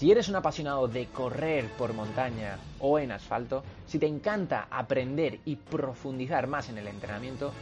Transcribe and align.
Si 0.00 0.10
eres 0.10 0.30
un 0.30 0.36
apasionado 0.36 0.88
de 0.88 1.08
correr 1.08 1.68
por 1.76 1.92
montaña 1.92 2.56
o 2.78 2.98
en 2.98 3.12
asfalto, 3.12 3.62
si 3.84 3.98
te 3.98 4.06
encanta 4.06 4.66
aprender 4.70 5.40
y 5.44 5.56
profundizar 5.56 6.46
más 6.46 6.70
en 6.70 6.78
el 6.78 6.86
entrenamiento, 6.86 7.52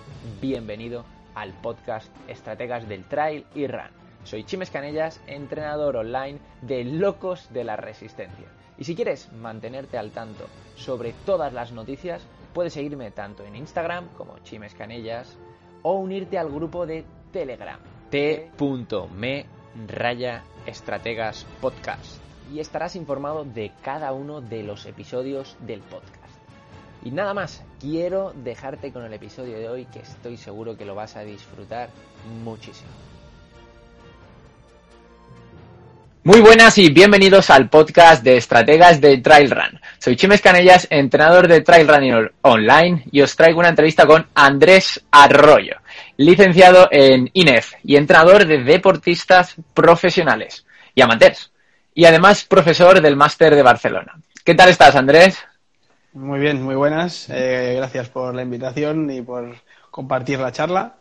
bienvenido 0.41 1.05
al 1.35 1.53
podcast 1.55 2.15
Estrategas 2.29 2.89
del 2.89 3.03
Trail 3.09 3.45
y 3.57 3.67
Run. 3.67 3.91
Soy 4.23 4.45
Chimes 4.45 4.71
Canellas, 4.71 5.21
entrenador 5.27 5.97
online 5.97 6.39
de 6.63 6.85
Locos 6.85 7.53
de 7.53 7.65
la 7.65 7.75
Resistencia. 7.75 8.47
Y 8.79 8.85
si 8.85 8.95
quieres 8.95 9.33
mantenerte 9.33 9.99
al 9.99 10.13
tanto 10.13 10.47
sobre 10.77 11.15
todas 11.27 11.53
las 11.53 11.73
noticias, 11.73 12.23
puedes 12.55 12.73
seguirme 12.73 13.11
tanto 13.11 13.45
en 13.45 13.57
Instagram 13.57 14.11
como 14.17 14.39
Chimes 14.45 14.77
Canellas 14.77 15.37
o 15.83 15.95
unirte 15.95 16.39
al 16.39 16.53
grupo 16.53 16.87
de 16.87 17.05
Telegram 17.33 17.81
t.me 18.11 19.47
raya 19.89 20.45
estrategas 20.67 21.45
podcast 21.61 22.28
y 22.53 22.61
estarás 22.61 22.97
informado 22.97 23.45
de 23.45 23.73
cada 23.83 24.13
uno 24.13 24.41
de 24.41 24.63
los 24.63 24.87
episodios 24.87 25.57
del 25.61 25.81
podcast. 25.81 26.15
Y 27.05 27.11
nada 27.11 27.35
más, 27.35 27.63
quiero 27.81 28.33
dejarte 28.35 28.93
con 28.93 29.05
el 29.05 29.13
episodio 29.13 29.59
de 29.59 29.69
hoy 29.69 29.85
que 29.87 30.01
estoy 30.01 30.37
seguro 30.37 30.77
que 30.77 30.85
lo 30.85 30.95
vas 30.95 31.17
a 31.17 31.23
disfrutar 31.23 31.91
muchísimo. 32.43 32.91
Muy 36.25 36.41
buenas 36.41 36.77
y 36.77 36.93
bienvenidos 36.93 37.49
al 37.49 37.71
podcast 37.71 38.23
de 38.23 38.37
estrategas 38.37 39.01
de 39.01 39.19
Trail 39.19 39.51
Run. 39.51 39.81
Soy 39.99 40.17
Chimes 40.17 40.43
Canellas, 40.43 40.87
entrenador 40.91 41.49
de 41.49 41.63
Trail 41.63 41.89
Running 41.89 42.31
Online 42.43 43.05
y 43.11 43.23
os 43.23 43.35
traigo 43.35 43.61
una 43.61 43.71
entrevista 43.71 44.05
con 44.05 44.27
Andrés 44.35 45.03
Arroyo, 45.11 45.77
licenciado 46.19 46.89
en 46.91 47.31
INEF 47.33 47.73
y 47.83 47.97
entrenador 47.97 48.47
de 48.47 48.63
deportistas 48.63 49.55
profesionales 49.73 50.67
y 50.95 51.01
amateurs 51.01 51.51
y 51.99 52.05
además 52.05 52.45
profesor 52.45 53.01
del 53.01 53.17
máster 53.17 53.57
de 53.57 53.63
Barcelona. 53.65 54.21
¿Qué 54.45 54.55
tal 54.55 54.69
estás, 54.69 54.95
Andrés? 54.95 55.37
Muy 56.13 56.39
bien, 56.39 56.63
muy 56.63 56.77
buenas. 56.77 57.29
Eh, 57.29 57.75
gracias 57.77 58.09
por 58.09 58.37
la 58.37 58.43
invitación 58.43 59.11
y 59.11 59.21
por 59.21 59.57
compartir 59.91 60.39
la 60.39 60.53
charla. 60.53 60.95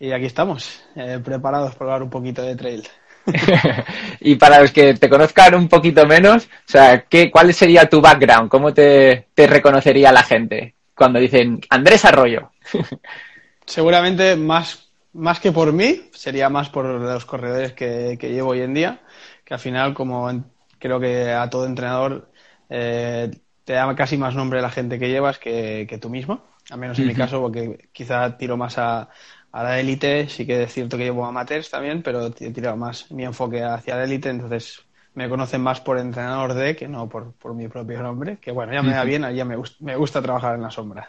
Y 0.00 0.10
aquí 0.10 0.24
estamos, 0.24 0.80
eh, 0.96 1.20
preparados 1.22 1.74
para 1.74 1.90
hablar 1.90 2.02
un 2.04 2.08
poquito 2.08 2.40
de 2.40 2.56
trail. 2.56 2.88
y 4.20 4.36
para 4.36 4.60
los 4.60 4.72
que 4.72 4.94
te 4.94 5.10
conozcan 5.10 5.54
un 5.54 5.68
poquito 5.68 6.06
menos, 6.06 6.46
o 6.46 6.48
sea, 6.64 7.02
¿qué, 7.02 7.30
¿cuál 7.30 7.52
sería 7.52 7.86
tu 7.86 8.00
background? 8.00 8.48
¿Cómo 8.48 8.72
te, 8.72 9.26
reconocería 9.36 10.12
la 10.12 10.22
gente 10.22 10.76
cuando 10.94 11.18
dicen 11.18 11.60
Andrés 11.68 12.06
Arroyo? 12.06 12.52
Seguramente 13.66 14.34
más, 14.34 14.88
más 15.12 15.40
que 15.40 15.52
por 15.52 15.74
mí, 15.74 16.08
sería 16.14 16.48
más 16.48 16.70
por 16.70 16.86
los 16.86 17.26
corredores 17.26 17.74
que 17.74 18.16
llevo 18.18 18.52
hoy 18.52 18.62
en 18.62 18.72
día 18.72 19.00
que 19.48 19.54
al 19.54 19.60
final, 19.60 19.94
como 19.94 20.30
creo 20.78 21.00
que 21.00 21.32
a 21.32 21.48
todo 21.48 21.64
entrenador, 21.64 22.30
eh, 22.68 23.30
te 23.64 23.72
da 23.72 23.96
casi 23.96 24.18
más 24.18 24.34
nombre 24.34 24.60
la 24.60 24.68
gente 24.68 24.98
que 24.98 25.08
llevas 25.08 25.38
que, 25.38 25.98
tú 26.02 26.10
mismo. 26.10 26.44
Al 26.68 26.76
menos 26.76 26.98
en 26.98 27.06
mi 27.06 27.14
caso, 27.14 27.40
porque 27.40 27.88
quizá 27.92 28.36
tiro 28.36 28.58
más 28.58 28.76
a, 28.76 29.08
la 29.54 29.80
élite. 29.80 30.28
Sí 30.28 30.46
que 30.46 30.64
es 30.64 30.74
cierto 30.74 30.98
que 30.98 31.04
llevo 31.04 31.24
amateurs 31.24 31.70
también, 31.70 32.02
pero 32.02 32.26
he 32.26 32.50
tirado 32.50 32.76
más 32.76 33.10
mi 33.10 33.24
enfoque 33.24 33.64
hacia 33.64 33.96
la 33.96 34.04
élite. 34.04 34.28
Entonces 34.28 34.82
me 35.14 35.30
conocen 35.30 35.62
más 35.62 35.80
por 35.80 35.98
entrenador 35.98 36.52
de 36.52 36.76
que 36.76 36.86
no 36.86 37.08
por, 37.08 37.32
mi 37.54 37.68
propio 37.68 38.02
nombre. 38.02 38.36
Que 38.42 38.50
bueno, 38.50 38.74
ya 38.74 38.82
me 38.82 38.92
da 38.92 39.04
bien, 39.04 39.22
ya 39.34 39.46
me, 39.46 39.56
me 39.80 39.96
gusta 39.96 40.20
trabajar 40.20 40.56
en 40.56 40.62
la 40.62 40.70
sombra. 40.70 41.08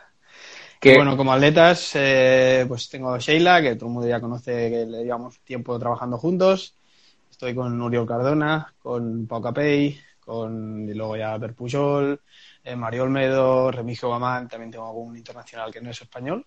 Que... 0.79 0.95
bueno, 0.95 1.17
como 1.17 1.33
atletas, 1.33 1.91
eh, 1.95 2.63
pues 2.69 2.87
tengo 2.87 3.13
a 3.13 3.19
Sheila, 3.19 3.61
que 3.61 3.75
todo 3.75 3.87
el 3.89 3.93
mundo 3.95 4.07
ya 4.07 4.21
conoce 4.21 4.69
que 4.69 4.85
le 4.85 5.03
llevamos 5.03 5.41
tiempo 5.41 5.77
trabajando 5.77 6.17
juntos. 6.17 6.78
Estoy 7.39 7.55
con 7.55 7.81
Uriol 7.81 8.05
Cardona, 8.05 8.73
con 8.79 9.25
Pau 9.25 9.41
Capey, 9.41 9.97
con 10.19 10.89
y 10.89 10.93
luego 10.93 11.15
ya 11.15 11.31
Albert 11.31 11.55
Pujol, 11.55 12.19
eh, 12.65 12.75
Mario 12.75 13.03
Olmedo, 13.03 13.71
Remigio 13.71 14.09
Guamán, 14.09 14.49
también 14.49 14.69
tengo 14.69 14.85
algún 14.85 15.15
internacional 15.15 15.71
que 15.71 15.79
no 15.79 15.89
es 15.89 16.01
español. 16.01 16.45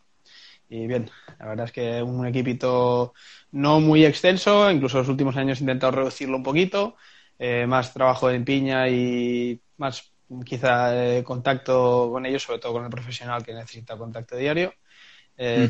Y 0.68 0.86
bien, 0.86 1.08
la 1.38 1.46
verdad 1.46 1.64
es 1.64 1.72
que 1.72 2.02
un 2.02 2.26
equipito 2.26 3.14
no 3.52 3.80
muy 3.80 4.04
extenso, 4.04 4.70
incluso 4.70 4.98
en 4.98 5.04
los 5.04 5.08
últimos 5.08 5.34
años 5.38 5.60
he 5.60 5.62
intentado 5.62 5.92
reducirlo 5.92 6.36
un 6.36 6.42
poquito, 6.42 6.96
eh, 7.38 7.64
más 7.66 7.94
trabajo 7.94 8.28
en 8.30 8.44
piña 8.44 8.86
y 8.90 9.58
más 9.78 10.12
quizá 10.44 10.94
eh, 10.94 11.24
contacto 11.24 12.10
con 12.12 12.26
ellos, 12.26 12.42
sobre 12.42 12.58
todo 12.58 12.74
con 12.74 12.84
el 12.84 12.90
profesional 12.90 13.42
que 13.42 13.54
necesita 13.54 13.96
contacto 13.96 14.36
diario. 14.36 14.74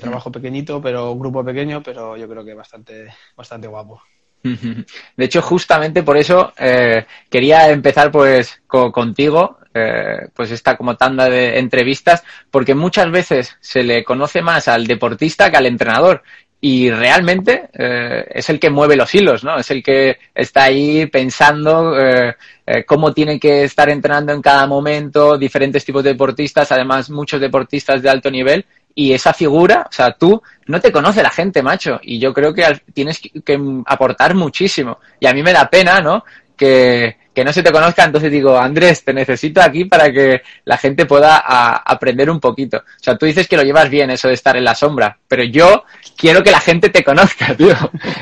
Trabajo 0.01 0.33
pequeñito, 0.33 0.83
pero 0.83 1.13
un 1.13 1.21
grupo 1.21 1.45
pequeño, 1.45 1.81
pero 1.81 2.17
yo 2.17 2.29
creo 2.29 2.45
que 2.45 2.55
bastante, 2.55 3.15
bastante 3.37 3.69
guapo. 3.69 4.03
De 5.17 5.25
hecho, 5.25 5.41
justamente 5.43 6.03
por 6.03 6.17
eso 6.17 6.53
eh, 6.59 7.07
quería 7.31 7.71
empezar 7.71 8.11
pues 8.11 8.61
contigo, 8.67 9.59
eh, 9.75 10.29
pues 10.35 10.51
esta 10.51 10.77
como 10.77 10.97
tanda 10.97 11.29
de 11.29 11.59
entrevistas, 11.59 12.23
porque 12.51 12.75
muchas 12.75 13.11
veces 13.11 13.57
se 13.61 13.83
le 13.83 14.05
conoce 14.05 14.43
más 14.43 14.69
al 14.69 14.87
deportista 14.87 15.51
que 15.51 15.57
al 15.57 15.67
entrenador. 15.67 16.23
Y 16.65 16.91
realmente 16.91 17.71
eh, 17.73 18.25
es 18.31 18.49
el 18.49 18.61
que 18.61 18.71
mueve 18.71 18.95
los 18.95 19.13
hilos, 19.13 19.43
¿no? 19.43 19.59
Es 19.59 19.69
el 19.73 19.83
que 19.83 20.19
está 20.33 20.65
ahí 20.65 21.07
pensando 21.07 21.93
cómo 22.87 23.13
tiene 23.13 23.41
que 23.41 23.65
estar 23.65 23.91
entrenando 23.91 24.33
en 24.33 24.41
cada 24.41 24.69
momento, 24.69 25.37
diferentes 25.37 25.85
tipos 25.85 26.05
de 26.05 26.11
deportistas, 26.11 26.71
además 26.71 27.11
muchos 27.11 27.41
deportistas 27.41 28.01
de 28.01 28.09
alto 28.09 28.31
nivel, 28.31 28.65
y 28.95 29.13
esa 29.13 29.33
figura, 29.33 29.87
o 29.89 29.93
sea, 29.93 30.13
tú 30.13 30.43
no 30.67 30.81
te 30.81 30.93
conoce 30.93 31.23
la 31.23 31.31
gente, 31.31 31.63
macho, 31.63 32.01
y 32.03 32.19
yo 32.19 32.33
creo 32.33 32.55
que 32.55 32.65
tienes 32.93 33.21
que, 33.21 33.61
aportar 33.87 34.35
muchísimo. 34.35 34.99
Y 35.21 35.27
a 35.27 35.33
mí 35.33 35.43
me 35.43 35.53
da 35.53 35.69
pena, 35.69 36.01
¿no? 36.01 36.25
Que, 36.57 37.17
no 37.45 37.53
se 37.53 37.63
te 37.63 37.73
conozca, 37.73 38.05
entonces 38.05 38.31
digo, 38.31 38.57
Andrés, 38.59 39.05
te 39.05 39.13
necesito 39.15 39.61
aquí 39.63 39.87
para 39.87 40.13
que 40.13 40.43
la 40.65 40.77
gente 40.77 41.07
pueda 41.07 41.39
aprender 41.39 42.31
un 42.31 42.39
poquito. 42.39 42.79
O 42.79 43.03
sea, 43.03 43.17
tú 43.17 43.27
dices 43.27 43.49
que 43.49 43.57
lo 43.57 43.63
llevas 43.63 43.89
bien, 43.89 44.11
eso 44.11 44.29
de 44.29 44.35
estar 44.35 44.57
en 44.57 44.65
la 44.65 44.75
sombra, 44.75 45.17
pero 45.27 45.43
yo 45.43 45.85
quiero 46.17 46.43
que 46.43 46.51
la 46.51 46.61
gente 46.61 46.91
te 46.91 47.03
conozca, 47.03 47.55
tío. 47.57 47.75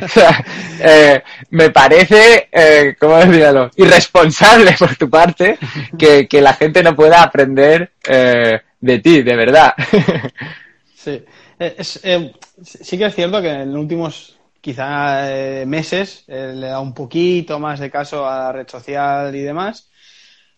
O 0.02 0.08
sea, 0.08 0.44
eh, 0.80 1.22
me 1.50 1.70
parece, 1.70 2.48
eh, 2.52 2.94
¿cómo 2.98 3.16
decirlo? 3.18 3.70
Irresponsable 3.76 4.76
por 4.78 4.94
tu 4.96 5.10
parte 5.10 5.58
que, 5.98 6.28
que 6.28 6.40
la 6.40 6.54
gente 6.54 6.82
no 6.82 6.94
pueda 6.94 7.22
aprender 7.22 7.90
eh, 8.08 8.60
de 8.80 8.98
ti, 9.00 9.22
de 9.22 9.36
verdad. 9.36 9.74
Sí, 11.02 11.24
eh, 11.58 11.76
eh, 12.02 12.32
sí 12.62 12.98
que 12.98 13.06
es 13.06 13.14
cierto 13.14 13.40
que 13.40 13.48
en 13.48 13.72
los 13.72 13.80
últimos 13.80 14.38
quizá 14.60 15.34
eh, 15.34 15.64
meses 15.64 16.24
le 16.28 16.66
da 16.66 16.78
un 16.78 16.92
poquito 16.92 17.58
más 17.58 17.80
de 17.80 17.90
caso 17.90 18.26
a 18.28 18.38
la 18.38 18.52
red 18.52 18.68
social 18.68 19.34
y 19.34 19.40
demás, 19.40 19.90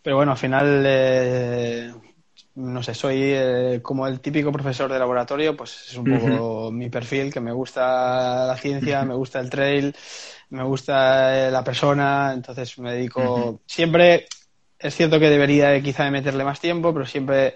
pero 0.03 0.17
bueno, 0.17 0.33
al 0.33 0.39
final, 0.39 0.83
no 2.57 2.83
sé, 2.83 2.93
soy 2.93 3.81
como 3.83 4.05
el 4.09 4.19
típico 4.19 4.51
profesor 4.51 4.93
de 4.93 4.99
laboratorio, 4.99 5.57
pues 5.57 5.87
es 5.91 5.97
un 5.97 6.09
poco 6.09 6.73
mi 6.73 6.91
perfil, 6.91 7.33
que 7.33 7.41
me 7.41 7.53
gusta 7.53 8.45
la 8.45 8.57
ciencia, 8.57 9.05
me 9.05 9.15
gusta 9.15 9.39
el 9.39 9.49
trail, 9.49 9.95
me 10.51 10.65
gusta 10.65 11.51
la 11.53 11.63
persona, 11.63 12.33
entonces 12.35 12.77
me 12.81 12.95
dedico 12.95 13.61
siempre, 13.65 14.27
es 14.77 14.97
cierto 14.97 15.21
que 15.21 15.31
debería 15.31 15.81
quizá 15.81 16.11
meterle 16.11 16.43
más 16.43 16.59
tiempo, 16.59 16.93
pero 16.93 17.07
siempre 17.07 17.55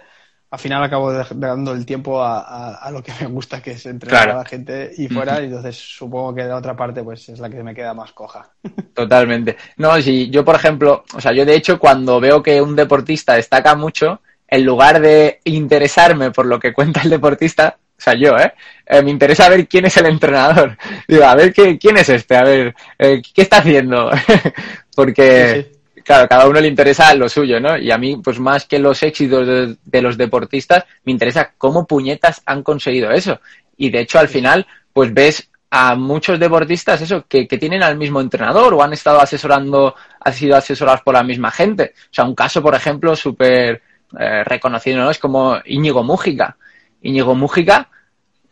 al 0.51 0.59
final 0.59 0.83
acabo 0.83 1.13
dando 1.13 1.73
el 1.73 1.85
tiempo 1.85 2.23
a, 2.23 2.89
lo 2.93 3.03
que 3.03 3.13
me 3.21 3.27
gusta, 3.27 3.61
que 3.61 3.73
es 3.73 3.87
entrenar 3.87 4.31
a 4.31 4.37
la 4.37 4.45
gente 4.45 4.93
y 4.97 5.09
fuera, 5.09 5.41
y 5.41 5.47
entonces 5.47 5.77
supongo 5.77 6.35
que 6.35 6.45
de 6.45 6.53
otra 6.53 6.77
parte 6.77 7.03
pues 7.03 7.29
es 7.29 7.41
la 7.41 7.51
que 7.51 7.63
me 7.63 7.75
queda 7.75 7.95
más 7.95 8.13
coja. 8.13 8.49
Totalmente. 8.95 9.57
No, 9.77 10.01
si 10.01 10.31
yo 10.31 10.45
por 10.45 10.55
ejemplo, 10.55 11.05
o 11.15 11.21
sea, 11.21 11.33
yo 11.33 11.45
de 11.45 11.57
hecho 11.57 11.79
cuando 11.79 12.21
veo 12.21 12.43
que 12.43 12.63
un 12.63 12.77
deportista 12.77 13.35
destaca 13.35 13.75
mucho, 13.75 14.21
en 14.49 14.65
lugar 14.65 15.01
de 15.01 15.41
interesarme 15.45 16.31
por 16.31 16.47
lo 16.47 16.61
que 16.61 16.73
cuenta 16.73 17.03
el 17.03 17.11
deportista, 17.11 17.79
o 17.99 18.01
sea, 18.01 18.15
yo, 18.15 18.37
¿eh? 18.37 18.53
eh 18.87 19.03
me 19.03 19.11
interesa 19.11 19.49
ver 19.49 19.67
quién 19.67 19.87
es 19.87 19.97
el 19.97 20.07
entrenador. 20.07 20.77
Digo, 21.09 21.25
a 21.25 21.35
ver, 21.35 21.53
¿qué, 21.53 21.79
¿quién 21.79 21.97
es 21.97 22.09
este? 22.09 22.37
A 22.37 22.45
ver, 22.45 22.75
eh, 22.99 23.23
¿qué 23.35 23.43
está 23.43 23.59
haciendo? 23.59 24.11
Porque 24.95 25.76
claro, 26.07 26.29
cada 26.29 26.49
uno 26.49 26.61
le 26.61 26.69
interesa 26.69 27.13
lo 27.15 27.29
suyo, 27.29 27.59
¿no? 27.61 27.77
Y 27.77 27.91
a 27.91 27.99
mí, 27.99 28.17
pues 28.23 28.39
más 28.39 28.65
que 28.65 28.79
los 28.79 29.03
éxitos 29.03 29.77
de, 29.85 30.03
los 30.03 30.17
deportistas, 30.17 30.85
me 31.05 31.13
interesa 31.13 31.53
cómo 31.59 31.87
puñetas 31.87 32.43
han 32.47 32.63
conseguido 32.63 33.11
eso. 33.11 33.41
Y 33.77 33.91
de 33.91 34.01
hecho, 34.01 34.19
al 34.19 34.29
final, 34.29 34.67
pues 34.93 35.13
ves 35.13 35.51
a 35.69 35.97
muchos 35.97 36.39
deportistas 36.39 37.03
eso, 37.03 37.27
que, 37.29 37.49
que, 37.49 37.59
tienen 37.59 37.83
al 37.83 37.99
mismo 37.99 38.21
entrenador 38.21 38.73
o 38.73 38.83
han 38.83 38.93
estado 38.93 39.21
asesorando, 39.21 39.97
han 40.21 40.33
sido 40.33 40.57
asesorados 40.57 41.03
por 41.03 41.15
la 41.15 41.25
misma 41.25 41.51
gente. 41.51 41.93
O 41.97 42.15
sea, 42.15 42.25
un 42.25 42.37
caso, 42.37 42.63
por 42.63 42.75
ejemplo, 42.75 43.17
súper 43.17 43.83
eh, 44.19 44.45
reconocido, 44.45 44.99
¿no? 44.99 45.11
Es 45.11 45.19
como 45.19 45.57
Íñigo 45.65 46.05
Mújica. 46.05 46.57
Íñigo 47.03 47.35
Mújica, 47.35 47.89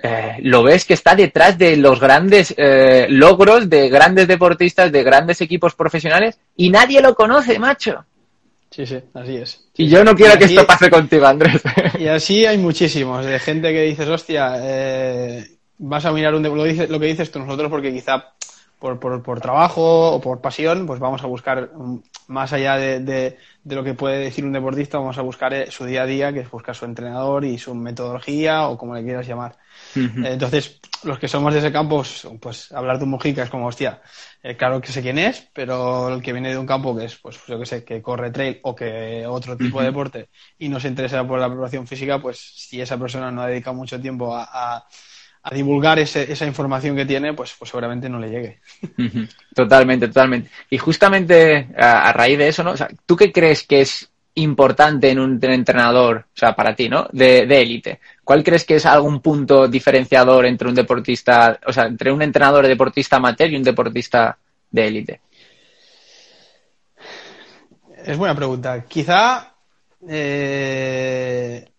eh, 0.06 0.36
lo 0.42 0.62
ves 0.62 0.84
que 0.84 0.92
está 0.92 1.14
detrás 1.14 1.56
de 1.56 1.78
los 1.78 1.98
grandes 1.98 2.54
eh, 2.58 3.06
logros 3.08 3.70
de 3.70 3.88
grandes 3.88 4.28
deportistas, 4.28 4.92
de 4.92 5.02
grandes 5.02 5.40
equipos 5.40 5.74
profesionales 5.74 6.38
y 6.56 6.68
nadie 6.68 7.00
lo 7.00 7.14
conoce, 7.14 7.58
macho. 7.58 8.04
Sí, 8.68 8.84
sí, 8.84 9.00
así 9.14 9.36
es. 9.36 9.64
Y 9.78 9.88
yo 9.88 10.04
no 10.04 10.14
quiero 10.14 10.36
que 10.38 10.44
esto 10.44 10.66
pase 10.66 10.90
contigo, 10.90 11.24
Andrés. 11.24 11.62
Y 11.98 12.06
así 12.08 12.44
hay 12.44 12.58
muchísimos, 12.58 13.24
de 13.24 13.38
gente 13.38 13.72
que 13.72 13.80
dices, 13.80 14.06
hostia, 14.06 14.56
eh, 14.58 15.48
vas 15.78 16.04
a 16.04 16.12
mirar 16.12 16.34
un 16.34 16.42
lo, 16.42 16.54
lo 16.54 17.00
que 17.00 17.06
dices 17.06 17.30
tú 17.30 17.38
nosotros 17.38 17.70
porque 17.70 17.90
quizá 17.90 18.34
por, 18.78 19.00
por, 19.00 19.22
por, 19.22 19.40
trabajo 19.40 20.12
o 20.12 20.20
por 20.20 20.42
pasión, 20.42 20.86
pues 20.86 21.00
vamos 21.00 21.22
a 21.22 21.26
buscar 21.26 21.70
más 22.26 22.52
allá 22.52 22.76
de, 22.76 23.00
de, 23.00 23.38
de, 23.62 23.74
lo 23.74 23.82
que 23.82 23.94
puede 23.94 24.18
decir 24.18 24.44
un 24.44 24.52
deportista, 24.52 24.98
vamos 24.98 25.16
a 25.16 25.22
buscar 25.22 25.54
eh, 25.54 25.70
su 25.70 25.86
día 25.86 26.02
a 26.02 26.06
día, 26.06 26.30
que 26.30 26.40
es 26.40 26.50
buscar 26.50 26.74
su 26.74 26.84
entrenador 26.84 27.46
y 27.46 27.56
su 27.56 27.74
metodología 27.74 28.68
o 28.68 28.76
como 28.76 28.94
le 28.94 29.02
quieras 29.02 29.26
llamar. 29.26 29.56
Uh 29.96 30.00
-huh. 30.00 30.32
Entonces, 30.32 30.80
los 31.04 31.18
que 31.18 31.28
somos 31.28 31.52
de 31.52 31.60
ese 31.60 31.72
campo, 31.72 32.02
pues, 32.40 32.72
hablar 32.72 32.98
de 32.98 33.04
un 33.04 33.10
Mojica 33.10 33.42
es 33.42 33.50
como, 33.50 33.66
hostia, 33.66 34.00
eh, 34.42 34.56
claro 34.56 34.80
que 34.80 34.92
sé 34.92 35.02
quién 35.02 35.18
es, 35.18 35.48
pero 35.52 36.14
el 36.14 36.22
que 36.22 36.32
viene 36.32 36.50
de 36.50 36.58
un 36.58 36.66
campo 36.66 36.96
que 36.96 37.04
es, 37.04 37.16
pues 37.16 37.38
yo 37.46 37.58
que 37.58 37.66
sé, 37.66 37.84
que 37.84 38.00
corre 38.02 38.30
trail 38.30 38.58
o 38.62 38.74
que 38.74 39.24
otro 39.26 39.56
tipo 39.56 39.76
uh 39.76 39.80
-huh. 39.80 39.82
de 39.82 39.86
deporte 39.86 40.28
y 40.58 40.68
no 40.68 40.80
se 40.80 40.88
interesa 40.88 41.26
por 41.26 41.38
la 41.38 41.48
preparación 41.48 41.86
física, 41.86 42.20
pues 42.20 42.38
si 42.38 42.80
esa 42.80 42.98
persona 42.98 43.30
no 43.30 43.42
ha 43.42 43.48
dedicado 43.48 43.76
mucho 43.76 44.00
tiempo 44.00 44.34
a, 44.34 44.44
a 44.50 44.84
a 45.46 45.54
divulgar 45.54 45.98
ese, 45.98 46.32
esa 46.32 46.46
información 46.46 46.96
que 46.96 47.04
tiene, 47.04 47.34
pues, 47.34 47.54
pues 47.58 47.68
seguramente 47.70 48.08
no 48.08 48.18
le 48.18 48.30
llegue. 48.30 48.60
Totalmente, 49.54 50.08
totalmente. 50.08 50.48
Y 50.70 50.78
justamente 50.78 51.68
a, 51.76 52.08
a 52.08 52.12
raíz 52.14 52.38
de 52.38 52.48
eso, 52.48 52.64
¿no? 52.64 52.70
O 52.70 52.76
sea, 52.78 52.88
¿tú 53.04 53.14
qué 53.14 53.30
crees 53.30 53.62
que 53.64 53.82
es 53.82 54.10
importante 54.36 55.10
en 55.10 55.18
un 55.18 55.38
entrenador, 55.42 56.24
o 56.34 56.36
sea, 56.36 56.56
para 56.56 56.74
ti, 56.74 56.88
¿no? 56.88 57.08
De 57.12 57.40
élite. 57.60 58.00
¿Cuál 58.24 58.42
crees 58.42 58.64
que 58.64 58.76
es 58.76 58.86
algún 58.86 59.20
punto 59.20 59.68
diferenciador 59.68 60.46
entre 60.46 60.68
un 60.68 60.74
deportista, 60.74 61.60
o 61.66 61.72
sea, 61.72 61.84
entre 61.84 62.10
un 62.10 62.22
entrenador 62.22 62.66
deportista 62.66 63.16
amateur 63.16 63.50
y 63.50 63.56
un 63.56 63.62
deportista 63.62 64.38
de 64.70 64.86
élite? 64.86 65.20
Es 68.04 68.16
buena 68.16 68.34
pregunta. 68.34 68.84
Quizá 68.84 69.54
eh, 70.08 71.70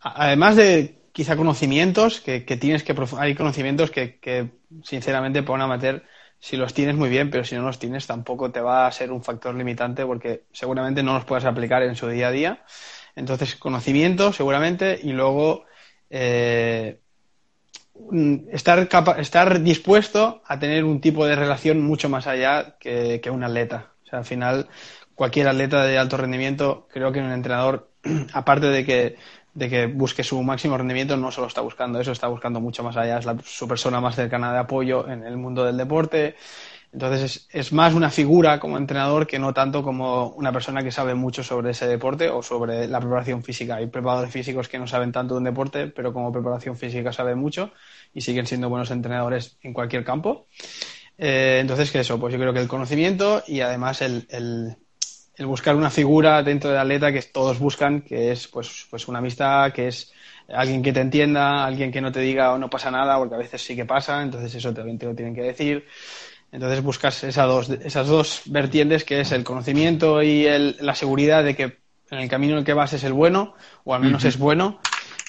además 0.00 0.56
de 0.56 0.98
quizá 1.12 1.36
conocimientos 1.36 2.20
que, 2.20 2.40
tienes 2.40 2.82
que 2.82 2.94
hay 3.18 3.34
conocimientos 3.34 3.90
que, 3.90 4.18
que, 4.20 4.50
sinceramente 4.84 5.42
para 5.42 5.54
un 5.54 5.62
amateur 5.62 6.04
si 6.38 6.56
los 6.56 6.74
tienes 6.74 6.94
muy 6.94 7.08
bien 7.08 7.30
pero 7.30 7.44
si 7.44 7.56
no 7.56 7.62
los 7.62 7.78
tienes 7.78 8.06
tampoco 8.06 8.52
te 8.52 8.60
va 8.60 8.86
a 8.86 8.92
ser 8.92 9.10
un 9.10 9.24
factor 9.24 9.54
limitante 9.54 10.04
porque 10.06 10.44
seguramente 10.52 11.02
no 11.02 11.14
los 11.14 11.24
puedas 11.24 11.44
aplicar 11.44 11.82
en 11.82 11.96
su 11.96 12.08
día 12.08 12.28
a 12.28 12.32
día 12.32 12.64
entonces 13.18 13.56
conocimiento 13.56 14.32
seguramente 14.32 14.98
y 15.02 15.12
luego 15.12 15.64
eh, 16.10 17.00
estar 18.52 18.88
capa 18.88 19.20
estar 19.20 19.60
dispuesto 19.60 20.42
a 20.46 20.58
tener 20.58 20.84
un 20.84 21.00
tipo 21.00 21.26
de 21.26 21.36
relación 21.36 21.82
mucho 21.82 22.08
más 22.08 22.26
allá 22.26 22.76
que, 22.78 23.20
un 23.30 23.44
atleta 23.44 23.92
o 24.04 24.06
sea 24.06 24.20
al 24.20 24.24
final 24.24 24.68
cualquier 25.14 25.48
atleta 25.48 25.84
de 25.84 25.98
alto 25.98 26.16
rendimiento 26.16 26.86
creo 26.92 27.12
que 27.12 27.20
un 27.20 27.32
entrenador 27.32 27.90
aparte 28.32 28.66
de 28.66 28.84
que 28.84 29.16
de 29.58 29.68
que 29.68 29.86
busque 29.86 30.22
su 30.22 30.40
máximo 30.42 30.78
rendimiento, 30.78 31.16
no 31.16 31.32
solo 31.32 31.48
está 31.48 31.60
buscando 31.60 32.00
eso, 32.00 32.12
está 32.12 32.28
buscando 32.28 32.60
mucho 32.60 32.84
más 32.84 32.96
allá, 32.96 33.18
es 33.18 33.26
la, 33.26 33.36
su 33.44 33.66
persona 33.66 34.00
más 34.00 34.14
cercana 34.14 34.52
de 34.52 34.58
apoyo 34.58 35.08
en 35.08 35.24
el 35.24 35.36
mundo 35.36 35.64
del 35.64 35.76
deporte. 35.76 36.36
Entonces 36.92 37.22
es, 37.22 37.48
es, 37.52 37.72
más 37.72 37.94
una 37.94 38.10
figura 38.10 38.58
como 38.58 38.78
entrenador 38.78 39.26
que 39.26 39.38
no 39.38 39.52
tanto 39.52 39.82
como 39.82 40.28
una 40.30 40.52
persona 40.52 40.82
que 40.82 40.90
sabe 40.90 41.14
mucho 41.14 41.42
sobre 41.42 41.70
ese 41.70 41.86
deporte 41.86 42.30
o 42.30 42.42
sobre 42.42 42.88
la 42.88 43.00
preparación 43.00 43.42
física. 43.42 43.76
Hay 43.76 43.88
preparadores 43.88 44.32
físicos 44.32 44.68
que 44.68 44.78
no 44.78 44.86
saben 44.86 45.12
tanto 45.12 45.34
de 45.34 45.38
un 45.38 45.44
deporte, 45.44 45.88
pero 45.88 46.12
como 46.12 46.32
preparación 46.32 46.76
física 46.76 47.12
saben 47.12 47.38
mucho 47.38 47.72
y 48.14 48.22
siguen 48.22 48.46
siendo 48.46 48.68
buenos 48.68 48.90
entrenadores 48.90 49.58
en 49.62 49.74
cualquier 49.74 50.04
campo. 50.04 50.46
Eh, 51.18 51.58
entonces, 51.60 51.90
que 51.90 52.00
eso, 52.00 52.18
pues 52.18 52.32
yo 52.32 52.40
creo 52.40 52.52
que 52.52 52.60
el 52.60 52.68
conocimiento 52.68 53.42
y 53.46 53.60
además 53.60 54.02
el, 54.02 54.26
el 54.30 54.76
el 55.38 55.46
buscar 55.46 55.76
una 55.76 55.88
figura 55.88 56.42
dentro 56.42 56.70
del 56.70 56.80
atleta 56.80 57.12
que 57.12 57.22
todos 57.22 57.58
buscan, 57.60 58.02
que 58.02 58.32
es 58.32 58.48
pues, 58.48 58.86
pues 58.90 59.06
una 59.06 59.20
amistad, 59.20 59.72
que 59.72 59.86
es 59.86 60.12
alguien 60.48 60.82
que 60.82 60.92
te 60.92 61.00
entienda, 61.00 61.64
alguien 61.64 61.92
que 61.92 62.00
no 62.00 62.10
te 62.10 62.20
diga 62.20 62.50
o 62.50 62.54
oh, 62.56 62.58
no 62.58 62.68
pasa 62.68 62.90
nada, 62.90 63.16
porque 63.18 63.36
a 63.36 63.38
veces 63.38 63.62
sí 63.62 63.76
que 63.76 63.84
pasa, 63.84 64.20
entonces 64.20 64.52
eso 64.56 64.74
te, 64.74 64.82
te 64.82 65.06
lo 65.06 65.14
tienen 65.14 65.34
que 65.34 65.42
decir. 65.42 65.86
Entonces 66.50 66.82
buscas 66.82 67.24
esa 67.24 67.44
dos, 67.44 67.68
esas 67.68 68.06
dos 68.06 68.42
vertientes 68.46 69.04
que 69.04 69.20
es 69.20 69.32
el 69.32 69.44
conocimiento 69.44 70.22
y 70.22 70.46
el, 70.46 70.76
la 70.80 70.94
seguridad 70.94 71.44
de 71.44 71.54
que 71.54 71.78
en 72.10 72.18
el 72.18 72.28
camino 72.28 72.54
en 72.54 72.60
el 72.60 72.64
que 72.64 72.72
vas 72.72 72.92
es 72.94 73.04
el 73.04 73.12
bueno, 73.12 73.54
o 73.84 73.94
al 73.94 74.00
menos 74.00 74.22
uh 74.22 74.26
-huh. 74.26 74.28
es 74.28 74.38
bueno, 74.38 74.80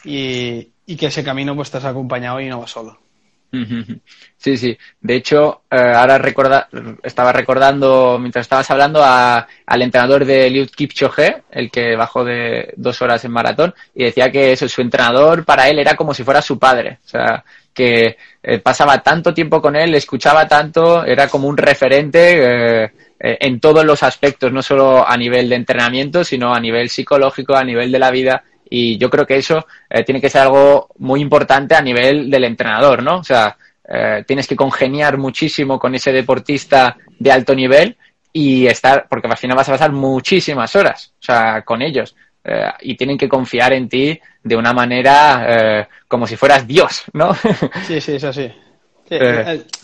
y, 0.06 0.69
y, 0.86 0.95
que 0.95 1.07
ese 1.07 1.24
camino 1.24 1.56
pues 1.56 1.68
estás 1.68 1.83
acompañado 1.83 2.39
y 2.39 2.48
no 2.48 2.62
vas 2.62 2.71
solo. 2.71 3.00
Sí, 4.38 4.57
sí. 4.57 4.77
De 5.01 5.16
hecho, 5.16 5.63
eh, 5.71 5.94
ahora 5.95 6.18
recorda, 6.19 6.69
estaba 7.01 7.33
recordando, 7.33 8.18
mientras 8.19 8.45
estabas 8.45 8.69
hablando, 8.69 9.01
a, 9.04 9.48
al 9.66 9.81
entrenador 9.81 10.24
de 10.24 10.48
Eliud 10.48 10.69
Kipchoge, 10.69 11.44
el 11.50 11.71
que 11.71 11.95
bajó 11.95 12.24
de 12.24 12.74
dos 12.77 13.01
horas 13.01 13.25
en 13.25 13.31
maratón, 13.31 13.74
y 13.95 14.04
decía 14.04 14.31
que 14.31 14.51
eso, 14.51 14.69
su 14.69 14.81
entrenador 14.81 15.45
para 15.45 15.68
él 15.68 15.80
era 15.80 15.95
como 15.95 16.13
si 16.13 16.24
fuera 16.24 16.42
su 16.42 16.60
padre. 16.60 17.00
O 17.04 17.07
sea, 17.07 17.44
que 17.74 18.18
eh, 18.44 18.60
pasaba 18.60 19.01
tanto 19.01 19.33
tiempo 19.33 19.62
con 19.62 19.75
él, 19.75 19.95
escuchaba 19.95 20.48
tanto, 20.48 21.04
era 21.06 21.27
como 21.27 21.48
un 21.48 21.57
referente 21.57 22.83
eh, 22.86 22.92
en 23.19 23.60
todos 23.60 23.86
los 23.86 24.04
aspectos, 24.04 24.51
no 24.51 24.62
solo 24.62 25.07
a 25.07 25.16
nivel 25.18 25.50
de 25.50 25.56
entrenamiento, 25.56 26.24
sino 26.24 26.54
a 26.54 26.60
nivel 26.60 26.89
psicológico, 26.89 27.56
a 27.56 27.63
nivel 27.63 27.92
de 27.92 28.00
la 28.00 28.12
vida 28.12 28.44
y 28.69 28.98
yo 28.98 29.10
creo 29.10 29.25
que 29.25 29.38
eso 29.38 29.66
eh, 29.89 30.04
tiene 30.04 30.21
que 30.21 30.30
ser 30.30 30.42
algo 30.42 30.89
muy 31.00 31.21
importante 31.21 31.75
a 31.75 31.81
nivel 31.81 32.30
del 32.30 32.44
entrenador, 32.44 33.01
¿no? 33.01 33.18
O 33.18 33.24
sea, 33.24 33.57
eh, 33.88 34.24
tienes 34.27 34.48
que 34.48 34.56
congeniar 34.56 35.18
muchísimo 35.18 35.80
con 35.80 35.95
ese 35.95 36.12
deportista 36.12 36.95
de 37.18 37.31
alto 37.31 37.56
nivel 37.56 37.98
y 38.31 38.68
estar, 38.68 39.07
porque 39.10 39.27
al 39.27 39.38
final 39.38 39.57
vas 39.57 39.69
a 39.69 39.74
pasar 39.74 39.92
muchísimas 39.92 40.75
horas, 40.75 41.13
o 41.19 41.24
sea, 41.24 41.63
con 41.63 41.81
ellos. 41.81 42.16
Eh, 42.44 42.71
y 42.81 42.95
tienen 42.95 43.18
que 43.18 43.27
confiar 43.27 43.74
en 43.74 43.89
ti 43.89 44.19
de 44.44 44.56
una 44.56 44.74
manera 44.74 45.45
eh, 45.47 45.88
como 46.07 46.25
si 46.25 46.36
fueras 46.36 46.65
Dios, 46.65 47.03
¿no? 47.13 47.33
Sí, 47.88 48.00
sí, 48.00 48.13
es 48.13 48.24
así. 48.24 48.51
Sí, 49.07 49.18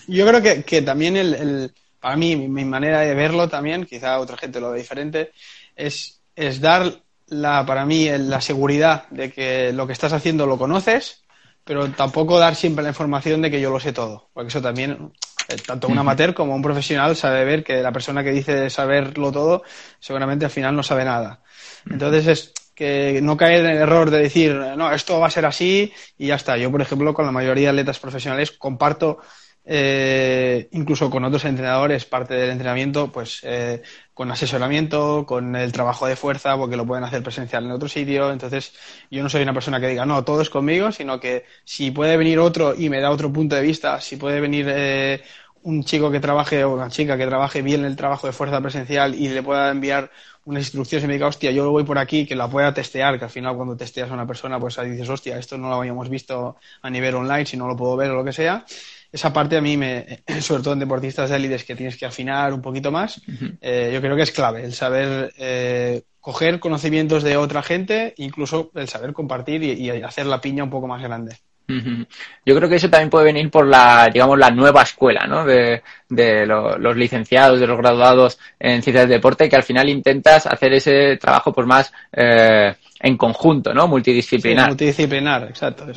yo 0.08 0.28
creo 0.28 0.42
que, 0.42 0.64
que 0.64 0.82
también 0.82 1.18
el, 1.18 1.34
el, 1.34 1.74
para 2.00 2.16
mí, 2.16 2.36
mi, 2.36 2.48
mi 2.48 2.64
manera 2.64 3.02
de 3.02 3.16
verlo 3.16 3.50
también, 3.50 3.86
quizá 3.86 4.20
otra 4.20 4.38
gente 4.38 4.60
lo 4.60 4.72
ve 4.72 4.80
diferente, 4.80 5.32
es, 5.76 6.22
es 6.36 6.62
dar 6.62 7.02
la, 7.28 7.66
para 7.66 7.86
mí 7.86 8.08
la 8.18 8.42
seguridad 8.42 9.08
de 9.10 9.32
que 9.32 9.74
lo 9.74 9.88
que 9.88 9.94
estás 9.94 10.14
haciendo 10.14 10.46
lo 10.46 10.58
conoces, 10.58 11.24
pero 11.64 11.90
tampoco 11.92 12.40
dar 12.40 12.56
siempre 12.56 12.84
la 12.84 12.90
información 12.90 13.42
de 13.42 13.50
que 13.50 13.60
yo 13.60 13.72
lo 13.72 13.80
sé 13.80 13.92
todo, 13.92 14.30
porque 14.34 14.50
eso 14.50 14.62
también, 14.62 15.12
eh, 15.50 15.56
tanto 15.66 15.88
un 15.88 15.98
amateur 15.98 16.34
como 16.34 16.56
un 16.56 16.62
profesional 16.62 17.16
sabe 17.16 17.44
ver 17.44 17.64
que 17.64 17.82
la 17.82 17.92
persona 17.92 18.24
que 18.24 18.32
dice 18.32 18.70
saberlo 18.70 19.32
todo, 19.32 19.64
seguramente 20.00 20.46
al 20.46 20.52
final 20.52 20.76
no 20.76 20.84
sabe 20.84 21.06
nada. 21.06 21.42
Entonces 21.90 22.28
es 22.28 22.54
que 22.74 23.20
no 23.22 23.38
caer 23.38 23.66
en 23.66 23.72
el 23.72 23.78
error 23.78 24.12
de 24.12 24.20
decir, 24.20 24.54
no, 24.54 24.92
esto 24.92 25.20
va 25.20 25.28
a 25.28 25.32
ser 25.32 25.46
así 25.46 25.94
y 26.18 26.28
ya 26.28 26.36
está. 26.36 26.58
Yo, 26.58 26.72
por 26.72 26.82
ejemplo, 26.82 27.14
con 27.14 27.26
la 27.26 27.32
mayoría 27.32 27.66
de 27.66 27.80
atletas 27.80 28.00
profesionales 28.00 28.52
comparto 28.52 29.20
eh, 29.68 30.68
incluso 30.74 31.10
con 31.10 31.24
otros 31.24 31.44
entrenadores, 31.46 32.06
parte 32.06 32.36
del 32.36 32.52
entrenamiento, 32.52 33.12
pues 33.12 33.40
eh, 33.44 33.82
con 34.14 34.32
asesoramiento, 34.32 35.26
con 35.26 35.56
el 35.56 35.72
trabajo 35.72 36.06
de 36.06 36.16
fuerza, 36.16 36.56
porque 36.56 36.78
lo 36.78 36.86
pueden 36.86 37.04
hacer 37.04 37.24
presencial 37.24 37.66
en 37.66 37.72
otro 37.72 37.90
sitio. 37.90 38.32
Entonces, 38.32 38.74
yo 39.10 39.24
no 39.24 39.30
soy 39.30 39.42
una 39.42 39.54
persona 39.54 39.80
que 39.80 39.88
diga, 39.88 40.06
no, 40.06 40.24
todo 40.24 40.42
es 40.42 40.50
conmigo, 40.52 40.92
sino 40.92 41.20
que 41.20 41.46
si 41.64 41.92
puede 41.92 42.16
venir 42.18 42.38
otro 42.40 42.76
y 42.78 42.90
me 42.90 43.02
da 43.02 43.10
otro 43.10 43.34
punto 43.34 43.56
de 43.56 43.64
vista, 43.64 44.00
si 44.02 44.18
puede 44.18 44.40
venir 44.40 44.68
eh, 44.70 45.24
un 45.64 45.84
chico 45.84 46.12
que 46.12 46.20
trabaje 46.20 46.64
o 46.64 46.74
una 46.74 46.90
chica 46.90 47.18
que 47.18 47.26
trabaje 47.26 47.64
bien 47.64 47.86
el 47.86 47.96
trabajo 47.96 48.28
de 48.28 48.34
fuerza 48.34 48.62
presencial 48.62 49.16
y 49.16 49.30
le 49.30 49.42
pueda 49.42 49.72
enviar 49.72 50.12
unas 50.46 50.64
instrucciones 50.64 51.04
y 51.04 51.08
me 51.08 51.14
diga, 51.14 51.28
hostia, 51.28 51.52
yo 51.52 51.64
lo 51.66 51.72
voy 51.72 51.84
por 51.84 51.98
aquí, 51.98 52.26
que 52.26 52.36
la 52.36 52.50
pueda 52.50 52.74
testear, 52.74 53.18
que 53.18 53.26
al 53.26 53.32
final 53.32 53.56
cuando 53.56 53.76
testeas 53.76 54.10
a 54.10 54.14
una 54.14 54.26
persona, 54.28 54.60
pues 54.60 54.78
ahí 54.80 54.90
dices, 54.90 55.10
hostia, 55.10 55.38
esto 55.38 55.58
no 55.58 55.70
lo 55.70 55.76
habíamos 55.76 56.10
visto 56.10 56.58
a 56.82 56.90
nivel 56.90 57.16
online, 57.16 57.46
si 57.46 57.58
no 57.58 57.68
lo 57.68 57.76
puedo 57.76 57.96
ver 57.96 58.12
o 58.12 58.16
lo 58.16 58.24
que 58.24 58.34
sea 58.34 58.66
esa 59.16 59.32
parte 59.32 59.56
a 59.56 59.62
mí, 59.62 59.78
me, 59.78 60.24
sobre 60.42 60.62
todo 60.62 60.74
en 60.74 60.80
deportistas 60.80 61.30
de 61.30 61.38
élites 61.38 61.64
que 61.64 61.76
tienes 61.76 61.98
que 61.98 62.06
afinar 62.06 62.54
un 62.54 62.62
poquito 62.62 62.92
más, 62.92 63.18
uh 63.20 63.32
-huh. 63.32 63.58
eh, 63.62 63.92
yo 63.94 64.02
creo 64.02 64.16
que 64.16 64.24
es 64.24 64.32
clave 64.32 64.66
el 64.66 64.74
saber 64.74 65.34
eh, 65.38 66.04
coger 66.20 66.60
conocimientos 66.60 67.24
de 67.24 67.38
otra 67.38 67.64
gente, 67.64 68.14
incluso 68.18 68.72
el 68.76 68.90
saber 68.90 69.14
compartir 69.14 69.64
y, 69.64 69.72
y, 69.72 69.90
hacer 70.02 70.26
la 70.26 70.42
piña 70.42 70.66
un 70.66 70.70
poco 70.70 70.88
más 70.88 71.02
grande. 71.02 71.38
Yo 71.68 72.56
creo 72.56 72.70
que 72.70 72.76
eso 72.76 72.90
también 72.90 73.10
puede 73.10 73.26
venir 73.26 73.50
por 73.50 73.66
la, 73.66 74.10
digamos, 74.14 74.38
la 74.38 74.52
nueva 74.52 74.84
escuela, 74.84 75.26
¿no? 75.28 75.46
De, 75.46 75.82
de 76.10 76.46
los 76.46 76.96
licenciados, 76.96 77.60
de 77.60 77.68
los 77.68 77.78
graduados 77.78 78.38
en 78.60 78.84
ciencias 78.84 79.08
de 79.08 79.16
deporte, 79.16 79.50
que 79.50 79.56
al 79.56 79.64
final 79.64 79.90
intentas 79.90 80.46
hacer 80.46 80.74
ese 80.74 81.18
trabajo 81.18 81.52
pues 81.52 81.66
más 81.66 81.92
eh, 82.14 82.76
en 83.00 83.18
conjunto, 83.18 83.74
¿no? 83.74 83.88
Multidisciplinar. 83.88 84.68
multidisciplinar, 84.68 85.44
exacto. 85.44 85.88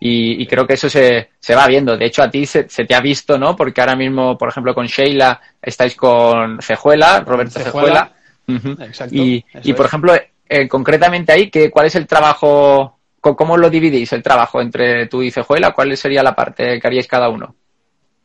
y, 0.00 0.42
y, 0.42 0.46
creo 0.46 0.66
que 0.66 0.74
eso 0.74 0.88
se, 0.88 1.30
se 1.40 1.54
va 1.54 1.66
viendo. 1.66 1.96
De 1.96 2.06
hecho, 2.06 2.22
a 2.22 2.30
ti 2.30 2.46
se, 2.46 2.68
se, 2.68 2.84
te 2.84 2.94
ha 2.94 3.00
visto, 3.00 3.36
¿no? 3.36 3.56
Porque 3.56 3.80
ahora 3.80 3.96
mismo, 3.96 4.38
por 4.38 4.48
ejemplo, 4.48 4.74
con 4.74 4.86
Sheila 4.86 5.40
estáis 5.60 5.96
con 5.96 6.60
Cejuela, 6.62 7.20
Roberto 7.20 7.58
Cejuela. 7.58 8.12
Exacto. 8.46 9.14
Y, 9.14 9.44
y 9.64 9.72
por 9.72 9.86
ejemplo, 9.86 10.14
eh, 10.48 10.68
concretamente 10.68 11.32
ahí, 11.32 11.50
¿qué, 11.50 11.70
¿cuál 11.70 11.86
es 11.86 11.94
el 11.94 12.06
trabajo 12.06 12.93
¿Cómo 13.32 13.56
lo 13.56 13.70
dividís 13.70 14.12
el 14.12 14.22
trabajo 14.22 14.60
entre 14.60 15.06
tú 15.06 15.22
y 15.22 15.30
Cejuela? 15.30 15.72
¿Cuál 15.72 15.96
sería 15.96 16.22
la 16.22 16.36
parte 16.36 16.78
que 16.78 16.86
haríais 16.86 17.08
cada 17.08 17.30
uno? 17.30 17.54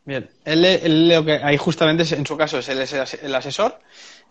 Bien, 0.03 0.29
él, 0.44 1.08
lo 1.08 1.24
que 1.24 1.34
ahí 1.34 1.56
justamente 1.56 2.03
en 2.15 2.25
su 2.25 2.36
caso 2.36 2.58
es 2.58 2.68
él 2.68 2.82
es 2.82 2.94
el 3.22 3.36
asesor. 3.36 3.79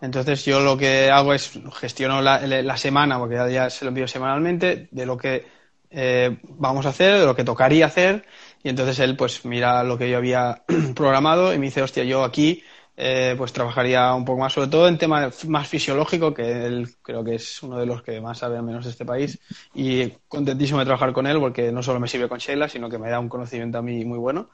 Entonces 0.01 0.45
yo 0.45 0.59
lo 0.61 0.77
que 0.77 1.09
hago 1.09 1.33
es 1.33 1.51
gestiono 1.79 2.21
la, 2.21 2.77
semana, 2.77 3.17
porque 3.17 3.35
ya, 3.51 3.69
se 3.69 3.85
lo 3.85 3.89
envío 3.89 4.07
semanalmente, 4.07 4.87
de 4.91 5.05
lo 5.05 5.17
que 5.17 5.45
eh, 5.89 6.37
vamos 6.43 6.85
a 6.85 6.89
hacer, 6.89 7.19
de 7.19 7.25
lo 7.25 7.35
que 7.35 7.43
tocaría 7.43 7.87
hacer. 7.87 8.25
Y 8.63 8.69
entonces 8.69 8.99
él 8.99 9.15
pues 9.15 9.45
mira 9.45 9.83
lo 9.83 9.97
que 9.97 10.09
yo 10.09 10.17
había 10.17 10.63
programado 10.95 11.53
y 11.53 11.57
me 11.57 11.65
dice, 11.65 11.81
hostia, 11.81 12.03
yo 12.03 12.23
aquí 12.23 12.63
eh, 13.01 13.33
pues 13.37 13.53
trabajaría 13.53 14.13
un 14.13 14.25
poco 14.25 14.41
más, 14.41 14.51
sobre 14.51 14.67
todo 14.67 14.89
en 14.89 14.97
tema 14.97 15.31
más 15.47 15.67
fisiológico, 15.69 16.33
que 16.33 16.65
él 16.65 16.89
creo 17.01 17.23
que 17.23 17.35
es 17.35 17.63
uno 17.63 17.79
de 17.79 17.85
los 17.85 18.03
que 18.03 18.19
más 18.19 18.39
sabe 18.39 18.57
al 18.57 18.63
menos 18.63 18.83
de 18.83 18.91
este 18.91 19.05
país. 19.05 19.39
Y 19.73 20.09
contentísimo 20.27 20.79
de 20.79 20.85
trabajar 20.85 21.13
con 21.13 21.25
él, 21.25 21.39
porque 21.39 21.71
no 21.71 21.81
solo 21.81 22.01
me 22.01 22.09
sirve 22.09 22.27
con 22.27 22.39
Sheila, 22.39 22.67
sino 22.67 22.89
que 22.89 22.97
me 22.97 23.09
da 23.09 23.17
un 23.21 23.29
conocimiento 23.29 23.77
a 23.77 23.81
mí 23.81 24.03
muy 24.03 24.17
bueno. 24.17 24.49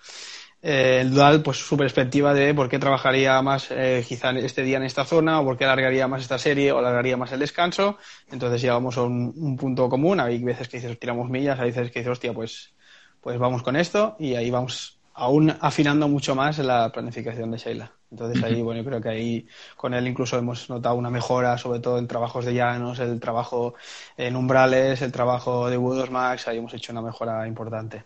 Eh, 0.62 1.00
el 1.02 1.12
dual, 1.12 1.42
pues 1.42 1.58
su 1.58 1.76
perspectiva 1.76 2.36
de 2.36 2.54
por 2.54 2.70
qué 2.70 2.78
trabajaría 2.78 3.42
más 3.42 3.70
eh, 3.72 4.06
quizá 4.08 4.30
este 4.32 4.62
día 4.62 4.78
en 4.78 4.84
esta 4.84 5.06
zona, 5.06 5.40
o 5.40 5.44
por 5.44 5.58
qué 5.58 5.66
alargaría 5.66 6.08
más 6.08 6.22
esta 6.22 6.38
serie, 6.38 6.72
o 6.72 6.78
alargaría 6.78 7.18
más 7.18 7.32
el 7.32 7.40
descanso. 7.40 7.98
Entonces 8.32 8.62
llegamos 8.62 8.96
a 8.98 9.02
un, 9.02 9.58
punto 9.58 9.90
común. 9.90 10.20
Hay 10.20 10.44
veces 10.44 10.68
que 10.68 10.78
dices, 10.78 11.00
tiramos 11.00 11.32
millas, 11.32 11.60
hay 11.60 11.72
veces 11.72 11.90
que 11.90 12.00
dices, 12.02 12.12
hostia, 12.12 12.32
pues, 12.32 12.76
pues 13.22 13.40
vamos 13.40 13.64
con 13.64 13.76
esto, 13.76 14.16
y 14.20 14.36
ahí 14.36 14.52
vamos 14.52 14.95
aún 15.16 15.54
afinando 15.62 16.08
mucho 16.08 16.36
más 16.36 16.60
la 16.60 16.92
planificación 16.92 17.52
de 17.52 17.58
Sheila. 17.58 17.92
Entonces 18.12 18.44
ahí, 18.44 18.62
bueno, 18.62 18.82
yo 18.82 18.88
creo 18.88 19.02
que 19.02 19.10
ahí 19.10 19.48
con 19.76 19.94
él 19.94 20.08
incluso 20.08 20.38
hemos 20.38 20.70
notado 20.70 20.96
una 20.96 21.10
mejora, 21.10 21.58
sobre 21.58 21.80
todo 21.80 21.98
en 21.98 22.08
trabajos 22.08 22.46
de 22.46 22.54
llanos, 22.54 23.00
el 23.00 23.20
trabajo 23.20 23.76
en 24.18 24.36
umbrales, 24.36 25.02
el 25.02 25.12
trabajo 25.12 25.70
de 25.70 25.78
Woodos 25.78 26.12
Max, 26.12 26.48
ahí 26.48 26.58
hemos 26.58 26.74
hecho 26.74 26.92
una 26.92 27.02
mejora 27.02 27.48
importante. 27.48 28.06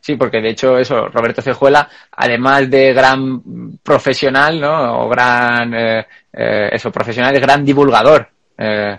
Sí, 0.00 0.16
porque 0.16 0.40
de 0.40 0.50
hecho 0.50 0.76
eso, 0.76 1.06
Roberto 1.08 1.40
Cejuela, 1.40 1.88
además 2.10 2.68
de 2.68 2.92
gran 2.92 3.78
profesional, 3.78 4.60
¿no? 4.60 5.04
O 5.04 5.08
gran, 5.08 5.72
eh, 5.72 6.06
eh, 6.32 6.68
eso, 6.72 6.90
profesional, 6.90 7.34
es 7.34 7.40
gran 7.40 7.64
divulgador. 7.64 8.28
Eh, 8.58 8.98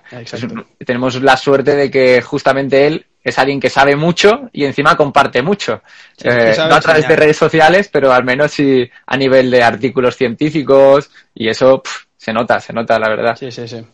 tenemos 0.85 1.21
la 1.21 1.35
suerte 1.35 1.75
de 1.75 1.91
que 1.91 2.21
justamente 2.21 2.87
él 2.87 3.06
es 3.29 3.37
alguien 3.37 3.59
que 3.59 3.69
sabe 3.69 3.95
mucho 3.95 4.49
y 4.53 4.65
encima 4.65 4.95
comparte 4.95 5.41
mucho. 5.41 5.81
Eh, 6.23 6.53
no 6.57 6.75
a 6.75 6.81
través 6.81 7.07
de 7.07 7.15
redes 7.15 7.37
sociales, 7.37 7.89
pero 7.91 8.13
al 8.13 8.23
menos 8.23 8.51
sí 8.51 8.89
a 9.05 9.17
nivel 9.17 9.51
de 9.51 9.63
artículos 9.63 10.15
científicos 10.15 11.09
y 11.33 11.49
eso 11.49 11.81
se 12.15 12.33
nota, 12.33 12.59
se 12.59 12.73
nota, 12.73 12.97
la 12.99 13.09
verdad. 13.09 13.35
Sí, 13.35 13.51
sí, 13.51 13.67
sí. 13.67 13.85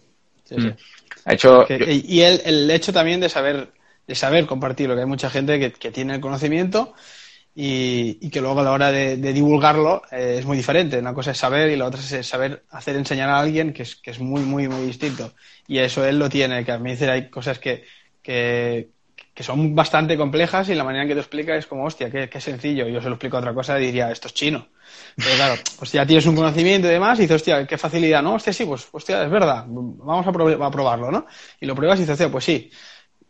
Mm. 0.52 0.72
Ha 1.25 1.34
hecho... 1.34 1.66
y 1.70 2.22
el, 2.22 2.42
el, 2.46 2.70
hecho 2.72 2.94
también 2.94 3.20
de 3.20 3.30
saber, 3.30 3.70
de 4.06 4.16
saber 4.16 4.46
compartirlo, 4.46 4.96
que 4.96 5.02
hay 5.02 5.08
mucha 5.08 5.30
gente 5.30 5.60
que, 5.60 5.72
que 5.72 5.92
tiene 5.92 6.16
el 6.16 6.22
conocimiento 6.22 6.94
y, 7.56 8.18
y, 8.22 8.30
que 8.30 8.42
luego 8.42 8.60
a 8.60 8.63
la 8.63 8.72
hora 8.72 8.92
de, 8.92 9.18
de 9.18 9.34
divulgarlo 9.34 10.02
eh, 10.12 10.38
es 10.40 10.46
muy 10.46 10.58
diferente. 10.58 10.98
Una 11.00 11.13
cosa 11.13 11.32
es 11.32 11.38
saber 11.38 11.70
y 11.72 11.75
la 11.75 11.86
otra 11.86 12.02
es 12.02 12.28
saber 12.28 12.63
hacer 12.72 12.96
enseñar 12.96 13.30
a 13.30 13.40
alguien 13.40 13.74
que 13.74 13.84
es, 13.84 13.96
que 13.96 14.12
es 14.12 14.20
muy, 14.20 14.42
muy, 14.42 14.68
muy 14.68 14.86
distinto. 14.86 15.34
Y 15.68 15.78
eso 15.78 16.06
él 16.06 16.20
lo 16.20 16.30
tiene, 16.30 16.66
que 16.66 16.72
a 16.72 16.80
mí 16.80 16.92
dice 16.92 17.10
hay 17.10 17.30
cosas 17.30 17.60
que, 17.60 17.84
que, 18.22 18.90
que 19.34 19.44
son 19.44 19.74
bastante 19.74 20.16
complejas 20.16 20.70
y 20.70 20.75
la 20.75 20.84
manera 20.84 21.04
en 21.04 21.10
que 21.10 21.16
te 21.16 21.22
explica 21.22 21.56
es 21.56 21.66
como, 21.66 21.86
hostia, 21.86 22.10
qué, 22.12 22.30
qué 22.30 22.40
sencillo. 22.40 22.88
Yo 22.88 23.02
se 23.02 23.08
lo 23.08 23.16
explico 23.16 23.38
otra 23.38 23.54
cosa 23.54 23.80
y 23.80 23.88
diría, 23.88 24.12
esto 24.12 24.28
es 24.28 24.34
chino. 24.34 24.68
Pero 25.16 25.36
claro, 25.36 25.56
pues 25.80 25.92
ya 25.92 26.06
tienes 26.06 26.25
un 26.28 26.36
conocimiento 26.36 26.88
y 26.88 26.92
demás 26.92 27.18
y 27.18 27.24
dices, 27.24 27.38
hostia, 27.38 27.66
qué 27.66 27.78
facilidad, 27.78 28.22
¿no? 28.22 28.36
Hostia, 28.36 28.54
sí, 28.54 28.66
pues, 28.66 28.88
hostia, 28.92 29.24
es 29.24 29.32
verdad, 29.32 29.66
vamos 29.68 30.25
a, 30.28 30.30
a 30.66 30.72
probarlo, 30.72 31.12
¿no? 31.12 31.25
Y 31.60 31.66
lo 31.66 31.74
pruebas 31.74 31.98
y 31.98 32.02
dices, 32.02 32.13
hostia, 32.13 32.32
pues 32.32 32.46
sí. 32.46 32.70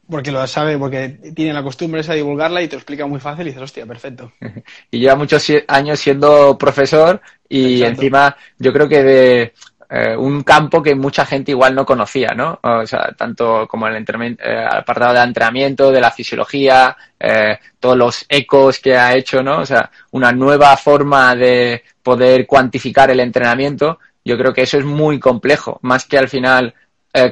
Porque 0.09 0.31
lo 0.33 0.45
sabe, 0.47 0.77
porque 0.77 1.17
tiene 1.33 1.53
la 1.53 1.63
costumbre 1.63 2.01
esa 2.01 2.11
de 2.11 2.17
divulgarla 2.17 2.61
y 2.61 2.67
te 2.67 2.75
lo 2.75 2.79
explica 2.79 3.07
muy 3.07 3.21
fácil 3.21 3.47
y 3.47 3.51
dices, 3.51 3.63
hostia, 3.63 3.85
perfecto. 3.85 4.33
y 4.91 4.99
lleva 4.99 5.15
muchos 5.15 5.49
años 5.69 5.97
siendo 6.01 6.57
profesor 6.57 7.21
y 7.47 7.83
encima 7.83 8.35
yo 8.59 8.73
creo 8.73 8.89
que 8.89 9.03
de, 9.03 9.53
eh, 9.95 10.17
un 10.17 10.41
campo 10.41 10.81
que 10.81 10.95
mucha 10.95 11.23
gente 11.23 11.51
igual 11.51 11.75
no 11.75 11.85
conocía, 11.85 12.29
¿no? 12.35 12.59
O 12.63 12.87
sea, 12.87 13.13
tanto 13.15 13.67
como 13.67 13.87
el 13.87 14.03
eh, 14.03 14.67
apartado 14.67 15.13
de 15.13 15.19
entrenamiento, 15.21 15.91
de 15.91 16.01
la 16.01 16.09
fisiología, 16.09 16.97
eh, 17.19 17.59
todos 17.79 17.95
los 17.95 18.25
ecos 18.27 18.79
que 18.79 18.97
ha 18.97 19.15
hecho, 19.15 19.43
¿no? 19.43 19.59
O 19.59 19.65
sea, 19.67 19.91
una 20.09 20.31
nueva 20.31 20.75
forma 20.77 21.35
de 21.35 21.83
poder 22.01 22.47
cuantificar 22.47 23.11
el 23.11 23.19
entrenamiento. 23.19 23.99
Yo 24.25 24.35
creo 24.35 24.51
que 24.51 24.63
eso 24.63 24.79
es 24.79 24.85
muy 24.85 25.19
complejo, 25.19 25.77
más 25.83 26.05
que 26.05 26.17
al 26.17 26.27
final 26.27 26.73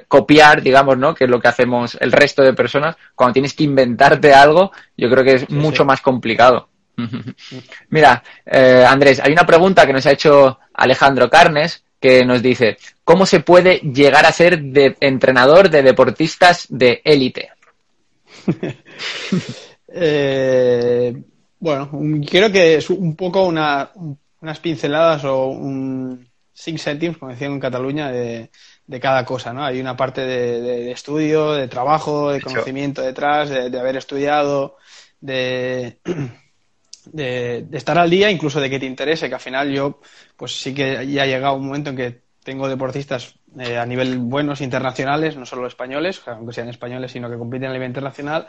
copiar, 0.08 0.62
digamos, 0.62 0.96
¿no? 1.00 1.16
Que 1.16 1.24
es 1.24 1.30
lo 1.32 1.40
que 1.40 1.48
hacemos 1.48 1.98
el 2.00 2.12
resto 2.12 2.44
de 2.44 2.54
personas. 2.54 2.96
Cuando 3.16 3.34
tienes 3.34 3.56
que 3.56 3.64
inventarte 3.64 4.36
algo, 4.36 4.72
yo 4.96 5.10
creo 5.10 5.24
que 5.24 5.34
es 5.34 5.50
mucho 5.50 5.84
más 5.84 6.02
complicado. 6.02 6.70
Mira, 7.90 8.22
Andrés, 8.88 9.20
hay 9.20 9.32
una 9.32 9.48
pregunta 9.48 9.88
que 9.88 9.94
nos 9.94 10.06
ha 10.06 10.12
hecho 10.12 10.60
Alejandro 10.76 11.28
Carnes 11.28 11.84
que 12.02 12.26
nos 12.26 12.42
dice, 12.42 12.78
¿cómo 13.06 13.26
se 13.26 13.40
puede 13.40 13.78
llegar 13.78 14.26
a 14.26 14.32
ser 14.32 14.60
de 14.60 14.98
entrenador 15.00 15.70
de 15.70 15.84
deportistas 15.84 16.66
de 16.70 17.02
élite? 17.06 17.52
eh, 19.88 21.16
bueno, 21.60 21.92
creo 22.28 22.52
que 22.52 22.76
es 22.76 22.90
un 22.90 23.16
poco 23.16 23.44
una, 23.44 23.92
unas 24.42 24.60
pinceladas 24.60 25.24
o 25.26 25.46
un 25.46 26.28
six 26.52 26.82
centimes, 26.82 27.18
como 27.18 27.32
decían 27.32 27.54
en 27.54 27.60
Cataluña, 27.60 28.12
de, 28.12 28.50
de 28.88 29.00
cada 29.00 29.24
cosa, 29.24 29.54
¿no? 29.54 29.64
Hay 29.64 29.80
una 29.80 29.96
parte 29.96 30.22
de, 30.22 30.92
estudio, 30.92 31.54
de 31.54 31.68
trabajo, 31.68 32.32
de 32.32 32.42
conocimiento 32.42 33.02
detrás, 33.02 33.50
de, 33.50 33.80
haber 33.80 33.98
estudiado, 33.98 34.78
de, 35.20 36.00
de, 37.12 37.66
estar 37.72 37.98
al 37.98 38.10
día, 38.10 38.30
incluso 38.30 38.60
de 38.60 38.70
que 38.70 38.80
te 38.80 38.86
interese, 38.86 39.30
que 39.30 39.36
al 39.36 39.42
final 39.42 39.72
yo, 39.72 40.00
pues 40.36 40.60
sí 40.60 40.74
que 40.74 41.08
ya 41.08 41.24
ha 41.24 41.26
llegado 41.26 41.56
un 41.56 41.66
momento 41.66 41.90
en 41.92 41.96
que 41.96 42.22
tengo 42.44 42.68
deportistas 42.68 43.36
eh, 43.60 43.78
a 43.78 43.86
nivel 43.86 44.18
buenos 44.18 44.62
internacionales, 44.62 45.38
no 45.38 45.46
solo 45.46 45.68
españoles, 45.68 46.22
aunque 46.26 46.54
sean 46.54 46.70
españoles, 46.70 47.12
sino 47.12 47.30
que 47.30 47.38
compiten 47.38 47.70
a 47.70 47.74
nivel 47.74 47.90
internacional, 47.90 48.48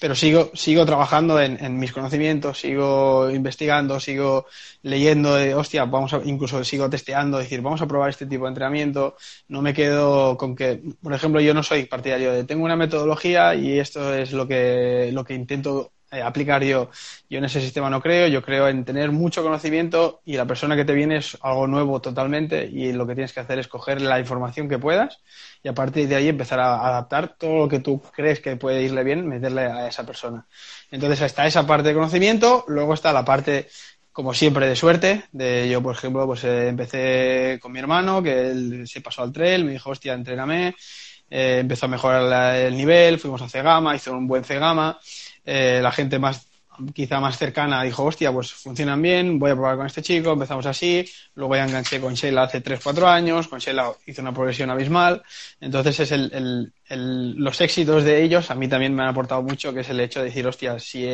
pero 0.00 0.14
sigo, 0.14 0.50
sigo 0.54 0.86
trabajando 0.86 1.40
en, 1.40 1.78
mis 1.78 1.92
conocimientos, 1.92 2.58
sigo 2.58 3.30
investigando, 3.30 4.00
sigo 4.00 4.46
leyendo 4.82 5.34
de, 5.34 5.54
hostia, 5.54 5.84
vamos 5.84 6.14
a, 6.14 6.22
incluso 6.24 6.64
sigo 6.64 6.88
testeando, 6.88 7.38
decir, 7.38 7.60
vamos 7.60 7.82
a 7.82 7.86
probar 7.86 8.08
este 8.08 8.26
tipo 8.26 8.44
de 8.44 8.48
entrenamiento, 8.48 9.16
no 9.48 9.60
me 9.60 9.74
quedo 9.74 10.38
con 10.38 10.56
que, 10.56 10.82
por 11.02 11.12
ejemplo, 11.12 11.40
yo 11.42 11.52
no 11.52 11.62
soy 11.62 11.84
partidario 11.84 12.32
de, 12.32 12.44
tengo 12.44 12.64
una 12.64 12.76
metodología 12.76 13.54
y 13.54 13.78
esto 13.78 14.14
es 14.14 14.32
lo 14.32 14.48
que, 14.48 15.10
lo 15.12 15.22
que 15.22 15.34
intento 15.34 15.92
eh, 16.10 16.22
aplicar 16.22 16.62
yo. 16.64 16.90
Yo 17.28 17.38
en 17.38 17.44
ese 17.44 17.60
sistema 17.60 17.88
no 17.88 18.00
creo, 18.00 18.26
yo 18.26 18.42
creo 18.42 18.68
en 18.68 18.84
tener 18.84 19.12
mucho 19.12 19.42
conocimiento 19.42 20.20
y 20.24 20.36
la 20.36 20.46
persona 20.46 20.74
que 20.74 20.84
te 20.84 20.92
viene 20.92 21.18
es 21.18 21.38
algo 21.40 21.66
nuevo 21.66 22.00
totalmente 22.00 22.64
y 22.66 22.92
lo 22.92 23.06
que 23.06 23.14
tienes 23.14 23.32
que 23.32 23.40
hacer 23.40 23.58
es 23.60 23.68
coger 23.68 24.00
la 24.00 24.18
información 24.18 24.68
que 24.68 24.78
puedas 24.78 25.20
y 25.62 25.68
a 25.68 25.74
partir 25.74 26.08
de 26.08 26.16
ahí 26.16 26.28
empezar 26.28 26.58
a 26.60 26.86
adaptar 26.86 27.36
todo 27.38 27.58
lo 27.58 27.68
que 27.68 27.80
tú 27.80 28.00
crees 28.12 28.40
que 28.40 28.56
puede 28.56 28.82
irle 28.82 29.04
bien, 29.04 29.28
meterle 29.28 29.62
a 29.62 29.86
esa 29.88 30.04
persona. 30.04 30.46
Entonces 30.90 31.20
está 31.20 31.46
esa 31.46 31.66
parte 31.66 31.88
de 31.88 31.94
conocimiento, 31.94 32.64
luego 32.68 32.94
está 32.94 33.12
la 33.12 33.24
parte 33.24 33.68
como 34.12 34.34
siempre 34.34 34.66
de 34.66 34.76
suerte, 34.76 35.24
de 35.32 35.68
yo 35.70 35.82
por 35.82 35.94
ejemplo 35.94 36.26
pues 36.26 36.42
eh, 36.44 36.68
empecé 36.68 37.58
con 37.62 37.72
mi 37.72 37.78
hermano 37.78 38.22
que 38.22 38.50
él 38.50 38.88
se 38.88 39.00
pasó 39.00 39.22
al 39.22 39.32
trail, 39.32 39.64
me 39.64 39.72
dijo 39.72 39.90
hostia 39.90 40.14
entréname, 40.14 40.74
eh, 41.30 41.58
empezó 41.60 41.86
a 41.86 41.88
mejorar 41.88 42.56
el 42.56 42.76
nivel, 42.76 43.20
fuimos 43.20 43.40
a 43.42 43.48
Cegama, 43.48 43.94
hizo 43.94 44.12
un 44.12 44.26
buen 44.26 44.44
Cegama 44.44 44.98
eh, 45.44 45.80
la 45.82 45.92
gente 45.92 46.18
más 46.18 46.46
quizá 46.94 47.20
más 47.20 47.36
cercana 47.36 47.82
dijo, 47.82 48.04
hostia, 48.04 48.32
pues 48.32 48.52
funcionan 48.52 49.02
bien, 49.02 49.38
voy 49.38 49.50
a 49.50 49.54
probar 49.54 49.76
con 49.76 49.86
este 49.86 50.02
chico, 50.02 50.32
empezamos 50.32 50.66
así, 50.66 51.04
luego 51.34 51.56
ya 51.56 51.64
enganché 51.64 52.00
con 52.00 52.14
Sheila 52.14 52.44
hace 52.44 52.62
3-4 52.62 53.06
años, 53.06 53.48
con 53.48 53.58
Sheila 53.58 53.92
hizo 54.06 54.22
una 54.22 54.32
progresión 54.32 54.70
abismal, 54.70 55.22
entonces 55.60 56.00
es 56.00 56.12
el, 56.12 56.72
el, 56.88 57.34
los 57.36 57.60
éxitos 57.60 58.04
de 58.04 58.22
ellos 58.22 58.50
a 58.50 58.54
mí 58.54 58.68
también 58.68 58.94
me 58.94 59.02
han 59.02 59.08
aportado 59.08 59.42
mucho, 59.42 59.74
que 59.74 59.80
es 59.80 59.90
el 59.90 60.00
hecho 60.00 60.20
de 60.20 60.26
decir, 60.26 60.46
hostia, 60.46 60.78
si 60.78 61.06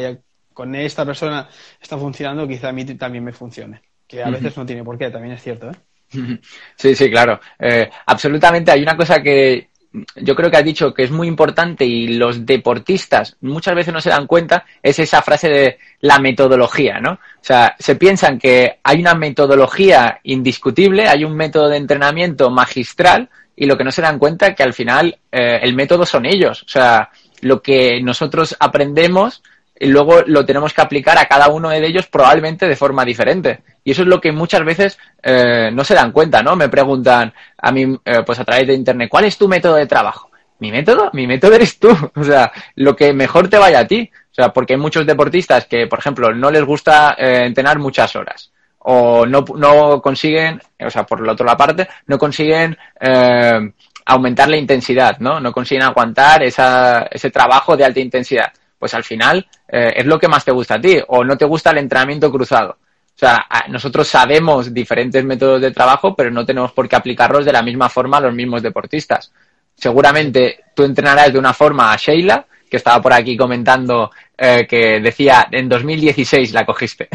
con 0.53 0.75
esta 0.75 1.05
persona 1.05 1.49
está 1.81 1.99
funcionando, 1.99 2.47
quizá 2.47 2.69
a 2.69 2.73
mí 2.73 2.85
también 2.85 3.25
me 3.25 3.33
funcione, 3.33 3.83
que 4.07 4.23
a 4.23 4.31
veces 4.31 4.57
no 4.57 4.65
tiene 4.65 4.85
por 4.85 4.97
qué, 4.97 5.11
también 5.11 5.35
es 5.35 5.43
cierto, 5.43 5.71
¿eh? 5.71 5.75
Sí, 6.77 6.95
sí, 6.95 7.11
claro. 7.11 7.41
Eh, 7.59 7.91
absolutamente. 8.07 8.71
Hay 8.71 8.83
una 8.83 8.97
cosa 8.97 9.21
que 9.21 9.71
yo 10.17 10.35
creo 10.35 10.51
que 10.51 10.57
has 10.57 10.65
dicho 10.65 10.93
que 10.93 11.05
es 11.05 11.11
muy 11.11 11.29
importante 11.29 11.85
y 11.85 12.17
los 12.17 12.45
deportistas 12.45 13.37
muchas 13.41 13.75
veces 13.75 13.93
no 13.93 14.01
se 14.01 14.11
dan 14.11 14.27
cuenta, 14.27 14.65
es 14.83 14.99
esa 14.99 15.23
frase 15.23 15.49
de 15.49 15.79
la 16.01 16.19
metodología, 16.19 17.01
¿no? 17.01 17.13
O 17.13 17.19
sea, 17.41 17.75
se 17.79 17.97
piensan 17.97 18.39
que 18.39 18.79
hay 18.83 19.01
una 19.01 19.15
metodología 19.15 20.21
indiscutible, 20.25 21.09
hay 21.09 21.25
un 21.25 21.37
método 21.37 21.69
de 21.69 21.77
entrenamiento 21.77 22.51
magistral 22.51 23.29
y 23.55 23.67
lo 23.67 23.77
que 23.77 23.85
no 23.85 23.91
se 23.91 24.03
dan 24.03 24.19
cuenta 24.19 24.49
es 24.49 24.57
que 24.57 24.63
al 24.63 24.75
final 24.75 25.19
eh, 25.33 25.61
el 25.63 25.75
método 25.75 26.05
son 26.05 26.27
ellos. 26.27 26.63
O 26.63 26.69
sea, 26.69 27.11
lo 27.41 27.63
que 27.63 28.01
nosotros 28.03 28.57
aprendemos 28.59 29.43
y 29.79 29.87
luego 29.89 30.23
lo 30.27 30.45
tenemos 30.45 30.73
que 30.73 30.81
aplicar 30.81 31.19
a 31.19 31.27
cada 31.27 31.49
uno 31.49 31.69
de 31.69 31.85
ellos 31.87 32.07
probablemente 32.07 32.67
de 32.67 32.77
forma 32.77 33.05
diferente. 33.05 33.61
Y 33.85 33.91
eso 33.91 34.03
es 34.03 34.09
lo 34.09 34.21
que 34.21 34.33
muchas 34.33 34.65
veces 34.65 34.99
eh, 35.23 35.71
no 35.73 35.85
se 35.85 35.95
dan 35.95 36.13
cuenta, 36.13 36.43
¿no? 36.43 36.57
Me 36.57 36.69
preguntan 36.69 37.33
a 37.59 37.73
mí, 37.73 37.99
eh, 38.05 38.23
pues 38.25 38.39
a 38.39 38.45
través 38.45 38.67
de 38.67 38.75
Internet, 38.75 39.09
¿cuál 39.11 39.25
es 39.25 39.37
tu 39.37 39.49
método 39.49 39.77
de 39.77 39.87
trabajo? 39.87 40.31
¿Mi 40.59 40.73
método? 40.73 41.11
Mi 41.13 41.27
método 41.27 41.55
eres 41.55 41.79
tú. 41.79 41.89
O 42.17 42.25
sea, 42.25 42.51
lo 42.77 42.97
que 42.97 43.13
mejor 43.13 43.49
te 43.49 43.59
vaya 43.59 43.81
a 43.81 43.87
ti. 43.87 44.11
O 44.33 44.35
sea, 44.35 44.53
porque 44.53 44.75
hay 44.75 44.81
muchos 44.81 45.07
deportistas 45.07 45.67
que, 45.67 45.87
por 45.87 45.99
ejemplo, 45.99 46.33
no 46.33 46.51
les 46.51 46.65
gusta 46.65 47.15
eh, 47.19 47.47
entrenar 47.47 47.79
muchas 47.79 48.15
horas 48.17 48.53
o 48.89 49.27
no, 49.27 49.45
no 49.57 50.01
consiguen, 50.01 50.61
o 50.79 50.91
sea, 50.91 51.05
por 51.05 51.25
la 51.27 51.33
otra 51.33 51.57
parte, 51.57 51.89
no 52.07 52.19
consiguen 52.19 52.79
eh, 53.01 53.73
aumentar 54.05 54.49
la 54.49 54.57
intensidad, 54.57 55.19
¿no? 55.19 55.41
No 55.41 55.51
consiguen 55.51 55.83
aguantar 55.83 56.45
esa, 56.45 57.09
ese 57.11 57.31
trabajo 57.31 57.77
de 57.77 57.85
alta 57.85 57.99
intensidad 57.99 58.53
pues 58.79 58.95
al 58.95 59.05
final 59.05 59.47
eh, 59.69 59.95
es 59.97 60.07
lo 60.07 60.19
que 60.19 60.29
más 60.29 60.45
te 60.45 60.53
gusta 60.53 60.75
a 60.75 60.81
ti 60.81 60.99
o 61.09 61.25
no 61.25 61.37
te 61.37 61.45
gusta 61.45 61.71
el 61.71 61.79
entrenamiento 61.79 62.31
cruzado. 62.31 62.79
O 63.17 63.19
sea, 63.19 63.47
nosotros 63.69 64.07
sabemos 64.07 64.75
diferentes 64.75 65.25
métodos 65.25 65.63
de 65.63 65.71
trabajo, 65.71 66.15
pero 66.15 66.31
no 66.31 66.45
tenemos 66.45 66.73
por 66.73 66.87
qué 66.87 66.97
aplicarlos 66.97 67.47
de 67.47 67.53
la 67.53 67.63
misma 67.63 67.89
forma 67.89 68.19
a 68.19 68.21
los 68.21 68.35
mismos 68.35 68.63
deportistas. 68.63 69.33
Seguramente 69.75 70.65
tú 70.75 70.85
entrenarás 70.85 71.33
de 71.33 71.39
una 71.39 71.55
forma 71.55 71.93
a 71.93 71.97
Sheila, 71.97 72.47
que 72.69 72.77
estaba 72.77 73.01
por 73.01 73.15
aquí 73.15 73.35
comentando 73.35 74.11
eh, 74.37 74.67
que 74.69 75.01
decía 75.01 75.49
en 75.51 75.67
2016 75.67 76.53
la 76.53 76.67
cogiste. 76.67 77.09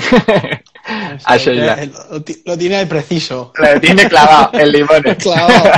a 1.25 1.37
Sheila. 1.37 1.77
Lo, 2.45 2.57
tiene 2.57 2.77
ahí 2.77 2.85
preciso. 2.87 3.53
Lo 3.55 3.79
tiene 3.79 4.09
clavado, 4.09 4.57
el 4.57 4.71
limón. 4.71 5.03
clavado. 5.19 5.71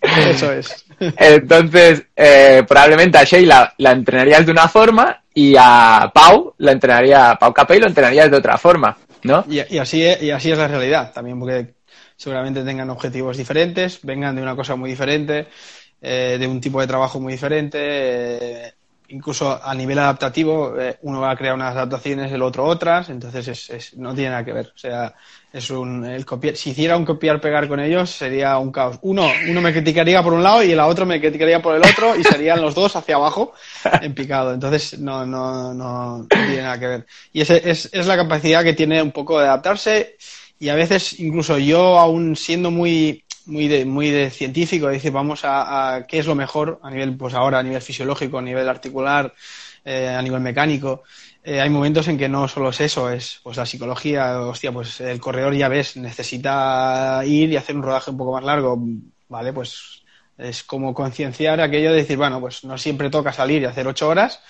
Eso 0.30 0.52
es. 0.52 0.84
Entonces, 1.16 2.04
eh, 2.14 2.62
probablemente 2.66 3.18
a 3.18 3.24
Sheila 3.24 3.74
la 3.78 3.92
entrenarías 3.92 4.46
de 4.46 4.52
una 4.52 4.68
forma 4.68 5.22
y 5.34 5.54
a 5.58 6.10
Pau 6.14 6.54
la 6.58 6.72
entrenaría, 6.72 7.30
a 7.30 7.38
Pau 7.38 7.52
Capey 7.52 7.80
lo 7.80 7.86
entrenarías 7.86 8.30
de 8.30 8.36
otra 8.36 8.58
forma, 8.58 8.96
¿no? 9.24 9.44
Y, 9.48 9.78
así 9.78 10.02
y 10.20 10.30
así 10.30 10.52
es 10.52 10.58
la 10.58 10.68
realidad 10.68 11.12
también, 11.12 11.38
porque 11.38 11.74
seguramente 12.16 12.62
tengan 12.62 12.90
objetivos 12.90 13.36
diferentes, 13.36 14.00
vengan 14.02 14.36
de 14.36 14.42
una 14.42 14.54
cosa 14.54 14.76
muy 14.76 14.90
diferente, 14.90 15.48
eh, 16.00 16.36
de 16.38 16.46
un 16.46 16.60
tipo 16.60 16.80
de 16.80 16.86
trabajo 16.86 17.20
muy 17.20 17.32
diferente. 17.32 17.78
Eh, 17.80 18.72
incluso 19.08 19.60
a 19.62 19.74
nivel 19.74 19.98
adaptativo, 19.98 20.74
uno 21.02 21.20
va 21.20 21.32
a 21.32 21.36
crear 21.36 21.54
unas 21.54 21.76
adaptaciones, 21.76 22.32
el 22.32 22.40
otro 22.40 22.64
otras, 22.64 23.10
entonces 23.10 23.46
es, 23.46 23.70
es, 23.70 23.96
no 23.98 24.14
tiene 24.14 24.30
nada 24.30 24.44
que 24.44 24.54
ver. 24.54 24.72
O 24.74 24.78
sea, 24.78 25.14
es 25.52 25.70
un 25.70 26.04
el 26.04 26.24
copiar, 26.24 26.56
si 26.56 26.70
hiciera 26.70 26.96
un 26.96 27.04
copiar 27.04 27.40
pegar 27.40 27.68
con 27.68 27.78
ellos 27.78 28.10
sería 28.10 28.56
un 28.58 28.72
caos. 28.72 28.98
Uno, 29.02 29.30
uno 29.48 29.60
me 29.60 29.72
criticaría 29.72 30.22
por 30.22 30.32
un 30.32 30.42
lado 30.42 30.62
y 30.62 30.72
el 30.72 30.80
otro 30.80 31.04
me 31.04 31.20
criticaría 31.20 31.60
por 31.60 31.76
el 31.76 31.82
otro 31.82 32.16
y 32.16 32.24
serían 32.24 32.62
los 32.62 32.74
dos 32.74 32.96
hacia 32.96 33.16
abajo 33.16 33.52
en 34.02 34.14
picado. 34.14 34.54
Entonces 34.54 34.98
no, 34.98 35.26
no, 35.26 35.74
no, 35.74 36.26
tiene 36.28 36.62
nada 36.62 36.78
que 36.78 36.86
ver. 36.86 37.06
Y 37.32 37.42
ese, 37.42 37.70
es, 37.70 37.90
es 37.92 38.06
la 38.06 38.16
capacidad 38.16 38.64
que 38.64 38.72
tiene 38.72 39.02
un 39.02 39.12
poco 39.12 39.38
de 39.38 39.46
adaptarse 39.46 40.16
y 40.58 40.70
a 40.70 40.74
veces 40.74 41.20
incluso 41.20 41.58
yo 41.58 41.98
aún 41.98 42.34
siendo 42.36 42.70
muy 42.70 43.24
muy 43.44 43.66
de, 43.66 43.84
muy 43.84 44.10
de 44.10 44.30
científico, 44.30 44.86
decir, 44.86 45.10
vamos 45.10 45.44
a, 45.44 45.96
a, 45.96 46.06
qué 46.06 46.20
es 46.20 46.26
lo 46.26 46.36
mejor 46.36 46.78
a 46.82 46.90
nivel, 46.90 47.16
pues 47.16 47.34
ahora 47.34 47.58
a 47.58 47.62
nivel 47.62 47.82
fisiológico, 47.82 48.38
a 48.38 48.42
nivel 48.42 48.68
articular, 48.68 49.34
eh, 49.84 50.08
a 50.08 50.22
nivel 50.22 50.40
mecánico, 50.40 51.02
eh, 51.44 51.60
hay 51.60 51.70
momentos 51.70 52.06
en 52.08 52.16
que 52.16 52.28
no 52.28 52.46
solo 52.46 52.70
es 52.70 52.80
eso, 52.80 53.10
es 53.10 53.40
pues 53.42 53.56
la 53.56 53.66
psicología, 53.66 54.40
hostia, 54.40 54.70
pues 54.70 55.00
el 55.00 55.20
corredor 55.20 55.54
ya 55.54 55.68
ves, 55.68 55.96
necesita 55.96 57.22
ir 57.24 57.50
y 57.50 57.56
hacer 57.56 57.74
un 57.74 57.82
rodaje 57.82 58.10
un 58.10 58.16
poco 58.16 58.32
más 58.32 58.44
largo, 58.44 58.78
¿vale? 59.28 59.52
Pues 59.52 60.02
es 60.38 60.62
como 60.62 60.94
concienciar 60.94 61.60
aquello 61.60 61.90
de 61.90 61.96
decir, 61.96 62.16
bueno, 62.16 62.40
pues 62.40 62.64
no 62.64 62.78
siempre 62.78 63.10
toca 63.10 63.32
salir 63.32 63.62
y 63.62 63.64
hacer 63.64 63.86
ocho 63.86 64.08
horas, 64.08 64.40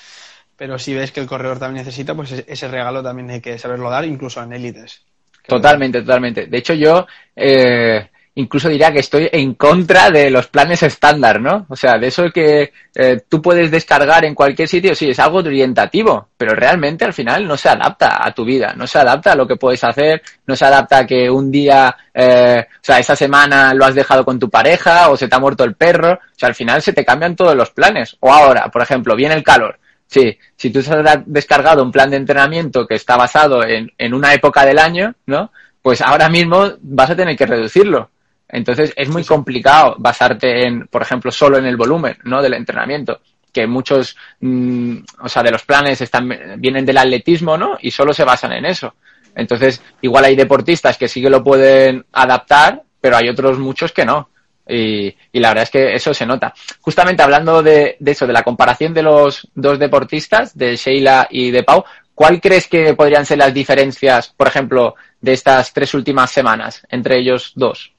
pero 0.56 0.78
si 0.78 0.94
ves 0.94 1.12
que 1.12 1.20
el 1.20 1.26
corredor 1.26 1.58
también 1.58 1.84
necesita, 1.84 2.14
pues 2.14 2.32
ese 2.32 2.68
regalo 2.68 3.02
también 3.02 3.30
hay 3.30 3.40
que 3.40 3.58
saberlo 3.58 3.88
dar, 3.88 4.04
incluso 4.04 4.42
en 4.42 4.52
élites. 4.52 5.02
Totalmente, 5.46 6.00
totalmente. 6.02 6.46
De 6.46 6.58
hecho, 6.58 6.74
yo 6.74 7.06
eh, 7.34 8.10
incluso 8.34 8.68
diría 8.68 8.92
que 8.92 9.00
estoy 9.00 9.28
en 9.30 9.54
contra 9.54 10.10
de 10.10 10.30
los 10.30 10.46
planes 10.46 10.82
estándar, 10.82 11.40
¿no? 11.40 11.66
O 11.68 11.76
sea, 11.76 11.98
de 11.98 12.06
eso 12.06 12.30
que 12.30 12.72
eh, 12.94 13.20
tú 13.28 13.42
puedes 13.42 13.70
descargar 13.70 14.24
en 14.24 14.34
cualquier 14.34 14.68
sitio, 14.68 14.94
sí, 14.94 15.10
es 15.10 15.18
algo 15.18 15.38
orientativo, 15.38 16.28
pero 16.36 16.54
realmente 16.54 17.04
al 17.04 17.12
final 17.12 17.46
no 17.46 17.56
se 17.56 17.68
adapta 17.68 18.26
a 18.26 18.32
tu 18.32 18.44
vida, 18.44 18.72
no 18.74 18.86
se 18.86 18.98
adapta 18.98 19.32
a 19.32 19.36
lo 19.36 19.46
que 19.46 19.56
puedes 19.56 19.84
hacer, 19.84 20.22
no 20.46 20.56
se 20.56 20.64
adapta 20.64 20.98
a 20.98 21.06
que 21.06 21.28
un 21.30 21.50
día, 21.50 21.94
eh, 22.14 22.66
o 22.68 22.78
sea, 22.80 22.98
esa 22.98 23.14
semana 23.16 23.74
lo 23.74 23.84
has 23.84 23.94
dejado 23.94 24.24
con 24.24 24.38
tu 24.38 24.48
pareja 24.48 25.10
o 25.10 25.16
se 25.16 25.28
te 25.28 25.34
ha 25.34 25.40
muerto 25.40 25.64
el 25.64 25.74
perro, 25.74 26.12
o 26.12 26.38
sea, 26.38 26.48
al 26.48 26.54
final 26.54 26.80
se 26.80 26.94
te 26.94 27.04
cambian 27.04 27.36
todos 27.36 27.54
los 27.54 27.70
planes. 27.70 28.16
O 28.20 28.32
ahora, 28.32 28.70
por 28.70 28.82
ejemplo, 28.82 29.14
viene 29.14 29.34
el 29.34 29.44
calor. 29.44 29.78
Sí, 30.06 30.38
si 30.56 30.70
tú 30.70 30.80
has 30.80 31.18
descargado 31.26 31.82
un 31.82 31.92
plan 31.92 32.10
de 32.10 32.18
entrenamiento 32.18 32.86
que 32.86 32.96
está 32.96 33.16
basado 33.16 33.64
en, 33.64 33.90
en 33.96 34.14
una 34.14 34.34
época 34.34 34.64
del 34.64 34.78
año, 34.78 35.14
¿no? 35.26 35.50
Pues 35.80 36.00
ahora 36.02 36.28
mismo 36.28 36.70
vas 36.82 37.10
a 37.10 37.16
tener 37.16 37.36
que 37.36 37.46
reducirlo 37.46 38.11
entonces 38.52 38.92
es 38.94 39.08
muy 39.08 39.24
complicado 39.24 39.96
basarte 39.98 40.66
en, 40.66 40.86
por 40.86 41.00
ejemplo, 41.00 41.32
solo 41.32 41.56
en 41.56 41.64
el 41.64 41.78
volumen, 41.78 42.18
¿no? 42.24 42.42
Del 42.42 42.52
entrenamiento. 42.52 43.20
Que 43.50 43.66
muchos, 43.66 44.14
mm, 44.40 44.98
o 45.20 45.28
sea, 45.28 45.42
de 45.42 45.50
los 45.50 45.64
planes 45.64 46.02
están, 46.02 46.28
vienen 46.58 46.84
del 46.84 46.98
atletismo, 46.98 47.56
¿no? 47.56 47.78
Y 47.80 47.90
solo 47.90 48.12
se 48.12 48.24
basan 48.24 48.52
en 48.52 48.66
eso. 48.66 48.94
Entonces, 49.34 49.82
igual 50.02 50.26
hay 50.26 50.36
deportistas 50.36 50.98
que 50.98 51.08
sí 51.08 51.22
que 51.22 51.30
lo 51.30 51.42
pueden 51.42 52.04
adaptar, 52.12 52.82
pero 53.00 53.16
hay 53.16 53.30
otros 53.30 53.58
muchos 53.58 53.90
que 53.90 54.04
no. 54.04 54.28
Y, 54.68 55.06
y 55.32 55.40
la 55.40 55.48
verdad 55.48 55.64
es 55.64 55.70
que 55.70 55.94
eso 55.94 56.12
se 56.12 56.26
nota. 56.26 56.52
Justamente 56.82 57.22
hablando 57.22 57.62
de, 57.62 57.96
de 57.98 58.10
eso, 58.10 58.26
de 58.26 58.34
la 58.34 58.42
comparación 58.42 58.92
de 58.92 59.02
los 59.02 59.48
dos 59.54 59.78
deportistas, 59.78 60.56
de 60.56 60.76
Sheila 60.76 61.26
y 61.30 61.50
de 61.50 61.62
Pau, 61.62 61.84
¿cuál 62.14 62.38
crees 62.38 62.68
que 62.68 62.94
podrían 62.94 63.24
ser 63.24 63.38
las 63.38 63.54
diferencias, 63.54 64.28
por 64.36 64.46
ejemplo, 64.46 64.94
de 65.22 65.32
estas 65.32 65.72
tres 65.72 65.94
últimas 65.94 66.30
semanas 66.30 66.86
entre 66.90 67.18
ellos 67.18 67.52
dos? 67.56 67.91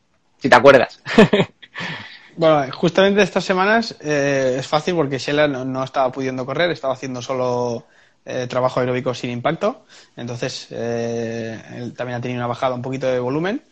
Si 0.44 0.50
te 0.50 0.58
acuerdas. 0.58 1.00
bueno, 2.36 2.70
justamente 2.74 3.22
estas 3.22 3.46
semanas 3.46 3.96
eh, 4.02 4.58
es 4.60 4.68
fácil 4.68 4.94
porque 4.94 5.18
Sheila 5.18 5.48
no, 5.48 5.82
estaba 5.82 6.12
pudiendo 6.12 6.46
correr, 6.46 6.70
estaba 6.70 6.96
haciendo 6.96 7.22
solo 7.22 7.86
eh, 8.26 8.46
trabajo 8.48 8.82
aeróbico 8.82 9.14
sin 9.14 9.30
impacto, 9.30 9.86
entonces 10.18 10.68
eh, 10.72 11.62
él 11.78 11.94
también 11.94 12.18
ha 12.18 12.22
tenido 12.22 12.40
una 12.40 12.48
bajada 12.48 12.76
un 12.76 12.82
poquito 12.82 13.08
de 13.08 13.20
volumen. 13.20 13.64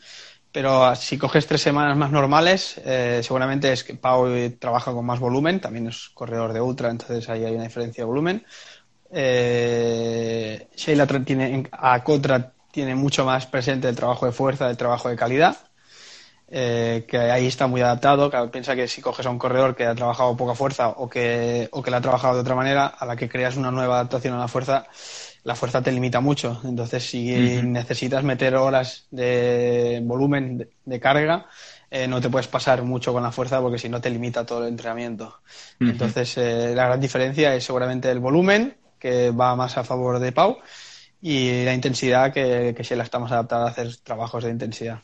Pero 0.53 0.95
si 0.95 1.17
coges 1.17 1.45
tres 1.45 1.62
semanas 1.62 1.95
más 1.95 2.12
normales, 2.12 2.79
seguramente 3.21 3.71
es 3.71 3.86
que 3.86 3.95
Pau 3.95 4.27
trabaja 4.60 4.91
con 4.91 5.05
más 5.05 5.19
volumen, 5.19 5.62
también 5.62 5.88
es 5.88 6.10
corredor 6.13 6.51
de 6.51 6.60
ultra, 6.60 6.89
entonces 6.89 7.29
ahí 7.29 7.45
hay 7.45 7.55
una 7.55 7.63
diferencia 7.63 8.01
de 8.01 8.05
volumen. 8.05 8.45
Sheila 10.75 11.07
tiene, 11.23 11.69
a 11.71 12.03
tiene 12.71 12.95
mucho 12.95 13.23
más 13.23 13.45
presente 13.45 13.88
el 13.88 13.95
trabajo 13.95 14.25
de 14.25 14.34
fuerza, 14.34 14.69
el 14.69 14.75
trabajo 14.75 15.07
de 15.07 15.15
calidad. 15.15 15.55
Eh, 16.53 17.05
que 17.07 17.17
ahí 17.17 17.47
está 17.47 17.67
muy 17.67 17.79
adaptado. 17.79 18.29
piensa 18.51 18.75
que 18.75 18.85
si 18.85 19.01
coges 19.01 19.25
a 19.25 19.29
un 19.29 19.39
corredor 19.39 19.73
que 19.73 19.85
ha 19.85 19.95
trabajado 19.95 20.35
poca 20.35 20.53
fuerza 20.53 20.89
o 20.89 21.09
que, 21.09 21.69
o 21.71 21.81
que 21.81 21.89
la 21.89 21.97
ha 21.97 22.01
trabajado 22.01 22.35
de 22.35 22.41
otra 22.41 22.55
manera, 22.55 22.87
a 22.87 23.05
la 23.05 23.15
que 23.15 23.29
creas 23.29 23.55
una 23.55 23.71
nueva 23.71 23.95
adaptación 23.95 24.33
a 24.33 24.39
la 24.39 24.49
fuerza, 24.49 24.85
la 25.43 25.55
fuerza 25.55 25.81
te 25.81 25.93
limita 25.93 26.19
mucho. 26.19 26.59
Entonces, 26.65 27.09
si 27.09 27.31
necesitas 27.63 28.25
meter 28.25 28.55
horas 28.55 29.07
de 29.11 30.01
volumen 30.03 30.67
de, 30.83 30.99
carga, 30.99 31.45
eh, 31.89 32.05
no 32.05 32.19
te 32.19 32.29
puedes 32.29 32.49
pasar 32.49 32.83
mucho 32.83 33.13
con 33.13 33.23
la 33.23 33.31
fuerza 33.31 33.61
porque 33.61 33.77
si 33.77 33.87
no 33.87 34.01
te 34.01 34.09
limita 34.09 34.45
todo 34.45 34.63
el 34.63 34.69
entrenamiento. 34.69 35.39
Entonces, 35.79 36.37
eh, 36.37 36.73
la 36.75 36.87
gran 36.87 36.99
diferencia 36.99 37.55
es 37.55 37.63
seguramente 37.63 38.11
el 38.11 38.19
volumen, 38.19 38.75
que 38.99 39.31
va 39.31 39.55
más 39.55 39.77
a 39.77 39.85
favor 39.85 40.19
de 40.19 40.33
Pau, 40.33 40.57
y 41.21 41.63
la 41.63 41.73
intensidad, 41.73 42.33
que, 42.33 42.73
que 42.75 42.83
si 42.83 42.93
la 42.93 43.03
estamos 43.03 43.31
adaptados 43.31 43.69
a 43.69 43.71
hacer 43.71 43.95
trabajos 44.03 44.43
de 44.43 44.51
intensidad. 44.51 44.99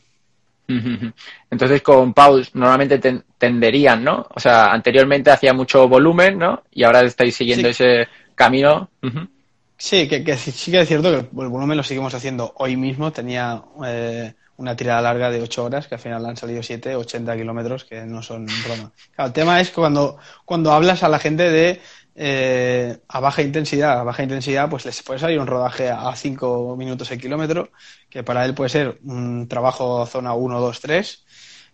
Entonces 1.50 1.80
con 1.82 2.12
Pau 2.12 2.42
normalmente 2.52 3.22
tenderían, 3.38 4.04
¿no? 4.04 4.26
O 4.34 4.38
sea, 4.38 4.66
anteriormente 4.66 5.30
hacía 5.30 5.54
mucho 5.54 5.88
volumen, 5.88 6.38
¿no? 6.38 6.62
Y 6.72 6.82
ahora 6.82 7.00
estáis 7.02 7.34
siguiendo 7.34 7.68
ese 7.68 8.06
camino. 8.34 8.90
Sí, 9.76 10.08
que, 10.08 10.36
sí 10.36 10.70
que 10.70 10.80
es 10.80 10.88
cierto 10.88 11.10
que 11.10 11.18
el 11.42 11.48
volumen 11.48 11.76
lo 11.76 11.82
seguimos 11.82 12.12
haciendo 12.12 12.52
hoy 12.56 12.76
mismo. 12.76 13.12
Tenía 13.12 13.62
eh, 13.86 14.34
una 14.58 14.76
tirada 14.76 15.00
larga 15.00 15.30
de 15.30 15.40
8 15.40 15.64
horas, 15.64 15.86
que 15.86 15.94
al 15.94 16.00
final 16.00 16.26
han 16.26 16.36
salido 16.36 16.62
7, 16.62 16.96
80 16.96 17.36
kilómetros, 17.36 17.84
que 17.84 18.04
no 18.04 18.22
son 18.22 18.46
broma. 18.64 18.92
el 19.16 19.32
tema 19.32 19.60
es 19.60 19.68
que 19.70 19.76
cuando, 19.76 20.18
cuando 20.44 20.72
hablas 20.72 21.02
a 21.02 21.08
la 21.08 21.18
gente 21.18 21.48
de 21.50 21.80
eh, 22.20 22.98
a 23.06 23.20
baja 23.20 23.42
intensidad, 23.42 24.00
a 24.00 24.02
baja 24.02 24.24
intensidad, 24.24 24.68
pues 24.68 24.84
les 24.84 25.00
puede 25.04 25.20
salir 25.20 25.38
un 25.38 25.46
rodaje 25.46 25.88
a 25.88 26.12
5 26.16 26.74
minutos 26.76 27.08
el 27.12 27.20
kilómetro, 27.20 27.70
que 28.10 28.24
para 28.24 28.44
él 28.44 28.54
puede 28.54 28.70
ser 28.70 28.98
un 29.04 29.46
trabajo 29.46 30.04
zona 30.04 30.34
1, 30.34 30.60
2, 30.60 30.80
3, 30.80 31.24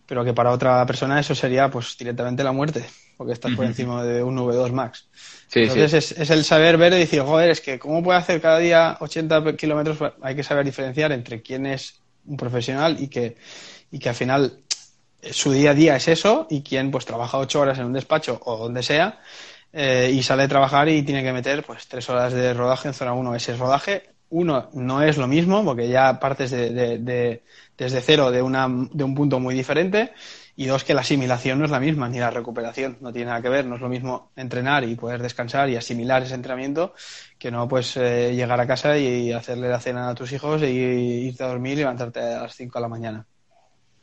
pero 0.05 0.23
que 0.23 0.35
para 0.35 0.51
otra 0.51 0.85
persona 0.85 1.19
eso 1.19 1.33
sería 1.33 1.71
pues 1.71 1.97
directamente 1.97 2.43
la 2.43 2.51
muerte, 2.51 2.85
porque 3.17 3.33
estás 3.33 3.53
por 3.55 3.65
encima 3.65 4.03
de 4.03 4.21
un 4.21 4.37
V2 4.37 4.71
Max. 4.71 5.07
Entonces 5.51 5.93
Es, 5.95 6.11
es, 6.11 6.29
el 6.29 6.43
saber 6.43 6.77
ver 6.77 6.93
y 6.93 6.97
decir, 6.97 7.21
joder, 7.21 7.49
es 7.49 7.59
que 7.59 7.79
cómo 7.79 8.03
puede 8.03 8.19
hacer 8.19 8.39
cada 8.39 8.59
día 8.59 8.97
80 8.99 9.55
kilómetros, 9.55 9.97
hay 10.21 10.35
que 10.35 10.43
saber 10.43 10.63
diferenciar 10.63 11.11
entre 11.11 11.41
quién 11.41 11.65
es 11.65 12.01
un 12.27 12.37
profesional 12.37 12.97
y 12.99 13.07
que, 13.07 13.35
y 13.89 13.97
que 13.97 14.09
al 14.09 14.15
final 14.15 14.59
su 15.31 15.51
día 15.51 15.71
a 15.71 15.73
día 15.73 15.95
es 15.95 16.07
eso 16.07 16.45
y 16.51 16.61
quién 16.61 16.91
pues 16.91 17.05
trabaja 17.05 17.39
ocho 17.39 17.61
horas 17.61 17.79
en 17.79 17.85
un 17.85 17.93
despacho 17.93 18.39
o 18.45 18.57
donde 18.57 18.83
sea 18.83 19.19
eh, 19.77 20.09
y 20.13 20.23
sale 20.23 20.43
a 20.43 20.47
trabajar 20.47 20.87
y 20.87 21.03
tiene 21.03 21.21
que 21.21 21.33
meter 21.33 21.61
pues 21.65 21.85
tres 21.87 22.09
horas 22.09 22.31
de 22.31 22.53
rodaje 22.53 22.87
en 22.87 22.93
zona 22.93 23.13
1. 23.13 23.35
Ese 23.35 23.57
rodaje, 23.57 24.03
uno, 24.29 24.69
no 24.73 25.01
es 25.01 25.17
lo 25.17 25.27
mismo 25.27 25.65
porque 25.65 25.89
ya 25.89 26.17
partes 26.17 26.51
de, 26.51 27.41
desde 27.77 28.01
cero 28.01 28.31
de, 28.31 28.41
una, 28.41 28.69
de 28.69 29.03
un 29.03 29.13
punto 29.13 29.37
muy 29.41 29.53
diferente 29.53 30.13
y 30.55 30.65
dos, 30.67 30.85
que 30.85 30.93
la 30.93 31.01
asimilación 31.01 31.59
no 31.59 31.65
es 31.65 31.71
la 31.71 31.81
misma, 31.81 32.07
ni 32.07 32.19
la 32.19 32.31
recuperación, 32.31 32.97
no 33.01 33.11
tiene 33.11 33.27
nada 33.27 33.41
que 33.41 33.49
ver, 33.49 33.65
no 33.65 33.75
es 33.75 33.81
lo 33.81 33.89
mismo 33.89 34.31
entrenar 34.37 34.85
y 34.85 34.95
poder 34.95 35.21
descansar 35.21 35.69
y 35.69 35.75
asimilar 35.75 36.23
ese 36.23 36.35
entrenamiento 36.35 36.93
que 37.37 37.51
no 37.51 37.67
pues 37.67 37.97
eh, 37.97 38.33
llegar 38.33 38.61
a 38.61 38.67
casa 38.67 38.97
y 38.97 39.33
hacerle 39.33 39.67
la 39.67 39.81
cena 39.81 40.09
a 40.09 40.15
tus 40.15 40.31
hijos 40.31 40.61
y 40.61 40.67
irte 41.27 41.43
a 41.43 41.47
dormir 41.47 41.73
y 41.73 41.81
levantarte 41.81 42.21
a 42.21 42.43
las 42.43 42.55
5 42.55 42.79
de 42.79 42.81
la 42.81 42.87
mañana. 42.87 43.27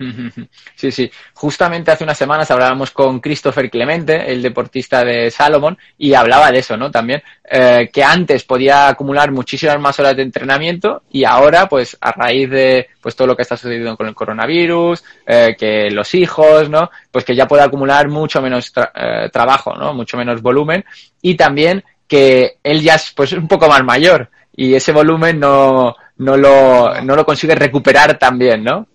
Sí, 0.75 0.91
sí. 0.91 1.11
Justamente 1.35 1.91
hace 1.91 2.05
unas 2.05 2.19
semanas 2.19 2.51
hablábamos 2.51 2.91
con 2.91 3.21
Christopher 3.21 3.71
Clemente, 3.71 4.33
el 4.33 4.43
deportista 4.43 5.05
de 5.05 5.31
Salomon, 5.31 5.79
y 5.99 6.15
hablaba 6.15 6.51
de 6.51 6.59
eso, 6.59 6.77
¿no? 6.77 6.91
También, 6.91 7.23
eh, 7.45 7.88
que 7.93 8.03
antes 8.03 8.45
podía 8.45 8.88
acumular 8.88 9.31
muchísimas 9.31 9.79
más 9.79 9.99
horas 10.01 10.17
de 10.17 10.23
entrenamiento 10.23 11.03
y 11.11 11.25
ahora, 11.25 11.69
pues, 11.69 11.97
a 12.01 12.12
raíz 12.12 12.51
de 12.51 12.88
pues 13.01 13.17
todo 13.17 13.29
lo 13.29 13.37
que 13.37 13.43
está 13.43 13.57
sucediendo 13.57 13.97
con 13.97 14.09
el 14.09 14.15
coronavirus, 14.15 15.03
eh, 15.27 15.57
que 15.59 15.91
los 15.91 16.15
hijos, 16.15 16.69
¿no? 16.69 16.91
Pues 17.11 17.25
que 17.25 17.35
ya 17.35 17.47
puede 17.47 17.62
acumular 17.62 18.09
mucho 18.09 18.41
menos 18.41 18.73
eh, 18.95 19.29
trabajo, 19.33 19.75
¿no? 19.75 19.95
Mucho 19.95 20.17
menos 20.17 20.41
volumen 20.43 20.85
y 21.21 21.35
también 21.35 21.85
que 22.07 22.59
él 22.62 22.81
ya 22.81 22.97
es, 22.97 23.12
pues, 23.12 23.33
un 23.33 23.49
poco 23.49 23.69
más 23.69 23.83
mayor 23.85 24.31
y 24.55 24.75
ese 24.75 24.93
volumen 24.93 25.41
no, 25.41 25.95
no 26.19 26.37
lo, 26.37 27.01
no 27.03 27.17
lo 27.17 27.25
consigue 27.25 27.55
recuperar 27.55 28.19
tan 28.19 28.38
bien, 28.38 28.65
¿no? 28.65 28.87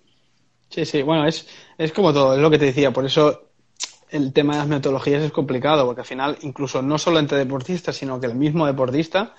Sí, 0.78 0.84
sí, 0.84 1.02
bueno, 1.02 1.26
es, 1.26 1.48
es 1.76 1.92
como 1.92 2.12
todo, 2.12 2.34
es 2.34 2.40
lo 2.40 2.50
que 2.50 2.58
te 2.58 2.66
decía, 2.66 2.92
por 2.92 3.04
eso 3.04 3.50
el 4.10 4.32
tema 4.32 4.52
de 4.52 4.60
las 4.60 4.68
metodologías 4.68 5.24
es 5.24 5.32
complicado, 5.32 5.84
porque 5.84 6.02
al 6.02 6.06
final, 6.06 6.38
incluso 6.42 6.82
no 6.82 6.98
solo 6.98 7.18
entre 7.18 7.38
deportistas, 7.38 7.96
sino 7.96 8.20
que 8.20 8.26
el 8.26 8.36
mismo 8.36 8.64
deportista, 8.64 9.34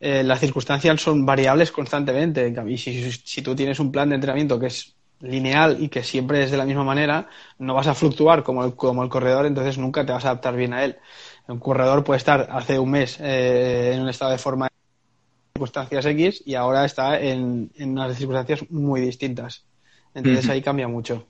eh, 0.00 0.24
las 0.24 0.40
circunstancias 0.40 1.00
son 1.00 1.24
variables 1.24 1.70
constantemente. 1.70 2.52
Y 2.68 2.78
si, 2.78 3.12
si, 3.12 3.42
tú 3.42 3.54
tienes 3.54 3.78
un 3.78 3.92
plan 3.92 4.08
de 4.08 4.16
entrenamiento 4.16 4.58
que 4.58 4.66
es 4.66 4.96
lineal 5.20 5.76
y 5.80 5.88
que 5.88 6.02
siempre 6.02 6.42
es 6.42 6.50
de 6.50 6.56
la 6.56 6.64
misma 6.64 6.82
manera, 6.82 7.28
no 7.58 7.74
vas 7.74 7.86
a 7.86 7.94
fluctuar 7.94 8.42
como 8.42 8.64
el, 8.64 8.74
como 8.74 9.04
el 9.04 9.08
corredor, 9.08 9.46
entonces 9.46 9.78
nunca 9.78 10.04
te 10.04 10.12
vas 10.12 10.24
a 10.24 10.30
adaptar 10.30 10.56
bien 10.56 10.72
a 10.72 10.84
él. 10.84 10.98
Un 11.46 11.60
corredor 11.60 12.02
puede 12.02 12.18
estar 12.18 12.48
hace 12.50 12.78
un 12.80 12.90
mes 12.90 13.18
eh, 13.20 13.92
en 13.94 14.02
un 14.02 14.08
estado 14.08 14.32
de 14.32 14.38
forma 14.38 14.68
circunstancias 15.54 16.06
X 16.06 16.42
y 16.44 16.54
ahora 16.56 16.84
está 16.84 17.20
en, 17.20 17.70
en 17.76 17.90
unas 17.92 18.16
circunstancias 18.18 18.68
muy 18.70 19.00
distintas. 19.00 19.64
Entonces 20.16 20.48
ahí 20.48 20.62
cambia 20.62 20.88
mucho. 20.88 21.26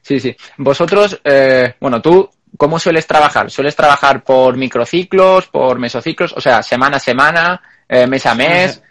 Sí, 0.00 0.18
sí. 0.18 0.34
Vosotros, 0.56 1.20
eh, 1.22 1.74
bueno, 1.78 2.00
tú, 2.00 2.28
¿cómo 2.56 2.78
sueles 2.78 3.06
trabajar? 3.06 3.50
¿Sueles 3.50 3.76
trabajar 3.76 4.24
por 4.24 4.56
microciclos, 4.56 5.46
por 5.48 5.78
mesociclos? 5.78 6.32
O 6.32 6.40
sea, 6.40 6.62
semana 6.62 6.96
a 6.96 7.00
semana, 7.00 7.62
eh, 7.86 8.06
mes 8.06 8.24
a 8.24 8.34
mes. 8.34 8.82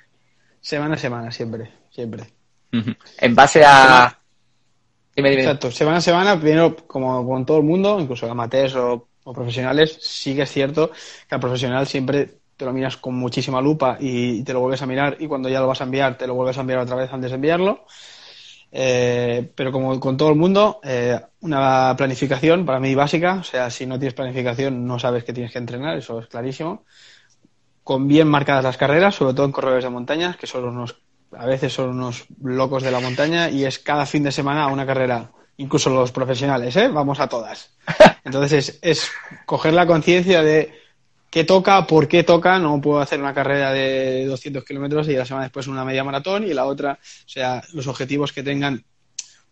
Semana 0.62 0.94
a 0.96 0.98
semana, 0.98 1.32
siempre, 1.32 1.72
siempre. 1.90 2.24
En 3.20 3.34
base 3.36 3.64
a. 3.66 4.16
Exacto, 5.16 5.72
semana 5.72 5.98
a 5.98 6.02
semana, 6.02 6.40
primero, 6.40 6.76
como 6.88 7.28
con 7.28 7.46
todo 7.46 7.58
el 7.58 7.64
mundo, 7.64 8.00
incluso 8.00 8.30
amateurs 8.30 8.76
o, 8.76 9.08
o 9.24 9.34
profesionales, 9.34 9.98
sí 10.00 10.36
que 10.36 10.44
es 10.44 10.52
cierto 10.52 10.92
que 11.28 11.36
al 11.36 11.42
profesional 11.42 11.88
siempre 11.88 12.40
te 12.56 12.66
lo 12.66 12.74
miras 12.74 12.98
con 12.98 13.16
muchísima 13.16 13.62
lupa 13.62 13.98
y 14.00 14.44
te 14.44 14.54
lo 14.54 14.60
vuelves 14.60 14.82
a 14.82 14.86
mirar 14.86 15.16
y 15.20 15.28
cuando 15.28 15.50
ya 15.50 15.60
lo 15.60 15.68
vas 15.68 15.82
a 15.82 15.86
enviar, 15.86 16.18
te 16.18 16.28
lo 16.28 16.36
vuelves 16.36 16.58
a 16.58 16.62
enviar 16.62 16.80
otra 16.80 16.98
vez 16.98 17.12
antes 17.12 17.32
de 17.32 17.36
enviarlo. 17.36 17.86
Eh, 18.72 19.52
pero 19.56 19.72
como 19.72 20.00
con 20.00 20.18
todo 20.18 20.30
el 20.30 20.36
mundo, 20.36 20.80
eh, 20.84 21.20
una 21.42 21.96
planificación 21.98 22.66
para 22.66 22.80
mí 22.80 22.94
básica, 22.94 23.36
o 23.36 23.44
sea, 23.44 23.70
si 23.70 23.86
no 23.86 23.98
tienes 23.98 24.14
planificación 24.14 24.86
no 24.86 25.00
sabes 25.00 25.24
que 25.24 25.34
tienes 25.34 25.52
que 25.52 25.58
entrenar, 25.58 25.98
eso 25.98 26.20
es 26.20 26.28
clarísimo. 26.28 26.86
Con 27.84 28.08
bien 28.08 28.28
marcadas 28.28 28.64
las 28.64 28.78
carreras, 28.78 29.16
sobre 29.16 29.34
todo 29.34 29.46
en 29.46 29.52
corredores 29.52 29.84
de 29.84 29.90
montaña, 29.90 30.38
que 30.40 30.46
son 30.46 30.66
unos, 30.66 31.02
a 31.36 31.46
veces 31.48 31.74
son 31.74 31.90
unos 31.90 32.26
locos 32.44 32.84
de 32.84 32.92
la 32.92 33.00
montaña 33.00 33.50
y 33.50 33.66
es 33.66 33.80
cada 33.80 34.06
fin 34.06 34.24
de 34.24 34.32
semana 34.32 34.68
una 34.68 34.86
carrera, 34.86 35.32
incluso 35.58 35.90
los 35.90 36.12
profesionales, 36.12 36.76
¿eh? 36.76 36.90
Vamos 36.90 37.20
a 37.20 37.28
todas. 37.28 37.76
Entonces 38.24 38.54
es, 38.54 38.80
es 38.84 39.12
coger 39.48 39.74
la 39.74 39.88
conciencia 39.88 40.44
de 40.44 40.72
qué 41.30 41.44
toca, 41.44 41.86
por 41.86 42.08
qué 42.08 42.24
toca, 42.24 42.60
no 42.60 42.82
puedo 42.82 43.00
hacer 43.00 43.20
una 43.20 43.34
carrera 43.34 43.72
de 43.72 44.26
200 44.26 44.64
kilómetros 44.64 45.08
y 45.08 45.14
la 45.14 45.26
semana 45.26 45.46
después 45.46 45.68
una 45.68 45.86
media 45.86 46.04
maratón 46.04 46.44
y 46.44 46.54
la 46.54 46.66
otra, 46.66 46.94
o 47.02 47.30
sea, 47.30 47.64
los 47.74 47.88
objetivos 47.88 48.34
que 48.34 48.44
tengan 48.44 48.84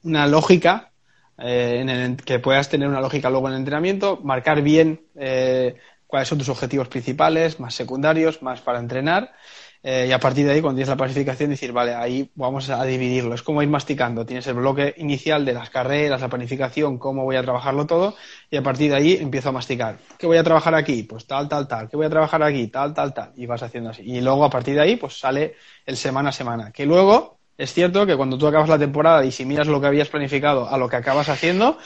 una 0.04 0.28
lógica, 0.28 0.92
eh, 1.38 1.80
en 1.82 1.90
el, 1.90 2.16
que 2.18 2.40
puedas 2.40 2.70
tener 2.70 2.88
una 2.88 3.02
lógica 3.02 3.30
luego 3.30 3.48
en 3.48 3.54
el 3.54 3.60
entrenamiento, 3.60 4.20
marcar 4.24 4.62
bien 4.62 5.02
eh, 5.16 5.76
cuáles 6.08 6.28
son 6.28 6.38
tus 6.38 6.50
objetivos 6.50 6.88
principales, 6.88 7.60
más 7.60 7.76
secundarios, 7.76 8.42
más 8.42 8.62
para 8.62 8.80
entrenar 8.80 9.34
eh, 9.90 10.08
y 10.10 10.12
a 10.12 10.20
partir 10.20 10.46
de 10.46 10.52
ahí, 10.52 10.60
cuando 10.60 10.80
tienes 10.80 10.90
la 10.90 10.98
planificación, 10.98 11.50
decir, 11.50 11.72
vale, 11.72 11.96
ahí 11.96 12.30
vamos 12.36 12.70
a 12.70 12.84
dividirlo. 12.84 13.34
Es 13.34 13.42
como 13.42 13.62
ir 13.62 13.70
masticando. 13.70 14.26
Tienes 14.26 14.46
el 14.48 14.56
bloque 14.56 14.94
inicial 14.98 15.46
de 15.46 15.54
las 15.54 15.70
carreras, 15.70 16.20
la 16.20 16.28
planificación, 16.28 16.98
cómo 16.98 17.24
voy 17.24 17.38
a 17.38 17.42
trabajarlo 17.42 17.88
todo, 17.88 18.14
y 18.52 18.58
a 18.58 18.62
partir 18.62 18.92
de 18.92 18.98
ahí 18.98 19.14
empiezo 19.14 19.48
a 19.48 19.52
masticar. 19.54 19.98
¿Qué 20.20 20.28
voy 20.28 20.36
a 20.36 20.44
trabajar 20.44 20.76
aquí? 20.76 21.04
Pues 21.04 21.26
tal, 21.26 21.48
tal, 21.48 21.70
tal. 21.70 21.88
¿Qué 21.88 21.96
voy 21.96 22.06
a 22.06 22.10
trabajar 22.10 22.44
aquí? 22.44 22.68
Tal, 22.68 22.94
tal, 22.94 23.14
tal. 23.14 23.32
Y 23.38 23.46
vas 23.46 23.64
haciendo 23.64 23.92
así. 23.92 24.02
Y 24.02 24.20
luego, 24.20 24.44
a 24.44 24.50
partir 24.50 24.76
de 24.76 24.82
ahí, 24.82 24.98
pues 24.98 25.18
sale 25.18 25.56
el 25.86 25.96
semana 25.96 26.32
a 26.32 26.34
semana. 26.34 26.74
Que 26.74 26.86
luego, 26.86 27.40
es 27.58 27.74
cierto 27.74 28.06
que 28.06 28.18
cuando 28.18 28.38
tú 28.38 28.46
acabas 28.46 28.68
la 28.68 28.78
temporada 28.78 29.24
y 29.24 29.32
si 29.32 29.46
miras 29.46 29.68
lo 29.68 29.80
que 29.80 29.88
habías 29.88 30.10
planificado 30.10 30.68
a 30.68 30.78
lo 30.78 30.90
que 30.90 30.98
acabas 30.98 31.30
haciendo, 31.30 31.78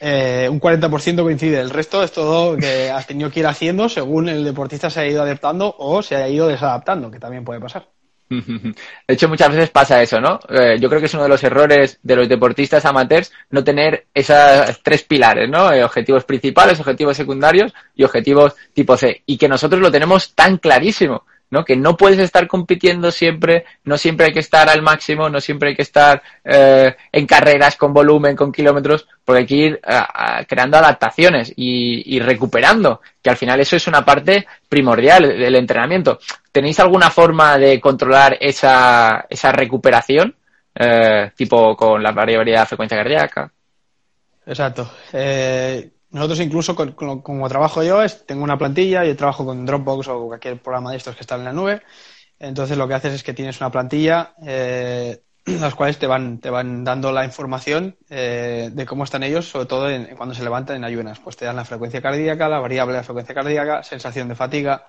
eh, 0.00 0.48
un 0.50 0.60
40% 0.60 1.22
coincide. 1.22 1.60
El 1.60 1.70
resto 1.70 2.02
es 2.02 2.12
todo 2.12 2.56
que 2.56 2.90
has 2.90 3.06
tenido 3.06 3.30
que 3.30 3.40
ir 3.40 3.46
haciendo 3.46 3.88
según 3.88 4.28
el 4.28 4.44
deportista 4.44 4.90
se 4.90 5.00
ha 5.00 5.06
ido 5.06 5.22
adaptando 5.22 5.74
o 5.78 6.02
se 6.02 6.16
ha 6.16 6.28
ido 6.28 6.48
desadaptando, 6.48 7.10
que 7.10 7.18
también 7.18 7.44
puede 7.44 7.60
pasar. 7.60 7.88
De 8.28 8.74
hecho, 9.14 9.28
muchas 9.28 9.50
veces 9.50 9.70
pasa 9.70 10.02
eso, 10.02 10.20
¿no? 10.20 10.40
Eh, 10.48 10.78
yo 10.80 10.88
creo 10.88 11.00
que 11.00 11.06
es 11.06 11.14
uno 11.14 11.24
de 11.24 11.28
los 11.28 11.44
errores 11.44 11.98
de 12.02 12.16
los 12.16 12.28
deportistas 12.28 12.84
amateurs 12.84 13.32
no 13.50 13.62
tener 13.62 14.06
esos 14.14 14.82
tres 14.82 15.02
pilares, 15.02 15.48
¿no? 15.48 15.72
Eh, 15.72 15.84
objetivos 15.84 16.24
principales, 16.24 16.80
objetivos 16.80 17.16
secundarios 17.16 17.72
y 17.94 18.04
objetivos 18.04 18.54
tipo 18.72 18.96
C. 18.96 19.22
Y 19.26 19.36
que 19.36 19.48
nosotros 19.48 19.80
lo 19.80 19.90
tenemos 19.90 20.34
tan 20.34 20.58
clarísimo. 20.58 21.24
Que 21.62 21.76
no 21.76 21.94
puedes 21.94 22.18
estar 22.18 22.48
compitiendo 22.48 23.10
siempre, 23.10 23.66
no 23.84 23.98
siempre 23.98 24.26
hay 24.26 24.32
que 24.32 24.40
estar 24.40 24.70
al 24.70 24.80
máximo, 24.80 25.28
no 25.28 25.42
siempre 25.42 25.68
hay 25.68 25.76
que 25.76 25.82
estar 25.82 26.22
eh, 26.42 26.96
en 27.12 27.26
carreras 27.26 27.76
con 27.76 27.92
volumen, 27.92 28.34
con 28.34 28.50
kilómetros, 28.50 29.06
porque 29.22 29.40
hay 29.40 29.46
que 29.46 29.54
ir 29.54 29.80
eh, 29.86 30.46
creando 30.48 30.78
adaptaciones 30.78 31.52
y, 31.54 32.18
recuperando, 32.20 33.02
que 33.22 33.28
al 33.28 33.36
final 33.36 33.60
eso 33.60 33.76
es 33.76 33.86
una 33.86 34.02
parte 34.04 34.46
primordial 34.66 35.38
del 35.38 35.56
entrenamiento. 35.56 36.18
¿Tenéis 36.50 36.80
alguna 36.80 37.10
forma 37.10 37.58
de 37.58 37.78
controlar 37.78 38.38
esa, 38.40 39.26
esa 39.28 39.52
recuperación? 39.52 40.34
Eh, 40.74 41.30
tipo 41.36 41.76
con 41.76 42.02
la 42.02 42.12
variabilidad 42.12 42.60
de 42.60 42.66
frecuencia 42.66 42.96
cardíaca. 42.96 43.52
Exacto. 44.46 44.90
Nosotros 46.14 46.38
incluso, 46.38 46.76
como 46.76 47.48
trabajo 47.48 47.82
yo, 47.82 48.00
es, 48.00 48.24
tengo 48.24 48.44
una 48.44 48.56
plantilla, 48.56 49.04
yo 49.04 49.16
trabajo 49.16 49.44
con 49.44 49.66
Dropbox 49.66 50.06
o 50.06 50.28
cualquier 50.28 50.62
programa 50.62 50.92
de 50.92 50.96
estos 50.96 51.16
que 51.16 51.22
están 51.22 51.40
en 51.40 51.46
la 51.46 51.52
nube. 51.52 51.82
Entonces 52.38 52.78
lo 52.78 52.86
que 52.86 52.94
haces 52.94 53.14
es 53.14 53.24
que 53.24 53.34
tienes 53.34 53.60
una 53.60 53.72
plantilla, 53.72 54.32
eh, 54.46 55.22
las 55.44 55.74
cuales 55.74 55.98
te 55.98 56.06
van, 56.06 56.38
te 56.38 56.50
van 56.50 56.84
dando 56.84 57.10
la 57.10 57.24
información 57.24 57.96
eh, 58.08 58.70
de 58.72 58.86
cómo 58.86 59.02
están 59.02 59.24
ellos, 59.24 59.48
sobre 59.48 59.66
todo 59.66 59.88
cuando 60.16 60.36
se 60.36 60.44
levantan 60.44 60.76
en 60.76 60.84
ayunas. 60.84 61.18
Pues 61.18 61.36
te 61.36 61.46
dan 61.46 61.56
la 61.56 61.64
frecuencia 61.64 62.00
cardíaca, 62.00 62.48
la 62.48 62.60
variable 62.60 62.92
de 62.92 63.00
la 63.00 63.04
frecuencia 63.04 63.34
cardíaca, 63.34 63.82
sensación 63.82 64.28
de 64.28 64.36
fatiga. 64.36 64.86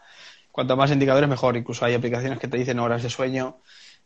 Cuanto 0.52 0.78
más 0.78 0.92
indicadores, 0.92 1.28
mejor. 1.28 1.58
Incluso 1.58 1.86
hay 1.86 1.96
aplicaciones 1.96 2.38
que 2.38 2.48
te 2.48 2.58
dicen 2.58 2.78
horas 2.78 3.02
de 3.02 3.10
sueño. 3.10 3.62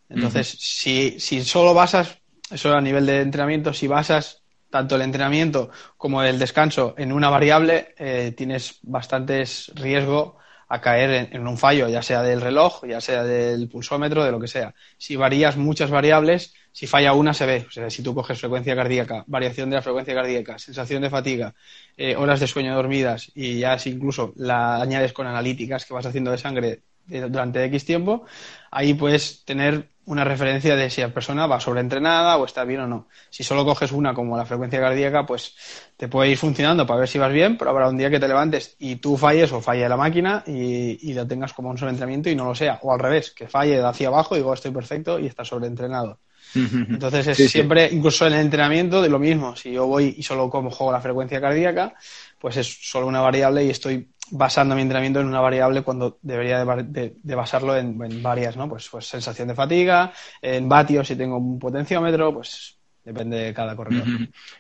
Entonces, 0.08 0.48
si, 0.58 1.20
si 1.20 1.44
solo 1.44 1.74
basas, 1.74 2.18
eso 2.50 2.74
a 2.74 2.80
nivel 2.80 3.06
de 3.06 3.20
entrenamiento, 3.20 3.74
si 3.74 3.88
basas 3.88 4.42
tanto 4.70 4.96
el 4.96 5.02
entrenamiento 5.02 5.70
como 5.98 6.24
el 6.24 6.40
descanso 6.40 6.94
en 6.98 7.12
una 7.12 7.30
variable, 7.30 7.94
eh, 7.98 8.34
tienes 8.36 8.80
bastantes 8.84 9.72
riesgo 9.76 10.38
a 10.72 10.82
caer 10.82 11.30
en, 11.32 11.48
un 11.48 11.58
fallo, 11.58 11.90
ya 11.90 12.04
sea 12.04 12.22
del 12.22 12.42
reloj, 12.42 12.86
ya 12.88 13.02
sea 13.02 13.24
del 13.24 13.68
pulsómetro, 13.68 14.24
de 14.24 14.32
lo 14.32 14.40
que 14.40 14.48
sea. 14.48 14.76
Si 15.00 15.16
varías 15.16 15.58
muchas 15.58 15.90
variables, 15.90 16.54
si 16.72 16.86
falla 16.86 17.14
una 17.14 17.34
se 17.34 17.48
ve. 17.48 17.66
O 17.68 17.72
sea, 17.72 17.90
si 17.90 18.04
tú 18.04 18.14
coges 18.14 18.40
frecuencia 18.40 18.76
cardíaca, 18.76 19.24
variación 19.26 19.72
de 19.72 19.78
la 19.78 19.82
frecuencia 19.82 20.14
cardíaca, 20.14 20.60
sensación 20.60 21.02
de 21.02 21.10
fatiga, 21.10 21.56
eh, 21.98 22.16
horas 22.16 22.40
de 22.40 22.46
sueño 22.46 22.76
dormidas 22.76 23.32
y 23.34 23.58
ya 23.58 23.80
si 23.80 23.90
incluso 23.90 24.34
la 24.36 24.80
añades 24.80 25.12
con 25.12 25.26
analíticas 25.26 25.86
que 25.86 25.94
vas 25.96 26.06
haciendo 26.06 26.30
de 26.30 26.38
sangre 26.38 26.82
durante 27.08 27.64
X 27.66 27.86
tiempo, 27.86 28.26
ahí 28.70 28.94
puedes 28.94 29.44
tener 29.44 29.90
una 30.10 30.24
referencia 30.24 30.76
de 30.76 30.90
si 30.90 31.02
la 31.02 31.14
persona 31.14 31.46
va 31.46 31.60
sobreentrenada 31.60 32.38
o 32.38 32.46
está 32.46 32.64
bien 32.64 32.82
o 32.82 32.88
no. 32.88 33.08
Si 33.30 33.44
solo 33.44 33.64
coges 33.64 33.92
una 33.92 34.16
como 34.16 34.36
la 34.36 34.44
frecuencia 34.44 34.80
cardíaca, 34.80 35.24
pues 35.24 35.56
te 35.98 36.08
puede 36.08 36.32
ir 36.32 36.38
funcionando 36.38 36.88
para 36.88 37.02
ver 37.02 37.10
si 37.10 37.20
vas 37.20 37.32
bien, 37.32 37.58
pero 37.60 37.70
habrá 37.70 37.88
un 37.88 37.98
día 37.98 38.10
que 38.10 38.20
te 38.20 38.28
levantes 38.28 38.76
y 38.80 38.96
tú 38.96 39.18
falles 39.18 39.52
o 39.52 39.62
falle 39.62 39.88
la 39.88 39.98
máquina 39.98 40.44
y, 40.48 41.12
y 41.12 41.14
la 41.14 41.28
tengas 41.28 41.54
como 41.54 41.70
un 41.70 41.78
sobreentrenamiento 41.78 42.28
y 42.28 42.36
no 42.36 42.46
lo 42.46 42.56
sea. 42.56 42.80
O 42.82 42.92
al 42.92 43.00
revés, 43.00 43.30
que 43.30 43.48
falle 43.48 43.78
de 43.78 43.86
hacia 43.86 44.08
abajo 44.08 44.36
y 44.36 44.40
digo 44.40 44.52
estoy 44.52 44.72
perfecto 44.72 45.20
y 45.20 45.28
está 45.28 45.46
sobreentrenado. 45.46 46.20
Entonces 46.56 47.28
es 47.28 47.52
siempre, 47.52 47.90
incluso 47.92 48.26
en 48.26 48.34
el 48.34 48.40
entrenamiento, 48.40 49.04
de 49.04 49.10
lo 49.10 49.20
mismo. 49.20 49.56
Si 49.56 49.72
yo 49.72 49.86
voy 49.86 50.16
y 50.18 50.24
solo 50.24 50.50
como 50.50 50.72
juego 50.72 50.92
la 50.92 51.02
frecuencia 51.02 51.40
cardíaca, 51.40 51.94
pues 52.40 52.58
es 52.58 52.68
solo 52.82 53.06
una 53.06 53.22
variable 53.22 53.64
y 53.64 53.70
estoy 53.70 54.10
basando 54.32 54.76
mi 54.76 54.82
entrenamiento 54.82 55.20
en 55.20 55.28
una 55.28 55.42
variable 55.42 55.82
cuando 55.82 56.18
debería 56.22 56.64
de, 56.64 57.36
basarlo 57.36 57.76
en, 57.76 58.22
varias, 58.22 58.58
¿no? 58.58 58.68
Pues, 58.70 58.90
pues 58.90 59.06
sensación 59.06 59.48
de 59.48 59.56
fatiga, 59.56 60.12
en 60.42 60.68
vatios 60.68 61.08
si 61.08 61.16
tengo 61.16 61.38
un 61.38 61.60
potenciómetro, 61.60 62.34
pues 62.34 62.78
depende 63.04 63.38
de 63.38 63.54
cada 63.54 63.76
corredor. 63.76 64.06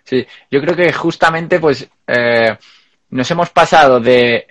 Sí, 0.04 0.26
yo 0.50 0.62
creo 0.62 0.76
que 0.76 0.92
justamente 0.94 1.60
pues 1.60 1.88
eh, 2.08 2.58
nos 3.10 3.30
hemos 3.32 3.50
pasado 3.50 4.00
de 4.00 4.48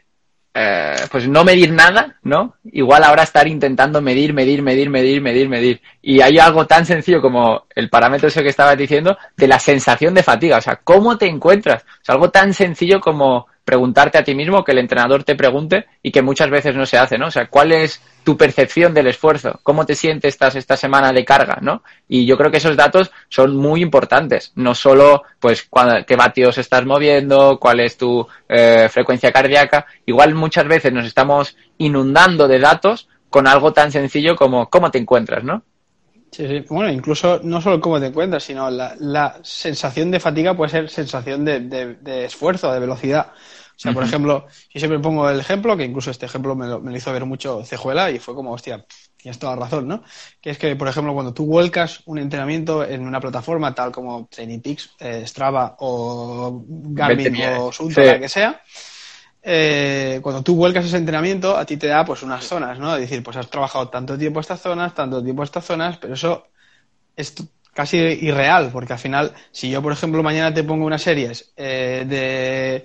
eh, 0.54 0.96
pues 1.10 1.28
no 1.28 1.44
medir 1.44 1.70
nada, 1.70 2.16
¿no? 2.22 2.56
Igual 2.72 3.04
ahora 3.04 3.22
estar 3.22 3.46
intentando 3.46 4.00
medir, 4.00 4.32
medir, 4.32 4.62
medir, 4.62 4.90
medir, 4.90 5.20
medir, 5.20 5.48
medir. 5.48 5.80
Y 6.02 6.20
hay 6.20 6.38
algo 6.38 6.66
tan 6.66 6.84
sencillo 6.84 7.20
como 7.20 7.66
el 7.74 7.88
parámetro 7.88 8.28
ese 8.28 8.42
que 8.42 8.48
estabas 8.48 8.76
diciendo 8.76 9.16
de 9.36 9.46
la 9.46 9.60
sensación 9.60 10.14
de 10.14 10.24
fatiga. 10.24 10.58
O 10.58 10.60
sea, 10.60 10.76
¿cómo 10.82 11.16
te 11.16 11.26
encuentras? 11.26 11.84
O 12.08 12.12
algo 12.12 12.30
tan 12.30 12.54
sencillo 12.54 12.98
como 13.00 13.46
preguntarte 13.68 14.16
a 14.16 14.24
ti 14.24 14.34
mismo, 14.34 14.64
que 14.64 14.72
el 14.72 14.78
entrenador 14.78 15.24
te 15.24 15.34
pregunte 15.34 15.84
y 16.02 16.10
que 16.10 16.22
muchas 16.22 16.48
veces 16.48 16.74
no 16.74 16.86
se 16.86 16.96
hace, 16.96 17.18
¿no? 17.18 17.26
O 17.26 17.30
sea, 17.30 17.48
¿cuál 17.50 17.70
es 17.72 18.00
tu 18.24 18.34
percepción 18.34 18.94
del 18.94 19.08
esfuerzo? 19.08 19.60
¿Cómo 19.62 19.84
te 19.84 19.94
sientes 19.94 20.32
esta, 20.32 20.48
esta 20.48 20.74
semana 20.74 21.12
de 21.12 21.22
carga, 21.22 21.58
¿no? 21.60 21.82
Y 22.08 22.24
yo 22.24 22.38
creo 22.38 22.50
que 22.50 22.56
esos 22.56 22.78
datos 22.78 23.10
son 23.28 23.54
muy 23.58 23.82
importantes, 23.82 24.52
no 24.54 24.74
solo, 24.74 25.24
pues, 25.38 25.68
qué 26.06 26.16
vatios 26.16 26.56
estás 26.56 26.86
moviendo, 26.86 27.58
cuál 27.60 27.80
es 27.80 27.98
tu 27.98 28.26
eh, 28.48 28.88
frecuencia 28.90 29.32
cardíaca, 29.32 29.84
igual 30.06 30.34
muchas 30.34 30.66
veces 30.66 30.90
nos 30.90 31.04
estamos 31.04 31.54
inundando 31.76 32.48
de 32.48 32.60
datos 32.60 33.10
con 33.28 33.46
algo 33.46 33.74
tan 33.74 33.92
sencillo 33.92 34.34
como 34.34 34.70
cómo 34.70 34.90
te 34.90 34.96
encuentras, 34.96 35.44
¿no? 35.44 35.62
Sí, 36.30 36.46
sí. 36.46 36.64
Bueno, 36.68 36.90
incluso 36.90 37.40
no 37.42 37.60
solo 37.60 37.80
cómo 37.80 37.98
te 37.98 38.06
encuentras, 38.06 38.44
sino 38.44 38.70
la, 38.70 39.38
sensación 39.42 40.10
de 40.10 40.20
fatiga 40.20 40.56
puede 40.56 40.70
ser 40.70 40.90
sensación 40.90 41.44
de, 41.44 41.60
de 41.60 42.24
esfuerzo, 42.24 42.72
de 42.72 42.80
velocidad. 42.80 43.32
O 43.78 43.80
sea, 43.80 43.92
por 43.92 44.02
ejemplo, 44.02 44.46
yo 44.70 44.80
siempre 44.80 44.98
pongo 44.98 45.30
el 45.30 45.38
ejemplo, 45.38 45.76
que 45.76 45.84
incluso 45.84 46.10
este 46.10 46.26
ejemplo 46.26 46.56
me 46.56 46.66
lo, 46.66 46.96
hizo 46.96 47.12
ver 47.12 47.24
mucho 47.24 47.64
Cejuela 47.64 48.10
y 48.10 48.18
fue 48.18 48.34
como, 48.34 48.52
hostia, 48.52 48.84
tienes 49.16 49.38
toda 49.38 49.54
la 49.54 49.62
razón, 49.62 49.86
¿no? 49.86 50.02
Que 50.40 50.50
es 50.50 50.58
que, 50.58 50.74
por 50.74 50.88
ejemplo, 50.88 51.14
cuando 51.14 51.32
tú 51.32 51.46
vuelcas 51.46 52.02
un 52.06 52.18
entrenamiento 52.18 52.84
en 52.84 53.06
una 53.06 53.20
plataforma 53.20 53.72
tal 53.76 53.92
como 53.92 54.26
Training 54.26 54.58
Peaks, 54.58 54.90
eh, 54.98 55.22
Strava 55.24 55.76
o 55.78 56.64
Garmin 56.66 57.40
o 57.56 57.70
Sunto, 57.70 58.02
la 58.02 58.18
que 58.18 58.28
sea, 58.28 58.60
eh, 59.50 60.20
cuando 60.22 60.42
tú 60.42 60.56
vuelcas 60.56 60.84
ese 60.84 60.98
entrenamiento, 60.98 61.56
a 61.56 61.64
ti 61.64 61.78
te 61.78 61.86
da 61.86 62.04
pues 62.04 62.22
unas 62.22 62.44
zonas, 62.44 62.78
¿no? 62.78 62.94
Es 62.94 63.00
decir, 63.00 63.22
pues 63.22 63.34
has 63.38 63.48
trabajado 63.48 63.88
tanto 63.88 64.18
tiempo 64.18 64.40
estas 64.40 64.60
zonas, 64.60 64.94
tanto 64.94 65.24
tiempo 65.24 65.42
estas 65.42 65.64
zonas, 65.64 65.96
pero 65.96 66.12
eso 66.12 66.48
es 67.16 67.34
casi 67.72 67.96
irreal, 67.96 68.68
porque 68.70 68.92
al 68.92 68.98
final, 68.98 69.32
si 69.50 69.70
yo, 69.70 69.80
por 69.80 69.92
ejemplo, 69.92 70.22
mañana 70.22 70.52
te 70.52 70.64
pongo 70.64 70.84
unas 70.84 71.00
series 71.00 71.54
eh, 71.56 72.04
de 72.06 72.84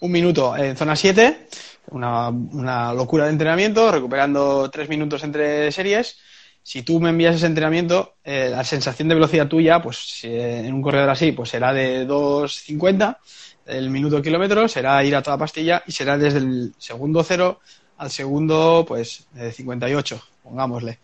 un 0.00 0.10
minuto 0.10 0.56
en 0.56 0.76
zona 0.76 0.96
7, 0.96 1.46
una, 1.92 2.28
una 2.28 2.92
locura 2.92 3.26
de 3.26 3.30
entrenamiento, 3.30 3.92
recuperando 3.92 4.68
tres 4.70 4.88
minutos 4.88 5.22
entre 5.22 5.70
series. 5.70 6.18
Si 6.60 6.82
tú 6.82 6.98
me 6.98 7.10
envías 7.10 7.36
ese 7.36 7.46
entrenamiento, 7.46 8.16
eh, 8.24 8.48
la 8.50 8.64
sensación 8.64 9.06
de 9.08 9.14
velocidad 9.14 9.46
tuya, 9.46 9.80
pues 9.80 10.24
en 10.24 10.74
un 10.74 10.82
corredor 10.82 11.10
así, 11.10 11.30
pues 11.30 11.50
será 11.50 11.72
de 11.72 12.04
2.50 12.04 13.18
el 13.66 13.90
minuto 13.90 14.22
kilómetro, 14.22 14.68
será 14.68 15.02
ir 15.04 15.16
a 15.16 15.22
toda 15.22 15.38
pastilla 15.38 15.82
y 15.86 15.92
será 15.92 16.18
desde 16.18 16.38
el 16.38 16.74
segundo 16.78 17.22
cero 17.22 17.60
al 17.96 18.10
segundo, 18.10 18.84
pues, 18.86 19.26
de 19.32 19.52
58, 19.52 20.22
pongámosle. 20.42 20.98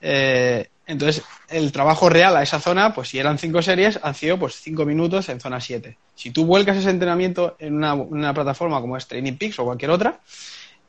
Eh, 0.00 0.68
entonces, 0.86 1.24
el 1.48 1.72
trabajo 1.72 2.08
real 2.08 2.36
a 2.36 2.42
esa 2.42 2.60
zona, 2.60 2.94
pues 2.94 3.08
si 3.08 3.18
eran 3.18 3.38
cinco 3.38 3.60
series, 3.60 3.98
han 4.02 4.14
sido 4.14 4.38
pues 4.38 4.54
cinco 4.60 4.84
minutos 4.84 5.28
en 5.28 5.40
zona 5.40 5.60
7. 5.60 5.98
Si 6.14 6.30
tú 6.30 6.46
vuelcas 6.46 6.76
ese 6.76 6.90
entrenamiento 6.90 7.56
en 7.58 7.74
una, 7.74 8.32
plataforma 8.32 8.80
como 8.80 8.96
es 8.96 9.06
Training 9.08 9.36
Peaks 9.36 9.58
o 9.58 9.64
cualquier 9.64 9.90
otra, 9.90 10.20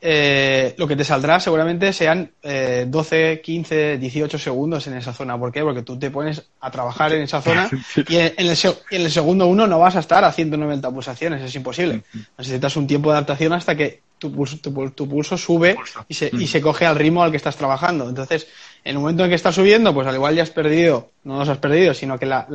eh, 0.00 0.74
lo 0.78 0.86
que 0.86 0.96
te 0.96 1.04
saldrá 1.04 1.40
seguramente 1.40 1.92
sean 1.92 2.30
eh, 2.42 2.86
12, 2.88 3.40
15, 3.42 3.98
18 3.98 4.38
segundos 4.38 4.86
en 4.86 4.94
esa 4.94 5.12
zona. 5.12 5.38
¿Por 5.38 5.52
qué? 5.52 5.62
Porque 5.62 5.82
tú 5.82 5.98
te 5.98 6.10
pones 6.10 6.44
a 6.60 6.70
trabajar 6.70 7.12
en 7.12 7.22
esa 7.22 7.42
zona 7.42 7.68
y 8.08 8.16
en 8.16 8.32
el, 8.36 8.56
en 8.90 9.02
el 9.02 9.10
segundo 9.10 9.46
uno 9.46 9.66
no 9.66 9.78
vas 9.78 9.96
a 9.96 10.00
estar 10.00 10.24
a 10.24 10.32
190 10.32 10.90
pulsaciones, 10.90 11.42
es 11.42 11.54
imposible. 11.54 12.02
Necesitas 12.36 12.76
un 12.76 12.86
tiempo 12.86 13.10
de 13.10 13.16
adaptación 13.16 13.52
hasta 13.52 13.76
que 13.76 14.02
tu 14.18 14.32
pulso, 14.32 14.58
tu, 14.58 15.08
pulso 15.08 15.38
sube 15.38 15.76
y 16.08 16.14
se, 16.14 16.30
y 16.32 16.46
se 16.46 16.60
coge 16.60 16.86
al 16.86 16.96
ritmo 16.96 17.22
al 17.22 17.30
que 17.30 17.36
estás 17.36 17.56
trabajando. 17.56 18.08
Entonces, 18.08 18.48
en 18.84 18.96
el 18.96 19.00
momento 19.00 19.24
en 19.24 19.30
que 19.30 19.36
estás 19.36 19.54
subiendo, 19.54 19.94
pues 19.94 20.06
al 20.06 20.14
igual 20.14 20.34
ya 20.34 20.42
has 20.42 20.50
perdido, 20.50 21.10
no 21.24 21.38
los 21.38 21.48
has 21.48 21.58
perdido, 21.58 21.94
sino 21.94 22.18
que 22.18 22.26
la, 22.26 22.46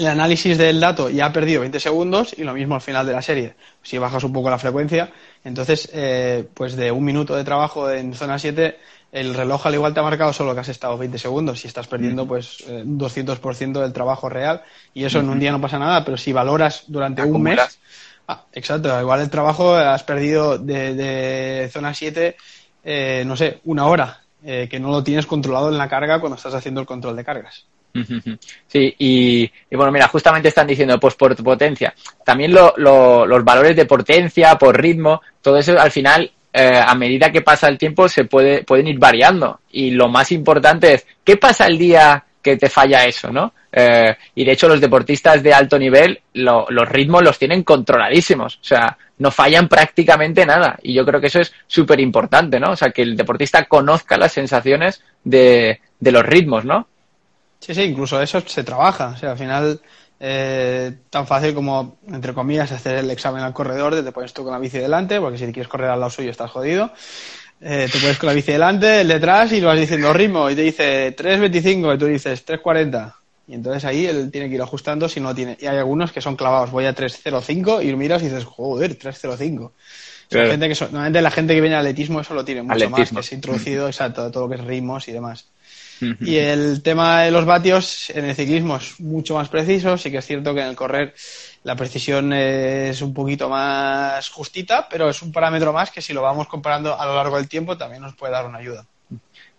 el 0.00 0.06
análisis 0.06 0.56
del 0.56 0.80
dato 0.80 1.10
ya 1.10 1.26
ha 1.26 1.32
perdido 1.32 1.60
20 1.60 1.78
segundos 1.78 2.34
y 2.36 2.42
lo 2.42 2.54
mismo 2.54 2.74
al 2.74 2.80
final 2.80 3.06
de 3.06 3.12
la 3.12 3.20
serie. 3.20 3.54
Si 3.82 3.98
bajas 3.98 4.24
un 4.24 4.32
poco 4.32 4.48
la 4.48 4.58
frecuencia, 4.58 5.10
entonces, 5.44 5.90
eh, 5.92 6.48
pues 6.54 6.74
de 6.74 6.90
un 6.90 7.04
minuto 7.04 7.36
de 7.36 7.44
trabajo 7.44 7.90
en 7.90 8.14
zona 8.14 8.38
7, 8.38 8.78
el 9.12 9.34
reloj 9.34 9.66
al 9.66 9.74
igual 9.74 9.92
te 9.92 10.00
ha 10.00 10.02
marcado 10.02 10.32
solo 10.32 10.54
que 10.54 10.60
has 10.60 10.70
estado 10.70 10.96
20 10.96 11.18
segundos 11.18 11.62
y 11.64 11.68
estás 11.68 11.86
perdiendo 11.86 12.26
pues 12.26 12.64
eh, 12.66 12.82
un 12.82 12.98
200% 12.98 13.78
del 13.78 13.92
trabajo 13.92 14.30
real 14.30 14.62
y 14.94 15.04
eso 15.04 15.20
en 15.20 15.28
un 15.28 15.38
día 15.38 15.52
no 15.52 15.60
pasa 15.60 15.78
nada, 15.78 16.02
pero 16.02 16.16
si 16.16 16.32
valoras 16.32 16.84
durante 16.86 17.22
un 17.22 17.42
mes, 17.42 17.60
ah, 18.26 18.46
exacto, 18.54 18.98
igual 18.98 19.20
el 19.20 19.28
trabajo 19.28 19.74
has 19.74 20.02
perdido 20.02 20.56
de, 20.56 20.94
de 20.94 21.68
zona 21.70 21.92
7, 21.92 22.36
eh, 22.84 23.22
no 23.26 23.36
sé, 23.36 23.60
una 23.64 23.86
hora 23.86 24.22
eh, 24.42 24.66
que 24.70 24.80
no 24.80 24.90
lo 24.90 25.04
tienes 25.04 25.26
controlado 25.26 25.68
en 25.68 25.76
la 25.76 25.90
carga 25.90 26.18
cuando 26.18 26.36
estás 26.36 26.54
haciendo 26.54 26.80
el 26.80 26.86
control 26.86 27.14
de 27.16 27.24
cargas. 27.24 27.66
Sí, 28.66 28.94
y, 28.98 29.50
bueno, 29.72 29.92
mira, 29.92 30.08
justamente 30.08 30.48
están 30.48 30.66
diciendo, 30.66 30.98
pues 30.98 31.14
por 31.14 31.34
potencia. 31.42 31.94
También 32.24 32.52
los 32.52 33.44
valores 33.44 33.76
de 33.76 33.86
potencia, 33.86 34.56
por 34.56 34.80
ritmo, 34.80 35.20
todo 35.40 35.56
eso 35.58 35.78
al 35.78 35.90
final, 35.90 36.30
eh, 36.52 36.80
a 36.84 36.94
medida 36.94 37.30
que 37.30 37.42
pasa 37.42 37.68
el 37.68 37.78
tiempo, 37.78 38.08
se 38.08 38.24
puede, 38.24 38.64
pueden 38.64 38.88
ir 38.88 38.98
variando. 38.98 39.60
Y 39.72 39.90
lo 39.90 40.08
más 40.08 40.32
importante 40.32 40.94
es, 40.94 41.06
¿qué 41.24 41.36
pasa 41.36 41.66
el 41.66 41.78
día 41.78 42.24
que 42.42 42.56
te 42.56 42.68
falla 42.68 43.04
eso, 43.04 43.30
no? 43.32 43.52
Eh, 43.72 44.16
y 44.34 44.44
de 44.44 44.52
hecho 44.52 44.68
los 44.68 44.80
deportistas 44.80 45.44
de 45.44 45.54
alto 45.54 45.78
nivel 45.78 46.20
los 46.32 46.88
ritmos 46.88 47.22
los 47.22 47.38
tienen 47.38 47.62
controladísimos, 47.62 48.56
o 48.56 48.64
sea, 48.64 48.98
no 49.18 49.30
fallan 49.30 49.68
prácticamente 49.68 50.46
nada. 50.46 50.78
Y 50.82 50.94
yo 50.94 51.04
creo 51.04 51.20
que 51.20 51.28
eso 51.28 51.40
es 51.40 51.52
súper 51.66 52.00
importante, 52.00 52.58
¿no? 52.58 52.72
O 52.72 52.76
sea, 52.76 52.90
que 52.90 53.02
el 53.02 53.16
deportista 53.16 53.66
conozca 53.66 54.16
las 54.16 54.32
sensaciones 54.32 55.02
de 55.22 55.78
los 56.00 56.22
ritmos, 56.22 56.64
¿no? 56.64 56.88
Sí, 57.60 57.74
sí, 57.74 57.82
incluso 57.82 58.20
eso 58.20 58.40
se 58.40 58.64
trabaja. 58.64 59.08
O 59.08 59.16
sea, 59.16 59.32
al 59.32 59.38
final, 59.38 59.80
eh, 60.18 60.92
tan 61.10 61.26
fácil 61.26 61.54
como, 61.54 61.98
entre 62.08 62.32
comillas, 62.32 62.72
hacer 62.72 62.96
el 62.96 63.10
examen 63.10 63.42
al 63.42 63.52
corredor, 63.52 64.02
te 64.02 64.12
pones 64.12 64.32
tú 64.32 64.42
con 64.42 64.52
la 64.52 64.58
bici 64.58 64.78
delante, 64.78 65.20
porque 65.20 65.38
si 65.38 65.44
quieres 65.46 65.68
correr 65.68 65.90
al 65.90 66.00
lado 66.00 66.10
suyo 66.10 66.30
estás 66.30 66.50
jodido. 66.50 66.90
Eh, 67.60 67.88
te 67.92 67.98
pones 67.98 68.18
con 68.18 68.28
la 68.28 68.32
bici 68.32 68.52
delante, 68.52 69.02
el 69.02 69.08
detrás 69.08 69.52
y 69.52 69.60
lo 69.60 69.66
vas 69.66 69.78
diciendo 69.78 70.12
ritmo 70.14 70.48
y 70.48 70.56
te 70.56 70.62
dice 70.62 71.14
3.25 71.14 71.94
y 71.94 71.98
tú 71.98 72.06
dices 72.06 72.46
3.40. 72.46 73.14
Y 73.48 73.54
entonces 73.54 73.84
ahí 73.84 74.06
él 74.06 74.30
tiene 74.30 74.48
que 74.48 74.54
ir 74.54 74.62
ajustando 74.62 75.08
si 75.08 75.20
no 75.20 75.34
tiene. 75.34 75.58
Y 75.60 75.66
hay 75.66 75.76
algunos 75.76 76.12
que 76.12 76.22
son 76.22 76.36
clavados, 76.36 76.70
voy 76.70 76.86
a 76.86 76.94
3.05 76.94 77.84
y 77.84 77.94
miras 77.96 78.22
y 78.22 78.26
dices, 78.26 78.44
joder, 78.44 78.98
3.05. 78.98 79.72
Gente 80.30 80.68
que 80.68 80.84
normalmente 80.84 81.20
la 81.20 81.30
gente 81.32 81.54
que 81.54 81.60
viene 81.60 81.74
al 81.74 81.80
atletismo 81.80 82.20
eso 82.20 82.32
lo 82.34 82.44
tiene 82.44 82.62
mucho 82.62 82.88
más, 82.88 83.10
que 83.10 83.20
es 83.20 83.32
introducido, 83.32 83.88
exacto, 83.88 84.30
todo 84.30 84.44
lo 84.44 84.48
que 84.48 84.62
es 84.62 84.64
ritmos 84.64 85.08
y 85.08 85.12
demás. 85.12 85.48
Y 86.20 86.36
el 86.36 86.82
tema 86.82 87.22
de 87.22 87.30
los 87.30 87.44
vatios 87.44 88.10
en 88.10 88.24
el 88.24 88.34
ciclismo 88.34 88.76
es 88.76 88.98
mucho 89.00 89.34
más 89.34 89.48
preciso, 89.48 89.98
sí 89.98 90.10
que 90.10 90.18
es 90.18 90.26
cierto 90.26 90.54
que 90.54 90.60
en 90.60 90.68
el 90.68 90.76
correr 90.76 91.14
la 91.62 91.76
precisión 91.76 92.32
es 92.32 93.02
un 93.02 93.12
poquito 93.12 93.48
más 93.48 94.28
justita, 94.30 94.88
pero 94.88 95.10
es 95.10 95.20
un 95.22 95.32
parámetro 95.32 95.72
más 95.72 95.90
que 95.90 96.00
si 96.00 96.12
lo 96.12 96.22
vamos 96.22 96.48
comparando 96.48 96.98
a 96.98 97.04
lo 97.06 97.14
largo 97.14 97.36
del 97.36 97.48
tiempo 97.48 97.76
también 97.76 98.02
nos 98.02 98.14
puede 98.14 98.32
dar 98.32 98.46
una 98.46 98.58
ayuda. 98.58 98.84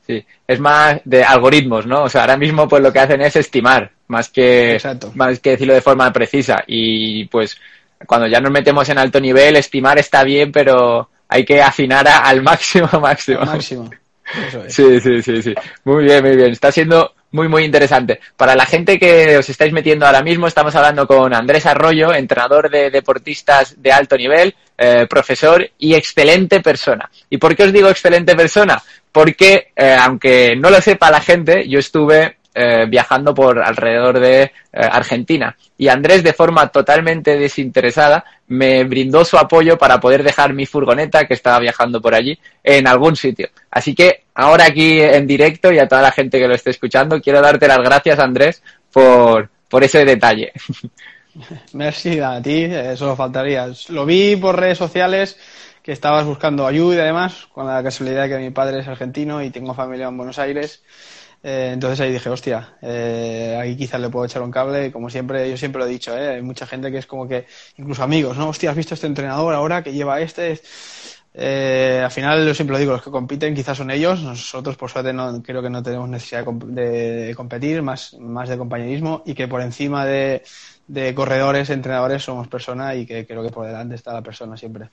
Sí, 0.05 0.25
es 0.47 0.59
más 0.59 0.99
de 1.05 1.23
algoritmos, 1.23 1.85
¿no? 1.85 2.03
O 2.03 2.09
sea, 2.09 2.21
ahora 2.21 2.37
mismo 2.37 2.67
pues 2.67 2.81
lo 2.81 2.91
que 2.91 2.99
hacen 2.99 3.21
es 3.21 3.35
estimar, 3.35 3.91
más 4.07 4.29
que, 4.29 4.81
más 5.13 5.39
que 5.39 5.51
decirlo 5.51 5.73
de 5.73 5.81
forma 5.81 6.11
precisa. 6.11 6.63
Y 6.65 7.25
pues 7.25 7.57
cuando 8.07 8.27
ya 8.27 8.41
nos 8.41 8.51
metemos 8.51 8.89
en 8.89 8.97
alto 8.97 9.19
nivel, 9.19 9.55
estimar 9.55 9.99
está 9.99 10.23
bien, 10.23 10.51
pero 10.51 11.09
hay 11.27 11.45
que 11.45 11.61
afinar 11.61 12.07
al 12.07 12.41
máximo, 12.41 12.89
máximo. 12.99 13.41
Al 13.41 13.47
máximo. 13.47 13.89
Sí, 14.67 14.99
sí, 14.99 15.21
sí, 15.21 15.41
sí. 15.41 15.53
Muy 15.83 16.05
bien, 16.05 16.23
muy 16.23 16.35
bien. 16.35 16.51
Está 16.51 16.71
siendo 16.71 17.13
muy, 17.31 17.47
muy 17.47 17.63
interesante. 17.63 18.19
Para 18.35 18.55
la 18.55 18.65
gente 18.65 18.99
que 18.99 19.37
os 19.37 19.49
estáis 19.49 19.73
metiendo 19.73 20.05
ahora 20.05 20.21
mismo, 20.21 20.47
estamos 20.47 20.75
hablando 20.75 21.07
con 21.07 21.33
Andrés 21.33 21.65
Arroyo, 21.65 22.13
entrenador 22.13 22.69
de 22.69 22.89
deportistas 22.89 23.81
de 23.81 23.91
alto 23.91 24.17
nivel, 24.17 24.55
eh, 24.77 25.07
profesor 25.09 25.69
y 25.77 25.93
excelente 25.93 26.61
persona. 26.61 27.09
¿Y 27.29 27.37
por 27.37 27.55
qué 27.55 27.63
os 27.63 27.73
digo 27.73 27.89
excelente 27.89 28.35
persona? 28.35 28.81
porque, 29.11 29.71
eh, 29.75 29.95
aunque 29.99 30.55
no 30.55 30.69
lo 30.69 30.81
sepa 30.81 31.11
la 31.11 31.21
gente, 31.21 31.67
yo 31.67 31.79
estuve 31.79 32.37
eh, 32.53 32.85
viajando 32.89 33.33
por 33.33 33.59
alrededor 33.59 34.19
de 34.19 34.41
eh, 34.43 34.51
Argentina. 34.73 35.55
Y 35.77 35.87
Andrés, 35.87 36.21
de 36.21 36.33
forma 36.33 36.67
totalmente 36.67 37.37
desinteresada, 37.37 38.25
me 38.47 38.83
brindó 38.83 39.23
su 39.23 39.37
apoyo 39.37 39.77
para 39.77 40.01
poder 40.01 40.21
dejar 40.21 40.53
mi 40.53 40.65
furgoneta, 40.65 41.25
que 41.25 41.33
estaba 41.33 41.59
viajando 41.59 42.01
por 42.01 42.13
allí, 42.13 42.37
en 42.61 42.87
algún 42.87 43.15
sitio. 43.15 43.49
Así 43.69 43.95
que 43.95 44.25
ahora 44.35 44.65
aquí 44.65 44.99
en 45.01 45.25
directo 45.25 45.71
y 45.71 45.79
a 45.79 45.87
toda 45.87 46.01
la 46.01 46.11
gente 46.11 46.39
que 46.39 46.47
lo 46.47 46.55
esté 46.55 46.71
escuchando, 46.71 47.21
quiero 47.21 47.41
darte 47.41 47.69
las 47.69 47.79
gracias, 47.79 48.19
Andrés, 48.19 48.61
por, 48.91 49.49
por 49.69 49.83
ese 49.83 50.03
detalle. 50.03 50.51
Merci 51.73 52.19
a 52.19 52.41
ti, 52.41 52.65
eso 52.65 53.15
faltaría. 53.15 53.71
Lo 53.89 54.05
vi 54.05 54.35
por 54.35 54.59
redes 54.59 54.77
sociales 54.77 55.37
que 55.81 55.93
estabas 55.93 56.25
buscando 56.25 56.67
ayuda 56.67 56.97
y 56.97 56.99
además, 56.99 57.47
con 57.53 57.65
la 57.65 57.81
casualidad 57.81 58.27
que 58.27 58.37
mi 58.37 58.51
padre 58.51 58.79
es 58.79 58.87
argentino 58.87 59.41
y 59.41 59.49
tengo 59.49 59.73
familia 59.73 60.07
en 60.07 60.17
Buenos 60.17 60.37
Aires 60.37 60.83
eh, 61.43 61.71
entonces 61.73 61.99
ahí 61.99 62.11
dije, 62.11 62.29
hostia, 62.29 62.77
eh, 62.81 63.57
aquí 63.61 63.75
quizás 63.75 63.99
le 63.99 64.09
puedo 64.09 64.25
echar 64.25 64.41
un 64.41 64.51
cable. 64.51 64.91
Como 64.91 65.09
siempre, 65.09 65.49
yo 65.49 65.57
siempre 65.57 65.79
lo 65.79 65.87
he 65.87 65.91
dicho, 65.91 66.15
¿eh? 66.15 66.35
hay 66.35 66.41
mucha 66.41 66.67
gente 66.67 66.91
que 66.91 66.99
es 66.99 67.07
como 67.07 67.27
que, 67.27 67.45
incluso 67.77 68.03
amigos, 68.03 68.37
¿no? 68.37 68.49
Hostia, 68.49 68.69
¿has 68.71 68.75
visto 68.75 68.93
este 68.93 69.07
entrenador 69.07 69.53
ahora 69.53 69.83
que 69.83 69.93
lleva 69.93 70.21
este? 70.21 70.61
Eh, 71.33 72.01
al 72.03 72.11
final, 72.11 72.45
yo 72.45 72.53
siempre 72.53 72.73
lo 72.73 72.79
digo, 72.79 72.91
los 72.91 73.01
que 73.01 73.11
compiten 73.11 73.55
quizás 73.55 73.77
son 73.77 73.89
ellos. 73.91 74.21
Nosotros, 74.21 74.77
por 74.77 74.89
suerte, 74.91 75.13
no, 75.13 75.41
creo 75.41 75.61
que 75.61 75.69
no 75.69 75.81
tenemos 75.81 76.09
necesidad 76.09 76.45
de, 76.45 77.33
competir, 77.35 77.81
más, 77.81 78.13
más 78.19 78.49
de 78.49 78.57
compañerismo 78.57 79.23
y 79.25 79.33
que 79.33 79.47
por 79.47 79.61
encima 79.61 80.05
de, 80.05 80.43
de 80.87 81.15
corredores, 81.15 81.69
entrenadores, 81.69 82.23
somos 82.23 82.47
personas 82.47 82.95
y 82.97 83.05
que 83.05 83.25
creo 83.25 83.43
que 83.43 83.49
por 83.49 83.65
delante 83.65 83.95
está 83.95 84.13
la 84.13 84.21
persona 84.21 84.57
siempre. 84.57 84.89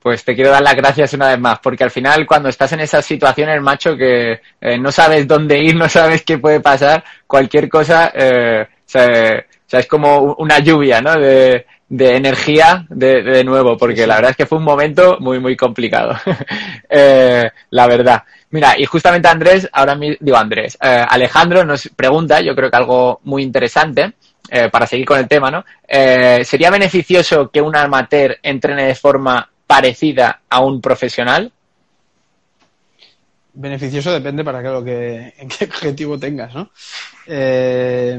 Pues 0.00 0.24
te 0.24 0.34
quiero 0.34 0.50
dar 0.50 0.62
las 0.62 0.76
gracias 0.76 1.12
una 1.14 1.28
vez 1.28 1.40
más, 1.40 1.58
porque 1.58 1.84
al 1.84 1.90
final 1.90 2.26
cuando 2.26 2.48
estás 2.48 2.72
en 2.72 2.80
esas 2.80 3.04
situaciones, 3.04 3.60
macho, 3.60 3.96
que 3.96 4.40
eh, 4.60 4.78
no 4.78 4.92
sabes 4.92 5.26
dónde 5.26 5.58
ir, 5.58 5.74
no 5.76 5.88
sabes 5.88 6.22
qué 6.22 6.38
puede 6.38 6.60
pasar, 6.60 7.04
cualquier 7.26 7.68
cosa, 7.68 8.12
eh, 8.14 8.62
o 8.62 8.90
sea, 8.90 9.80
es 9.80 9.86
como 9.86 10.34
una 10.38 10.60
lluvia, 10.60 11.00
¿no? 11.00 11.18
De, 11.18 11.66
de 11.88 12.16
energía 12.16 12.86
de, 12.90 13.22
de, 13.22 13.44
nuevo, 13.44 13.76
porque 13.76 14.06
la 14.06 14.16
verdad 14.16 14.32
es 14.32 14.36
que 14.36 14.46
fue 14.46 14.58
un 14.58 14.64
momento 14.64 15.18
muy, 15.20 15.40
muy 15.40 15.56
complicado. 15.56 16.14
eh, 16.88 17.50
la 17.70 17.86
verdad. 17.86 18.22
Mira, 18.50 18.78
y 18.78 18.84
justamente 18.84 19.28
Andrés, 19.28 19.68
ahora 19.72 19.94
mismo, 19.94 20.16
digo 20.20 20.36
Andrés, 20.36 20.76
eh, 20.82 21.04
Alejandro 21.08 21.64
nos 21.64 21.88
pregunta, 21.88 22.40
yo 22.40 22.54
creo 22.54 22.70
que 22.70 22.76
algo 22.76 23.20
muy 23.24 23.42
interesante, 23.42 24.12
eh, 24.50 24.68
para 24.70 24.86
seguir 24.86 25.06
con 25.06 25.18
el 25.18 25.28
tema, 25.28 25.50
¿no? 25.50 25.64
Eh, 25.86 26.42
¿Sería 26.44 26.70
beneficioso 26.70 27.50
que 27.50 27.60
un 27.60 27.76
amateur 27.76 28.38
entrene 28.42 28.86
de 28.86 28.94
forma 28.94 29.50
parecida 29.66 30.42
a 30.48 30.60
un 30.60 30.80
profesional? 30.80 31.52
Beneficioso 33.52 34.12
depende 34.12 34.44
para 34.44 34.62
qué, 34.62 34.68
lo 34.68 34.84
que, 34.84 35.34
en 35.36 35.48
qué 35.48 35.64
objetivo 35.64 36.18
tengas, 36.18 36.54
¿no? 36.54 36.70
Eh, 37.26 38.18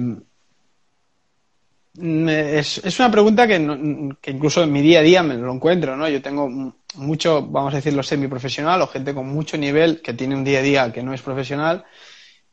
es, 2.01 2.99
una 2.99 3.11
pregunta 3.11 3.47
que, 3.47 3.57
que, 4.21 4.31
incluso 4.31 4.63
en 4.63 4.71
mi 4.71 4.81
día 4.81 4.99
a 4.99 5.03
día 5.03 5.23
me 5.23 5.35
lo 5.35 5.53
encuentro, 5.53 5.97
¿no? 5.97 6.07
Yo 6.07 6.21
tengo 6.21 6.73
mucho, 6.95 7.45
vamos 7.47 7.73
a 7.73 7.77
decirlo, 7.77 8.03
semiprofesional 8.03 8.81
o 8.81 8.87
gente 8.87 9.13
con 9.13 9.27
mucho 9.27 9.57
nivel 9.57 10.01
que 10.01 10.13
tiene 10.13 10.35
un 10.35 10.43
día 10.43 10.59
a 10.59 10.63
día 10.63 10.93
que 10.93 11.03
no 11.03 11.13
es 11.13 11.21
profesional 11.21 11.85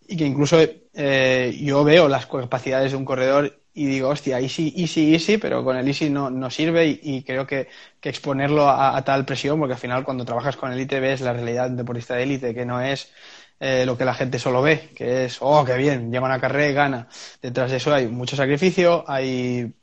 y 0.08 0.16
que 0.16 0.24
incluso 0.24 0.58
eh, 0.94 1.56
yo 1.60 1.84
veo 1.84 2.08
las 2.08 2.26
capacidades 2.26 2.92
de 2.92 2.96
un 2.96 3.04
corredor 3.04 3.60
y 3.76 3.84
digo, 3.84 4.08
hostia, 4.08 4.40
easy, 4.40 4.72
easy, 4.74 5.12
easy, 5.12 5.36
pero 5.36 5.62
con 5.62 5.76
el 5.76 5.86
easy 5.86 6.08
no, 6.08 6.30
no 6.30 6.50
sirve 6.50 6.98
y, 7.02 7.22
creo 7.22 7.46
que, 7.46 7.68
que 8.00 8.08
exponerlo 8.08 8.70
a, 8.70 9.04
tal 9.04 9.26
presión, 9.26 9.58
porque 9.58 9.74
al 9.74 9.78
final 9.78 10.02
cuando 10.02 10.24
trabajas 10.24 10.56
con 10.56 10.72
élite 10.72 10.98
ves 10.98 11.20
la 11.20 11.34
realidad 11.34 11.68
de 11.68 11.76
deportista 11.76 12.14
de 12.14 12.22
élite, 12.22 12.54
que 12.54 12.64
no 12.64 12.80
es 12.80 13.12
eh, 13.60 13.84
lo 13.84 13.98
que 13.98 14.06
la 14.06 14.14
gente 14.14 14.38
solo 14.38 14.62
ve, 14.62 14.92
que 14.94 15.26
es, 15.26 15.36
oh, 15.40 15.62
qué 15.66 15.76
bien, 15.76 16.10
lleva 16.10 16.26
una 16.26 16.40
carrera 16.40 16.70
y 16.70 16.72
gana. 16.72 17.08
Detrás 17.42 17.70
de 17.70 17.76
eso 17.76 17.94
hay 17.94 18.06
mucho 18.08 18.34
sacrificio, 18.34 19.04
hay 19.06 19.74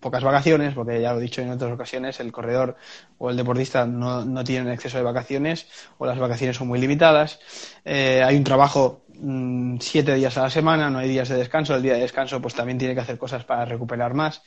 pocas 0.00 0.24
vacaciones, 0.24 0.74
porque 0.74 1.02
ya 1.02 1.12
lo 1.12 1.18
he 1.20 1.22
dicho 1.22 1.42
en 1.42 1.50
otras 1.50 1.72
ocasiones, 1.72 2.20
el 2.20 2.32
corredor 2.32 2.76
o 3.18 3.28
el 3.28 3.36
deportista 3.36 3.84
no, 3.86 4.24
no 4.24 4.44
tienen 4.44 4.72
exceso 4.72 4.96
de 4.96 5.04
vacaciones 5.04 5.66
o 5.98 6.06
las 6.06 6.18
vacaciones 6.18 6.56
son 6.56 6.68
muy 6.68 6.80
limitadas. 6.80 7.38
Eh, 7.84 8.22
hay 8.24 8.36
un 8.36 8.44
trabajo 8.44 9.01
Mm, 9.24 9.78
siete 9.80 10.14
días 10.16 10.36
a 10.36 10.42
la 10.42 10.50
semana, 10.50 10.90
no 10.90 10.98
hay 10.98 11.08
días 11.08 11.28
de 11.28 11.36
descanso. 11.36 11.76
El 11.76 11.82
día 11.82 11.94
de 11.94 12.00
descanso, 12.00 12.40
pues 12.42 12.54
también 12.54 12.78
tiene 12.78 12.94
que 12.94 13.00
hacer 13.00 13.18
cosas 13.18 13.44
para 13.44 13.64
recuperar 13.64 14.14
más. 14.14 14.42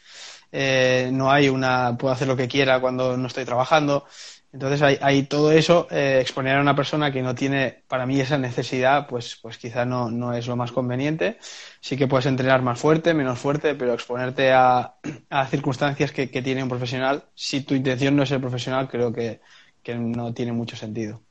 Eh, 0.51 1.09
no 1.13 1.31
hay 1.31 1.47
una, 1.49 1.97
puedo 1.97 2.13
hacer 2.13 2.27
lo 2.27 2.35
que 2.35 2.47
quiera 2.49 2.81
cuando 2.81 3.15
no 3.17 3.27
estoy 3.27 3.45
trabajando. 3.45 4.05
Entonces 4.51 4.81
hay, 5.01 5.23
todo 5.23 5.51
eso, 5.51 5.87
eh, 5.91 6.19
exponer 6.21 6.57
a 6.57 6.61
una 6.61 6.75
persona 6.75 7.11
que 7.11 7.21
no 7.21 7.35
tiene 7.35 7.83
para 7.87 8.05
mí 8.05 8.19
esa 8.19 8.37
necesidad, 8.37 9.07
pues, 9.07 9.37
pues 9.41 9.57
quizá 9.57 9.85
no, 9.85 10.09
no 10.11 10.33
es 10.33 10.47
lo 10.47 10.55
más 10.55 10.71
conveniente. 10.71 11.37
Sí 11.81 11.97
que 11.97 12.07
puedes 12.07 12.25
entrenar 12.25 12.61
más 12.61 12.79
fuerte, 12.79 13.13
menos 13.13 13.39
fuerte, 13.39 13.75
pero 13.75 13.93
exponerte 13.93 14.51
a, 14.53 14.95
a 15.29 15.47
circunstancias 15.47 16.11
que, 16.11 16.29
que, 16.31 16.41
tiene 16.41 16.63
un 16.63 16.69
profesional, 16.69 17.25
si 17.33 17.61
tu 17.61 17.75
intención 17.75 18.15
no 18.15 18.23
es 18.23 18.29
ser 18.29 18.41
profesional, 18.41 18.87
creo 18.89 19.11
que, 19.13 19.41
que 19.83 19.95
no 19.95 20.33
tiene 20.33 20.53
mucho 20.53 20.75
sentido. 20.77 21.24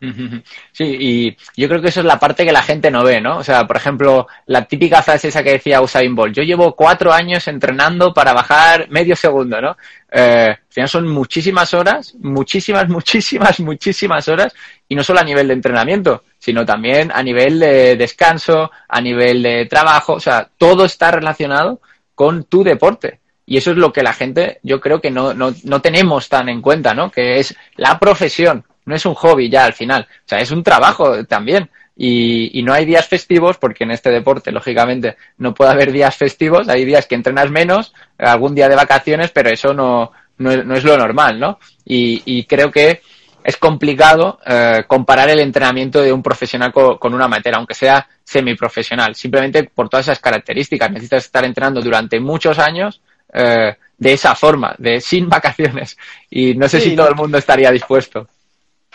Sí, 0.72 0.96
y 0.98 1.36
yo 1.56 1.68
creo 1.68 1.82
que 1.82 1.88
eso 1.88 2.00
es 2.00 2.06
la 2.06 2.18
parte 2.18 2.44
que 2.44 2.52
la 2.52 2.62
gente 2.62 2.90
no 2.90 3.04
ve, 3.04 3.20
¿no? 3.20 3.38
O 3.38 3.44
sea, 3.44 3.66
por 3.66 3.76
ejemplo, 3.76 4.26
la 4.46 4.64
típica 4.64 5.02
frase 5.02 5.28
esa 5.28 5.42
que 5.42 5.52
decía 5.52 5.82
Usain 5.82 6.14
Bolt, 6.14 6.34
yo 6.34 6.42
llevo 6.42 6.74
cuatro 6.74 7.12
años 7.12 7.46
entrenando 7.48 8.14
para 8.14 8.32
bajar 8.32 8.88
medio 8.88 9.14
segundo, 9.14 9.60
¿no? 9.60 9.76
Eh, 10.10 10.56
al 10.76 10.88
son 10.88 11.06
muchísimas 11.08 11.74
horas, 11.74 12.14
muchísimas, 12.18 12.88
muchísimas, 12.88 13.60
muchísimas 13.60 14.28
horas, 14.28 14.54
y 14.88 14.94
no 14.94 15.04
solo 15.04 15.20
a 15.20 15.24
nivel 15.24 15.48
de 15.48 15.54
entrenamiento, 15.54 16.24
sino 16.38 16.64
también 16.64 17.10
a 17.12 17.22
nivel 17.22 17.58
de 17.58 17.96
descanso, 17.96 18.70
a 18.88 19.00
nivel 19.00 19.42
de 19.42 19.66
trabajo, 19.66 20.14
o 20.14 20.20
sea, 20.20 20.48
todo 20.56 20.84
está 20.86 21.10
relacionado 21.10 21.80
con 22.14 22.44
tu 22.44 22.64
deporte. 22.64 23.20
Y 23.44 23.56
eso 23.56 23.72
es 23.72 23.78
lo 23.78 23.92
que 23.92 24.04
la 24.04 24.12
gente, 24.12 24.60
yo 24.62 24.80
creo 24.80 25.00
que 25.00 25.10
no, 25.10 25.34
no, 25.34 25.52
no 25.64 25.82
tenemos 25.82 26.28
tan 26.28 26.48
en 26.48 26.62
cuenta, 26.62 26.94
¿no? 26.94 27.10
Que 27.10 27.40
es 27.40 27.56
la 27.76 27.98
profesión 27.98 28.64
no 28.90 28.96
es 28.96 29.06
un 29.06 29.14
hobby 29.14 29.48
ya 29.48 29.64
al 29.64 29.72
final, 29.72 30.06
o 30.10 30.28
sea, 30.28 30.40
es 30.40 30.50
un 30.50 30.62
trabajo 30.62 31.24
también. 31.24 31.70
Y, 31.96 32.58
y, 32.58 32.62
no 32.62 32.72
hay 32.72 32.86
días 32.86 33.06
festivos, 33.06 33.58
porque 33.58 33.84
en 33.84 33.90
este 33.90 34.10
deporte, 34.10 34.52
lógicamente, 34.52 35.16
no 35.36 35.52
puede 35.52 35.70
haber 35.70 35.92
días 35.92 36.16
festivos, 36.16 36.66
hay 36.68 36.86
días 36.86 37.06
que 37.06 37.14
entrenas 37.14 37.50
menos, 37.50 37.92
algún 38.16 38.54
día 38.54 38.70
de 38.70 38.76
vacaciones, 38.76 39.30
pero 39.32 39.50
eso 39.50 39.74
no, 39.74 40.10
no, 40.38 40.50
es, 40.50 40.64
no 40.64 40.74
es 40.74 40.84
lo 40.84 40.96
normal, 40.96 41.38
¿no? 41.38 41.58
Y, 41.84 42.22
y, 42.24 42.44
creo 42.44 42.70
que 42.70 43.02
es 43.44 43.56
complicado 43.58 44.38
eh, 44.46 44.84
comparar 44.86 45.28
el 45.28 45.40
entrenamiento 45.40 46.00
de 46.00 46.12
un 46.12 46.22
profesional 46.22 46.72
con, 46.72 46.96
con 46.98 47.14
una 47.14 47.26
amateur, 47.26 47.56
aunque 47.56 47.74
sea 47.74 48.08
semiprofesional, 48.24 49.14
simplemente 49.14 49.64
por 49.64 49.88
todas 49.88 50.06
esas 50.06 50.20
características. 50.20 50.90
Necesitas 50.90 51.24
estar 51.24 51.44
entrenando 51.44 51.82
durante 51.82 52.18
muchos 52.18 52.58
años 52.58 53.02
eh, 53.32 53.76
de 53.96 54.12
esa 54.12 54.34
forma, 54.34 54.74
de 54.78 55.00
sin 55.00 55.28
vacaciones. 55.28 55.96
Y 56.30 56.54
no 56.54 56.68
sé 56.68 56.80
sí, 56.80 56.90
si 56.90 56.96
todo 56.96 57.08
el 57.08 57.14
mundo 57.14 57.38
estaría 57.38 57.70
dispuesto. 57.70 58.28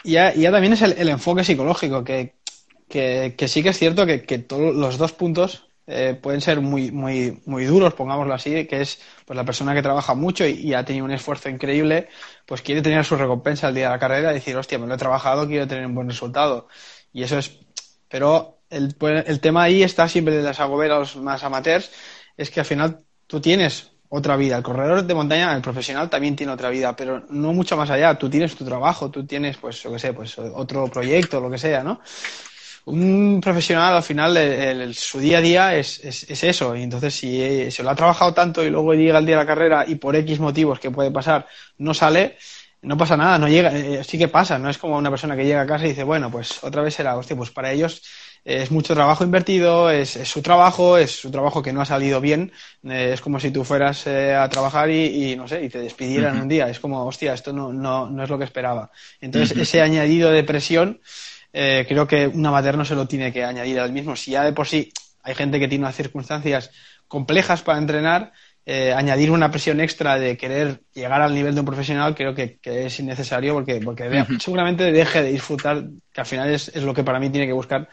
Ya, 0.05 0.33
ya 0.33 0.51
también 0.51 0.73
es 0.73 0.81
el, 0.83 1.09
enfoque 1.09 1.43
psicológico, 1.43 2.03
que, 2.03 2.35
que, 2.87 3.47
sí 3.47 3.63
que 3.63 3.69
es 3.69 3.77
cierto 3.79 4.05
que, 4.05 4.19
todos 4.39 4.75
los 4.75 4.99
dos 4.99 5.13
puntos 5.13 5.67
eh, 5.87 6.17
pueden 6.21 6.41
ser 6.41 6.61
muy, 6.61 6.91
muy, 6.91 7.41
muy 7.45 7.65
duros, 7.65 7.95
pongámoslo 7.95 8.33
así, 8.35 8.67
que 8.67 8.81
es 8.81 8.99
pues 9.25 9.35
la 9.35 9.45
persona 9.45 9.73
que 9.73 9.81
trabaja 9.81 10.13
mucho 10.13 10.45
y, 10.45 10.51
y, 10.51 10.73
ha 10.75 10.85
tenido 10.85 11.05
un 11.05 11.11
esfuerzo 11.11 11.49
increíble, 11.49 12.07
pues 12.45 12.61
quiere 12.61 12.83
tener 12.83 13.03
su 13.03 13.15
recompensa 13.15 13.67
al 13.67 13.75
día 13.75 13.85
de 13.85 13.93
la 13.93 13.99
carrera 13.99 14.31
y 14.31 14.35
decir, 14.35 14.55
hostia, 14.55 14.77
me 14.77 14.85
lo 14.87 14.93
he 14.93 14.97
trabajado, 14.97 15.47
quiero 15.47 15.67
tener 15.67 15.87
un 15.87 15.95
buen 15.95 16.09
resultado. 16.09 16.67
Y 17.11 17.23
eso 17.23 17.39
es, 17.39 17.59
pero 18.07 18.59
el, 18.69 18.95
el 19.25 19.39
tema 19.39 19.63
ahí 19.63 19.81
está 19.81 20.07
siempre 20.07 20.35
de 20.37 20.43
las 20.43 20.59
agoberos 20.59 21.15
más 21.15 21.43
amateurs, 21.43 21.91
es 22.37 22.51
que 22.51 22.59
al 22.59 22.65
final 22.67 23.03
tú 23.27 23.41
tienes 23.41 23.94
otra 24.09 24.35
vida. 24.35 24.57
El 24.57 24.63
corredor 24.63 25.03
de 25.03 25.13
montaña, 25.13 25.55
el 25.55 25.61
profesional, 25.61 26.09
también 26.09 26.35
tiene 26.35 26.53
otra 26.53 26.69
vida, 26.69 26.95
pero 26.95 27.23
no 27.29 27.53
mucho 27.53 27.75
más 27.77 27.89
allá. 27.89 28.17
Tú 28.17 28.29
tienes 28.29 28.55
tu 28.55 28.65
trabajo, 28.65 29.09
tú 29.09 29.25
tienes, 29.25 29.57
pues, 29.57 29.81
yo 29.83 29.91
qué 29.91 29.99
sé, 29.99 30.13
pues 30.13 30.37
otro 30.37 30.87
proyecto, 30.87 31.39
lo 31.41 31.49
que 31.49 31.57
sea, 31.57 31.83
¿no? 31.83 31.99
Un 32.85 33.41
profesional, 33.41 33.95
al 33.95 34.03
final, 34.03 34.37
el, 34.37 34.93
su 34.93 35.19
día 35.19 35.39
a 35.39 35.41
día 35.41 35.75
es, 35.75 35.99
es, 36.03 36.29
es, 36.29 36.43
eso. 36.43 36.75
Y 36.75 36.83
entonces, 36.83 37.15
si 37.15 37.71
se 37.71 37.81
lo 37.81 37.89
ha 37.89 37.95
trabajado 37.95 38.33
tanto 38.33 38.63
y 38.63 38.69
luego 38.69 38.93
llega 38.93 39.17
el 39.17 39.25
día 39.25 39.37
de 39.37 39.41
la 39.41 39.47
carrera 39.47 39.85
y 39.87 39.95
por 39.95 40.15
X 40.15 40.39
motivos 40.39 40.79
que 40.79 40.91
puede 40.91 41.09
pasar, 41.09 41.47
no 41.79 41.95
sale, 41.95 42.37
no 42.83 42.97
pasa 42.97 43.17
nada, 43.17 43.39
no 43.39 43.47
llega, 43.47 43.75
eh, 43.75 44.03
sí 44.03 44.17
que 44.19 44.27
pasa, 44.27 44.59
no 44.59 44.69
es 44.69 44.77
como 44.77 44.97
una 44.97 45.09
persona 45.09 45.35
que 45.35 45.45
llega 45.45 45.61
a 45.61 45.65
casa 45.65 45.85
y 45.85 45.89
dice, 45.89 46.03
bueno, 46.03 46.29
pues 46.31 46.63
otra 46.63 46.83
vez 46.83 46.93
será, 46.93 47.17
hostia, 47.17 47.35
pues 47.35 47.49
para 47.49 47.71
ellos 47.71 48.03
es 48.45 48.69
mucho 48.69 48.93
trabajo 48.93 49.23
invertido, 49.23 49.89
es, 49.89 50.15
es, 50.15 50.29
su 50.29 50.43
trabajo, 50.43 50.99
es 50.99 51.19
su 51.19 51.31
trabajo 51.31 51.63
que 51.63 51.73
no 51.73 51.81
ha 51.81 51.85
salido 51.85 52.21
bien. 52.21 52.51
Eh, 52.83 53.09
es 53.13 53.21
como 53.21 53.39
si 53.39 53.49
tú 53.49 53.63
fueras 53.63 54.05
eh, 54.05 54.35
a 54.35 54.47
trabajar 54.47 54.91
y, 54.91 55.31
y, 55.31 55.35
no 55.35 55.47
sé, 55.47 55.65
y 55.65 55.69
te 55.69 55.79
despidieran 55.79 56.35
uh 56.35 56.39
-huh. 56.39 56.41
un 56.43 56.47
día. 56.47 56.69
Es 56.69 56.79
como, 56.79 57.03
hostia, 57.05 57.33
esto 57.33 57.51
no, 57.51 57.73
no, 57.73 58.07
no 58.07 58.23
es 58.23 58.29
lo 58.29 58.37
que 58.37 58.43
esperaba. 58.43 58.91
Entonces, 59.19 59.51
uh 59.57 59.59
-huh. 59.59 59.63
ese 59.63 59.81
añadido 59.81 60.29
de 60.29 60.43
presión, 60.43 61.01
eh, 61.53 61.85
creo 61.87 62.05
que 62.05 62.27
un 62.27 62.45
amateur 62.45 62.77
no 62.77 62.85
se 62.85 62.93
lo 62.93 63.07
tiene 63.07 63.33
que 63.33 63.43
añadir 63.43 63.79
al 63.79 63.91
mismo. 63.91 64.15
Si 64.15 64.31
ya 64.31 64.43
de 64.43 64.53
por 64.53 64.67
sí 64.67 64.93
hay 65.23 65.33
gente 65.33 65.59
que 65.59 65.67
tiene 65.67 65.83
unas 65.83 65.95
circunstancias 65.95 66.69
complejas 67.07 67.63
para 67.63 67.79
entrenar, 67.79 68.31
eh, 68.67 68.93
añadir 68.93 69.31
una 69.31 69.49
presión 69.51 69.79
extra 69.79 70.19
de 70.19 70.37
querer 70.37 70.81
llegar 70.93 71.21
al 71.21 71.33
nivel 71.33 71.53
de 71.53 71.59
un 71.59 71.67
profesional 71.67 72.15
creo 72.15 72.33
que, 72.33 72.59
es 72.63 72.99
innecesario 72.99 73.53
porque, 73.53 73.79
porque 73.79 74.25
seguramente 74.39 74.91
deje 74.91 75.21
de 75.21 75.31
disfrutar, 75.31 75.83
que 76.11 76.21
al 76.21 76.25
final 76.25 76.49
es, 76.49 76.69
es, 76.69 76.81
lo 76.81 76.93
que 76.93 77.03
para 77.03 77.19
mí 77.19 77.29
tiene 77.29 77.45
que 77.45 77.53
buscar 77.53 77.87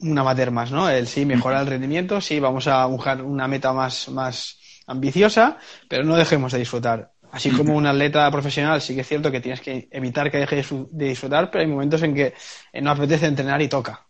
un 0.00 0.18
amateur 0.18 0.50
más, 0.50 0.70
¿no? 0.72 0.88
El 0.88 1.06
sí, 1.06 1.24
mejorar 1.24 1.62
el 1.62 1.66
rendimiento, 1.66 2.20
sí, 2.20 2.40
vamos 2.40 2.66
a 2.66 2.84
buscar 2.86 3.22
una 3.22 3.48
meta 3.48 3.72
más, 3.72 4.08
más 4.08 4.58
ambiciosa, 4.86 5.58
pero 5.88 6.04
no 6.04 6.16
dejemos 6.16 6.52
de 6.52 6.58
disfrutar. 6.58 7.12
Así 7.32 7.50
como 7.50 7.76
un 7.76 7.86
atleta 7.86 8.28
profesional, 8.30 8.80
sí 8.80 8.94
que 8.94 9.02
es 9.02 9.08
cierto 9.08 9.30
que 9.30 9.40
tienes 9.40 9.60
que 9.60 9.88
evitar 9.92 10.30
que 10.30 10.38
deje 10.38 10.64
de 10.90 11.08
disfrutar, 11.08 11.50
pero 11.50 11.62
hay 11.62 11.68
momentos 11.68 12.02
en 12.02 12.14
que 12.14 12.34
no 12.80 12.90
apetece 12.90 13.26
entrenar 13.26 13.62
y 13.62 13.68
toca. 13.68 14.09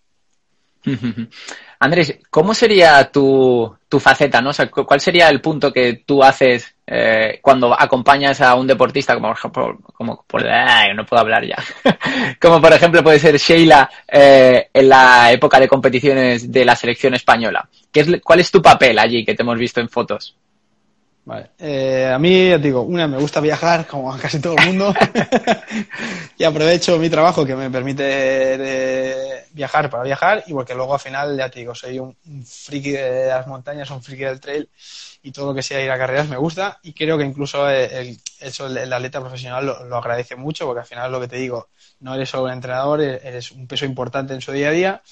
Andrés, 1.78 2.18
¿cómo 2.28 2.52
sería 2.52 3.10
tu, 3.10 3.74
tu 3.88 3.98
faceta? 3.98 4.40
¿no? 4.40 4.50
¿Cuál 4.70 5.00
sería 5.00 5.28
el 5.28 5.40
punto 5.40 5.72
que 5.72 6.02
tú 6.04 6.22
haces 6.22 6.74
eh, 6.86 7.38
cuando 7.40 7.78
acompañas 7.78 8.40
a 8.40 8.54
un 8.54 8.66
deportista, 8.66 9.14
como 9.14 9.28
por 9.28 9.38
ejemplo, 9.38 9.78
como 9.94 10.24
por, 10.26 10.44
no 10.44 11.06
puedo 11.06 11.20
hablar 11.20 11.46
ya, 11.46 11.56
como 12.40 12.60
por 12.60 12.72
ejemplo 12.72 13.02
puede 13.02 13.18
ser 13.18 13.36
Sheila 13.38 13.88
eh, 14.08 14.68
en 14.74 14.88
la 14.88 15.32
época 15.32 15.60
de 15.60 15.68
competiciones 15.68 16.50
de 16.50 16.64
la 16.64 16.76
selección 16.76 17.14
española? 17.14 17.68
¿Qué 17.92 18.00
es, 18.00 18.08
¿Cuál 18.22 18.40
es 18.40 18.50
tu 18.50 18.60
papel 18.60 18.98
allí 18.98 19.24
que 19.24 19.34
te 19.34 19.42
hemos 19.42 19.58
visto 19.58 19.80
en 19.80 19.88
fotos? 19.88 20.36
Vale. 21.30 21.52
Eh, 21.60 22.10
a 22.12 22.18
mí, 22.18 22.48
ya 22.48 22.58
digo, 22.58 22.82
una, 22.82 23.06
me 23.06 23.16
gusta 23.16 23.38
viajar, 23.38 23.86
como 23.86 24.12
a 24.12 24.18
casi 24.18 24.40
todo 24.40 24.56
el 24.58 24.66
mundo, 24.66 24.92
y 26.36 26.42
aprovecho 26.42 26.98
mi 26.98 27.08
trabajo 27.08 27.46
que 27.46 27.54
me 27.54 27.70
permite 27.70 29.46
viajar 29.52 29.88
para 29.88 30.02
viajar, 30.02 30.42
y 30.48 30.52
porque 30.52 30.74
luego 30.74 30.94
al 30.94 30.98
final, 30.98 31.36
ya 31.36 31.48
te 31.48 31.60
digo, 31.60 31.72
soy 31.72 32.00
un, 32.00 32.16
friki 32.44 32.90
de 32.90 33.28
las 33.28 33.46
montañas, 33.46 33.88
un 33.92 34.02
friki 34.02 34.24
del 34.24 34.40
trail, 34.40 34.68
y 35.22 35.30
todo 35.30 35.46
lo 35.46 35.54
que 35.54 35.62
sea 35.62 35.80
ir 35.80 35.92
a 35.92 35.98
carreras 35.98 36.28
me 36.28 36.36
gusta, 36.36 36.80
y 36.82 36.94
creo 36.94 37.16
que 37.16 37.24
incluso 37.24 37.70
el, 37.70 38.18
eso 38.40 38.66
el, 38.66 38.92
atleta 38.92 39.20
profesional 39.20 39.64
lo, 39.64 39.84
lo, 39.84 39.98
agradece 39.98 40.34
mucho, 40.34 40.66
porque 40.66 40.80
al 40.80 40.86
final 40.86 41.12
lo 41.12 41.20
que 41.20 41.28
te 41.28 41.36
digo, 41.36 41.68
no 42.00 42.12
eres 42.12 42.28
solo 42.28 42.46
un 42.46 42.50
entrenador, 42.50 43.02
eres 43.02 43.52
un 43.52 43.68
peso 43.68 43.84
importante 43.84 44.34
en 44.34 44.40
su 44.40 44.50
día 44.50 44.70
a 44.70 44.72
día, 44.72 45.02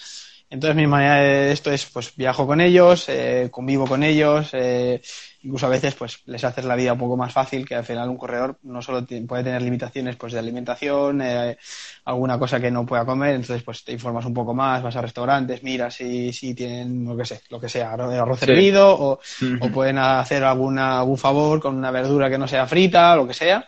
entonces 0.51 0.77
mi 0.77 0.87
manera 0.87 1.16
de 1.16 1.53
esto 1.53 1.71
es, 1.71 1.85
pues 1.87 2.16
viajo 2.16 2.47
con 2.47 2.61
ellos, 2.61 3.09
eh, 3.09 3.49
convivo 3.51 3.87
con 3.87 4.03
ellos, 4.03 4.49
eh, 4.53 5.03
incluso 5.43 5.66
a 5.66 5.70
veces 5.70 5.95
pues 5.95 6.20
les 6.26 6.43
haces 6.43 6.64
la 6.64 6.74
vida 6.74 6.93
un 6.93 6.99
poco 6.99 7.16
más 7.16 7.32
fácil, 7.32 7.66
que 7.66 7.74
al 7.74 7.84
final 7.84 8.09
un 8.09 8.16
corredor 8.16 8.59
no 8.62 8.82
solo 8.82 9.07
puede 9.26 9.45
tener 9.45 9.62
limitaciones 9.62 10.16
pues 10.16 10.32
de 10.32 10.39
alimentación, 10.39 11.20
eh, 11.22 11.57
alguna 12.05 12.39
cosa 12.39 12.61
que 12.61 12.70
no 12.70 12.84
pueda 12.84 13.05
comer, 13.05 13.36
entonces 13.36 13.62
pues 13.62 13.84
te 13.84 13.93
informas 13.93 14.24
un 14.24 14.34
poco 14.34 14.55
más, 14.55 14.82
vas 14.82 14.97
a 14.97 15.03
restaurantes, 15.03 15.62
miras 15.62 15.95
si, 15.95 16.32
si 16.32 16.55
tienen 16.55 17.05
lo 17.05 17.16
que 17.16 17.24
sé, 17.24 17.41
lo 17.51 17.61
que 17.61 17.68
sea, 17.68 17.93
arroz 17.93 18.43
hervido 18.43 18.91
o, 18.91 19.20
o, 19.61 19.68
pueden 19.70 19.99
hacer 19.99 20.43
alguna, 20.45 20.99
algún 20.99 21.18
favor 21.18 21.61
con 21.61 21.76
una 21.76 21.91
verdura 21.91 22.28
que 22.28 22.39
no 22.39 22.49
sea 22.49 22.66
frita, 22.66 23.14
lo 23.14 23.26
que 23.26 23.34
sea. 23.34 23.66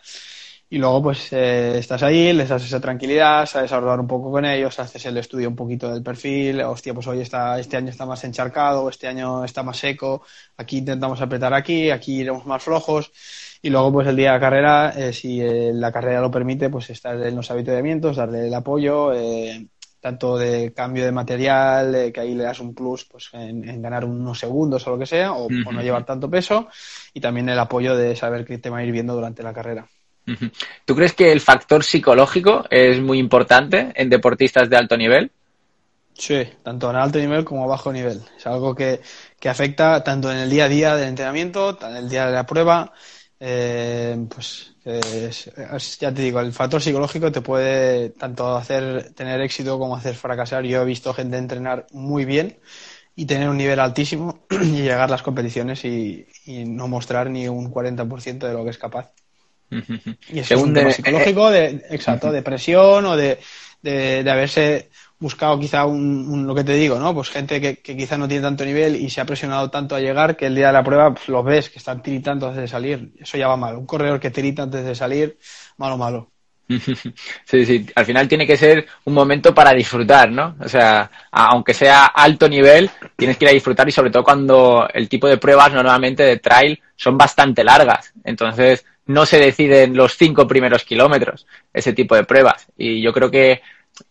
Y 0.73 0.77
luego, 0.77 1.03
pues, 1.03 1.33
eh, 1.33 1.79
estás 1.79 2.01
ahí, 2.01 2.31
les 2.31 2.47
das 2.47 2.63
esa 2.63 2.79
tranquilidad, 2.79 3.45
sabes 3.45 3.73
hablar 3.73 3.99
un 3.99 4.07
poco 4.07 4.31
con 4.31 4.45
ellos, 4.45 4.79
haces 4.79 5.05
el 5.05 5.17
estudio 5.17 5.49
un 5.49 5.55
poquito 5.55 5.91
del 5.93 6.01
perfil, 6.01 6.61
hostia, 6.61 6.93
pues 6.93 7.05
hoy 7.07 7.19
está, 7.19 7.59
este 7.59 7.75
año 7.75 7.89
está 7.89 8.05
más 8.05 8.23
encharcado, 8.23 8.89
este 8.89 9.05
año 9.09 9.43
está 9.43 9.63
más 9.63 9.75
seco, 9.77 10.23
aquí 10.55 10.77
intentamos 10.77 11.19
apretar 11.19 11.53
aquí, 11.53 11.89
aquí 11.91 12.21
iremos 12.21 12.45
más 12.45 12.63
flojos. 12.63 13.11
Y 13.61 13.69
luego, 13.69 13.91
pues, 13.91 14.07
el 14.07 14.15
día 14.15 14.31
de 14.31 14.39
carrera, 14.39 14.93
eh, 14.95 15.11
si 15.11 15.41
eh, 15.41 15.71
la 15.73 15.91
carrera 15.91 16.21
lo 16.21 16.31
permite, 16.31 16.69
pues 16.69 16.89
estar 16.89 17.21
en 17.21 17.35
los 17.35 17.51
habituamientos, 17.51 18.15
darle 18.15 18.47
el 18.47 18.53
apoyo, 18.53 19.11
tanto 19.99 20.37
de 20.37 20.71
cambio 20.73 21.03
de 21.03 21.11
material, 21.11 22.11
que 22.13 22.21
ahí 22.21 22.33
le 22.33 22.43
das 22.43 22.61
un 22.61 22.73
plus 22.73 23.03
pues, 23.05 23.29
en, 23.33 23.81
ganar 23.81 24.05
unos 24.05 24.39
segundos 24.39 24.87
o 24.87 24.91
lo 24.91 24.99
que 24.99 25.05
sea, 25.05 25.33
o, 25.33 25.47
o 25.47 25.71
no 25.73 25.81
llevar 25.81 26.05
tanto 26.05 26.29
peso, 26.29 26.69
y 27.13 27.19
también 27.19 27.49
el 27.49 27.59
apoyo 27.59 27.97
de 27.97 28.15
saber 28.15 28.45
qué 28.45 28.57
te 28.57 28.69
va 28.69 28.77
a 28.77 28.85
ir 28.85 28.91
viendo 28.93 29.13
durante 29.13 29.43
la 29.43 29.53
carrera. 29.53 29.85
¿Tú 30.85 30.95
crees 30.95 31.13
que 31.13 31.31
el 31.31 31.41
factor 31.41 31.83
psicológico 31.83 32.65
es 32.69 33.01
muy 33.01 33.19
importante 33.19 33.91
en 33.95 34.09
deportistas 34.09 34.69
de 34.69 34.77
alto 34.77 34.97
nivel? 34.97 35.31
Sí, 36.13 36.43
tanto 36.63 36.89
en 36.89 36.97
alto 36.97 37.19
nivel 37.19 37.43
como 37.43 37.63
a 37.63 37.67
bajo 37.67 37.91
nivel. 37.91 38.21
Es 38.37 38.45
algo 38.45 38.75
que, 38.75 39.01
afecta 39.45 40.03
tanto 40.03 40.31
en 40.31 40.37
el 40.37 40.49
día 40.49 40.65
a 40.65 40.69
día 40.69 40.95
del 40.95 41.09
entrenamiento, 41.09 41.77
en 41.81 41.95
el 41.95 42.09
día 42.09 42.27
de 42.27 42.33
la 42.33 42.45
prueba. 42.45 42.93
Eh, 43.39 44.27
pues 44.29 44.75
ya 45.99 46.13
te 46.13 46.21
digo, 46.21 46.39
el 46.39 46.53
factor 46.53 46.81
psicológico 46.81 47.31
te 47.31 47.41
puede 47.41 48.09
tanto 48.11 48.55
hacer 48.55 49.13
tener 49.13 49.41
éxito 49.41 49.79
como 49.79 49.95
hacer 49.95 50.15
fracasar. 50.15 50.63
Yo 50.63 50.81
he 50.81 50.85
visto 50.85 51.13
gente 51.13 51.37
entrenar 51.37 51.87
muy 51.91 52.25
bien 52.25 52.59
y 53.15 53.25
tener 53.25 53.49
un 53.49 53.57
nivel 53.57 53.79
altísimo 53.79 54.45
y 54.51 54.81
llegar 54.83 55.01
a 55.01 55.07
las 55.07 55.23
competiciones 55.23 55.83
y, 55.85 56.27
y 56.45 56.65
no 56.65 56.87
mostrar 56.87 57.29
ni 57.29 57.47
un 57.47 57.71
40% 57.71 58.47
de 58.47 58.53
lo 58.53 58.63
que 58.63 58.69
es 58.71 58.77
capaz. 58.77 59.11
Y 60.29 60.39
es 60.39 60.51
un 60.51 60.73
tema 60.73 60.91
psicológico, 60.91 61.49
de, 61.49 61.85
exacto, 61.89 62.31
de 62.31 62.41
presión 62.41 63.05
o 63.05 63.15
de, 63.15 63.39
de, 63.81 64.29
haberse 64.29 64.89
buscado 65.17 65.59
quizá 65.59 65.85
un, 65.85 66.45
lo 66.45 66.53
que 66.53 66.63
te 66.63 66.73
digo, 66.73 66.99
¿no? 66.99 67.13
Pues 67.13 67.29
gente 67.29 67.61
que, 67.61 67.77
que, 67.77 67.95
quizá 67.95 68.17
no 68.17 68.27
tiene 68.27 68.43
tanto 68.43 68.65
nivel 68.65 68.95
y 68.95 69.09
se 69.09 69.21
ha 69.21 69.25
presionado 69.25 69.69
tanto 69.69 69.95
a 69.95 69.99
llegar 69.99 70.35
que 70.35 70.47
el 70.47 70.55
día 70.55 70.67
de 70.67 70.73
la 70.73 70.83
prueba 70.83 71.13
pues, 71.13 71.29
los 71.29 71.45
ves 71.45 71.69
que 71.69 71.79
están 71.79 72.01
tiritando 72.01 72.47
antes 72.47 72.61
de 72.61 72.67
salir. 72.67 73.13
Eso 73.19 73.37
ya 73.37 73.47
va 73.47 73.55
mal. 73.55 73.77
Un 73.77 73.85
corredor 73.85 74.19
que 74.19 74.31
tirita 74.31 74.63
antes 74.63 74.83
de 74.83 74.95
salir, 74.95 75.37
malo, 75.77 75.97
malo. 75.97 76.31
Sí, 77.45 77.65
sí, 77.65 77.85
al 77.95 78.05
final 78.05 78.27
tiene 78.27 78.47
que 78.47 78.57
ser 78.57 78.85
un 79.05 79.13
momento 79.13 79.53
para 79.53 79.73
disfrutar, 79.73 80.31
¿no? 80.31 80.55
O 80.59 80.69
sea, 80.69 81.09
aunque 81.31 81.73
sea 81.73 82.05
alto 82.05 82.47
nivel, 82.47 82.89
tienes 83.15 83.37
que 83.37 83.45
ir 83.45 83.49
a 83.49 83.53
disfrutar 83.53 83.87
y 83.87 83.91
sobre 83.91 84.09
todo 84.09 84.23
cuando 84.23 84.87
el 84.93 85.09
tipo 85.09 85.27
de 85.27 85.37
pruebas 85.37 85.73
normalmente 85.73 86.23
de 86.23 86.37
trail 86.37 86.81
son 86.95 87.17
bastante 87.17 87.63
largas. 87.63 88.13
Entonces, 88.23 88.85
no 89.07 89.25
se 89.25 89.39
deciden 89.39 89.95
los 89.95 90.15
cinco 90.15 90.47
primeros 90.47 90.83
kilómetros, 90.83 91.45
ese 91.73 91.93
tipo 91.93 92.15
de 92.15 92.23
pruebas. 92.23 92.67
Y 92.77 93.01
yo 93.01 93.11
creo 93.13 93.29
que 93.29 93.61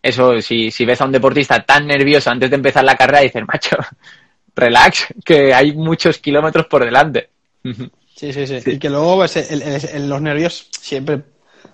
eso, 0.01 0.41
si, 0.41 0.71
si 0.71 0.85
ves 0.85 1.01
a 1.01 1.05
un 1.05 1.11
deportista 1.11 1.63
tan 1.63 1.87
nervioso 1.87 2.29
antes 2.29 2.49
de 2.49 2.55
empezar 2.55 2.83
la 2.83 2.95
carrera, 2.95 3.21
dices, 3.21 3.43
macho, 3.47 3.77
relax, 4.55 5.07
que 5.23 5.53
hay 5.53 5.73
muchos 5.73 6.17
kilómetros 6.19 6.67
por 6.67 6.83
delante. 6.85 7.29
Sí, 8.13 8.31
sí, 8.33 8.45
sí. 8.45 8.59
Y 8.67 8.77
que 8.77 8.89
luego 8.89 9.15
pues, 9.15 9.49
los 9.99 10.21
nervios 10.21 10.67
siempre 10.79 11.21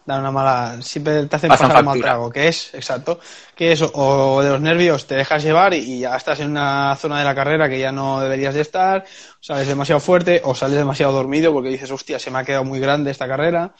da 0.05 0.19
una 0.19 0.31
mala, 0.31 0.81
siempre 0.81 1.25
te 1.25 1.35
hacen 1.35 1.49
pasar 1.49 1.79
un 1.79 1.85
mal 1.85 1.99
trago, 1.99 2.29
que 2.29 2.47
es, 2.47 2.73
exacto, 2.73 3.19
que 3.55 3.73
es 3.73 3.81
o 3.81 4.41
de 4.41 4.49
los 4.49 4.61
nervios 4.61 5.05
te 5.05 5.15
dejas 5.15 5.43
llevar 5.43 5.73
y 5.73 5.99
ya 5.99 6.15
estás 6.15 6.39
en 6.39 6.51
una 6.51 6.95
zona 6.95 7.19
de 7.19 7.25
la 7.25 7.35
carrera 7.35 7.67
que 7.69 7.79
ya 7.79 7.91
no 7.91 8.21
deberías 8.21 8.53
de 8.53 8.61
estar, 8.61 9.03
o 9.03 9.43
sales 9.43 9.67
demasiado 9.67 9.99
fuerte 9.99 10.41
o 10.43 10.55
sales 10.55 10.77
demasiado 10.77 11.11
dormido 11.11 11.51
porque 11.51 11.69
dices, 11.69 11.91
hostia, 11.91 12.19
se 12.19 12.31
me 12.31 12.39
ha 12.39 12.43
quedado 12.43 12.63
muy 12.63 12.79
grande 12.79 13.11
esta 13.11 13.27
carrera, 13.27 13.73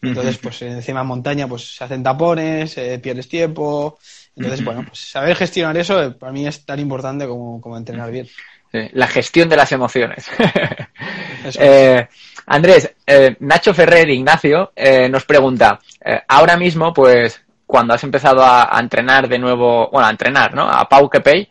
entonces 0.00 0.38
pues 0.38 0.62
encima 0.62 1.02
en 1.02 1.06
montaña 1.06 1.46
pues 1.48 1.76
se 1.76 1.84
hacen 1.84 2.02
tapones, 2.02 2.76
eh, 2.78 2.98
pierdes 2.98 3.28
tiempo, 3.28 3.98
entonces 4.36 4.64
bueno, 4.64 4.84
pues 4.86 5.10
saber 5.10 5.36
gestionar 5.36 5.76
eso 5.76 6.02
eh, 6.02 6.10
para 6.12 6.32
mí 6.32 6.46
es 6.46 6.64
tan 6.64 6.80
importante 6.80 7.26
como, 7.26 7.60
como 7.60 7.76
entrenar 7.76 8.10
bien. 8.10 8.28
la 8.72 9.06
gestión 9.06 9.48
de 9.48 9.56
las 9.56 9.70
emociones. 9.72 10.26
eh, 11.44 12.08
Andrés, 12.46 12.94
eh, 13.06 13.36
Nacho 13.40 13.72
Ferrer, 13.72 14.08
Ignacio, 14.10 14.72
eh, 14.76 15.08
nos 15.08 15.24
pregunta, 15.24 15.80
eh, 16.04 16.20
ahora 16.28 16.56
mismo, 16.56 16.92
pues, 16.92 17.40
cuando 17.66 17.94
has 17.94 18.04
empezado 18.04 18.44
a, 18.44 18.78
entrenar 18.78 19.28
de 19.28 19.38
nuevo, 19.38 19.88
bueno, 19.90 20.06
a 20.06 20.10
entrenar, 20.10 20.54
¿no? 20.54 20.68
A 20.68 20.88
Pau 20.88 21.08
Kepey, 21.08 21.48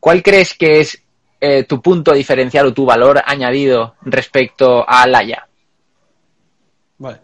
¿cuál 0.00 0.22
crees 0.22 0.54
que 0.54 0.80
es 0.80 1.00
tu 1.68 1.80
punto 1.80 2.12
diferencial 2.12 2.66
o 2.66 2.74
tu 2.74 2.84
valor 2.84 3.22
añadido 3.24 3.94
respecto 4.02 4.84
a 4.86 5.06
Laia? 5.06 5.46
Vale. 6.98 7.20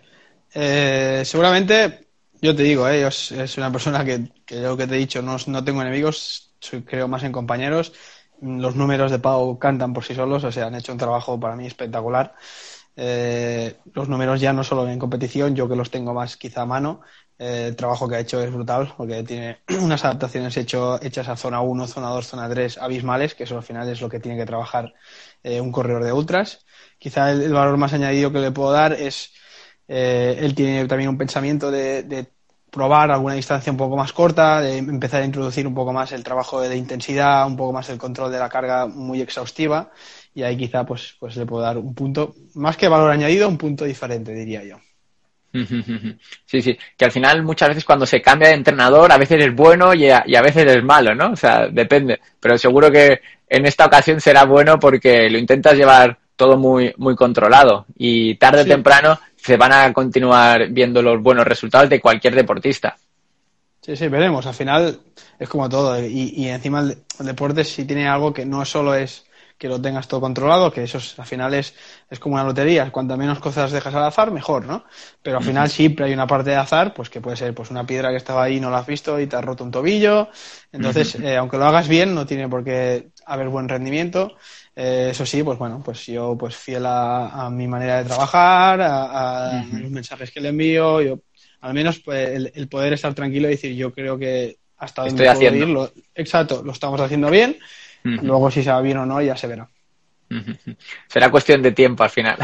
seguramente, 1.25 2.07
yo 2.41 2.55
te 2.55 2.63
digo, 2.63 2.89
eh, 2.89 3.07
es, 3.07 3.59
una 3.59 3.73
persona 3.73 4.05
que, 4.05 4.29
que 4.47 4.63
yo 4.63 4.77
que 4.77 4.87
te 4.87 4.95
he 4.95 4.99
dicho, 4.99 5.21
no, 5.21 5.37
no 5.47 5.65
tengo 5.65 5.83
enemigos, 5.83 6.53
creo 6.87 7.09
más 7.09 7.25
en 7.25 7.33
compañeros 7.33 7.93
los 8.41 8.77
números 8.77 9.11
de 9.11 9.19
Pau 9.19 9.59
cantan 9.59 9.93
por 9.93 10.05
sí 10.05 10.15
solos, 10.15 10.45
o 10.45 10.53
sea, 10.53 10.67
han 10.67 10.75
hecho 10.75 10.93
un 10.93 10.99
trabajo 10.99 11.39
para 11.39 11.57
mí 11.57 11.67
espectacular. 11.67 12.35
Eh, 12.97 13.77
los 13.95 14.09
números 14.09 14.41
ya 14.41 14.53
no 14.53 14.65
solo 14.65 14.89
en 14.89 14.99
competición, 14.99 15.55
yo 15.55 15.69
que 15.69 15.77
los 15.77 15.91
tengo 15.91 16.13
más 16.15 16.37
quizá 16.37 16.63
a 16.63 16.67
mano, 16.67 17.01
eh, 17.39 17.69
el 17.69 17.77
trabajo 17.77 18.09
que 18.09 18.17
ha 18.17 18.21
hecho 18.21 18.43
es 18.43 18.53
brutal 18.53 18.93
porque 18.97 19.23
tiene 19.23 19.61
unas 19.81 20.05
adaptaciones 20.05 20.57
hecho, 20.57 21.01
hechas 21.03 21.29
a 21.29 21.37
zona 21.37 21.61
1, 21.61 21.87
zona 21.87 22.09
2, 22.09 22.27
zona 22.27 22.49
3 22.49 22.79
abismales, 22.79 23.35
que 23.35 23.45
eso 23.45 23.57
al 23.57 23.63
final 23.63 23.89
es 23.89 24.01
lo 24.01 24.09
que 24.09 24.21
tiene 24.21 24.39
que 24.39 24.47
trabajar 24.47 24.93
eh, 25.43 25.61
un 25.61 25.73
corredor 25.73 26.05
de 26.05 26.13
ultras. 26.13 26.67
Quizá 26.99 27.31
el, 27.33 27.53
valor 27.53 27.77
más 27.79 27.93
añadido 27.93 28.33
que 28.33 28.41
le 28.41 28.51
puedo 28.53 28.73
dar 28.73 28.93
es, 28.93 29.33
él 29.89 30.55
tiene 30.55 30.87
también 30.87 31.11
un 31.11 31.19
pensamiento 31.19 31.71
de 31.71 32.33
probar 32.71 33.11
alguna 33.11 33.35
distancia 33.35 33.73
un 33.73 33.77
poco 33.77 33.97
más 33.97 34.13
corta, 34.13 34.61
de 34.61 34.79
empezar 34.79 35.23
a 35.23 35.25
introducir 35.25 35.67
un 35.67 35.75
poco 35.75 35.93
más 35.93 36.13
el 36.13 36.23
trabajo 36.23 36.61
de 36.61 36.77
intensidad, 36.77 37.47
un 37.47 37.57
poco 37.57 37.73
más 37.73 37.89
el 37.91 37.99
control 37.99 38.31
de 38.31 38.39
la 38.39 38.49
carga 38.49 38.87
muy 38.87 39.21
exhaustiva 39.21 39.91
y 40.35 40.43
ahí 40.43 40.57
quizá 40.57 40.85
pues, 40.85 41.17
pues 41.19 41.37
le 41.37 41.47
puedo 41.47 41.63
dar 41.63 41.77
un 41.77 41.95
punto, 41.95 42.35
más 42.55 42.77
que 42.77 42.89
valor 42.89 43.11
añadido, 43.11 43.49
un 43.49 43.59
punto 43.59 43.85
diferente, 43.85 44.33
diría 44.33 44.65
yo. 44.65 44.77
Sí, 46.47 46.63
sí, 46.63 46.79
que 46.97 47.05
al 47.05 47.11
final 47.11 47.43
muchas 47.43 47.71
veces 47.71 47.85
cuando 47.85 48.07
se 48.07 48.23
cambia 48.23 48.49
de 48.49 48.55
entrenador 48.55 49.11
a 49.11 49.19
veces 49.19 49.45
es 49.45 49.55
bueno 49.55 49.95
y 49.95 50.09
a, 50.09 50.23
y 50.27 50.37
a 50.37 50.43
veces 50.43 50.65
es 50.67 50.85
malo, 50.85 51.15
¿no? 51.15 51.33
O 51.33 51.37
sea, 51.37 51.67
depende, 51.69 52.21
pero 52.39 52.57
seguro 52.57 52.91
que 52.91 53.21
en 53.49 53.67
esta 53.67 53.87
ocasión 53.87 54.21
será 54.21 54.45
bueno 54.45 54.79
porque 54.79 55.29
lo 55.29 55.39
intentas 55.39 55.75
llevar 55.75 56.20
todo 56.41 56.57
muy, 56.57 56.95
muy 56.97 57.15
controlado 57.15 57.85
y 57.99 58.35
tarde 58.37 58.63
o 58.63 58.65
temprano 58.65 59.21
se 59.37 59.59
van 59.59 59.75
a 59.75 59.93
continuar 59.93 60.69
viendo 60.71 61.03
los 61.03 61.23
buenos 61.23 61.45
resultados 61.45 61.91
de 61.91 62.01
cualquier 62.01 62.35
deportista. 62.35 62.97
Sí, 63.83 63.95
sí, 63.95 64.09
veremos. 64.09 64.47
Al 64.47 64.55
final 64.55 65.01
es 65.39 65.49
como 65.51 65.69
todo. 65.69 66.03
Y, 66.03 66.33
y 66.35 66.49
encima 66.49 66.81
el, 66.81 66.97
deporte 67.19 67.63
sí 67.63 67.85
tiene 67.85 68.09
algo 68.09 68.33
que 68.33 68.47
no 68.47 68.65
solo 68.65 68.95
es 68.95 69.27
que 69.59 69.69
lo 69.69 69.79
tengas 69.79 70.09
todo 70.09 70.23
controlado, 70.23 70.73
que 70.73 70.85
eso 70.85 70.99
al 71.19 71.27
final 71.27 71.53
es, 71.53 71.75
es 72.09 72.19
como 72.19 72.37
una 72.37 72.45
lotería. 72.45 72.91
Cuanto 72.91 73.19
menos 73.19 73.39
cosas 73.39 73.71
dejas 73.71 73.95
al 73.95 74.05
azar, 74.05 74.31
mejor, 74.31 74.65
¿no? 74.65 74.85
Pero 75.23 75.37
al 75.37 75.45
final 75.45 75.69
siempre 75.69 76.07
hay 76.07 76.15
una 76.15 76.27
parte 76.27 76.49
de 76.49 76.57
azar, 76.57 76.95
pues 76.95 77.11
que 77.11 77.21
puede 77.21 77.37
ser 77.37 77.53
pues 77.53 77.71
una 77.71 77.85
piedra 77.85 78.09
que 78.09 78.17
estaba 78.17 78.45
ahí 78.45 78.57
y 78.57 78.61
no 78.61 78.71
la 78.71 78.79
has 78.79 78.87
visto 78.87 79.21
y 79.21 79.27
te 79.27 79.37
has 79.37 79.45
roto 79.45 79.63
un 79.63 79.71
tobillo. 79.71 80.31
Entonces, 80.73 81.17
eh, 81.17 81.37
aunque 81.37 81.59
lo 81.59 81.67
hagas 81.67 81.87
bien, 81.87 82.15
no 82.15 82.25
tiene 82.25 82.49
por 82.49 82.65
qué 82.65 83.11
haber 83.31 83.49
buen 83.49 83.69
rendimiento. 83.69 84.37
Eh, 84.75 85.09
eso 85.11 85.25
sí, 85.25 85.43
pues 85.43 85.59
bueno, 85.59 85.83
pues 85.85 86.07
yo 86.07 86.37
pues 86.39 86.57
fiel 86.57 86.85
a, 86.87 87.49
mi 87.51 87.67
manera 87.67 87.99
de 87.99 88.05
trabajar, 88.05 88.81
a, 88.83 89.65
los 89.73 89.91
mensajes 89.91 90.31
que 90.31 90.41
le 90.41 90.49
envío, 90.49 91.01
yo 91.01 91.21
al 91.61 91.75
menos 91.75 92.01
pues, 92.01 92.51
el, 92.55 92.69
poder 92.69 92.95
estar 92.95 93.15
tranquilo 93.15 93.49
y 93.49 93.53
decir, 93.53 93.75
yo 93.75 93.93
creo 93.93 94.19
que 94.19 94.57
hasta 94.79 95.03
donde 95.03 95.25
Estoy 95.25 95.49
haciendo. 95.49 95.93
exacto, 96.15 96.63
lo 96.65 96.73
estamos 96.73 97.01
haciendo 97.01 97.31
bien. 97.31 97.59
Luego 98.03 98.51
si 98.51 98.63
se 98.63 98.71
va 98.71 98.81
bien 98.81 98.97
o 98.97 99.07
no 99.07 99.21
ya 99.21 99.37
se 99.37 99.47
verá. 99.47 99.69
Será 101.07 101.31
cuestión 101.31 101.61
de 101.61 101.73
tiempo 101.73 102.03
al 102.03 102.11
final. 102.11 102.39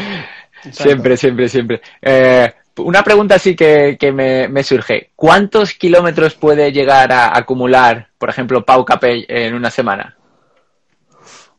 siempre, 0.70 1.16
siempre, 1.16 1.48
siempre. 1.48 1.80
Eh, 2.00 2.52
una 2.76 3.02
pregunta 3.02 3.38
sí 3.38 3.54
que, 3.54 3.96
me, 4.12 4.62
surge. 4.62 5.10
¿Cuántos 5.16 5.74
kilómetros 5.74 6.34
puede 6.34 6.72
llegar 6.72 7.12
a 7.12 7.36
acumular, 7.36 8.08
por 8.18 8.30
ejemplo, 8.30 8.64
Pau 8.64 8.84
Capell 8.84 9.26
en 9.28 9.54
una 9.54 9.70
semana? 9.70 10.16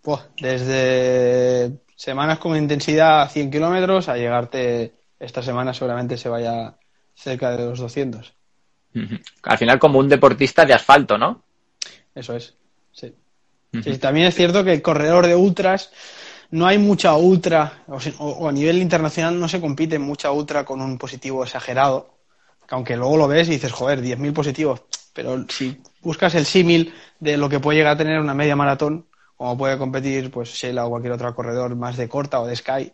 Pues 0.03 0.19
desde 0.37 1.79
semanas 1.95 2.37
con 2.37 2.57
intensidad 2.57 3.21
a 3.21 3.29
100 3.29 3.49
kilómetros 3.49 4.09
a 4.09 4.17
llegarte 4.17 4.93
esta 5.17 5.41
semana 5.41 5.73
seguramente 5.73 6.17
se 6.17 6.27
vaya 6.27 6.75
cerca 7.15 7.55
de 7.55 7.65
los 7.65 7.79
200. 7.79 8.33
Al 9.43 9.57
final 9.57 9.79
como 9.79 9.99
un 9.99 10.09
deportista 10.09 10.65
de 10.65 10.73
asfalto, 10.73 11.17
¿no? 11.17 11.43
Eso 12.13 12.35
es, 12.35 12.53
sí. 12.91 13.15
También 13.99 14.27
es 14.27 14.35
cierto 14.35 14.63
que 14.63 14.73
el 14.73 14.81
corredor 14.81 15.25
de 15.25 15.35
ultras, 15.35 15.91
no 16.51 16.67
hay 16.67 16.77
mucha 16.77 17.15
ultra, 17.15 17.83
o, 18.19 18.47
a 18.47 18.51
nivel 18.51 18.77
internacional 18.79 19.39
no 19.39 19.47
se 19.47 19.61
compite 19.61 19.97
mucha 19.97 20.31
ultra 20.31 20.65
con 20.65 20.81
un 20.81 20.97
positivo 20.97 21.43
exagerado, 21.43 22.17
que 22.67 22.75
aunque 22.75 22.97
luego 22.97 23.17
lo 23.17 23.27
ves 23.27 23.47
y 23.47 23.51
dices, 23.51 23.71
joder, 23.71 24.01
10.000 24.01 24.33
positivos, 24.33 24.83
pero 25.13 25.45
si 25.49 25.81
buscas 26.01 26.35
el 26.35 26.45
símil 26.45 26.93
de 27.19 27.37
lo 27.37 27.49
que 27.49 27.59
puede 27.59 27.79
llegar 27.79 27.93
a 27.93 27.97
tener 27.97 28.19
una 28.19 28.35
media 28.35 28.55
maratón, 28.55 29.07
como 29.43 29.57
puede 29.57 29.77
competir 29.77 30.31
pues 30.31 30.53
Sheila 30.53 30.85
o 30.85 30.89
cualquier 30.89 31.11
otro 31.11 31.35
corredor 31.35 31.75
más 31.75 31.97
de 31.97 32.07
corta 32.07 32.39
o 32.39 32.47
de 32.47 32.55
Sky, 32.55 32.93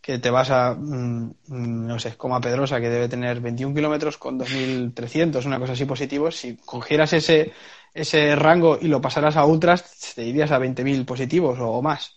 que 0.00 0.18
te 0.18 0.30
vas 0.30 0.50
a, 0.50 0.74
mm, 0.74 1.34
mm, 1.48 1.86
no 1.88 1.98
sé, 1.98 2.16
como 2.16 2.34
a 2.34 2.40
Pedrosa, 2.40 2.80
que 2.80 2.88
debe 2.88 3.06
tener 3.06 3.38
21 3.40 3.74
kilómetros 3.74 4.16
con 4.16 4.38
2.300, 4.38 5.44
una 5.44 5.58
cosa 5.58 5.74
así 5.74 5.84
positivo, 5.84 6.30
si 6.30 6.56
cogieras 6.56 7.12
ese, 7.12 7.52
ese 7.92 8.34
rango 8.34 8.78
y 8.80 8.88
lo 8.88 9.02
pasaras 9.02 9.36
a 9.36 9.44
ultras, 9.44 10.14
te 10.14 10.24
irías 10.24 10.50
a 10.52 10.58
20.000 10.58 11.04
positivos 11.04 11.58
o, 11.60 11.82
más. 11.82 12.16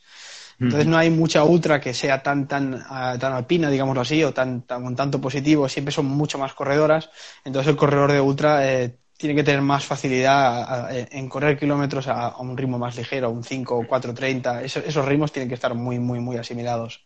Entonces 0.62 0.88
no 0.88 0.98
hay 0.98 1.10
mucha 1.10 1.44
ultra 1.44 1.82
que 1.82 1.94
sea 1.94 2.24
tan 2.24 2.48
tan 2.48 2.82
ah, 2.88 3.18
tan 3.20 3.34
alpina, 3.34 3.70
digámoslo 3.70 4.02
así, 4.02 4.24
o 4.24 4.34
tan, 4.34 4.62
tan 4.62 4.84
con 4.84 4.96
tanto 4.96 5.20
positivo. 5.20 5.68
Siempre 5.68 5.92
son 5.92 6.06
mucho 6.06 6.38
más 6.38 6.54
corredoras. 6.54 7.10
Entonces 7.44 7.72
el 7.72 7.76
corredor 7.76 8.14
de 8.14 8.22
ultra 8.22 8.66
eh, 8.66 8.98
tiene 9.18 9.36
que 9.36 9.44
tener 9.44 9.62
más 9.62 9.86
facilidad 9.86 10.90
en 10.92 11.30
correr 11.30 11.58
kilómetros 11.58 12.08
a, 12.08 12.38
un 12.38 12.58
ritmo 12.58 12.78
más 12.78 12.96
ligero, 12.96 13.30
un 13.30 13.44
5, 13.44 13.86
4, 13.88 14.14
30. 14.14 14.64
esos 14.64 15.06
ritmos 15.06 15.32
tienen 15.32 15.50
que 15.50 15.56
estar 15.56 15.74
muy, 15.74 16.00
muy, 16.00 16.20
muy 16.20 16.38
asimilados. 16.38 17.06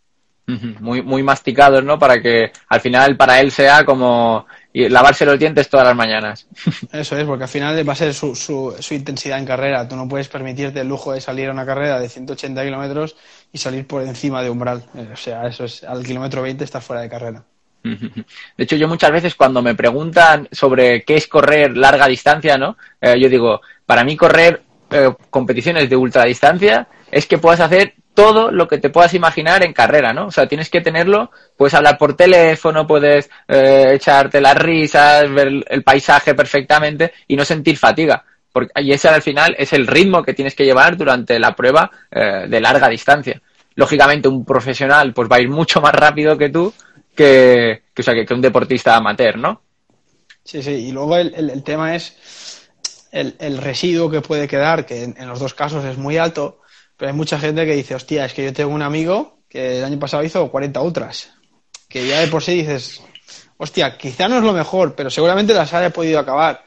Muy, 0.79 1.01
muy 1.01 1.23
masticados, 1.23 1.83
¿no? 1.83 1.99
Para 1.99 2.21
que 2.21 2.53
al 2.69 2.79
final 2.79 3.17
para 3.17 3.41
él 3.41 3.51
sea 3.51 3.83
como 3.83 4.45
lavarse 4.73 5.25
los 5.25 5.37
dientes 5.37 5.67
todas 5.67 5.85
las 5.85 5.95
mañanas. 5.95 6.47
Eso 6.93 7.17
es, 7.17 7.25
porque 7.25 7.43
al 7.43 7.49
final 7.49 7.87
va 7.87 7.91
a 7.91 7.97
ser 7.97 8.13
su, 8.13 8.33
su, 8.33 8.73
su 8.79 8.93
intensidad 8.93 9.39
en 9.39 9.45
carrera. 9.45 9.85
Tú 9.89 9.97
no 9.97 10.07
puedes 10.07 10.29
permitirte 10.29 10.79
el 10.79 10.87
lujo 10.87 11.11
de 11.11 11.19
salir 11.19 11.49
a 11.49 11.51
una 11.51 11.65
carrera 11.65 11.99
de 11.99 12.07
180 12.07 12.63
kilómetros 12.63 13.17
y 13.51 13.57
salir 13.57 13.85
por 13.85 14.03
encima 14.03 14.41
de 14.41 14.49
umbral. 14.49 14.85
O 15.11 15.17
sea, 15.17 15.45
eso 15.47 15.65
es, 15.65 15.83
al 15.83 16.05
kilómetro 16.05 16.41
20 16.41 16.63
estás 16.63 16.83
fuera 16.83 17.01
de 17.01 17.09
carrera. 17.09 17.43
De 18.57 18.63
hecho, 18.63 18.75
yo 18.75 18.87
muchas 18.87 19.11
veces 19.11 19.35
cuando 19.35 19.61
me 19.61 19.75
preguntan 19.75 20.47
sobre 20.51 21.03
qué 21.03 21.15
es 21.15 21.27
correr 21.27 21.77
larga 21.77 22.07
distancia, 22.07 22.57
¿no? 22.57 22.77
Eh, 22.99 23.19
yo 23.19 23.29
digo, 23.29 23.61
para 23.85 24.03
mí 24.03 24.15
correr 24.15 24.61
eh, 24.89 25.13
competiciones 25.29 25.89
de 25.89 25.95
ultradistancia 25.95 26.87
es 27.11 27.25
que 27.25 27.37
puedas 27.37 27.59
hacer 27.59 27.95
todo 28.13 28.51
lo 28.51 28.67
que 28.67 28.79
te 28.79 28.89
puedas 28.89 29.13
imaginar 29.13 29.63
en 29.63 29.73
carrera, 29.73 30.11
¿no? 30.11 30.27
O 30.27 30.31
sea, 30.31 30.47
tienes 30.47 30.69
que 30.69 30.81
tenerlo, 30.81 31.31
puedes 31.55 31.75
hablar 31.75 31.97
por 31.97 32.15
teléfono, 32.15 32.87
puedes 32.87 33.29
eh, 33.47 33.91
echarte 33.93 34.41
las 34.41 34.57
risas, 34.57 35.31
ver 35.31 35.63
el 35.67 35.83
paisaje 35.83 36.33
perfectamente 36.33 37.13
y 37.27 37.35
no 37.35 37.45
sentir 37.45 37.77
fatiga. 37.77 38.23
Porque, 38.51 38.71
y 38.81 38.91
ese 38.91 39.07
al 39.07 39.21
final 39.21 39.55
es 39.59 39.71
el 39.73 39.85
ritmo 39.85 40.23
que 40.23 40.33
tienes 40.33 40.55
que 40.55 40.65
llevar 40.65 40.97
durante 40.97 41.37
la 41.37 41.55
prueba 41.55 41.91
de 42.09 42.59
larga 42.59 42.89
distancia. 42.89 43.39
Lógicamente, 43.75 44.27
un 44.27 44.43
profesional 44.43 45.13
pues 45.13 45.29
va 45.31 45.35
a 45.35 45.41
ir 45.41 45.49
mucho 45.49 45.79
más 45.79 45.93
rápido 45.93 46.35
que 46.35 46.49
tú, 46.49 46.73
que, 47.17 47.83
o 47.97 48.03
sea, 48.03 48.13
que, 48.13 48.33
un 48.33 48.41
deportista 48.41 48.95
amateur, 48.95 49.37
¿no? 49.37 49.63
Sí, 50.43 50.63
sí, 50.63 50.71
y 50.71 50.91
luego 50.91 51.17
el, 51.17 51.33
el, 51.33 51.63
tema 51.63 51.95
es 51.95 52.69
el, 53.11 53.35
el, 53.39 53.57
residuo 53.57 54.09
que 54.09 54.21
puede 54.21 54.47
quedar, 54.47 54.85
que 54.85 55.03
en, 55.03 55.27
los 55.27 55.39
dos 55.39 55.53
casos 55.53 55.83
es 55.83 55.97
muy 55.97 56.17
alto, 56.17 56.61
pero 56.95 57.11
hay 57.11 57.17
mucha 57.17 57.37
gente 57.37 57.65
que 57.65 57.75
dice, 57.75 57.95
hostia, 57.95 58.23
es 58.23 58.33
que 58.33 58.45
yo 58.45 58.53
tengo 58.53 58.73
un 58.73 58.81
amigo 58.81 59.39
que 59.49 59.79
el 59.79 59.83
año 59.83 59.99
pasado 59.99 60.23
hizo 60.23 60.49
40 60.49 60.79
ultras, 60.81 61.33
que 61.89 62.07
ya 62.07 62.21
de 62.21 62.27
por 62.27 62.43
sí 62.43 62.53
dices, 62.53 63.01
hostia, 63.57 63.97
quizá 63.97 64.29
no 64.29 64.37
es 64.37 64.43
lo 64.43 64.53
mejor, 64.53 64.95
pero 64.95 65.09
seguramente 65.09 65.53
las 65.53 65.73
haya 65.73 65.89
podido 65.89 66.19
acabar. 66.19 66.63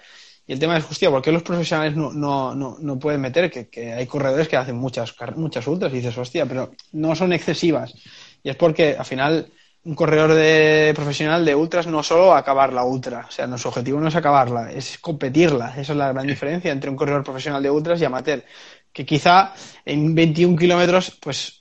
Y 0.46 0.52
el 0.52 0.58
tema 0.58 0.76
es, 0.76 0.84
hostia, 0.90 1.10
¿por 1.10 1.22
qué 1.22 1.30
los 1.30 1.44
profesionales 1.44 1.94
no, 1.96 2.12
no, 2.12 2.54
no, 2.54 2.76
no 2.80 2.98
pueden 2.98 3.20
meter? 3.20 3.50
Que, 3.50 3.68
que, 3.68 3.92
hay 3.92 4.06
corredores 4.06 4.48
que 4.48 4.56
hacen 4.56 4.76
muchas, 4.76 5.14
muchas 5.36 5.66
ultras 5.68 5.92
y 5.92 5.96
dices, 5.96 6.18
hostia, 6.18 6.44
pero 6.44 6.72
no 6.92 7.14
son 7.14 7.32
excesivas. 7.32 7.94
Y 8.42 8.50
es 8.50 8.56
porque 8.56 8.96
al 8.98 9.04
final 9.04 9.52
un 9.84 9.94
corredor 9.94 10.34
de 10.34 10.92
profesional 10.94 11.44
de 11.44 11.54
ultras 11.54 11.86
no 11.86 12.02
solo 12.02 12.34
acabar 12.34 12.72
la 12.72 12.84
ultra, 12.84 13.26
o 13.28 13.30
sea, 13.30 13.46
nuestro 13.46 13.70
objetivo 13.70 14.00
no 14.00 14.08
es 14.08 14.16
acabarla, 14.16 14.70
es 14.72 14.98
competirla. 14.98 15.70
Esa 15.70 15.92
es 15.92 15.98
la 15.98 16.12
gran 16.12 16.26
diferencia 16.26 16.70
entre 16.70 16.90
un 16.90 16.96
corredor 16.96 17.24
profesional 17.24 17.62
de 17.62 17.70
ultras 17.70 18.00
y 18.00 18.04
amateur, 18.04 18.44
que 18.92 19.06
quizá 19.06 19.54
en 19.84 20.14
21 20.14 20.56
kilómetros, 20.58 21.16
pues 21.20 21.59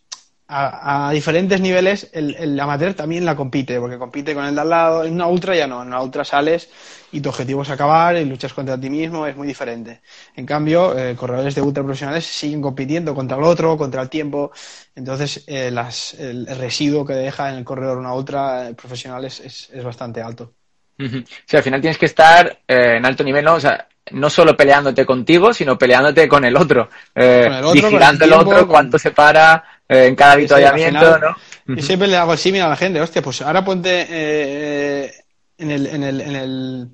a, 0.52 1.12
diferentes 1.14 1.62
niveles 1.62 2.10
el, 2.12 2.36
el, 2.36 2.60
amateur 2.60 2.96
también 2.96 3.24
la 3.24 3.36
compite, 3.36 3.80
porque 3.80 4.00
compite 4.00 4.34
con 4.34 4.46
el 4.46 4.56
de 4.56 4.62
al 4.62 4.70
lado. 4.70 5.04
En 5.04 5.14
una 5.14 5.28
ultra 5.28 5.56
ya 5.56 5.68
no, 5.68 5.84
en 5.84 5.90
una 5.90 6.02
ultra 6.02 6.26
sales 6.26 6.70
y 7.12 7.22
tu 7.22 7.30
objetivo 7.30 7.62
es 7.62 7.70
acabar 7.70 8.18
y 8.18 8.26
luchas 8.26 8.54
contra 8.54 8.80
ti 8.80 8.90
mismo, 8.90 9.28
es 9.28 9.36
muy 9.36 9.48
diferente. 9.48 10.02
En 10.36 10.48
cambio, 10.48 10.98
eh, 10.98 11.16
corredores 11.16 11.54
de 11.54 11.62
ultra 11.62 11.84
profesionales 11.84 12.26
siguen 12.26 12.62
compitiendo 12.62 13.14
contra 13.14 13.38
el 13.38 13.44
otro, 13.44 13.78
contra 13.78 14.02
el 14.02 14.10
tiempo. 14.10 14.52
Entonces, 14.96 15.44
eh, 15.46 15.70
las, 15.70 16.16
el, 16.16 16.48
residuo 16.48 17.06
que 17.06 17.14
deja 17.14 17.52
en 17.52 17.58
el 17.58 17.64
corredor 17.64 18.00
una 18.00 18.14
ultra 18.14 18.70
eh, 18.70 18.74
profesional 18.74 19.26
es, 19.26 19.40
es, 19.42 19.84
bastante 19.84 20.22
alto. 20.22 20.54
Sí, 20.98 21.56
al 21.56 21.64
final 21.64 21.80
tienes 21.80 21.98
que 21.98 22.08
estar 22.08 22.60
en 22.68 23.06
alto 23.06 23.24
nivel, 23.24 23.46
¿no? 23.46 23.54
O 23.54 23.60
sea, 23.60 23.88
no 24.12 24.30
solo 24.30 24.58
peleándote 24.58 25.06
contigo, 25.06 25.54
sino 25.54 25.78
peleándote 25.78 26.28
con 26.28 26.44
el 26.44 26.58
otro. 26.58 26.90
vigilando 27.16 28.26
el, 28.26 28.34
otro, 28.34 28.68
cuánto 28.68 29.00
se 29.00 29.12
para 29.12 29.79
en 29.90 30.16
cada 30.16 30.34
avituallamiento, 30.34 31.18
¿no? 31.18 31.36
Y 31.76 31.82
siempre 31.82 32.08
le 32.08 32.16
hago 32.16 32.34
el 32.34 32.40
símil 32.40 32.62
a 32.62 32.70
la 32.70 32.76
gente, 32.76 33.02
hostia, 33.02 33.22
pues 33.22 33.42
ahora 33.42 33.66
ponte 33.66 34.02
en 35.58 35.72
el, 35.72 35.88
en 35.88 36.04
el, 36.04 36.22
en 36.22 36.36
el 36.36 36.88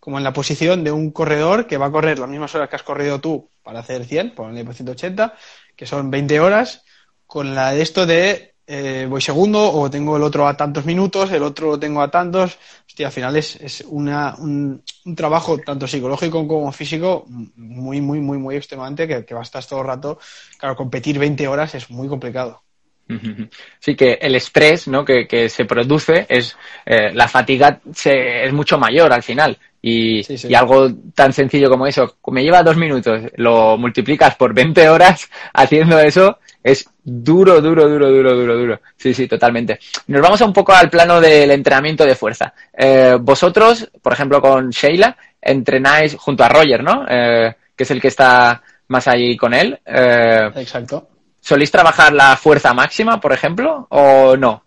como 0.00 0.18
en 0.18 0.24
la 0.24 0.32
posición 0.32 0.82
de 0.82 0.90
un 0.90 1.10
corredor 1.10 1.66
que 1.66 1.76
va 1.76 1.86
a 1.86 1.90
correr 1.92 2.18
las 2.18 2.28
mismas 2.28 2.54
horas 2.54 2.68
que 2.68 2.76
has 2.76 2.82
corrido 2.82 3.20
tú 3.20 3.50
para 3.62 3.80
hacer 3.80 4.04
100, 4.04 4.34
por 4.34 4.52
180, 4.52 5.34
que 5.76 5.86
son 5.86 6.10
20 6.10 6.40
horas, 6.40 6.84
con 7.26 7.54
la 7.54 7.72
de 7.72 7.82
esto 7.82 8.06
de 8.06 8.49
eh, 8.72 9.06
voy 9.10 9.20
segundo 9.20 9.60
o 9.72 9.90
tengo 9.90 10.16
el 10.16 10.22
otro 10.22 10.46
a 10.46 10.56
tantos 10.56 10.84
minutos, 10.84 11.32
el 11.32 11.42
otro 11.42 11.70
lo 11.72 11.78
tengo 11.80 12.00
a 12.00 12.08
tantos. 12.08 12.56
Hostia, 12.86 13.08
al 13.08 13.12
final 13.12 13.36
es, 13.36 13.56
es 13.56 13.84
una, 13.88 14.36
un, 14.36 14.80
un, 15.04 15.16
trabajo 15.16 15.58
tanto 15.58 15.88
psicológico 15.88 16.46
como 16.46 16.70
físico 16.70 17.24
muy, 17.28 18.00
muy, 18.00 18.20
muy, 18.20 18.38
muy 18.38 18.54
extremadamente 18.54 19.08
que, 19.08 19.24
que 19.24 19.34
estar 19.40 19.64
todo 19.64 19.80
el 19.80 19.88
rato. 19.88 20.20
Claro, 20.56 20.76
competir 20.76 21.18
20 21.18 21.48
horas 21.48 21.74
es 21.74 21.90
muy 21.90 22.06
complicado. 22.06 22.62
Sí, 23.80 23.96
que 23.96 24.18
el 24.20 24.36
estrés 24.36 24.86
¿no? 24.86 25.04
que, 25.04 25.26
que 25.26 25.48
se 25.48 25.64
produce 25.64 26.26
es 26.28 26.56
eh, 26.86 27.12
la 27.12 27.26
fatiga 27.26 27.80
se, 27.92 28.44
es 28.44 28.52
mucho 28.52 28.78
mayor 28.78 29.12
al 29.12 29.22
final. 29.22 29.58
Y, 29.82 30.20
y, 30.46 30.54
algo 30.54 30.92
tan 31.14 31.32
sencillo 31.32 31.70
como 31.70 31.86
eso, 31.86 32.18
me 32.28 32.42
lleva 32.42 32.62
dos 32.62 32.76
minutos, 32.76 33.22
lo 33.36 33.78
multiplicas 33.78 34.36
por 34.36 34.52
20 34.52 34.88
horas 34.90 35.28
haciendo 35.54 35.98
eso, 35.98 36.38
es 36.62 36.88
duro, 37.02 37.60
duro, 37.60 37.88
duro, 37.88 38.10
duro, 38.10 38.36
duro, 38.36 38.56
duro. 38.56 38.80
Sí, 38.96 39.14
sí, 39.14 39.26
totalmente. 39.26 39.78
Nos 40.08 40.20
vamos 40.20 40.40
un 40.42 40.52
poco 40.52 40.72
al 40.72 40.90
plano 40.90 41.20
del 41.20 41.50
entrenamiento 41.50 42.04
de 42.04 42.14
fuerza. 42.14 42.52
Eh, 42.72 43.16
vosotros, 43.20 43.90
por 44.02 44.12
ejemplo, 44.12 44.40
con 44.40 44.70
Sheila, 44.70 45.16
entrenáis 45.40 46.14
junto 46.16 46.44
a 46.44 46.48
Roger, 46.48 46.82
¿no? 46.82 47.06
Eh, 47.08 47.54
que 47.74 47.84
es 47.84 47.90
el 47.90 48.00
que 48.00 48.08
está 48.08 48.62
más 48.88 49.08
ahí 49.08 49.36
con 49.36 49.54
él. 49.54 49.78
Eh, 49.86 50.50
Exacto 50.56 51.08
¿Soléis 51.40 51.70
trabajar 51.70 52.12
la 52.12 52.36
fuerza 52.36 52.74
máxima, 52.74 53.18
por 53.18 53.32
ejemplo, 53.32 53.86
o 53.90 54.36
no? 54.36 54.62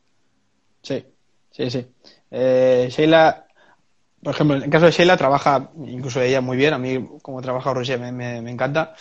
Sí, 0.82 1.06
sí, 1.52 1.70
sí. 1.70 1.86
Eh, 2.32 2.88
Sheila, 2.90 3.46
por 4.24 4.34
ejemplo, 4.34 4.58
en 4.58 4.64
el 4.64 4.70
caso 4.70 4.88
de 4.88 4.92
Sheila, 4.92 5.16
trabaja 5.16 5.70
incluso 5.86 6.20
ella 6.20 6.42
muy 6.42 6.58
bien. 6.58 6.74
A 6.74 6.80
mí, 6.80 7.08
como 7.22 7.42
trabaja 7.42 7.74
Roger, 7.74 8.00
me, 8.00 8.12
me, 8.12 8.52
encanta. 8.52 8.96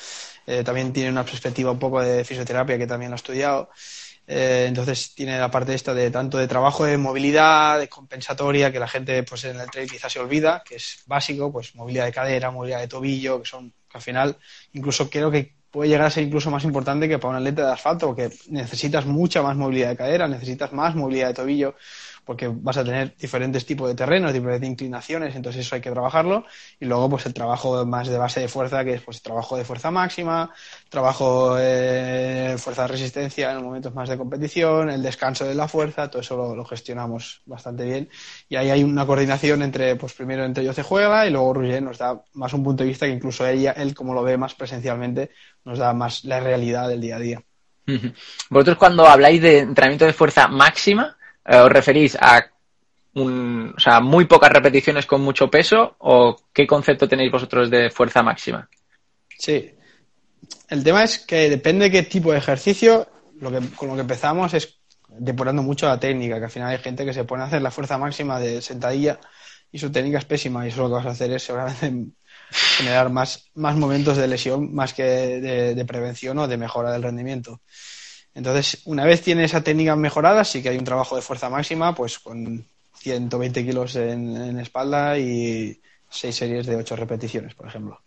Eh, 0.46 0.64
también 0.64 0.92
tiene 0.92 1.10
una 1.10 1.24
perspectiva 1.24 1.70
un 1.70 1.78
poco 1.78 2.00
de 2.00 2.24
fisioterapia 2.24 2.78
que 2.78 2.86
también 2.86 3.12
ha 3.12 3.16
estudiado. 3.16 3.70
Eh, 4.26 4.66
entonces 4.68 5.14
tiene 5.14 5.38
la 5.38 5.50
parte 5.50 5.74
esta 5.74 5.92
de 5.94 6.10
tanto 6.10 6.38
de 6.38 6.46
trabajo 6.48 6.84
de 6.84 6.96
movilidad, 6.96 7.78
de 7.78 7.88
compensatoria, 7.88 8.70
que 8.70 8.78
la 8.78 8.88
gente 8.88 9.22
pues 9.24 9.44
en 9.44 9.60
el 9.60 9.70
trail 9.70 9.90
quizás 9.90 10.12
se 10.12 10.20
olvida, 10.20 10.62
que 10.64 10.76
es 10.76 11.02
básico, 11.06 11.52
pues 11.52 11.74
movilidad 11.74 12.06
de 12.06 12.12
cadera, 12.12 12.50
movilidad 12.50 12.80
de 12.80 12.88
tobillo, 12.88 13.42
que 13.42 13.48
son 13.48 13.70
que 13.70 13.98
al 13.98 14.02
final 14.02 14.38
incluso 14.72 15.10
creo 15.10 15.30
que 15.30 15.54
puede 15.70 15.88
llegar 15.88 16.06
a 16.06 16.10
ser 16.10 16.24
incluso 16.24 16.50
más 16.50 16.64
importante 16.64 17.08
que 17.08 17.18
para 17.18 17.30
un 17.30 17.36
atleta 17.36 17.66
de 17.66 17.72
asfalto, 17.72 18.08
porque 18.08 18.30
necesitas 18.48 19.06
mucha 19.06 19.42
más 19.42 19.56
movilidad 19.56 19.88
de 19.88 19.96
cadera, 19.96 20.28
necesitas 20.28 20.72
más 20.72 20.94
movilidad 20.94 21.28
de 21.28 21.34
tobillo, 21.34 21.74
porque 22.24 22.48
vas 22.48 22.76
a 22.76 22.84
tener 22.84 23.16
diferentes 23.16 23.66
tipos 23.66 23.88
de 23.88 23.94
terrenos, 23.94 24.32
diferentes 24.32 24.68
inclinaciones, 24.68 25.34
entonces 25.34 25.66
eso 25.66 25.74
hay 25.74 25.80
que 25.80 25.90
trabajarlo. 25.90 26.44
Y 26.78 26.84
luego, 26.84 27.10
pues 27.10 27.26
el 27.26 27.34
trabajo 27.34 27.84
más 27.84 28.08
de 28.08 28.16
base 28.16 28.40
de 28.40 28.48
fuerza, 28.48 28.84
que 28.84 28.94
es 28.94 29.02
pues 29.02 29.22
trabajo 29.22 29.56
de 29.56 29.64
fuerza 29.64 29.90
máxima, 29.90 30.52
trabajo 30.88 31.56
de 31.56 32.56
fuerza 32.58 32.82
de 32.82 32.88
resistencia 32.88 33.52
en 33.52 33.64
momentos 33.64 33.94
más 33.94 34.08
de 34.08 34.16
competición, 34.16 34.90
el 34.90 35.02
descanso 35.02 35.44
de 35.44 35.54
la 35.54 35.66
fuerza, 35.66 36.08
todo 36.10 36.22
eso 36.22 36.54
lo, 36.54 36.64
gestionamos 36.64 37.42
bastante 37.44 37.84
bien. 37.84 38.08
Y 38.48 38.56
ahí 38.56 38.70
hay 38.70 38.84
una 38.84 39.04
coordinación 39.04 39.62
entre, 39.62 39.96
pues 39.96 40.12
primero 40.12 40.44
entre 40.44 40.64
yo 40.64 40.72
se 40.72 40.82
juega 40.82 41.26
y 41.26 41.30
luego 41.30 41.54
Roger 41.54 41.82
nos 41.82 41.98
da 41.98 42.22
más 42.34 42.52
un 42.52 42.62
punto 42.62 42.84
de 42.84 42.90
vista 42.90 43.06
que 43.06 43.12
incluso 43.12 43.46
ella, 43.46 43.72
él 43.72 43.94
como 43.94 44.14
lo 44.14 44.22
ve 44.22 44.36
más 44.36 44.54
presencialmente, 44.54 45.30
nos 45.64 45.78
da 45.78 45.92
más 45.92 46.24
la 46.24 46.38
realidad 46.38 46.88
del 46.88 47.00
día 47.00 47.16
a 47.16 47.18
día. 47.18 47.42
Vosotros 48.50 48.76
cuando 48.76 49.06
habláis 49.06 49.42
de 49.42 49.58
entrenamiento 49.58 50.06
de 50.06 50.12
fuerza 50.12 50.46
máxima, 50.46 51.16
eh, 51.44 51.58
¿Os 51.58 51.70
referís 51.70 52.16
a 52.20 52.44
un, 53.14 53.74
o 53.76 53.80
sea, 53.80 54.00
muy 54.00 54.24
pocas 54.24 54.50
repeticiones 54.50 55.06
con 55.06 55.20
mucho 55.20 55.50
peso 55.50 55.96
o 55.98 56.36
qué 56.52 56.66
concepto 56.66 57.08
tenéis 57.08 57.32
vosotros 57.32 57.70
de 57.70 57.90
fuerza 57.90 58.22
máxima? 58.22 58.68
Sí. 59.38 59.74
El 60.68 60.82
tema 60.82 61.04
es 61.04 61.18
que 61.18 61.50
depende 61.50 61.86
de 61.86 61.90
qué 61.90 62.02
tipo 62.04 62.32
de 62.32 62.38
ejercicio, 62.38 63.08
lo 63.40 63.50
que, 63.50 63.60
con 63.74 63.88
lo 63.88 63.94
que 63.94 64.00
empezamos 64.00 64.54
es 64.54 64.78
depurando 65.08 65.62
mucho 65.62 65.86
la 65.86 66.00
técnica, 66.00 66.38
que 66.38 66.44
al 66.44 66.50
final 66.50 66.70
hay 66.70 66.78
gente 66.78 67.04
que 67.04 67.12
se 67.12 67.24
pone 67.24 67.42
a 67.42 67.46
hacer 67.46 67.60
la 67.60 67.70
fuerza 67.70 67.98
máxima 67.98 68.40
de 68.40 68.62
sentadilla 68.62 69.20
y 69.70 69.78
su 69.78 69.92
técnica 69.92 70.18
es 70.18 70.24
pésima 70.24 70.64
y 70.64 70.68
eso 70.68 70.82
lo 70.82 70.88
que 70.88 70.94
vas 70.94 71.06
a 71.06 71.10
hacer 71.10 71.32
es 71.32 71.42
seguramente 71.42 72.12
generar 72.50 73.10
más, 73.10 73.50
más 73.54 73.76
momentos 73.76 74.16
de 74.16 74.28
lesión 74.28 74.74
más 74.74 74.94
que 74.94 75.02
de 75.02 75.84
prevención 75.84 76.38
o 76.38 76.48
de 76.48 76.56
mejora 76.56 76.92
del 76.92 77.02
rendimiento. 77.02 77.60
Entonces, 78.34 78.82
una 78.86 79.04
vez 79.04 79.22
tiene 79.22 79.44
esa 79.44 79.62
técnica 79.62 79.94
mejorada, 79.94 80.44
sí 80.44 80.62
que 80.62 80.70
hay 80.70 80.78
un 80.78 80.84
trabajo 80.84 81.16
de 81.16 81.22
fuerza 81.22 81.50
máxima, 81.50 81.94
pues 81.94 82.18
con 82.18 82.64
120 82.94 83.64
kilos 83.64 83.96
en, 83.96 84.58
espalda 84.58 85.18
y 85.18 85.78
seis 86.08 86.36
series 86.36 86.66
de 86.66 86.76
ocho 86.76 86.96
repeticiones, 86.96 87.54
por 87.54 87.66
ejemplo. 87.66 88.00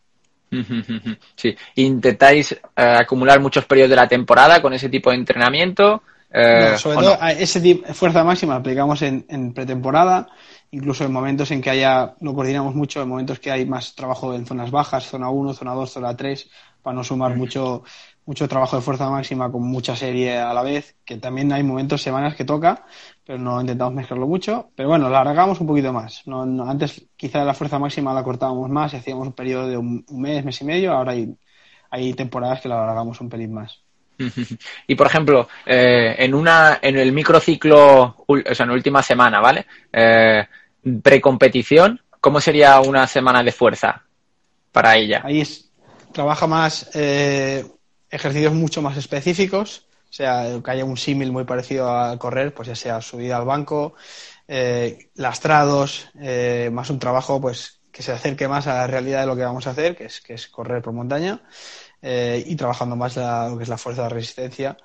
Sí, 1.35 1.53
intentáis 1.75 2.53
eh, 2.53 2.57
acumular 2.75 3.39
muchos 3.41 3.65
periodos 3.65 3.89
de 3.89 3.95
la 3.97 4.07
temporada 4.07 4.61
con 4.61 4.73
ese 4.73 4.89
tipo 4.89 5.09
de 5.09 5.17
entrenamiento. 5.17 6.01
Eh, 6.31 6.75
sobre 6.77 6.97
todo, 6.97 7.17
ese 7.37 7.61
tipo 7.61 7.87
de 7.87 7.93
fuerza 7.93 8.23
máxima 8.23 8.55
aplicamos 8.55 9.01
en, 9.01 9.25
en, 9.27 9.53
pretemporada, 9.53 10.27
incluso 10.71 11.03
en 11.03 11.11
momentos 11.11 11.51
en 11.51 11.61
que 11.61 11.69
haya, 11.69 12.15
lo 12.21 12.33
coordinamos 12.33 12.73
mucho, 12.73 13.01
en 13.01 13.09
momentos 13.09 13.39
que 13.39 13.51
hay 13.51 13.65
más 13.65 13.95
trabajo 13.95 14.33
en 14.33 14.45
zonas 14.45 14.71
bajas, 14.71 15.07
zona 15.07 15.29
1, 15.29 15.53
zona 15.53 15.73
2, 15.73 15.91
zona 15.91 16.15
3, 16.15 16.49
para 16.81 16.95
no 16.95 17.03
sumar 17.03 17.35
mucho 17.35 17.83
mucho 18.25 18.47
trabajo 18.47 18.75
de 18.75 18.81
fuerza 18.81 19.09
máxima 19.09 19.51
con 19.51 19.63
mucha 19.63 19.95
serie 19.95 20.37
a 20.37 20.53
la 20.53 20.63
vez, 20.63 20.95
que 21.05 21.17
también 21.17 21.51
hay 21.53 21.63
momentos, 21.63 22.01
semanas 22.01 22.35
que 22.35 22.43
toca, 22.43 22.85
pero 23.23 23.37
no 23.37 23.61
intentamos 23.61 23.93
mezclarlo 23.93 24.27
mucho. 24.27 24.69
Pero 24.75 24.89
bueno, 24.89 25.09
la 25.09 25.21
alargamos 25.21 25.59
un 25.61 25.67
poquito 25.67 25.93
más. 25.93 26.23
No, 26.25 26.41
antes 26.67 27.05
quizá 27.15 27.43
la 27.43 27.53
fuerza 27.53 27.77
máxima 27.77 28.13
la 28.13 28.23
cortábamos 28.23 28.69
más 28.69 28.93
y 28.93 28.97
hacíamos 28.97 29.27
un 29.27 29.33
periodo 29.33 29.67
de 29.67 29.77
un, 29.77 30.05
mes, 30.09 30.43
mes 30.43 30.61
y 30.61 30.65
medio, 30.65 30.93
ahora 30.93 31.11
hay, 31.11 31.35
hay 31.91 32.13
temporadas 32.13 32.61
que 32.61 32.69
la 32.69 32.83
alargamos 32.83 33.21
un 33.21 33.29
pelín 33.29 33.53
más. 33.53 33.81
Y 34.87 34.95
por 34.95 35.07
ejemplo, 35.07 35.47
eh, 35.65 36.15
en 36.17 36.33
una, 36.33 36.79
en 36.81 36.97
el 36.97 37.11
microciclo, 37.11 38.23
o 38.27 38.53
sea, 38.53 38.63
en 38.63 38.69
la 38.69 38.75
última 38.75 39.03
semana, 39.03 39.39
¿vale? 39.39 39.65
Eh, 39.91 40.45
precompetición, 41.01 42.01
¿cómo 42.21 42.39
sería 42.39 42.79
una 42.79 43.07
semana 43.07 43.43
de 43.43 43.51
fuerza 43.51 44.03
para 44.71 44.95
ella? 44.95 45.21
Ahí 45.23 45.41
es, 45.41 45.71
trabaja 46.11 46.47
más 46.47 46.89
eh, 46.93 47.65
ejercicios 48.09 48.53
mucho 48.53 48.81
más 48.81 48.97
específicos, 48.97 49.85
o 50.09 50.13
sea, 50.13 50.61
que 50.63 50.71
haya 50.71 50.85
un 50.85 50.97
símil 50.97 51.31
muy 51.31 51.43
parecido 51.43 51.89
a 51.89 52.17
correr, 52.17 52.53
pues 52.53 52.67
ya 52.67 52.75
sea 52.75 53.01
subida 53.01 53.37
al 53.37 53.45
banco, 53.45 53.95
eh, 54.47 55.09
lastrados, 55.15 56.07
eh, 56.19 56.69
más 56.71 56.89
un 56.89 56.99
trabajo 56.99 57.41
pues 57.41 57.81
que 57.91 58.03
se 58.03 58.11
acerque 58.11 58.47
más 58.47 58.67
a 58.67 58.75
la 58.75 58.87
realidad 58.87 59.21
de 59.21 59.27
lo 59.27 59.35
que 59.35 59.43
vamos 59.43 59.67
a 59.67 59.71
hacer, 59.71 59.95
que 59.95 60.05
es, 60.05 60.21
que 60.21 60.33
es 60.33 60.47
correr 60.47 60.81
por 60.81 60.93
montaña, 60.93 61.41
eh, 62.01 62.43
y 62.45 62.55
trabajando 62.55 62.95
más 62.95 63.15
lo 63.17 63.57
que 63.57 63.63
es 63.63 63.69
la 63.69 63.77
fuerza 63.77 64.03
de 64.03 64.09
resistencia, 64.09 64.77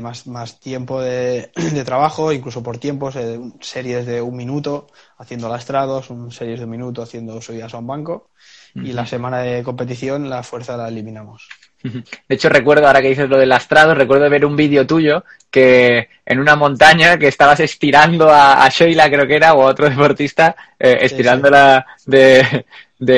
más, 0.00 0.26
más 0.26 0.60
tiempo 0.60 1.00
de, 1.00 1.50
de, 1.56 1.84
trabajo, 1.84 2.32
incluso 2.32 2.62
por 2.62 2.78
tiempos, 2.78 3.16
series 3.60 4.06
de 4.06 4.22
un 4.22 4.36
minuto 4.36 4.86
haciendo 5.18 5.48
lastrados, 5.48 6.10
un 6.10 6.32
series 6.32 6.58
de 6.58 6.64
un 6.64 6.70
minuto 6.70 7.02
haciendo 7.02 7.40
subidas 7.40 7.74
a 7.74 7.78
un 7.78 7.86
banco, 7.86 8.30
y 8.74 8.92
la 8.92 9.06
semana 9.06 9.38
de 9.38 9.62
competición 9.62 10.28
la 10.28 10.42
fuerza 10.42 10.76
la 10.76 10.88
eliminamos. 10.88 11.48
De 11.84 12.34
hecho, 12.34 12.48
recuerdo, 12.48 12.86
ahora 12.86 13.02
que 13.02 13.10
dices 13.10 13.28
lo 13.28 13.36
del 13.36 13.50
lastrado, 13.50 13.94
recuerdo 13.94 14.30
ver 14.30 14.46
un 14.46 14.56
vídeo 14.56 14.86
tuyo 14.86 15.22
que 15.50 16.08
en 16.24 16.40
una 16.40 16.56
montaña 16.56 17.18
que 17.18 17.28
estabas 17.28 17.60
estirando 17.60 18.30
a, 18.30 18.66
Sheila, 18.70 19.10
creo 19.10 19.26
que 19.26 19.36
era, 19.36 19.52
o 19.52 19.62
a 19.62 19.66
otro 19.66 19.88
deportista, 19.90 20.56
eh, 20.78 20.98
estirándola 21.02 21.86
De, 22.06 22.64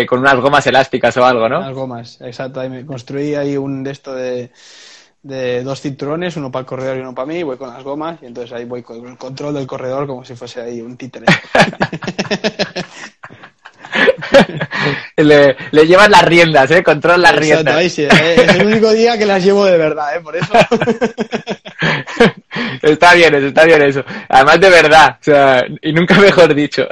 con 0.07 0.19
unas 0.19 0.35
gomas 0.41 0.67
elásticas 0.67 1.17
o 1.17 1.25
algo, 1.25 1.49
¿no? 1.49 1.61
Unas 1.61 1.75
gomas, 1.75 2.21
exacto. 2.21 2.59
Ahí 2.59 2.69
me 2.69 2.85
construí 2.85 3.37
ahí 3.37 3.57
un 3.57 3.85
de 3.85 3.93
esto 3.93 4.15
de, 4.15 4.51
de 5.27 5.63
dos 5.63 5.81
cinturones, 5.81 6.37
uno 6.37 6.53
para 6.53 6.61
el 6.61 6.67
corredor 6.67 6.97
y 6.97 7.01
uno 7.01 7.15
para 7.15 7.27
mí, 7.27 7.43
voy 7.43 7.57
con 7.57 7.73
las 7.73 7.83
gomas 7.83 8.19
y 8.23 8.27
entonces 8.27 8.53
ahí 8.53 8.65
voy 8.65 8.83
con 8.83 9.05
el 9.07 9.17
control 9.17 9.55
del 9.55 9.67
corredor 9.67 10.07
como 10.07 10.25
si 10.25 10.37
fuese 10.37 10.61
ahí 10.61 10.81
un 10.81 10.97
títere. 10.97 11.27
le, 15.17 15.57
le 15.71 15.87
llevas 15.87 16.09
las 16.09 16.25
riendas, 16.25 16.71
¿eh? 16.71 16.83
Control 16.83 17.21
las 17.21 17.35
riendas. 17.35 17.75
Ahí 17.75 17.91
sí, 17.91 18.05
¿eh? 18.05 18.35
es 18.37 18.55
el 18.55 18.67
único 18.67 18.93
día 18.93 19.19
que 19.19 19.27
las 19.27 19.45
llevo 19.45 19.65
de 19.65 19.77
verdad, 19.77 20.17
¿eh? 20.17 20.21
Por 20.21 20.37
eso. 20.37 20.53
está 22.83 23.15
bien 23.15 23.35
eso, 23.35 23.47
está 23.47 23.65
bien 23.65 23.83
eso. 23.83 24.05
Además 24.29 24.61
de 24.61 24.71
verdad, 24.71 25.17
o 25.21 25.25
sea, 25.25 25.65
y 25.83 25.93
nunca 25.93 26.15
mejor 26.21 26.55
dicho. 26.55 26.87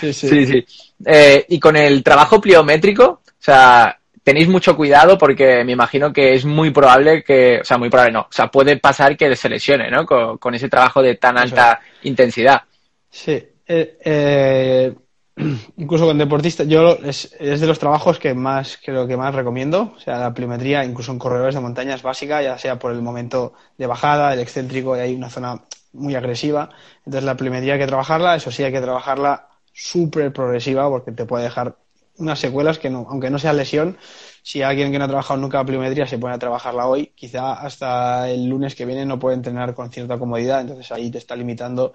sí, 0.00 0.12
sí. 0.12 0.46
sí, 0.46 0.66
eh, 1.04 1.44
y 1.48 1.60
con 1.60 1.76
el 1.76 2.02
trabajo 2.02 2.40
pliométrico, 2.40 3.22
o 3.26 3.32
sea, 3.38 3.97
tenéis 4.28 4.46
mucho 4.46 4.76
cuidado 4.76 5.16
porque 5.16 5.64
me 5.64 5.72
imagino 5.72 6.12
que 6.12 6.34
es 6.34 6.44
muy 6.44 6.70
probable 6.70 7.24
que, 7.24 7.60
o 7.62 7.64
sea, 7.64 7.78
muy 7.78 7.88
probable 7.88 8.12
no, 8.12 8.20
o 8.20 8.32
sea, 8.32 8.50
puede 8.50 8.76
pasar 8.76 9.16
que 9.16 9.34
se 9.34 9.48
lesione, 9.48 9.90
¿no? 9.90 10.04
Con, 10.04 10.54
ese 10.54 10.68
trabajo 10.68 11.00
de 11.00 11.14
tan 11.14 11.38
alta 11.38 11.80
intensidad. 12.02 12.60
Sí. 13.08 13.42
Eh, 13.66 13.98
eh 14.04 14.94
incluso 15.78 16.04
con 16.04 16.18
deportistas, 16.18 16.68
yo 16.68 16.98
es, 17.02 17.30
de 17.38 17.66
los 17.66 17.78
trabajos 17.78 18.18
que 18.18 18.34
más 18.34 18.78
creo 18.84 19.06
que 19.06 19.16
más 19.16 19.34
recomiendo. 19.34 19.94
O 19.96 19.98
sea, 19.98 20.18
la 20.18 20.34
pliometría, 20.34 20.84
incluso 20.84 21.10
en 21.10 21.18
corredores 21.18 21.54
de 21.54 21.62
montaña 21.62 21.94
es 21.94 22.02
básica, 22.02 22.42
ya 22.42 22.58
sea 22.58 22.78
por 22.78 22.92
el 22.92 23.00
momento 23.00 23.54
de 23.78 23.86
bajada, 23.86 24.34
el 24.34 24.40
excéntrico, 24.40 24.94
y 24.94 25.00
hay 25.00 25.14
una 25.14 25.30
zona 25.30 25.62
muy 25.94 26.14
agresiva. 26.16 26.68
Entonces 26.98 27.24
la 27.24 27.38
pliometría 27.38 27.74
hay 27.74 27.80
que 27.80 27.86
trabajarla, 27.86 28.36
eso 28.36 28.50
sí 28.50 28.62
hay 28.62 28.72
que 28.72 28.82
trabajarla 28.82 29.48
súper 29.72 30.34
progresiva 30.34 30.86
porque 30.90 31.12
te 31.12 31.24
puede 31.24 31.44
dejar 31.44 31.76
unas 32.18 32.38
secuelas 32.38 32.78
que 32.78 32.90
no, 32.90 33.06
aunque 33.08 33.30
no 33.30 33.38
sea 33.38 33.52
lesión, 33.52 33.96
si 34.42 34.62
alguien 34.62 34.92
que 34.92 34.98
no 34.98 35.04
ha 35.04 35.08
trabajado 35.08 35.40
nunca 35.40 35.64
pliometría 35.64 36.06
se 36.06 36.18
pone 36.18 36.34
a 36.34 36.38
trabajarla 36.38 36.86
hoy, 36.86 37.12
quizá 37.14 37.54
hasta 37.54 38.28
el 38.30 38.46
lunes 38.48 38.74
que 38.74 38.84
viene 38.84 39.04
no 39.04 39.18
puede 39.18 39.36
entrenar 39.36 39.74
con 39.74 39.90
cierta 39.90 40.18
comodidad, 40.18 40.60
entonces 40.60 40.90
ahí 40.92 41.10
te 41.10 41.18
está 41.18 41.36
limitando 41.36 41.94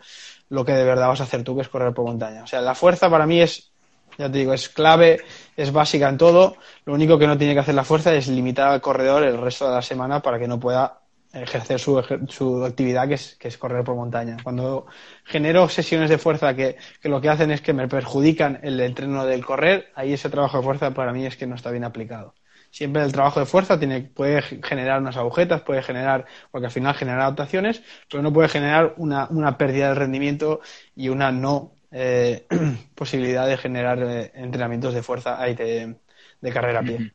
lo 0.50 0.66
que 0.66 0.74
de 0.74 0.84
verdad 0.84 1.08
vas 1.08 1.22
a 1.22 1.24
hacer 1.24 1.44
tú, 1.44 1.56
que 1.56 1.62
es 1.62 1.70
correr 1.70 1.94
por 1.94 2.06
montaña. 2.06 2.44
O 2.44 2.48
sea, 2.48 2.62
la 2.62 2.76
fuerza 2.76 3.10
para 3.10 3.26
mí 3.26 3.42
es, 3.42 3.72
ya 4.18 4.32
te 4.32 4.38
digo, 4.38 4.54
es 4.54 4.70
clave, 4.70 5.22
es 5.58 5.72
básica 5.72 6.10
en 6.10 6.18
todo. 6.18 6.56
Lo 6.86 6.94
único 6.94 7.18
que 7.18 7.28
no 7.28 7.38
tiene 7.38 7.54
que 7.54 7.62
hacer 7.62 7.76
la 7.76 7.84
fuerza 7.84 8.14
es 8.14 8.28
limitar 8.28 8.70
al 8.70 8.82
corredor 8.82 9.24
el 9.24 9.38
resto 9.38 9.68
de 9.68 9.76
la 9.76 9.82
semana 9.82 10.22
para 10.22 10.40
que 10.40 10.48
no 10.48 10.60
pueda 10.60 11.03
ejercer 11.34 11.80
su, 11.80 12.02
su 12.30 12.64
actividad, 12.66 13.08
que 13.08 13.16
es, 13.16 13.36
que 13.38 13.48
es 13.50 13.58
correr 13.58 13.84
por 13.84 13.96
montaña. 13.96 14.38
Cuando 14.44 14.86
genero 15.26 15.68
sesiones 15.70 16.10
de 16.10 16.18
fuerza 16.18 16.56
que, 16.56 16.78
que 17.02 17.10
lo 17.10 17.22
que 17.22 17.30
hacen 17.30 17.52
es 17.52 17.62
que 17.62 17.74
me 17.74 17.88
perjudican 17.88 18.60
el 18.64 18.80
entreno 18.80 19.26
del 19.26 19.46
correr, 19.46 19.92
ahí 19.96 20.14
ese 20.14 20.30
trabajo 20.30 20.58
de 20.58 20.64
fuerza 20.64 20.94
para 20.94 21.14
mí 21.14 21.26
es 21.26 21.36
que 21.38 21.48
no 21.48 21.56
está 21.56 21.72
bien 21.72 21.84
aplicado 21.84 22.36
siempre 22.72 23.04
el 23.04 23.12
trabajo 23.12 23.40
de 23.40 23.46
fuerza 23.46 23.78
tiene, 23.80 24.02
puede 24.02 24.42
generar 24.42 25.00
unas 25.02 25.18
agujetas, 25.18 25.62
puede 25.62 25.84
generar, 25.84 26.26
porque 26.52 26.66
al 26.68 26.72
final 26.72 26.96
genera 26.96 27.22
adaptaciones, 27.24 27.84
pero 28.10 28.24
no 28.24 28.34
puede 28.34 28.50
generar 28.50 28.96
una, 28.98 29.28
una 29.30 29.58
pérdida 29.58 29.90
de 29.90 29.96
rendimiento 29.96 30.62
y 30.96 31.10
una 31.10 31.32
no 31.32 31.76
eh, 31.92 32.48
posibilidad 32.96 33.48
de 33.48 33.58
generar 33.58 34.02
eh, 34.04 34.32
entrenamientos 34.36 34.94
de 34.94 35.04
fuerza 35.04 35.38
de, 35.46 36.00
de 36.42 36.52
carrera 36.54 36.80
a 36.80 36.86
pie. 36.86 37.08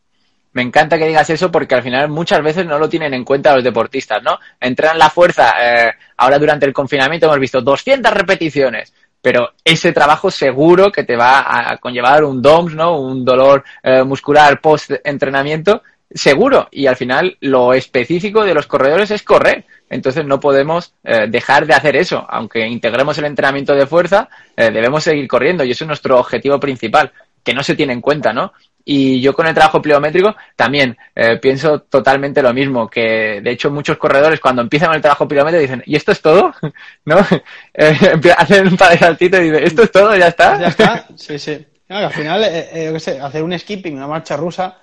Me 0.59 0.65
encanta 0.65 0.99
que 0.99 1.07
digas 1.07 1.31
eso 1.31 1.53
porque 1.53 1.77
al 1.77 1.85
final 1.85 2.09
muchas 2.09 2.43
veces 2.43 2.67
no 2.67 2.81
lo 2.81 2.89
tienen 2.89 3.15
en 3.15 3.25
cuenta 3.25 3.55
los 3.55 3.63
deportistas, 3.63 4.21
¿no? 4.25 4.41
Entrenan 4.61 4.99
la 4.99 5.09
fuerza, 5.09 5.55
eh, 5.63 5.93
ahora 6.17 6.37
durante 6.37 6.67
el 6.67 6.73
confinamiento 6.73 7.27
hemos 7.27 7.39
visto 7.39 7.61
200 7.61 8.13
repeticiones, 8.13 8.93
pero 9.23 9.53
ese 9.63 9.93
trabajo 9.93 10.33
seguro 10.33 10.91
que 10.91 11.05
te 11.05 11.15
va 11.15 11.71
a 11.71 11.77
conllevar 11.77 12.25
un 12.25 12.43
DOMS, 12.43 12.75
¿no? 12.75 13.01
Un 13.01 13.25
dolor 13.25 13.63
eh, 13.85 14.03
muscular 14.03 14.61
post-entrenamiento, 14.61 15.83
seguro. 16.11 16.67
Y 16.73 16.87
al 16.87 16.97
final 16.97 17.37
lo 17.41 17.73
específico 17.73 18.45
de 18.45 18.55
los 18.55 18.67
corredores 18.67 19.13
es 19.13 19.23
correr. 19.23 19.65
Entonces 19.91 20.25
no 20.27 20.41
podemos 20.41 20.93
eh, 21.05 21.27
dejar 21.29 21.67
de 21.67 21.75
hacer 21.75 21.95
eso. 21.95 22.27
Aunque 22.29 22.67
integremos 22.67 23.17
el 23.19 23.27
entrenamiento 23.27 23.75
de 23.75 23.87
fuerza, 23.87 24.29
eh, 24.57 24.71
debemos 24.73 25.05
seguir 25.05 25.29
corriendo 25.29 25.65
y 25.65 25.71
eso 25.71 25.85
es 25.85 25.89
nuestro 25.89 26.19
objetivo 26.19 26.59
principal, 26.61 27.13
que 27.43 27.55
no 27.55 27.63
se 27.63 27.75
tiene 27.75 27.93
en 27.93 28.01
cuenta, 28.01 28.33
¿no? 28.33 28.53
Y 28.85 29.21
yo 29.21 29.35
con 29.35 29.47
el 29.47 29.55
trabajo 29.55 29.83
pliométrico 29.83 30.35
también 30.57 30.97
eh, 31.15 31.37
pienso 31.37 31.83
totalmente 31.83 32.43
lo 32.43 32.55
mismo, 32.55 32.89
que 32.89 33.41
de 33.43 33.51
hecho 33.51 33.71
muchos 33.71 33.99
corredores 33.99 34.41
cuando 34.41 34.63
empiezan 34.63 34.95
el 34.95 35.03
trabajo 35.03 35.29
pliométrico 35.29 35.61
dicen, 35.61 35.83
¿y 35.85 35.95
esto 35.95 36.13
es 36.13 36.23
todo? 36.23 36.55
¿No? 37.05 37.19
hacen 38.39 38.67
un 38.67 38.77
par 38.77 38.93
de 38.93 38.99
saltitos 38.99 39.41
y 39.41 39.51
dicen, 39.51 39.65
¿esto 39.65 39.83
es 39.83 39.93
todo? 39.93 40.17
¿Ya 40.17 40.29
está? 40.29 40.59
Ya 40.59 40.69
está, 40.69 41.07
sí, 41.17 41.39
sí. 41.39 41.67
al 41.89 42.13
final, 42.13 42.45
hacer 42.45 43.43
un 43.43 43.59
skipping, 43.59 43.95
una 43.95 44.07
marcha 44.07 44.37
rusa, 44.37 44.79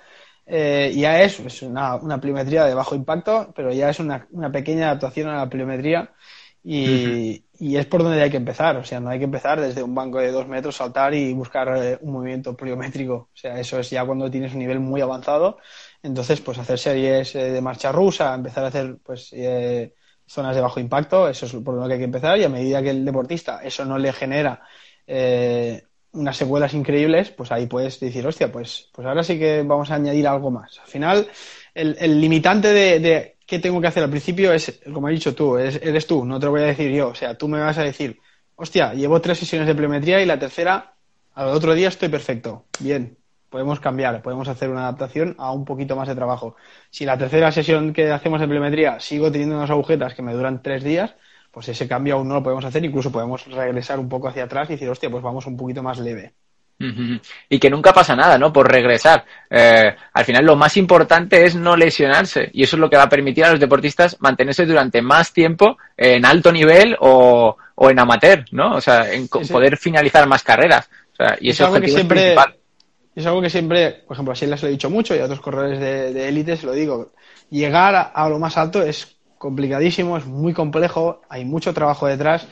eh, 0.46 0.92
ya 0.94 1.22
es, 1.22 1.40
es 1.40 1.62
una, 1.62 1.96
una, 1.96 2.20
pliometría 2.20 2.64
de 2.64 2.74
bajo 2.74 2.94
impacto, 2.94 3.52
pero 3.56 3.72
ya 3.72 3.90
es 3.90 3.98
una, 3.98 4.28
una 4.30 4.52
pequeña 4.52 4.86
adaptación 4.86 5.28
a 5.28 5.38
la 5.38 5.50
pliometría 5.50 6.12
y, 6.62 7.44
y, 7.58 7.76
es 7.76 7.86
por 7.86 8.02
donde 8.02 8.22
hay 8.22 8.30
que 8.30 8.36
empezar. 8.36 8.76
O 8.76 8.84
sea, 8.84 9.00
no 9.00 9.10
hay 9.10 9.18
que 9.18 9.24
empezar 9.24 9.60
desde 9.60 9.82
un 9.82 9.94
banco 9.94 10.18
de 10.18 10.30
dos 10.30 10.46
metros, 10.48 10.76
saltar 10.76 11.14
y 11.14 11.32
buscar 11.32 11.68
eh, 11.76 11.98
un 12.00 12.12
movimiento 12.12 12.56
pliométrico. 12.56 13.14
O 13.14 13.36
sea, 13.36 13.58
eso 13.60 13.78
es 13.78 13.90
ya 13.90 14.04
cuando 14.04 14.30
tienes 14.30 14.52
un 14.52 14.60
nivel 14.60 14.80
muy 14.80 15.00
avanzado. 15.00 15.58
Entonces, 16.02 16.40
pues 16.40 16.58
hacer 16.58 16.78
series 16.78 17.34
eh, 17.34 17.50
de 17.50 17.60
marcha 17.60 17.92
rusa, 17.92 18.34
empezar 18.34 18.64
a 18.64 18.68
hacer 18.68 18.98
pues 19.02 19.34
zonas 20.28 20.56
de 20.56 20.60
bajo 20.60 20.80
impacto, 20.80 21.28
eso 21.28 21.46
es 21.46 21.52
por 21.54 21.74
lo 21.74 21.86
que 21.86 21.94
hay 21.94 21.98
que 21.98 22.04
empezar. 22.04 22.38
Y 22.38 22.44
a 22.44 22.48
medida 22.48 22.82
que 22.82 22.90
el 22.90 23.04
deportista 23.04 23.60
eso 23.62 23.84
no 23.84 23.98
le 23.98 24.12
genera 24.12 24.62
unas 26.16 26.36
secuelas 26.36 26.74
increíbles, 26.74 27.30
pues 27.30 27.52
ahí 27.52 27.66
puedes 27.66 28.00
decir, 28.00 28.26
hostia, 28.26 28.50
pues, 28.50 28.88
pues 28.92 29.06
ahora 29.06 29.22
sí 29.22 29.38
que 29.38 29.62
vamos 29.62 29.90
a 29.90 29.96
añadir 29.96 30.26
algo 30.26 30.50
más. 30.50 30.78
Al 30.80 30.88
final, 30.88 31.28
el, 31.74 32.20
limitante 32.20 32.72
de, 32.72 33.35
qué 33.46 33.58
tengo 33.58 33.80
que 33.80 33.86
hacer 33.86 34.02
al 34.02 34.10
principio 34.10 34.52
es, 34.52 34.80
como 34.92 35.06
has 35.06 35.14
dicho 35.14 35.34
tú, 35.34 35.56
eres 35.56 36.06
tú, 36.06 36.24
no 36.24 36.38
te 36.38 36.46
lo 36.46 36.52
voy 36.52 36.62
a 36.62 36.66
decir 36.66 36.90
yo. 36.92 37.08
O 37.08 37.14
sea, 37.14 37.38
tú 37.38 37.48
me 37.48 37.60
vas 37.60 37.78
a 37.78 37.84
decir, 37.84 38.20
hostia, 38.56 38.92
llevo 38.94 39.20
tres 39.20 39.38
sesiones 39.38 39.68
de 39.68 39.74
pliometría 39.74 40.20
y 40.20 40.26
la 40.26 40.38
tercera, 40.38 40.94
al 41.34 41.48
otro 41.48 41.74
día 41.74 41.88
estoy 41.88 42.08
perfecto. 42.08 42.64
Bien, 42.80 43.16
podemos 43.48 43.80
cambiar, 43.80 44.20
podemos 44.22 44.48
hacer 44.48 44.68
una 44.68 44.82
adaptación 44.82 45.34
a 45.38 45.52
un 45.52 45.64
poquito 45.64 45.96
más 45.96 46.08
de 46.08 46.14
trabajo. 46.14 46.56
Si 46.90 47.04
la 47.04 47.16
tercera 47.16 47.52
sesión 47.52 47.92
que 47.92 48.10
hacemos 48.10 48.42
en 48.42 48.48
pliometría 48.48 49.00
sigo 49.00 49.30
teniendo 49.30 49.56
unas 49.56 49.70
agujetas 49.70 50.14
que 50.14 50.22
me 50.22 50.34
duran 50.34 50.62
tres 50.62 50.82
días, 50.82 51.14
pues 51.52 51.68
ese 51.68 51.88
cambio 51.88 52.16
aún 52.16 52.28
no 52.28 52.34
lo 52.34 52.42
podemos 52.42 52.64
hacer, 52.64 52.84
incluso 52.84 53.12
podemos 53.12 53.46
regresar 53.46 53.98
un 53.98 54.08
poco 54.08 54.28
hacia 54.28 54.44
atrás 54.44 54.68
y 54.68 54.72
decir, 54.74 54.88
hostia, 54.90 55.10
pues 55.10 55.22
vamos 55.22 55.46
un 55.46 55.56
poquito 55.56 55.82
más 55.82 55.98
leve. 55.98 56.34
Y 56.78 57.58
que 57.58 57.70
nunca 57.70 57.92
pasa 57.92 58.14
nada, 58.14 58.38
¿no? 58.38 58.52
Por 58.52 58.70
regresar. 58.70 59.24
Eh, 59.48 59.94
al 60.12 60.24
final 60.24 60.44
lo 60.44 60.56
más 60.56 60.76
importante 60.76 61.44
es 61.44 61.54
no 61.54 61.76
lesionarse 61.76 62.50
y 62.52 62.64
eso 62.64 62.76
es 62.76 62.80
lo 62.80 62.90
que 62.90 62.96
va 62.96 63.04
a 63.04 63.08
permitir 63.08 63.44
a 63.44 63.50
los 63.50 63.60
deportistas 63.60 64.16
mantenerse 64.20 64.66
durante 64.66 65.00
más 65.00 65.32
tiempo 65.32 65.78
en 65.96 66.26
alto 66.26 66.52
nivel 66.52 66.96
o, 67.00 67.56
en 67.78 67.98
amateur, 67.98 68.44
¿no? 68.52 68.74
O 68.74 68.80
sea, 68.80 69.10
en 69.10 69.28
poder 69.28 69.76
finalizar 69.76 70.26
más 70.28 70.42
carreras. 70.42 70.88
O 71.12 71.16
sea, 71.16 71.36
y 71.40 71.50
es 71.50 71.60
objetivo 71.60 71.96
siempre, 71.96 72.20
principal. 72.20 72.54
Es 73.14 73.24
algo 73.24 73.40
que 73.40 73.50
siempre, 73.50 74.04
por 74.06 74.14
ejemplo, 74.14 74.32
así 74.32 74.46
les 74.46 74.62
lo 74.62 74.68
he 74.68 74.72
dicho 74.72 74.90
mucho 74.90 75.16
y 75.16 75.20
a 75.20 75.24
otros 75.24 75.40
corredores 75.40 75.80
de 75.80 76.28
élite 76.28 76.56
se 76.56 76.66
lo 76.66 76.72
digo. 76.72 77.12
Llegar 77.48 78.12
a 78.14 78.28
lo 78.28 78.38
más 78.38 78.58
alto 78.58 78.82
es 78.82 79.16
complicadísimo, 79.38 80.16
es 80.16 80.26
muy 80.26 80.52
complejo, 80.52 81.22
hay 81.28 81.44
mucho 81.44 81.72
trabajo 81.72 82.06
detrás, 82.06 82.46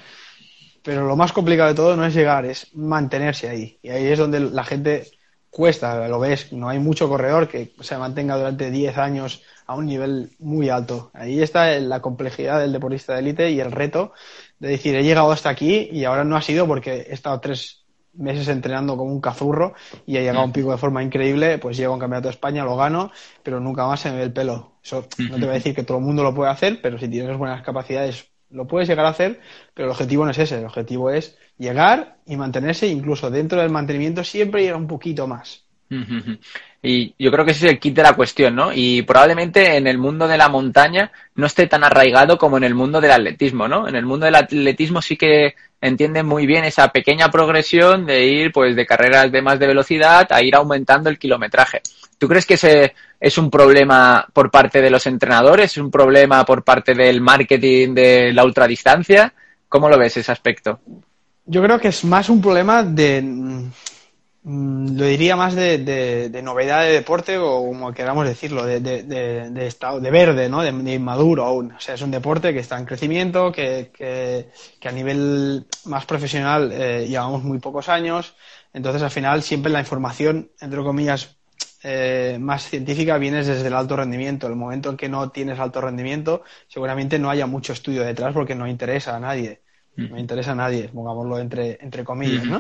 pero 0.85 1.07
lo 1.07 1.17
más 1.17 1.33
complicado 1.33 1.71
de 1.71 1.75
todo 1.75 1.97
no 1.97 2.05
es 2.05 2.15
llegar, 2.15 2.45
es 2.45 2.69
mantenerse 2.75 3.49
ahí. 3.49 3.79
Y 3.83 3.89
ahí 3.89 4.07
es 4.07 4.19
donde 4.19 4.39
la 4.39 4.65
gente 4.65 5.11
cuesta, 5.49 6.07
lo 6.09 6.21
ves, 6.21 6.53
no 6.53 6.69
hay 6.69 6.79
mucho 6.79 7.09
corredor 7.09 7.49
que 7.49 7.73
se 7.81 7.97
mantenga 7.97 8.37
durante 8.37 8.71
10 8.71 8.99
años 8.99 9.43
a 9.67 9.77
un 9.77 9.87
nivel 9.87 10.31
muy 10.39 10.69
alto. 10.69 11.11
Ahí 11.15 11.41
está 11.41 11.79
la 11.79 12.03
complejidad 12.03 12.61
del 12.61 12.73
deportista 12.73 13.15
de 13.15 13.21
élite 13.21 13.51
y 13.51 13.61
el 13.61 13.73
reto 13.73 14.13
de 14.59 14.69
decir, 14.69 14.95
he 14.95 15.03
llegado 15.03 15.33
hasta 15.33 15.49
aquí 15.49 15.89
y 15.91 16.05
ahora 16.05 16.23
no 16.23 16.37
ha 16.37 16.43
sido 16.43 16.67
porque 16.67 17.07
he 17.09 17.15
estado 17.15 17.41
tres 17.41 17.85
meses 18.13 18.49
entrenando 18.49 18.97
como 18.97 19.11
un 19.11 19.21
cazurro 19.21 19.75
y 20.07 20.19
he 20.19 20.21
llegado 20.21 20.41
a 20.41 20.45
un 20.45 20.53
pico 20.53 20.71
de 20.71 20.79
forma 20.79 21.03
increíble, 21.03 21.57
pues 21.59 21.79
llego 21.79 21.93
a 21.93 21.95
un 21.95 22.01
campeonato 22.01 22.29
de 22.29 22.35
España, 22.35 22.63
lo 22.65 22.77
gano, 22.77 23.11
pero 23.43 23.59
nunca 23.59 23.87
más 23.87 24.01
se 24.01 24.11
me 24.11 24.19
ve 24.19 24.25
el 24.25 24.33
pelo. 24.33 24.73
Eso 24.83 25.07
no 25.31 25.37
te 25.37 25.41
voy 25.41 25.51
a 25.51 25.55
decir 25.55 25.75
que 25.75 25.83
todo 25.83 25.97
el 25.97 26.05
mundo 26.05 26.23
lo 26.23 26.35
puede 26.35 26.51
hacer, 26.51 26.81
pero 26.83 26.99
si 26.99 27.09
tienes 27.09 27.39
buenas 27.39 27.63
capacidades 27.63 28.34
lo 28.55 28.67
puedes 28.67 28.89
llegar 28.89 29.05
a 29.05 29.11
hacer, 29.11 29.41
pero 29.75 29.87
el 29.87 29.93
objetivo 29.93 30.25
no 30.25 30.31
es 30.31 30.39
ese, 30.39 30.59
el 30.59 30.65
objetivo 30.65 31.11
es 31.11 31.37
llegar 31.59 32.17
y 32.25 32.37
mantenerse, 32.37 32.87
incluso 32.87 33.31
dentro 33.31 33.61
del 33.61 33.71
mantenimiento 33.71 34.25
siempre 34.25 34.65
ir 34.65 34.75
un 34.75 34.87
poquito 34.87 35.27
más. 35.27 35.65
Y 36.83 37.15
yo 37.19 37.31
creo 37.31 37.45
que 37.45 37.53
ese 37.53 37.67
es 37.67 37.73
el 37.73 37.79
kit 37.79 37.95
de 37.95 38.03
la 38.03 38.15
cuestión, 38.15 38.55
¿no? 38.55 38.73
Y 38.73 39.03
probablemente 39.03 39.77
en 39.77 39.87
el 39.87 39.99
mundo 39.99 40.27
de 40.27 40.37
la 40.37 40.49
montaña 40.49 41.13
no 41.35 41.47
esté 41.47 41.67
tan 41.67 41.85
arraigado 41.85 42.37
como 42.37 42.57
en 42.57 42.65
el 42.65 42.75
mundo 42.75 43.01
del 43.01 43.13
atletismo, 43.13 43.69
¿no? 43.69 43.89
En 43.89 43.97
el 43.97 44.05
mundo 44.05 44.27
del 44.27 44.35
atletismo 44.35 45.01
sí 45.01 45.17
que 45.17 45.55
entienden 45.81 46.27
muy 46.27 46.47
bien 46.47 46.65
esa 46.65 46.89
pequeña 46.89 47.31
progresión 47.31 48.07
de 48.07 48.27
ir 48.27 48.53
pues 48.53 48.75
de 48.75 48.87
carreras 48.87 49.31
de 49.31 49.43
más 49.43 49.59
de 49.59 49.67
velocidad 49.67 50.27
a 50.31 50.43
ir 50.43 50.55
aumentando 50.55 51.11
el 51.11 51.19
kilometraje. 51.19 51.83
¿Tú 52.19 52.29
crees 52.29 52.47
que 52.47 52.55
ese 52.55 52.95
es 53.21 53.39
un 53.39 53.51
problema 53.51 54.27
por 54.33 54.51
parte 54.51 54.81
de 54.81 54.91
los 54.91 55.07
entrenadores? 55.07 55.73
¿Es 55.73 55.79
un 55.79 55.91
problema 55.91 56.45
por 56.45 56.65
parte 56.65 56.95
del 56.95 57.21
marketing 57.21 57.95
de 57.95 58.33
la 58.33 58.45
ultradistancia? 58.45 59.33
¿Cómo 59.69 59.89
lo 59.89 59.99
ves 59.99 60.17
ese 60.17 60.33
aspecto? 60.33 60.81
Yo 61.47 61.63
creo 61.63 61.79
que 61.79 61.89
es 61.89 62.05
más 62.05 62.29
un 62.29 62.41
problema 62.41 62.83
de, 62.83 63.21
mm, 63.21 63.71
lo 64.45 65.05
diría 65.07 65.37
más 65.37 65.55
de, 65.55 65.79
de, 65.79 66.43
novedad 66.43 66.83
de 66.83 66.93
deporte 66.93 67.39
o 67.39 67.65
como 67.65 67.93
queramos 67.93 68.27
decirlo, 68.27 68.65
de, 68.65 68.81
de, 68.81 69.67
estado 69.67 70.01
de 70.01 70.11
verde, 70.11 70.49
¿no? 70.49 70.63
De, 70.63 70.69
inmaduro 70.69 71.45
aún. 71.45 71.73
O 71.73 71.81
sea, 71.81 71.95
es 71.95 72.03
un 72.03 72.11
deporte 72.11 72.53
que 72.53 72.61
está 72.61 72.79
en 72.79 72.85
crecimiento, 72.85 73.51
que, 73.51 73.91
que, 73.97 74.51
que 74.79 74.89
a 74.89 74.93
nivel 74.93 75.67
más 75.87 76.05
profesional 76.05 76.71
eh, 76.73 77.07
llevamos 77.09 77.43
muy 77.43 77.59
pocos 77.59 77.89
años. 77.89 78.35
Entonces, 78.75 79.03
al 79.03 79.11
final, 79.11 79.43
siempre 79.43 79.73
la 79.73 79.81
información, 79.81 80.51
entre 80.61 80.83
comillas, 80.83 81.37
eh, 81.87 82.39
más 82.41 82.67
científica 82.71 83.19
vienes 83.19 83.47
desde 83.47 83.67
el 83.69 83.75
alto 83.75 83.95
rendimiento. 83.95 84.47
El 84.47 84.57
momento 84.57 84.89
en 84.89 84.97
que 84.97 85.09
no 85.11 85.31
tienes 85.31 85.59
alto 85.59 85.83
rendimiento, 85.83 86.43
seguramente 86.67 87.19
no 87.19 87.29
haya 87.29 87.47
mucho 87.47 87.75
estudio 87.75 88.03
detrás 88.03 88.33
porque 88.33 88.55
no 88.55 88.67
interesa 88.67 89.15
a 89.15 89.21
nadie. 89.21 89.61
No 89.97 90.19
interesa 90.19 90.53
a 90.53 90.55
nadie, 90.57 90.89
pongámoslo 90.89 91.39
entre, 91.39 91.79
entre 91.81 92.03
comillas, 92.03 92.45
¿no? 92.47 92.57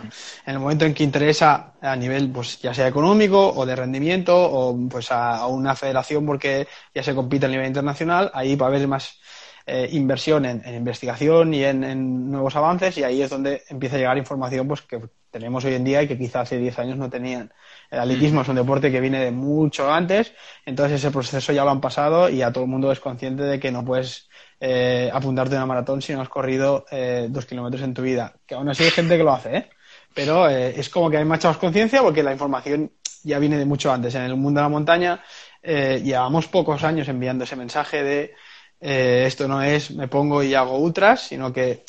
En 0.46 0.54
el 0.54 0.60
momento 0.60 0.84
en 0.84 0.94
que 0.94 1.02
interesa 1.02 1.72
a 1.80 1.96
nivel, 1.96 2.30
pues, 2.30 2.60
ya 2.60 2.72
sea 2.72 2.86
económico 2.86 3.52
o 3.52 3.66
de 3.66 3.74
rendimiento 3.74 4.36
o, 4.36 4.78
pues, 4.88 5.10
a, 5.10 5.44
una 5.48 5.74
federación 5.74 6.24
porque 6.24 6.68
ya 6.94 7.02
se 7.02 7.12
compite 7.12 7.46
a 7.46 7.48
nivel 7.48 7.66
internacional, 7.66 8.30
ahí 8.34 8.54
va 8.54 8.66
a 8.66 8.68
haber 8.68 8.86
más 8.86 9.18
eh, 9.66 9.88
inversión 9.92 10.44
en, 10.44 10.62
investigación 10.76 11.54
y 11.54 11.64
en, 11.64 12.30
nuevos 12.30 12.54
avances 12.54 12.98
y 12.98 13.02
ahí 13.02 13.22
es 13.22 13.30
donde 13.30 13.62
empieza 13.68 13.96
a 13.96 13.98
llegar 13.98 14.16
información, 14.16 14.68
pues, 14.68 14.82
que 14.82 15.00
tenemos 15.32 15.64
hoy 15.64 15.74
en 15.74 15.82
día 15.82 16.02
y 16.02 16.06
que 16.06 16.16
quizá 16.16 16.42
hace 16.42 16.58
10 16.58 16.78
años 16.78 16.98
no 16.98 17.10
tenían. 17.10 17.50
El 17.94 18.00
atletismo 18.00 18.42
es 18.42 18.48
un 18.48 18.56
deporte 18.56 18.90
que 18.90 19.00
viene 19.00 19.24
de 19.24 19.30
mucho 19.30 19.92
antes, 19.92 20.32
entonces 20.66 20.98
ese 20.98 21.12
proceso 21.12 21.52
ya 21.52 21.62
lo 21.62 21.70
han 21.70 21.80
pasado 21.80 22.28
y 22.28 22.42
a 22.42 22.52
todo 22.52 22.64
el 22.64 22.70
mundo 22.70 22.90
es 22.90 22.98
consciente 22.98 23.44
de 23.44 23.60
que 23.60 23.70
no 23.70 23.84
puedes 23.84 24.28
eh, 24.58 25.08
apuntarte 25.12 25.54
a 25.54 25.58
una 25.58 25.66
maratón 25.66 26.02
si 26.02 26.12
no 26.12 26.20
has 26.20 26.28
corrido 26.28 26.86
eh, 26.90 27.28
dos 27.30 27.46
kilómetros 27.46 27.82
en 27.82 27.94
tu 27.94 28.02
vida. 28.02 28.34
Que 28.46 28.56
aún 28.56 28.68
así 28.68 28.82
hay 28.82 28.90
gente 28.90 29.16
que 29.16 29.22
lo 29.22 29.32
hace, 29.32 29.56
¿eh? 29.56 29.70
Pero 30.12 30.50
eh, 30.50 30.74
es 30.76 30.88
como 30.88 31.08
que 31.08 31.18
hay 31.18 31.24
más 31.24 31.40
conciencia 31.56 32.02
porque 32.02 32.24
la 32.24 32.32
información 32.32 32.90
ya 33.22 33.38
viene 33.38 33.58
de 33.58 33.64
mucho 33.64 33.92
antes. 33.92 34.12
En 34.16 34.22
el 34.22 34.34
mundo 34.34 34.58
de 34.58 34.64
la 34.64 34.68
montaña 34.68 35.22
llevamos 35.62 36.48
pocos 36.48 36.82
años 36.82 37.08
enviando 37.08 37.44
ese 37.44 37.56
mensaje 37.56 38.02
de 38.02 38.34
esto 38.80 39.48
no 39.48 39.62
es 39.62 39.92
me 39.92 40.08
pongo 40.08 40.42
y 40.42 40.52
hago 40.54 40.78
ultras, 40.78 41.28
sino 41.28 41.52
que 41.52 41.84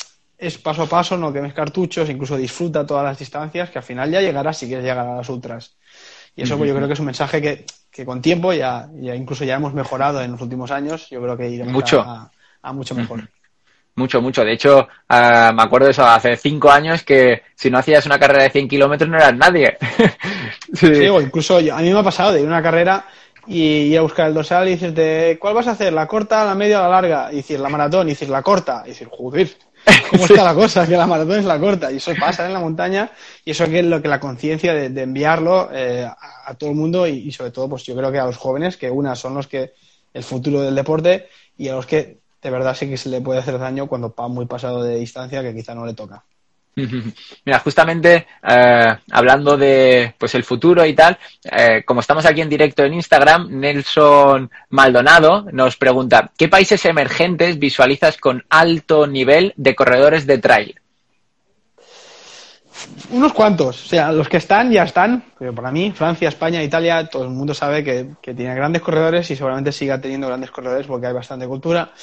es 0.48 0.58
paso 0.58 0.84
a 0.84 0.88
paso, 0.88 1.18
no 1.18 1.34
quemes 1.34 1.54
cartuchos, 1.54 2.10
incluso 2.10 2.38
disfruta 2.38 2.86
todas 2.86 3.04
las 3.04 3.18
distancias, 3.18 3.70
que 3.70 3.80
al 3.80 3.84
final 3.84 4.12
ya 4.12 4.22
llegarás 4.22 4.58
si 4.58 4.68
quieres 4.68 4.86
llegar 4.86 5.08
a 5.08 5.16
las 5.16 5.30
ultras. 5.30 5.76
Y 6.36 6.44
eso 6.44 6.58
pues, 6.58 6.70
yo 6.70 6.76
creo 6.76 6.88
que 6.88 6.94
es 6.94 7.00
un 7.00 7.06
mensaje 7.06 7.42
que, 7.42 7.66
que 7.90 8.06
con 8.06 8.22
tiempo 8.22 8.52
ya, 8.52 8.90
ya, 8.96 9.16
incluso 9.16 9.46
ya 9.46 9.56
hemos 9.56 9.74
mejorado 9.74 10.22
en 10.22 10.32
los 10.32 10.42
últimos 10.42 10.72
años. 10.72 11.10
Yo 11.10 11.22
creo 11.22 11.38
que 11.38 11.50
iremos 11.50 11.74
mucho. 11.74 12.02
A, 12.02 12.30
a 12.62 12.74
mucho 12.74 12.94
mejor. 12.94 13.30
Mucho, 13.96 14.22
mucho. 14.22 14.44
De 14.44 14.52
hecho, 14.52 14.80
uh, 14.80 15.54
me 15.54 15.64
acuerdo 15.64 15.86
de 15.86 15.92
eso 15.92 16.06
hace 16.06 16.36
cinco 16.36 16.70
años 16.70 17.04
que 17.04 17.44
si 17.56 17.70
no 17.70 17.78
hacías 17.78 18.06
una 18.06 18.20
carrera 18.20 18.44
de 18.44 18.50
100 18.50 18.68
kilómetros 18.68 19.10
no 19.10 19.16
eras 19.16 19.36
nadie. 19.36 19.78
sí. 20.74 20.94
sí. 20.94 21.08
o 21.08 21.22
incluso 21.22 21.62
yo, 21.62 21.74
a 21.74 21.80
mí 21.80 21.90
me 21.94 22.00
ha 22.00 22.04
pasado 22.04 22.34
de 22.34 22.42
ir 22.42 22.48
una 22.48 22.62
carrera 22.62 23.06
y 23.48 23.62
ir 23.62 23.98
a 23.98 24.02
buscar 24.02 24.28
el 24.28 24.34
dorsal 24.34 24.68
y 24.68 24.72
decirte, 24.72 25.38
¿cuál 25.40 25.54
vas 25.54 25.68
a 25.68 25.72
hacer? 25.72 25.94
¿La 25.94 26.08
corta, 26.08 26.44
la 26.44 26.56
media 26.56 26.80
o 26.80 26.84
la 26.84 26.90
larga? 26.90 27.30
Y 27.32 27.38
decir, 27.38 27.60
la 27.60 27.70
maratón, 27.70 28.08
y 28.08 28.12
decir, 28.12 28.30
la 28.30 28.42
corta. 28.42 28.84
Y 28.86 28.90
decir, 28.90 29.08
joder, 29.10 29.50
¿cómo 30.10 30.26
está 30.30 30.44
la 30.44 30.54
cosa? 30.54 30.88
Que 30.88 30.98
la 30.98 31.08
maratón 31.08 31.40
es 31.40 31.46
la 31.46 31.60
corta. 31.60 31.92
Y 31.92 31.98
eso 31.98 32.12
pasa 32.20 32.46
en 32.46 32.54
la 32.54 32.60
montaña 32.60 33.12
y 33.44 33.52
eso 33.52 33.64
es 33.66 33.86
lo 33.86 34.02
que 34.02 34.08
la 34.08 34.20
conciencia 34.20 34.74
de, 34.74 35.02
enviarlo 35.02 35.70
eh, 35.72 36.06
a, 36.06 36.54
todo 36.56 36.70
el 36.70 36.76
mundo 36.76 37.08
y, 37.08 37.32
sobre 37.32 37.52
todo, 37.52 37.70
pues 37.70 37.84
yo 37.84 37.96
creo 37.96 38.12
que 38.12 38.20
a 38.20 38.26
los 38.26 38.38
jóvenes, 38.38 38.78
que 38.78 38.90
una 38.90 39.16
son 39.16 39.36
los 39.36 39.48
que 39.48 39.74
el 40.14 40.24
futuro 40.24 40.62
del 40.62 40.76
deporte 40.76 41.28
y 41.58 41.68
a 41.68 41.76
los 41.76 41.86
que 41.86 42.20
de 42.42 42.50
verdad 42.50 42.76
sí 42.76 42.88
que 42.88 42.98
se 42.98 43.10
le 43.10 43.22
puede 43.22 43.40
hacer 43.40 43.58
daño 43.58 43.88
cuando 43.88 44.14
va 44.18 44.28
muy 44.28 44.46
pasado 44.46 44.84
de 44.84 44.98
distancia 44.98 45.42
que 45.42 45.54
quizá 45.54 45.74
no 45.74 45.86
le 45.86 45.94
toca. 45.94 46.24
Mira, 47.46 47.60
justamente 47.60 48.28
eh, 48.44 48.98
hablando 49.12 49.56
de 49.56 50.14
pues 50.18 50.36
el 50.36 50.44
futuro 50.44 50.86
y 50.86 50.94
tal, 50.94 51.18
eh, 51.44 51.84
como 51.86 52.02
estamos 52.02 52.26
aquí 52.26 52.42
en 52.42 52.50
directo 52.50 52.84
en 52.84 52.96
Instagram, 52.96 53.48
Nelson 53.50 54.52
Maldonado 54.70 55.46
nos 55.54 55.78
pregunta 55.78 56.32
¿qué 56.38 56.50
países 56.50 56.84
emergentes 56.86 57.58
visualizas 57.60 58.18
con 58.18 58.44
alto 58.50 59.08
nivel 59.08 59.54
de 59.56 59.74
corredores 59.76 60.28
de 60.28 60.38
trail? 60.38 60.76
Unos 63.10 63.32
cuantos, 63.32 63.86
o 63.86 63.88
sea, 63.88 64.12
los 64.12 64.28
que 64.28 64.38
están 64.38 64.70
ya 64.70 64.84
están, 64.84 65.24
pero 65.40 65.56
para 65.56 65.72
mí, 65.72 65.94
Francia, 65.96 66.28
España, 66.28 66.62
Italia, 66.62 67.08
todo 67.08 67.24
el 67.24 67.30
mundo 67.30 67.54
sabe 67.54 67.86
que, 67.86 68.10
que 68.22 68.34
tiene 68.34 68.54
grandes 68.54 68.82
corredores 68.82 69.32
y 69.32 69.36
seguramente 69.38 69.72
siga 69.72 70.02
teniendo 70.02 70.28
grandes 70.28 70.52
corredores 70.52 70.86
porque 70.86 71.08
hay 71.08 71.14
bastante 71.14 71.48
cultura. 71.48 71.94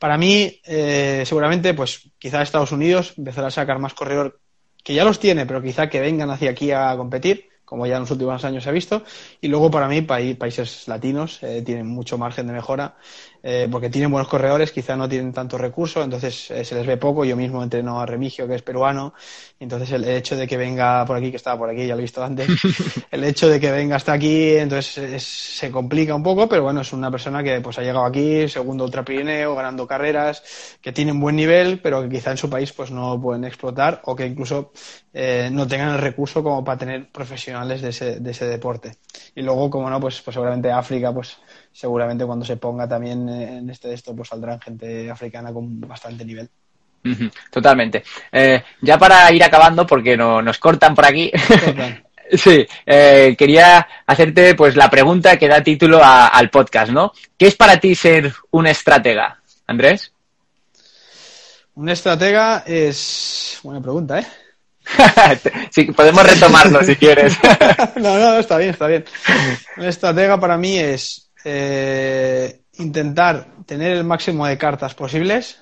Para 0.00 0.16
mí, 0.16 0.58
eh, 0.64 1.24
seguramente, 1.26 1.74
pues 1.74 2.10
quizá 2.18 2.40
Estados 2.40 2.72
Unidos 2.72 3.12
empezará 3.18 3.48
a 3.48 3.50
sacar 3.50 3.78
más 3.78 3.92
corredor, 3.92 4.40
que 4.82 4.94
ya 4.94 5.04
los 5.04 5.20
tiene, 5.20 5.44
pero 5.44 5.60
quizá 5.60 5.90
que 5.90 6.00
vengan 6.00 6.30
hacia 6.30 6.52
aquí 6.52 6.72
a 6.72 6.96
competir, 6.96 7.50
como 7.66 7.86
ya 7.86 7.96
en 7.96 8.00
los 8.00 8.10
últimos 8.10 8.42
años 8.42 8.64
se 8.64 8.70
ha 8.70 8.72
visto. 8.72 9.04
Y 9.42 9.48
luego, 9.48 9.70
para 9.70 9.88
mí, 9.88 10.00
países 10.00 10.88
latinos 10.88 11.42
eh, 11.42 11.60
tienen 11.60 11.86
mucho 11.86 12.16
margen 12.16 12.46
de 12.46 12.54
mejora 12.54 12.96
eh, 13.42 13.68
porque 13.70 13.88
tienen 13.88 14.10
buenos 14.10 14.28
corredores, 14.28 14.72
quizá 14.72 14.96
no 14.96 15.08
tienen 15.08 15.32
tanto 15.32 15.56
recurso, 15.56 16.02
entonces 16.02 16.50
eh, 16.50 16.64
se 16.64 16.74
les 16.74 16.86
ve 16.86 16.96
poco. 16.96 17.24
Yo 17.24 17.36
mismo 17.36 17.62
entreno 17.62 18.00
a 18.00 18.06
Remigio, 18.06 18.46
que 18.46 18.54
es 18.54 18.62
peruano, 18.62 19.14
entonces 19.58 19.90
el, 19.92 20.04
hecho 20.04 20.36
de 20.36 20.46
que 20.46 20.56
venga 20.56 21.04
por 21.06 21.16
aquí, 21.16 21.30
que 21.30 21.36
estaba 21.36 21.58
por 21.58 21.70
aquí, 21.70 21.86
ya 21.86 21.94
lo 21.94 22.00
he 22.00 22.02
visto 22.02 22.22
antes, 22.22 22.48
el 23.10 23.24
hecho 23.24 23.48
de 23.48 23.58
que 23.60 23.70
venga 23.70 23.96
hasta 23.96 24.12
aquí, 24.12 24.56
entonces 24.56 25.22
se 25.22 25.70
complica 25.70 26.14
un 26.14 26.22
poco, 26.22 26.48
pero 26.48 26.64
bueno, 26.64 26.82
es 26.82 26.92
una 26.92 27.10
persona 27.10 27.42
que 27.42 27.60
pues 27.60 27.78
ha 27.78 27.82
llegado 27.82 28.04
aquí, 28.04 28.48
segundo 28.48 28.84
Ultra 28.84 29.04
Pirineo, 29.04 29.54
ganando 29.54 29.86
carreras, 29.86 30.42
que 30.80 30.92
tienen 30.92 31.20
buen 31.20 31.36
nivel, 31.36 31.80
pero 31.80 32.02
que 32.02 32.08
quizá 32.08 32.32
en 32.32 32.36
su 32.36 32.50
país 32.50 32.72
pues 32.72 32.90
no 32.90 33.20
pueden 33.20 33.44
explotar 33.44 34.00
o 34.04 34.14
que 34.14 34.26
incluso 34.26 34.72
eh, 35.12 35.48
no 35.52 35.66
tengan 35.66 35.94
el 35.94 35.98
recurso 35.98 36.42
como 36.42 36.62
para 36.64 36.78
tener 36.78 37.10
profesionales 37.10 37.82
de 37.82 37.88
ese, 37.88 38.20
de 38.20 38.30
ese 38.30 38.46
deporte. 38.46 38.96
Y 39.34 39.42
luego, 39.42 39.70
como 39.70 39.90
no, 39.90 40.00
pues, 40.00 40.20
pues 40.22 40.34
seguramente 40.34 40.70
África, 40.70 41.12
pues 41.12 41.38
seguramente 41.72 42.26
cuando 42.26 42.44
se 42.44 42.56
ponga 42.56 42.88
también 42.88 43.28
en 43.28 43.70
este 43.70 43.88
de 43.88 43.94
esto, 43.94 44.14
pues 44.14 44.28
saldrán 44.28 44.60
gente 44.60 45.10
africana 45.10 45.52
con 45.52 45.80
bastante 45.80 46.24
nivel. 46.24 46.48
Totalmente. 47.50 48.04
Eh, 48.30 48.62
ya 48.82 48.98
para 48.98 49.32
ir 49.32 49.42
acabando, 49.42 49.86
porque 49.86 50.16
no, 50.16 50.42
nos 50.42 50.58
cortan 50.58 50.94
por 50.94 51.06
aquí. 51.06 51.30
sí, 52.32 52.66
eh, 52.84 53.34
quería 53.38 53.86
hacerte 54.06 54.54
pues 54.54 54.76
la 54.76 54.90
pregunta 54.90 55.38
que 55.38 55.48
da 55.48 55.62
título 55.62 56.00
al 56.02 56.50
podcast, 56.50 56.92
¿no? 56.92 57.12
¿Qué 57.36 57.46
es 57.46 57.56
para 57.56 57.78
ti 57.78 57.94
ser 57.94 58.32
un 58.50 58.66
estratega, 58.66 59.40
Andrés? 59.66 60.12
Un 61.74 61.88
estratega 61.88 62.64
es 62.66 63.58
buena 63.62 63.80
pregunta, 63.80 64.18
¿eh? 64.18 64.26
sí, 65.70 65.84
podemos 65.92 66.26
retomarlo 66.26 66.82
si 66.82 66.96
quieres. 66.96 67.38
no, 67.96 68.18
no, 68.18 68.38
está 68.38 68.58
bien, 68.58 68.70
está 68.70 68.86
bien. 68.86 69.04
Un 69.76 69.84
estratega 69.84 70.38
para 70.38 70.58
mí 70.58 70.78
es 70.78 71.29
eh, 71.44 72.60
intentar 72.78 73.46
tener 73.66 73.96
el 73.96 74.04
máximo 74.04 74.46
de 74.46 74.58
cartas 74.58 74.94
posibles 74.94 75.60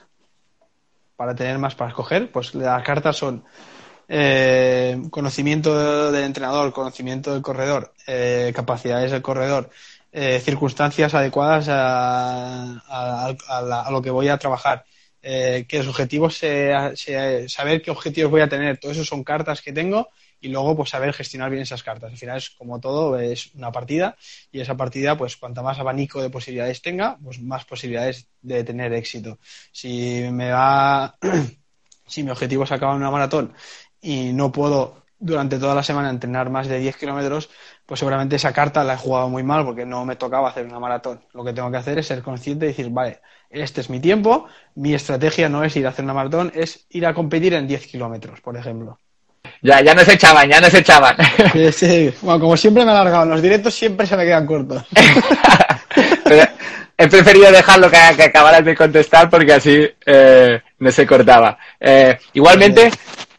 para 1.17 1.35
tener 1.35 1.59
más 1.59 1.75
para 1.75 1.91
escoger. 1.91 2.31
Pues 2.31 2.55
las 2.55 2.83
cartas 2.83 3.17
son 3.17 3.45
eh, 4.09 5.01
conocimiento 5.11 6.11
del 6.13 6.25
entrenador, 6.25 6.73
conocimiento 6.73 7.33
del 7.33 7.43
corredor, 7.43 7.93
eh, 8.07 8.53
capacidades 8.55 9.11
del 9.11 9.23
corredor, 9.23 9.71
circunstancias 10.41 11.15
adecuadas 11.15 11.69
a, 11.71 13.35
lo 13.91 14.03
que 14.03 14.11
voy 14.11 14.29
a 14.29 14.39
trabajar. 14.39 14.85
que 15.21 15.67
los 15.71 15.89
objetivos, 15.89 16.37
saber 16.37 17.83
qué 17.83 17.91
objetivos 17.91 18.31
voy 18.31 18.41
a 18.41 18.49
tener, 18.49 18.79
todo 18.79 18.91
eso 18.91 19.05
son 19.05 19.23
cartas 19.23 19.61
que 19.63 19.73
tengo 19.73 20.09
y 20.41 20.49
luego 20.49 20.77
pues 20.77 20.91
saber 20.91 21.13
gestionar 21.13 21.51
bien 21.51 21.63
esas 21.63 21.83
cartas. 21.83 22.11
Al 22.11 22.19
final 22.19 22.39
es 22.39 22.51
como 22.51 22.81
todo, 22.81 23.19
es 23.19 23.55
una 23.55 23.73
partida 23.73 24.17
y 24.53 24.61
esa 24.61 24.77
partida 24.77 25.17
pues 25.17 25.37
cuanto 25.37 25.63
más 25.63 25.79
abanico 25.79 26.23
de 26.23 26.31
posibilidades 26.31 26.83
tenga, 26.83 27.19
pues 27.23 27.41
más 27.41 27.65
posibilidades 27.65 28.29
de 28.43 28.65
tener 28.65 28.93
éxito. 28.93 29.39
Si 29.73 30.29
me 30.31 30.51
va, 30.51 31.19
si 32.07 32.23
mi 32.23 32.31
objetivo 32.31 32.65
es 32.65 32.73
acabar 32.73 32.97
una 32.97 33.11
maratón 33.11 33.55
y 34.01 34.33
no 34.33 34.53
puedo 34.53 35.05
durante 35.19 35.59
toda 35.59 35.75
la 35.75 35.83
semana 35.83 36.11
entrenar 36.11 36.51
más 36.51 36.69
de 36.69 36.79
10 36.79 36.97
kilómetros, 36.97 37.51
pues 37.87 37.99
seguramente 38.01 38.37
esa 38.37 38.53
carta 38.53 38.85
la 38.85 38.95
he 38.95 38.97
jugado 38.97 39.29
muy 39.29 39.43
mal 39.43 39.65
porque 39.65 39.85
no 39.85 40.05
me 40.05 40.17
tocaba 40.17 40.49
hacer 40.49 40.67
una 40.67 40.79
maratón. 40.79 41.25
Lo 41.33 41.45
que 41.45 41.53
tengo 41.53 41.71
que 41.71 41.77
hacer 41.79 41.99
es 41.99 42.07
ser 42.07 42.23
consciente 42.23 42.67
y 42.67 42.69
decir, 42.69 42.91
vale, 42.91 43.21
este 43.51 43.81
es 43.81 43.91
mi 43.91 44.01
tiempo, 44.01 44.47
mi 44.75 44.95
estrategia 44.95 45.49
no 45.49 45.65
es 45.65 45.75
ir 45.77 45.87
a 45.87 45.91
hacer 45.91 46.05
una 46.05 46.15
maratón, 46.15 46.53
es 46.55 46.87
ir 46.91 47.07
a 47.07 47.15
competir 47.15 47.55
en 47.55 47.67
10 47.67 47.87
kilómetros, 47.87 48.41
por 48.41 48.57
ejemplo. 48.57 48.99
Ya, 49.63 49.81
ya 49.81 49.95
nos 49.95 50.09
echaban, 50.09 50.49
ya 50.49 50.61
nos 50.61 50.73
echaban. 50.73 51.17
Sí, 51.53 51.73
sí. 51.73 52.15
Bueno, 52.23 52.41
como 52.41 52.57
siempre 52.57 52.85
me 52.85 52.93
he 52.93 52.95
alargado, 52.95 53.27
los 53.27 53.43
directos 53.43 53.75
siempre 53.75 54.07
se 54.07 54.17
me 54.17 54.25
quedan 54.25 54.47
cortos. 54.47 54.85
he 56.97 57.09
preferido 57.09 57.51
dejarlo 57.51 57.91
que, 57.91 57.99
que 58.17 58.25
acabaras 58.25 58.65
de 58.65 58.77
contestar 58.77 59.29
porque 59.31 59.55
así 59.55 59.89
eh, 60.07 60.61
no 60.79 60.91
se 60.91 61.07
cortaba. 61.07 61.59
Eh, 61.81 62.19
igualmente, 62.35 62.91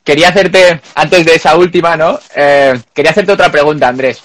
quería 0.03 0.29
hacerte, 0.29 0.81
antes 0.95 1.25
de 1.25 1.35
esa 1.35 1.55
última, 1.55 1.95
¿no? 1.95 2.19
Eh, 2.35 2.79
quería 2.93 3.11
hacerte 3.11 3.33
otra 3.33 3.51
pregunta, 3.51 3.87
Andrés, 3.87 4.21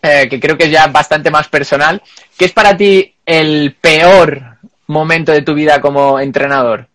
que 0.00 0.40
creo 0.40 0.58
que 0.58 0.64
es 0.64 0.70
ya 0.70 0.86
bastante 0.88 1.30
más 1.30 1.48
personal. 1.48 2.02
¿Qué 2.36 2.46
es 2.46 2.52
para 2.52 2.76
ti 2.76 3.14
el 3.24 3.76
peor 3.80 4.58
momento 4.88 5.32
de 5.32 5.42
tu 5.42 5.54
vida 5.54 5.80
como 5.80 6.18
entrenador? 6.18 6.88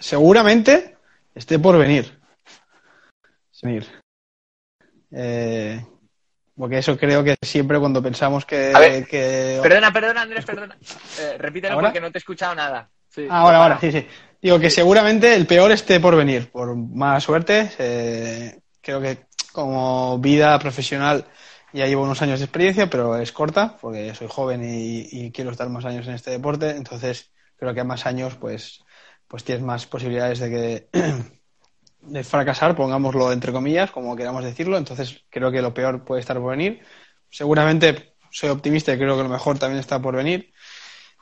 Seguramente 0.00 0.91
esté 1.34 1.58
por 1.58 1.78
venir. 1.78 2.22
Eh, 5.10 5.84
porque 6.56 6.78
eso 6.78 6.96
creo 6.96 7.22
que 7.22 7.36
siempre 7.42 7.78
cuando 7.78 8.02
pensamos 8.02 8.44
que... 8.44 8.72
Perdona, 9.62 9.92
perdona, 9.92 10.22
Andrés, 10.22 10.44
perdona. 10.44 10.76
Eh, 11.20 11.36
repítelo 11.38 11.80
porque 11.80 12.00
no 12.00 12.10
te 12.10 12.18
he 12.18 12.20
escuchado 12.20 12.54
nada. 12.54 12.90
ahora, 13.28 13.62
ahora, 13.62 13.80
sí, 13.80 13.92
sí. 13.92 14.06
Digo 14.40 14.58
que 14.58 14.70
seguramente 14.70 15.34
el 15.34 15.46
peor 15.46 15.70
esté 15.70 16.00
por 16.00 16.16
venir. 16.16 16.50
Por 16.50 16.74
mala 16.74 17.20
suerte, 17.20 17.70
creo 18.80 19.00
que 19.00 19.26
como 19.52 20.18
vida 20.18 20.58
profesional 20.58 21.24
ya 21.72 21.86
llevo 21.86 22.02
unos 22.02 22.20
años 22.22 22.40
de 22.40 22.46
experiencia, 22.46 22.90
pero 22.90 23.16
es 23.16 23.32
corta 23.32 23.76
porque 23.80 24.14
soy 24.14 24.26
joven 24.28 24.62
y, 24.64 25.08
y 25.10 25.30
quiero 25.30 25.50
estar 25.50 25.68
más 25.68 25.84
años 25.84 26.06
en 26.08 26.14
este 26.14 26.32
deporte. 26.32 26.70
Entonces, 26.70 27.30
creo 27.56 27.72
que 27.72 27.80
a 27.80 27.84
más 27.84 28.04
años, 28.06 28.34
pues 28.34 28.82
pues 29.32 29.44
tienes 29.44 29.64
más 29.64 29.86
posibilidades 29.86 30.40
de 30.40 30.50
que 30.50 30.88
de 32.02 32.22
fracasar, 32.22 32.76
pongámoslo 32.76 33.32
entre 33.32 33.50
comillas, 33.50 33.90
como 33.90 34.14
queramos 34.14 34.44
decirlo. 34.44 34.76
Entonces 34.76 35.24
creo 35.30 35.50
que 35.50 35.62
lo 35.62 35.72
peor 35.72 36.04
puede 36.04 36.20
estar 36.20 36.38
por 36.38 36.50
venir. 36.50 36.82
Seguramente 37.30 38.14
soy 38.30 38.50
optimista 38.50 38.92
y 38.92 38.98
creo 38.98 39.16
que 39.16 39.22
lo 39.22 39.30
mejor 39.30 39.58
también 39.58 39.80
está 39.80 40.02
por 40.02 40.16
venir. 40.16 40.52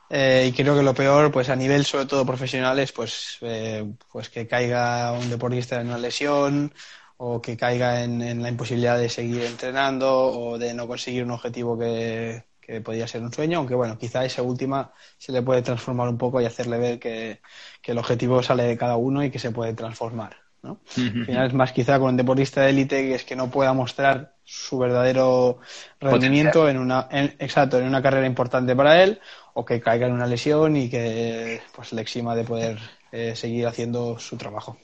Eh, 0.09 0.47
y 0.49 0.51
creo 0.51 0.75
que 0.75 0.83
lo 0.83 0.93
peor, 0.93 1.31
pues 1.31 1.47
a 1.47 1.55
nivel 1.55 1.85
sobre 1.85 2.05
todo 2.05 2.25
profesional, 2.25 2.79
es 2.79 2.91
pues, 2.91 3.37
eh, 3.41 3.89
pues 4.11 4.29
que 4.29 4.45
caiga 4.45 5.13
un 5.13 5.29
deportista 5.29 5.79
en 5.79 5.87
una 5.87 5.97
lesión 5.97 6.73
o 7.15 7.41
que 7.41 7.55
caiga 7.55 8.03
en, 8.03 8.41
la 8.43 8.49
imposibilidad 8.49 8.97
de 8.97 9.07
seguir 9.07 9.43
entrenando 9.43 10.13
o 10.13 10.57
de 10.57 10.73
no 10.73 10.85
conseguir 10.85 11.23
un 11.23 11.31
objetivo 11.31 11.79
que, 11.79 12.43
que 12.61 12.81
podría 12.81 13.07
ser 13.07 13.21
un 13.21 13.33
sueño, 13.33 13.57
aunque 13.57 13.75
bueno, 13.75 13.97
quizá 13.97 14.23
esa 14.23 14.43
última 14.43 14.93
se 15.17 15.31
le 15.31 15.41
puede 15.41 15.61
transformar 15.61 16.07
un 16.07 16.17
poco 16.17 16.39
y 16.39 16.45
hacerle 16.45 16.77
ver 16.77 16.99
que, 16.99 17.41
que 17.81 17.91
el 17.91 17.97
objetivo 17.97 18.43
sale 18.43 18.63
de 18.63 18.77
cada 18.77 18.95
uno 18.97 19.23
y 19.23 19.31
que 19.31 19.39
se 19.39 19.51
puede 19.51 19.73
transformar. 19.73 20.37
¿no? 20.63 20.79
Al 20.95 21.25
final 21.25 21.47
es 21.47 21.53
más 21.53 21.71
quizá 21.71 21.97
con 21.97 22.09
un 22.09 22.17
deportista 22.17 22.61
de 22.61 22.69
élite 22.69 23.01
que 23.01 23.15
es 23.15 23.23
que 23.23 23.35
no 23.35 23.49
pueda 23.49 23.73
mostrar 23.73 24.35
su 24.43 24.77
verdadero 24.77 25.59
rendimiento 25.99 26.69
en 26.69 26.77
una, 26.77 27.07
exacto, 27.11 27.79
en 27.79 27.87
una 27.87 28.01
carrera 28.01 28.27
importante 28.27 28.75
para 28.75 29.01
él 29.03 29.19
o 29.53 29.65
que 29.65 29.81
caiga 29.81 30.07
en 30.07 30.13
una 30.13 30.27
lesión 30.27 30.75
y 30.77 30.89
que 30.89 31.61
pues 31.73 31.93
le 31.93 32.01
exima 32.01 32.35
de 32.35 32.43
poder 32.43 32.77
eh, 33.11 33.35
seguir 33.35 33.65
haciendo 33.65 34.19
su 34.19 34.37
trabajo. 34.37 34.77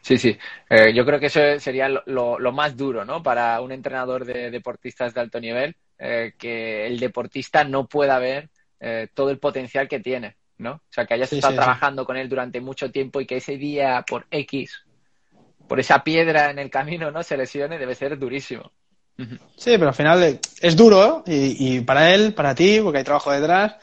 Sí, 0.00 0.16
sí. 0.16 0.38
Eh, 0.70 0.94
yo 0.94 1.04
creo 1.04 1.20
que 1.20 1.26
eso 1.26 1.40
sería 1.58 1.88
lo, 1.88 2.38
lo, 2.38 2.52
más 2.52 2.76
duro, 2.76 3.04
¿no? 3.04 3.22
Para 3.22 3.60
un 3.60 3.72
entrenador 3.72 4.24
de 4.24 4.50
deportistas 4.50 5.12
de 5.12 5.20
alto 5.20 5.38
nivel, 5.38 5.76
eh, 5.98 6.32
que 6.38 6.86
el 6.86 6.98
deportista 6.98 7.64
no 7.64 7.86
pueda 7.86 8.18
ver 8.18 8.50
todo 9.14 9.30
el 9.30 9.38
potencial 9.38 9.88
que 9.88 9.98
tiene. 9.98 10.36
¿no? 10.58 10.72
O 10.72 10.80
sea, 10.90 11.06
que 11.06 11.14
hayas 11.14 11.32
estado 11.32 11.54
trabajando 11.54 12.04
con 12.04 12.16
él 12.16 12.28
durante 12.28 12.60
mucho 12.60 12.90
tiempo 12.90 13.20
y 13.20 13.26
que 13.26 13.36
ese 13.36 13.56
día, 13.56 14.04
por 14.06 14.26
X, 14.30 14.84
por 15.68 15.80
esa 15.80 16.02
piedra 16.02 16.50
en 16.50 16.58
el 16.58 16.70
camino, 16.70 17.10
¿no? 17.10 17.22
Se 17.22 17.36
lesione, 17.36 17.78
debe 17.78 17.94
ser 17.94 18.18
durísimo. 18.18 18.70
Sí, 19.56 19.72
pero 19.78 19.88
al 19.88 19.94
final 19.94 20.40
es 20.60 20.76
duro 20.76 21.24
y, 21.26 21.76
y, 21.76 21.80
para 21.80 22.14
él, 22.14 22.34
para 22.34 22.54
ti, 22.54 22.80
porque 22.82 22.98
hay 22.98 23.04
trabajo 23.04 23.32
detrás, 23.32 23.76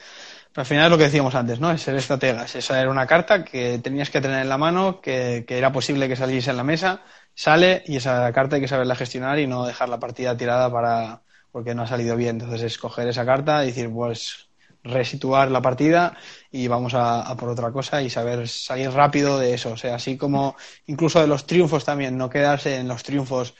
pero 0.51 0.61
al 0.61 0.65
final 0.65 0.85
es 0.85 0.91
lo 0.91 0.97
que 0.97 1.05
decíamos 1.05 1.33
antes, 1.33 1.59
¿no? 1.59 1.71
Es 1.71 1.81
ser 1.81 1.95
estratega. 1.95 2.45
Esa 2.45 2.79
era 2.79 2.89
una 2.89 3.07
carta 3.07 3.43
que 3.43 3.79
tenías 3.79 4.11
que 4.11 4.21
tener 4.21 4.41
en 4.41 4.49
la 4.49 4.59
mano, 4.59 5.01
que, 5.01 5.43
que, 5.47 5.57
era 5.57 5.71
posible 5.71 6.07
que 6.07 6.15
saliese 6.15 6.51
en 6.51 6.57
la 6.57 6.63
mesa, 6.63 7.01
sale 7.33 7.83
y 7.87 7.97
esa 7.97 8.31
carta 8.31 8.55
hay 8.55 8.61
que 8.61 8.67
saberla 8.67 8.95
gestionar 8.95 9.39
y 9.39 9.47
no 9.47 9.65
dejar 9.65 9.89
la 9.89 9.99
partida 9.99 10.37
tirada 10.37 10.71
para 10.71 11.23
porque 11.53 11.75
no 11.75 11.83
ha 11.83 11.87
salido 11.87 12.17
bien. 12.17 12.41
Entonces, 12.41 12.63
escoger 12.63 13.07
esa 13.07 13.25
carta 13.25 13.63
y 13.63 13.67
decir, 13.67 13.89
pues 13.93 14.49
resituar 14.83 15.49
la 15.49 15.61
partida 15.61 16.17
y 16.51 16.67
vamos 16.67 16.93
a, 16.95 17.33
por 17.37 17.49
otra 17.49 17.71
cosa 17.71 18.01
y 18.01 18.09
saber 18.09 18.49
salir 18.49 18.91
rápido 18.91 19.39
de 19.39 19.53
eso. 19.53 19.71
O 19.71 19.77
sea, 19.77 19.95
así 19.95 20.17
como 20.17 20.57
incluso 20.87 21.21
de 21.21 21.27
los 21.27 21.45
triunfos 21.45 21.85
también, 21.85 22.17
no 22.17 22.29
quedarse 22.29 22.77
en 22.77 22.87
los 22.89 23.03
triunfos 23.03 23.53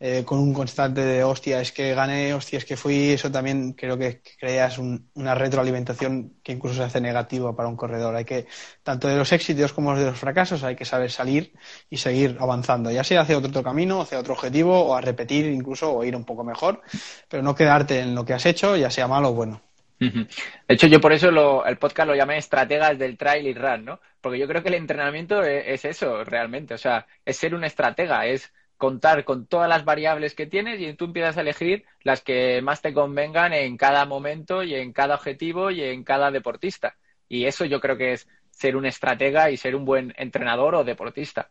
eh, 0.00 0.22
con 0.24 0.38
un 0.38 0.54
constante 0.54 1.00
de 1.00 1.24
hostia, 1.24 1.60
es 1.60 1.72
que 1.72 1.94
gané, 1.94 2.32
hostia, 2.32 2.58
es 2.58 2.64
que 2.64 2.76
fui, 2.76 3.10
eso 3.10 3.32
también 3.32 3.72
creo 3.72 3.98
que 3.98 4.22
creas 4.38 4.78
una 4.78 5.34
retroalimentación 5.34 6.34
que 6.42 6.52
incluso 6.52 6.76
se 6.76 6.84
hace 6.84 7.00
negativa 7.00 7.54
para 7.56 7.68
un 7.68 7.76
corredor. 7.76 8.14
Hay 8.14 8.24
que, 8.24 8.46
tanto 8.82 9.08
de 9.08 9.16
los 9.16 9.32
éxitos 9.32 9.72
como 9.72 9.96
de 9.96 10.06
los 10.06 10.18
fracasos, 10.18 10.62
hay 10.62 10.76
que 10.76 10.84
saber 10.84 11.10
salir 11.10 11.52
y 11.90 11.96
seguir 11.96 12.36
avanzando, 12.38 12.90
ya 12.90 13.02
sea 13.02 13.22
hacia 13.22 13.38
otro 13.38 13.62
camino, 13.62 14.02
hacia 14.02 14.20
otro 14.20 14.34
objetivo, 14.34 14.80
o 14.80 14.94
a 14.94 15.00
repetir 15.00 15.46
incluso, 15.46 15.92
o 15.92 16.04
ir 16.04 16.14
un 16.14 16.24
poco 16.24 16.44
mejor, 16.44 16.80
pero 17.28 17.42
no 17.42 17.54
quedarte 17.54 18.00
en 18.00 18.14
lo 18.14 18.24
que 18.24 18.34
has 18.34 18.46
hecho, 18.46 18.76
ya 18.76 18.90
sea 18.90 19.08
malo 19.08 19.30
o 19.30 19.34
bueno. 19.34 19.62
De 20.00 20.28
hecho, 20.68 20.86
yo 20.86 21.00
por 21.00 21.12
eso 21.12 21.32
lo, 21.32 21.66
el 21.66 21.76
podcast 21.76 22.08
lo 22.08 22.14
llamé 22.14 22.38
Estrategas 22.38 22.96
del 22.98 23.18
Trail 23.18 23.46
y 23.48 23.54
Run, 23.54 23.84
¿no? 23.84 24.00
Porque 24.20 24.38
yo 24.38 24.46
creo 24.46 24.62
que 24.62 24.68
el 24.68 24.76
entrenamiento 24.76 25.42
e, 25.42 25.74
es, 25.74 25.84
eso 25.84 26.22
realmente, 26.24 26.74
o 26.74 26.78
sea, 26.78 27.06
es 27.24 27.36
ser 27.36 27.54
un 27.54 27.64
estratega, 27.64 28.24
es 28.26 28.52
contar 28.78 29.24
con 29.24 29.46
todas 29.46 29.68
las 29.68 29.84
variables 29.84 30.34
que 30.34 30.46
tienes 30.46 30.80
y 30.80 30.94
tú 30.94 31.06
empiezas 31.06 31.36
a 31.36 31.42
elegir 31.42 31.84
las 32.02 32.22
que 32.22 32.62
más 32.62 32.80
te 32.80 32.94
convengan 32.94 33.52
en 33.52 33.76
cada 33.76 34.06
momento 34.06 34.62
y 34.62 34.74
en 34.74 34.92
cada 34.92 35.16
objetivo 35.16 35.70
y 35.70 35.82
en 35.82 36.04
cada 36.04 36.30
deportista. 36.30 36.96
Y 37.28 37.44
eso 37.44 37.64
yo 37.64 37.80
creo 37.80 37.98
que 37.98 38.14
es 38.14 38.28
ser 38.50 38.76
un 38.76 38.86
estratega 38.86 39.50
y 39.50 39.56
ser 39.56 39.76
un 39.76 39.84
buen 39.84 40.14
entrenador 40.16 40.76
o 40.76 40.84
deportista. 40.84 41.50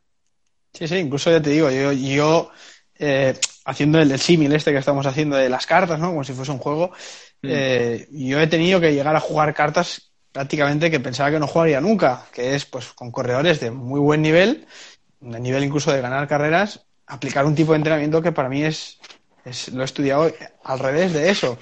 Sí, 0.73 0.87
sí, 0.87 0.95
incluso 0.95 1.29
ya 1.29 1.41
te 1.41 1.51
digo, 1.51 1.69
yo, 1.69 1.91
yo 1.91 2.51
eh, 2.97 3.37
haciendo 3.65 3.99
el, 3.99 4.17
símil 4.19 4.53
este 4.53 4.71
que 4.71 4.77
estamos 4.77 5.05
haciendo 5.05 5.35
de 5.35 5.49
las 5.49 5.65
cartas, 5.65 5.99
¿no? 5.99 6.09
Como 6.09 6.23
si 6.23 6.33
fuese 6.33 6.51
un 6.51 6.57
juego, 6.57 6.91
mm. 7.41 7.47
eh, 7.49 8.07
yo 8.11 8.39
he 8.39 8.47
tenido 8.47 8.79
que 8.79 8.93
llegar 8.93 9.15
a 9.15 9.19
jugar 9.19 9.53
cartas 9.53 10.13
prácticamente 10.31 10.89
que 10.89 10.99
pensaba 10.99 11.31
que 11.31 11.39
no 11.39 11.47
jugaría 11.47 11.81
nunca, 11.81 12.25
que 12.31 12.55
es 12.55 12.65
pues 12.65 12.93
con 12.93 13.11
corredores 13.11 13.59
de 13.59 13.71
muy 13.71 13.99
buen 13.99 14.21
nivel, 14.21 14.65
a 15.21 15.39
nivel 15.39 15.63
incluso 15.63 15.91
de 15.91 16.01
ganar 16.01 16.27
carreras, 16.27 16.86
aplicar 17.07 17.45
un 17.45 17.55
tipo 17.55 17.71
de 17.71 17.77
entrenamiento 17.77 18.21
que 18.21 18.31
para 18.31 18.49
mí 18.49 18.63
es, 18.63 18.99
lo 19.73 19.81
he 19.81 19.85
estudiado 19.85 20.31
al 20.63 20.79
revés 20.79 21.13
de 21.13 21.29
eso. 21.29 21.57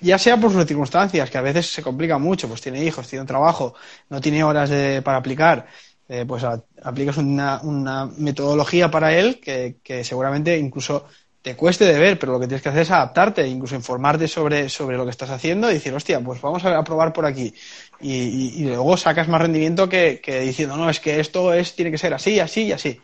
Ya 0.00 0.18
sea 0.18 0.36
por 0.36 0.52
sus 0.52 0.66
circunstancias, 0.66 1.30
que 1.30 1.38
a 1.38 1.42
veces 1.42 1.72
se 1.72 1.82
complica 1.82 2.18
mucho, 2.18 2.48
pues 2.48 2.60
tiene 2.60 2.84
hijos, 2.84 3.06
tiene 3.06 3.20
un 3.20 3.28
trabajo, 3.28 3.74
no 4.08 4.20
tiene 4.20 4.42
horas 4.42 4.68
de, 4.68 5.00
para 5.02 5.18
aplicar, 5.18 5.66
eh, 6.08 6.24
pues 6.26 6.44
aplicas 6.82 7.16
una, 7.16 7.60
una, 7.62 8.06
metodología 8.18 8.90
para 8.90 9.16
él 9.16 9.40
que, 9.40 10.04
seguramente 10.04 10.58
incluso 10.58 11.06
te 11.40 11.56
cueste 11.56 11.84
de 11.84 11.98
ver, 11.98 12.18
pero 12.18 12.32
lo 12.32 12.40
que 12.40 12.46
tienes 12.46 12.62
que 12.62 12.68
hacer 12.68 12.82
es 12.82 12.90
adaptarte, 12.90 13.46
incluso 13.46 13.74
informarte 13.74 14.28
sobre, 14.28 14.68
sobre 14.68 14.96
lo 14.96 15.04
que 15.04 15.10
estás 15.10 15.30
haciendo 15.30 15.70
y 15.70 15.74
decir, 15.74 15.92
hostia, 15.92 16.20
pues 16.20 16.40
vamos 16.40 16.64
a, 16.64 16.82
probar 16.84 17.12
por 17.12 17.26
aquí. 17.26 17.52
Y, 18.00 18.60
y, 18.60 18.64
luego 18.64 18.96
sacas 18.96 19.28
más 19.28 19.40
rendimiento 19.40 19.88
que, 19.88 20.20
que, 20.22 20.40
diciendo, 20.40 20.76
no, 20.76 20.88
es 20.88 21.00
que 21.00 21.18
esto 21.18 21.52
es, 21.52 21.74
tiene 21.74 21.90
que 21.90 21.98
ser 21.98 22.14
así, 22.14 22.38
así 22.38 22.64
y 22.64 22.72
así. 22.72 23.00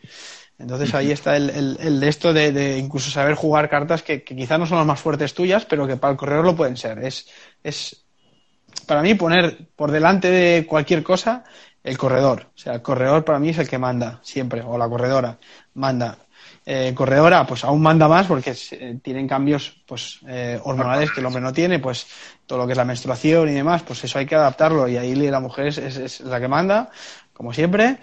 Entonces 0.59 0.93
ahí 0.95 1.13
está 1.13 1.37
el, 1.37 1.77
el, 1.79 2.01
de 2.01 2.09
esto 2.09 2.33
de, 2.33 2.79
incluso 2.79 3.11
saber 3.11 3.35
jugar 3.35 3.71
cartas 3.71 4.03
que, 4.03 4.25
que 4.25 4.35
quizás 4.35 4.59
no 4.59 4.67
son 4.67 4.79
las 4.79 4.87
más 4.87 5.01
fuertes 5.01 5.33
tuyas, 5.33 5.65
pero 5.65 5.87
que 5.87 5.97
para 5.97 6.13
el 6.13 6.17
corredor 6.17 6.45
lo 6.45 6.57
pueden 6.57 6.77
ser. 6.77 6.99
Es, 6.99 7.29
es 7.63 8.05
para 8.87 9.03
mí 9.03 9.15
poner 9.15 9.69
por 9.77 9.93
delante 9.93 10.31
de 10.31 10.67
cualquier 10.67 11.03
cosa 11.03 11.45
el 11.85 11.97
corredor. 11.97 12.47
O 12.55 12.59
sea, 12.59 12.75
el 12.75 12.83
corredor 12.83 13.25
para 13.25 13.39
mí 13.39 13.51
es 13.51 13.59
el 13.59 13.69
que 13.69 13.79
manda 13.79 14.19
siempre, 14.23 14.63
o 14.63 14.77
la 14.77 14.89
corredora 14.89 15.39
manda. 15.75 16.19
Eh, 16.67 16.93
corredora, 16.95 17.47
pues 17.47 17.65
aún 17.65 17.81
manda 17.81 18.09
más 18.09 18.27
porque 18.27 18.55
eh, 18.73 18.99
tienen 19.03 19.27
cambios 19.27 19.81
pues 19.87 20.21
eh, 20.29 20.61
hormonales 20.63 21.11
que 21.11 21.21
el 21.21 21.27
hombre 21.27 21.41
no 21.41 21.53
tiene, 21.53 21.79
pues 21.79 22.07
todo 22.47 22.59
lo 22.59 22.67
que 22.67 22.73
es 22.73 22.77
la 22.77 22.85
menstruación 22.85 23.49
y 23.49 23.53
demás, 23.53 23.83
pues 23.83 24.05
eso 24.05 24.19
hay 24.19 24.27
que 24.27 24.35
adaptarlo 24.35 24.87
y 24.87 24.97
ahí 24.99 25.15
la 25.15 25.41
mujer 25.41 25.69
es 25.69 26.21
la 26.21 26.39
que 26.39 26.49
manda 26.49 26.91
como 27.39 27.53
siempre. 27.53 27.99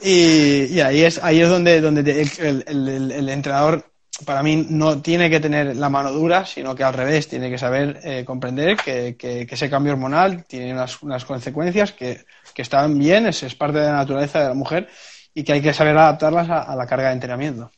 y, 0.00 0.78
ahí 0.80 1.02
es 1.02 1.22
ahí 1.22 1.40
es 1.40 1.48
donde, 1.48 1.80
donde 1.80 2.22
el, 2.38 3.28
entrenador 3.28 3.84
para 4.24 4.44
mí 4.44 4.64
no 4.70 5.02
tiene 5.02 5.28
que 5.28 5.40
tener 5.40 5.74
la 5.74 5.88
mano 5.88 6.12
dura, 6.12 6.46
sino 6.46 6.76
que 6.76 6.84
al 6.84 6.94
revés, 6.94 7.26
tiene 7.26 7.50
que 7.50 7.58
saber 7.58 7.98
eh, 8.04 8.24
comprender 8.24 8.76
que, 8.76 9.16
que, 9.16 9.48
ese 9.50 9.68
cambio 9.68 9.94
hormonal 9.94 10.44
tiene 10.44 10.72
unas, 10.72 11.02
unas 11.02 11.24
consecuencias 11.24 11.90
que, 11.90 12.24
que, 12.54 12.62
están 12.62 12.96
bien, 12.96 13.26
es, 13.26 13.42
es, 13.42 13.56
parte 13.56 13.80
de 13.80 13.86
la 13.86 13.96
naturaleza 13.96 14.42
de 14.42 14.48
la 14.48 14.54
mujer 14.54 14.88
y 15.34 15.42
que 15.42 15.54
hay 15.54 15.60
que 15.60 15.74
saber 15.74 15.96
adaptarlas 15.96 16.48
a 16.50 16.76
la 16.76 16.86
carga 16.86 17.08
de 17.08 17.14
entrenamiento. 17.14 17.72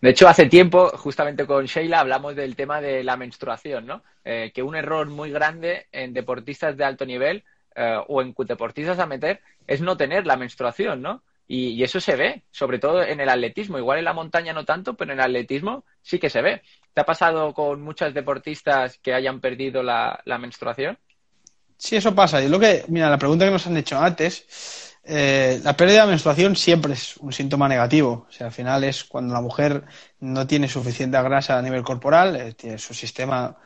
De 0.00 0.10
hecho, 0.10 0.28
hace 0.28 0.46
tiempo, 0.46 0.90
justamente 0.96 1.46
con 1.46 1.66
Sheila, 1.66 1.98
hablamos 1.98 2.36
del 2.36 2.54
tema 2.54 2.80
de 2.80 3.02
la 3.02 3.16
menstruación, 3.16 3.86
¿no? 3.86 4.04
Eh, 4.24 4.52
que 4.54 4.62
un 4.62 4.76
error 4.76 5.08
muy 5.10 5.32
grande 5.32 5.88
en 5.90 6.12
deportistas 6.12 6.76
de 6.76 6.84
alto 6.84 7.04
nivel 7.04 7.42
eh, 7.74 7.98
o 8.06 8.22
en 8.22 8.34
deportistas 8.38 9.00
a 9.00 9.06
meter 9.06 9.40
es 9.66 9.80
no 9.80 9.96
tener 9.96 10.26
la 10.26 10.36
menstruación, 10.36 11.02
¿no? 11.02 11.24
Y, 11.48 11.82
eso 11.82 12.00
se 12.00 12.14
ve, 12.14 12.44
sobre 12.52 12.78
todo 12.78 13.02
en 13.02 13.20
el 13.20 13.28
atletismo. 13.28 13.78
Igual 13.78 13.98
en 13.98 14.04
la 14.04 14.12
montaña 14.12 14.52
no 14.52 14.64
tanto, 14.64 14.94
pero 14.94 15.12
en 15.12 15.18
el 15.18 15.24
atletismo 15.24 15.84
sí 16.00 16.20
que 16.20 16.30
se 16.30 16.40
ve. 16.40 16.62
¿Te 16.94 17.00
ha 17.00 17.04
pasado 17.04 17.52
con 17.52 17.82
muchos 17.82 18.14
deportistas 18.14 18.98
que 18.98 19.12
hayan 19.12 19.40
perdido 19.40 19.82
la, 19.82 20.22
la 20.24 20.38
menstruación? 20.38 20.98
Sí, 21.76 21.96
eso 21.96 22.14
pasa. 22.14 22.42
Y 22.42 22.48
lo 22.48 22.60
que, 22.60 22.84
mira, 22.88 23.10
la 23.10 23.18
pregunta 23.18 23.44
que 23.44 23.50
nos 23.50 23.66
han 23.66 23.76
hecho 23.76 23.98
antes 23.98 24.91
eh, 25.04 25.60
la 25.64 25.76
pérdida 25.76 26.02
de 26.02 26.08
menstruación 26.10 26.54
siempre 26.56 26.92
es 26.92 27.16
un 27.16 27.32
síntoma 27.32 27.68
negativo. 27.68 28.26
O 28.28 28.32
sea, 28.32 28.48
al 28.48 28.52
final 28.52 28.84
es 28.84 29.04
cuando 29.04 29.34
la 29.34 29.40
mujer 29.40 29.84
no 30.20 30.46
tiene 30.46 30.68
suficiente 30.68 31.20
grasa 31.22 31.58
a 31.58 31.62
nivel 31.62 31.82
corporal, 31.82 32.36
eh, 32.36 32.52
tiene 32.54 32.78
su 32.78 32.94
sistema 32.94 33.56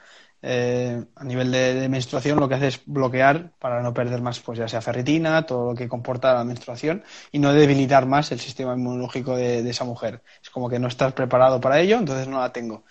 eh, 0.43 1.05
a 1.15 1.25
nivel 1.25 1.51
de, 1.51 1.89
menstruación 1.89 2.39
lo 2.39 2.49
que 2.49 2.55
hace 2.55 2.69
es 2.69 2.81
bloquear 2.87 3.53
para 3.59 3.83
no 3.83 3.93
perder 3.93 4.21
más, 4.23 4.41
pues 4.41 4.59
ya 4.59 4.69
sea 4.69 4.81
ferritina, 4.81 5.45
todo 5.45 5.73
lo 5.73 5.77
que 5.77 5.89
comporta 5.89 6.35
la 6.35 6.45
menstruación 6.45 7.05
y 7.33 7.39
no 7.39 7.53
debilitar 7.53 8.07
más 8.07 8.33
el 8.33 8.41
sistema 8.41 8.75
inmunológico 8.75 9.37
de 9.37 9.69
esa 9.69 9.85
mujer. 9.85 10.23
Es 10.43 10.51
como 10.51 10.69
que 10.69 10.79
no 10.79 10.89
estás 10.89 11.13
preparado 11.15 11.61
para 11.61 11.81
ello, 11.81 11.99
entonces 11.99 12.29
no 12.29 12.41
la 12.41 12.53
tengo. 12.53 12.85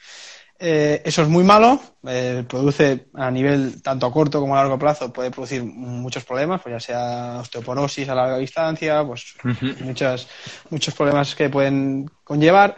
Eh, 0.58 1.02
eso 1.04 1.22
es 1.22 1.28
muy 1.28 1.44
malo, 1.44 1.82
eh, 2.08 2.46
produce 2.48 3.08
a 3.14 3.30
nivel 3.30 3.82
tanto 3.82 4.06
a 4.06 4.12
corto 4.12 4.40
como 4.40 4.56
a 4.56 4.62
largo 4.62 4.80
plazo, 4.80 5.12
puede 5.12 5.30
producir 5.30 5.64
muchos 5.64 6.24
problemas, 6.24 6.62
pues 6.62 6.76
ya 6.76 6.80
sea 6.80 7.40
osteoporosis 7.42 8.08
a 8.08 8.16
larga 8.16 8.38
distancia, 8.38 9.04
pues 9.04 9.36
muchas, 9.82 10.28
muchos 10.70 10.94
problemas 10.94 11.36
que 11.36 11.50
pueden 11.50 12.10
conllevar. 12.24 12.78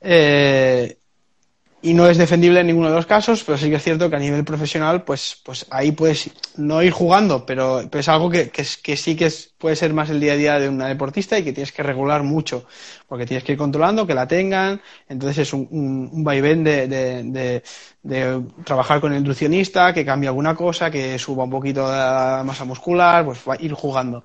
Eh, 0.00 0.99
y 1.82 1.94
no 1.94 2.06
es 2.06 2.18
defendible 2.18 2.60
en 2.60 2.66
ninguno 2.66 2.90
de 2.90 2.96
los 2.96 3.06
casos, 3.06 3.42
pero 3.42 3.56
sí 3.56 3.70
que 3.70 3.76
es 3.76 3.82
cierto 3.82 4.10
que 4.10 4.16
a 4.16 4.18
nivel 4.18 4.44
profesional, 4.44 5.02
pues, 5.02 5.40
pues 5.42 5.66
ahí 5.70 5.92
puedes 5.92 6.30
no 6.56 6.82
ir 6.82 6.92
jugando, 6.92 7.46
pero, 7.46 7.80
es 7.80 8.08
algo 8.08 8.28
que, 8.28 8.50
que, 8.50 8.64
que 8.82 8.96
sí 8.96 9.16
que 9.16 9.32
puede 9.56 9.76
ser 9.76 9.94
más 9.94 10.10
el 10.10 10.20
día 10.20 10.34
a 10.34 10.36
día 10.36 10.58
de 10.60 10.68
una 10.68 10.88
deportista 10.88 11.38
y 11.38 11.44
que 11.44 11.52
tienes 11.54 11.72
que 11.72 11.82
regular 11.82 12.22
mucho, 12.22 12.66
porque 13.08 13.24
tienes 13.24 13.44
que 13.44 13.52
ir 13.52 13.58
controlando, 13.58 14.06
que 14.06 14.14
la 14.14 14.28
tengan, 14.28 14.80
entonces 15.08 15.38
es 15.38 15.52
un, 15.54 15.68
un, 15.70 16.22
vaivén 16.22 16.64
de, 16.64 16.86
de, 16.86 17.22
de, 17.22 17.62
de, 18.02 18.42
trabajar 18.64 19.00
con 19.00 19.12
el 19.14 19.20
nutricionista, 19.20 19.94
que 19.94 20.04
cambie 20.04 20.28
alguna 20.28 20.54
cosa, 20.54 20.90
que 20.90 21.18
suba 21.18 21.44
un 21.44 21.50
poquito 21.50 21.82
la 21.90 22.42
masa 22.44 22.64
muscular, 22.66 23.24
pues 23.24 23.38
va 23.48 23.54
a 23.54 23.62
ir 23.62 23.72
jugando. 23.72 24.22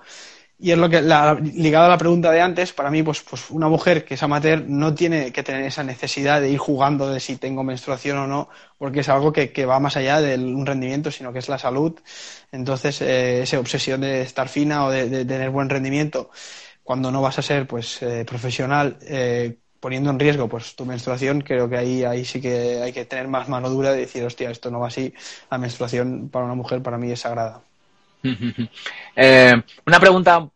Y 0.58 0.72
es 0.72 0.78
lo 0.78 0.89
que, 0.89 1.01
la, 1.01 1.34
ligado 1.36 1.86
a 1.86 1.89
la 1.89 1.97
pregunta 1.97 2.32
de 2.32 2.39
antes, 2.39 2.72
para 2.72 2.89
mí, 2.89 3.03
pues, 3.03 3.22
pues 3.22 3.49
una 3.51 3.68
mujer 3.68 4.06
que 4.06 4.14
es 4.14 4.24
amateur 4.24 4.64
no 4.66 4.95
tiene 4.95 5.34
que 5.34 5.43
tener 5.43 5.64
esa 5.66 5.84
necesidad 5.84 6.39
de 6.39 6.49
ir 6.49 6.58
jugando 6.60 7.10
de 7.10 7.20
si 7.20 7.36
tengo 7.36 7.64
menstruación 7.64 8.18
o 8.20 8.28
no, 8.28 8.49
porque 8.78 9.01
es 9.01 9.10
algo 9.10 9.34
que, 9.34 9.51
que 9.51 9.66
va 9.66 9.82
más 9.82 9.97
allá 9.97 10.22
de 10.22 10.36
un 10.38 10.66
rendimiento, 10.66 11.12
sino 11.12 11.34
que 11.34 11.39
es 11.39 11.49
la 11.49 11.58
salud. 11.58 11.99
Entonces, 12.53 13.01
eh, 13.01 13.41
esa 13.43 13.60
obsesión 13.60 14.01
de 14.01 14.22
estar 14.22 14.47
fina 14.47 14.86
o 14.86 14.91
de, 14.91 15.26
tener 15.26 15.49
buen 15.49 15.70
rendimiento, 15.70 16.30
cuando 16.84 17.12
no 17.12 17.22
vas 17.22 17.39
a 17.39 17.41
ser 17.41 17.68
pues 17.68 18.01
eh, 18.01 18.26
profesional, 18.26 18.97
eh, 19.01 19.60
poniendo 19.80 20.10
en 20.10 20.20
riesgo 20.20 20.47
pues 20.49 20.76
tu 20.76 20.86
menstruación, 20.86 21.41
creo 21.41 21.70
que 21.70 21.78
ahí, 21.78 22.03
ahí 22.06 22.26
sí 22.26 22.41
que 22.41 22.82
hay 22.82 22.93
que 22.93 23.06
tener 23.06 23.28
más 23.28 23.49
mano 23.49 23.70
dura 23.70 23.91
de 23.91 23.99
decir, 24.01 24.24
hostia, 24.26 24.49
esto 24.51 24.72
no 24.72 24.80
va 24.80 24.88
así. 24.88 25.14
La 25.51 25.58
menstruación 25.58 26.30
para 26.30 26.45
una 26.45 26.56
mujer 26.56 26.82
para 26.82 26.97
mí 26.97 27.12
es 27.12 27.22
sagrada. 27.22 27.64
Eh, 29.18 29.54
una 29.86 30.00
pregunta 30.00 30.50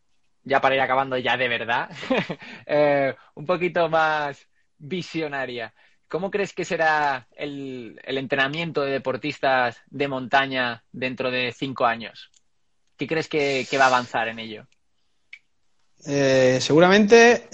ya 0.43 0.59
para 0.59 0.75
ir 0.75 0.81
acabando 0.81 1.17
ya 1.17 1.37
de 1.37 1.47
verdad, 1.47 1.89
eh, 2.65 3.15
un 3.35 3.45
poquito 3.45 3.87
más 3.87 4.45
visionaria. 4.77 5.73
¿Cómo 6.07 6.29
crees 6.29 6.53
que 6.53 6.65
será 6.65 7.27
el, 7.35 7.99
entrenamiento 8.03 8.81
de 8.81 8.91
deportistas 8.91 9.77
de 9.87 10.07
montaña 10.07 10.83
dentro 10.91 11.31
de 11.31 11.53
cinco 11.53 11.85
años? 11.85 12.31
¿Qué 12.97 13.07
crees 13.07 13.29
que, 13.29 13.65
va 13.77 13.85
a 13.85 13.87
avanzar 13.87 14.27
en 14.27 14.39
ello? 14.39 14.67
Eh, 16.05 16.57
seguramente 16.59 17.47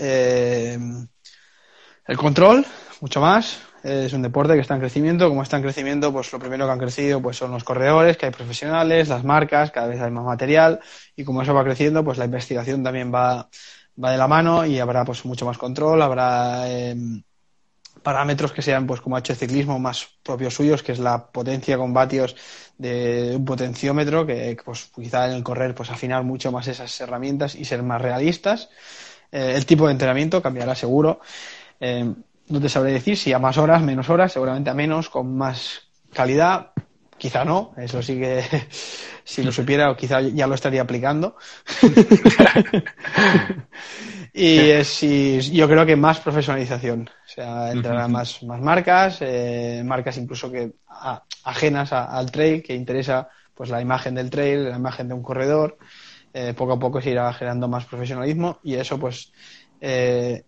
El 2.07 2.17
control, 2.17 2.65
mucho 3.01 3.19
más. 3.19 3.61
Es 3.85 4.13
un 4.13 4.23
deporte 4.23 4.55
que 4.55 4.61
está 4.61 4.73
en 4.73 4.79
crecimiento. 4.79 5.29
Como 5.29 5.43
está 5.43 5.57
en 5.57 5.63
crecimiento, 5.63 6.11
pues 6.11 6.33
lo 6.33 6.39
primero 6.39 6.65
que 6.65 6.71
han 6.71 6.79
crecido 6.79 7.21
pues 7.21 7.37
son 7.37 7.51
los 7.51 7.63
corredores, 7.63 8.17
que 8.17 8.25
hay 8.25 8.31
profesionales, 8.31 9.09
las 9.09 9.23
marcas, 9.23 9.69
cada 9.69 9.85
vez 9.85 10.01
hay 10.01 10.09
más 10.09 10.25
material. 10.25 10.79
Y 11.15 11.23
como 11.23 11.43
eso 11.43 11.53
va 11.53 11.63
creciendo, 11.63 12.03
pues 12.03 12.17
la 12.17 12.25
investigación 12.25 12.83
también 12.83 13.13
va, 13.13 13.47
va 14.03 14.11
de 14.11 14.17
la 14.17 14.27
mano 14.27 14.65
y 14.65 14.79
habrá 14.79 15.05
pues 15.05 15.23
mucho 15.25 15.45
más 15.45 15.59
control, 15.59 16.01
habrá 16.01 16.67
em, 16.67 17.21
parámetros 18.01 18.51
que 18.53 18.63
sean, 18.63 18.87
pues 18.87 19.01
como 19.01 19.17
ha 19.17 19.19
hecho 19.19 19.33
el 19.33 19.39
ciclismo, 19.39 19.77
más 19.77 20.07
propios 20.23 20.55
suyos, 20.55 20.81
que 20.81 20.93
es 20.93 20.99
la 20.99 21.27
potencia 21.27 21.77
con 21.77 21.93
vatios 21.93 22.35
de 22.79 23.33
un 23.35 23.45
potenciómetro, 23.45 24.25
que 24.25 24.57
pues 24.65 24.89
quizá 24.95 25.27
en 25.27 25.33
el 25.33 25.43
correr 25.43 25.75
pues 25.75 25.91
afinar 25.91 26.23
mucho 26.23 26.51
más 26.51 26.67
esas 26.67 26.99
herramientas 27.01 27.53
y 27.53 27.65
ser 27.65 27.83
más 27.83 28.01
realistas. 28.01 28.69
Eh, 29.31 29.53
el 29.55 29.67
tipo 29.67 29.85
de 29.85 29.91
entrenamiento 29.91 30.41
cambiará 30.41 30.73
seguro. 30.73 31.19
Eh, 31.79 32.11
no 32.47 32.61
te 32.61 32.69
sabré 32.69 32.91
decir 32.91 33.17
si 33.17 33.33
a 33.33 33.39
más 33.39 33.57
horas, 33.57 33.81
menos 33.81 34.09
horas, 34.09 34.31
seguramente 34.31 34.69
a 34.69 34.73
menos, 34.73 35.09
con 35.09 35.35
más 35.35 35.81
calidad. 36.13 36.71
Quizá 37.17 37.45
no, 37.45 37.73
eso 37.77 38.01
sí 38.01 38.19
que 38.19 38.43
si 39.23 39.41
lo 39.41 39.51
supiera 39.51 39.95
quizá 39.95 40.21
ya 40.21 40.47
lo 40.47 40.55
estaría 40.55 40.81
aplicando. 40.81 41.37
y, 44.33 44.83
si, 44.83 45.39
yo 45.39 45.67
creo 45.67 45.85
que 45.85 45.95
más 45.95 46.19
profesionalización. 46.19 47.09
O 47.09 47.29
sea, 47.29 47.71
entrarán 47.71 48.11
más, 48.11 48.43
más 48.43 48.61
marcas, 48.61 49.19
eh, 49.21 49.81
marcas 49.85 50.17
incluso 50.17 50.51
que 50.51 50.73
ajenas 51.43 51.93
al 51.93 52.31
trail, 52.31 52.61
que 52.61 52.75
interesa 52.75 53.29
pues 53.53 53.69
la 53.69 53.81
imagen 53.81 54.15
del 54.15 54.29
trail, 54.29 54.69
la 54.69 54.75
imagen 54.75 55.07
de 55.07 55.13
un 55.13 55.23
corredor. 55.23 55.77
Eh, 56.33 56.53
poco 56.53 56.73
a 56.73 56.79
poco 56.79 56.99
se 56.99 57.11
irá 57.11 57.31
generando 57.31 57.69
más 57.69 57.85
profesionalismo 57.85 58.59
y 58.61 58.75
eso 58.75 58.99
pues 58.99 59.31
eh, 59.79 60.43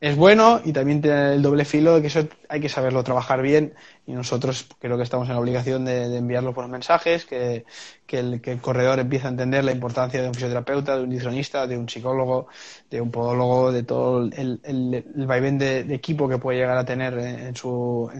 es 0.00 0.16
bueno 0.16 0.60
y 0.64 0.72
también 0.72 1.02
tiene 1.02 1.34
el 1.34 1.42
doble 1.42 1.64
filo 1.64 1.96
de 1.96 2.00
que 2.00 2.06
eso 2.06 2.28
hay 2.48 2.60
que 2.60 2.68
saberlo 2.68 3.02
trabajar 3.02 3.42
bien. 3.42 3.74
Y 4.06 4.12
nosotros 4.12 4.66
creo 4.78 4.96
que 4.96 5.02
estamos 5.02 5.28
en 5.28 5.34
la 5.34 5.40
obligación 5.40 5.84
de, 5.84 6.16
enviarlo 6.16 6.54
por 6.54 6.66
mensajes, 6.68 7.24
que, 7.24 7.64
el, 8.08 8.60
corredor 8.60 9.00
empiece 9.00 9.26
a 9.26 9.30
entender 9.30 9.64
la 9.64 9.72
importancia 9.72 10.22
de 10.22 10.28
un 10.28 10.34
fisioterapeuta, 10.34 10.96
de 10.96 11.02
un 11.02 11.10
nutricionista, 11.10 11.66
de 11.66 11.76
un 11.76 11.88
psicólogo, 11.88 12.48
de 12.90 13.00
un 13.00 13.10
podólogo, 13.10 13.72
de 13.72 13.82
todo 13.82 14.22
el, 14.22 14.60
el, 14.62 15.26
vaivén 15.26 15.58
de, 15.58 15.80
equipo 15.94 16.28
que 16.28 16.38
puede 16.38 16.58
llegar 16.58 16.78
a 16.78 16.84
tener 16.84 17.18
en 17.18 17.56
su, 17.56 18.10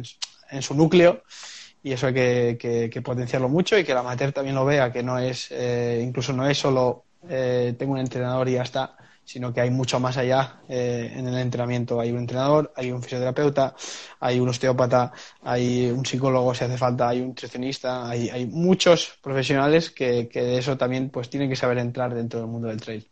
en, 0.50 0.62
su 0.62 0.74
núcleo. 0.74 1.22
Y 1.82 1.92
eso 1.92 2.08
hay 2.08 2.14
que, 2.14 3.02
potenciarlo 3.04 3.48
mucho 3.48 3.78
y 3.78 3.84
que 3.84 3.94
la 3.94 4.00
amateur 4.00 4.32
también 4.32 4.56
lo 4.56 4.64
vea, 4.64 4.92
que 4.92 5.02
no 5.02 5.18
es, 5.18 5.48
eh, 5.52 6.02
incluso 6.04 6.32
no 6.32 6.46
es 6.48 6.58
solo 6.58 7.04
eh, 7.28 7.74
tengo 7.78 7.92
un 7.92 7.98
entrenador 7.98 8.48
y 8.48 8.52
ya 8.52 8.62
está, 8.62 8.96
sino 9.28 9.52
que 9.52 9.60
hay 9.60 9.70
mucho 9.70 10.00
más 10.00 10.16
allá 10.16 10.62
eh, 10.70 11.12
en 11.14 11.28
el 11.28 11.36
entrenamiento. 11.36 12.00
Hay 12.00 12.10
un 12.10 12.20
entrenador, 12.20 12.72
hay 12.74 12.90
un 12.90 13.02
fisioterapeuta, 13.02 13.74
hay 14.20 14.40
un 14.40 14.48
osteópata, 14.48 15.12
hay 15.42 15.90
un 15.90 16.06
psicólogo 16.06 16.54
si 16.54 16.64
hace 16.64 16.78
falta, 16.78 17.10
hay 17.10 17.20
un 17.20 17.28
nutricionista, 17.28 18.08
hay, 18.08 18.30
hay 18.30 18.46
muchos 18.46 19.18
profesionales 19.22 19.90
que, 19.90 20.30
que, 20.30 20.40
de 20.40 20.56
eso 20.56 20.78
también 20.78 21.10
pues 21.10 21.28
tienen 21.28 21.50
que 21.50 21.56
saber 21.56 21.76
entrar 21.76 22.14
dentro 22.14 22.40
del 22.40 22.48
mundo 22.48 22.68
del 22.68 22.80
trail. 22.80 23.06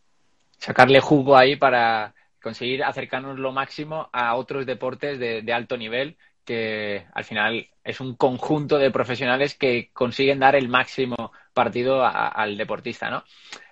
Sacarle 0.57 1.01
jugo 1.01 1.37
ahí 1.37 1.55
para 1.55 2.15
conseguir 2.41 2.83
acercarnos 2.83 3.37
lo 3.37 3.51
máximo 3.51 4.09
a 4.11 4.33
otros 4.37 4.65
deportes 4.65 5.19
de, 5.19 5.43
de 5.43 5.53
alto 5.53 5.77
nivel 5.77 6.17
que 6.43 7.05
al 7.13 7.25
final 7.25 7.67
es 7.83 7.99
un 7.99 8.15
conjunto 8.15 8.79
de 8.79 8.89
profesionales 8.89 9.53
que 9.53 9.91
consiguen 9.93 10.39
dar 10.39 10.55
el 10.55 10.67
máximo 10.67 11.31
partido 11.53 12.03
al 12.03 12.57
deportista, 12.57 13.11
¿no? 13.11 13.23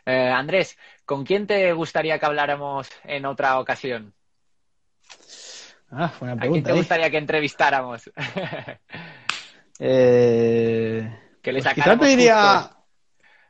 Eh, 0.06 0.30
Andrés, 0.30 0.78
¿Con 1.06 1.24
quién 1.24 1.46
te 1.46 1.72
gustaría 1.74 2.18
que 2.20 2.26
habláramos 2.26 2.90
en 3.04 3.26
otra 3.26 3.60
ocasión? 3.60 4.14
Ah, 5.92 6.12
buena 6.20 6.36
pregunta. 6.36 6.46
¿A 6.46 6.52
quién 6.52 6.64
te 6.64 6.72
¿eh? 6.72 6.76
gustaría 6.76 7.10
que 7.12 7.18
entrevistáramos? 7.18 8.12
eh, 9.80 11.10
que 11.42 11.52
le 11.52 11.62
pues 11.62 11.74
quizá 11.76 11.98
te 11.98 12.06
diría, 12.08 12.72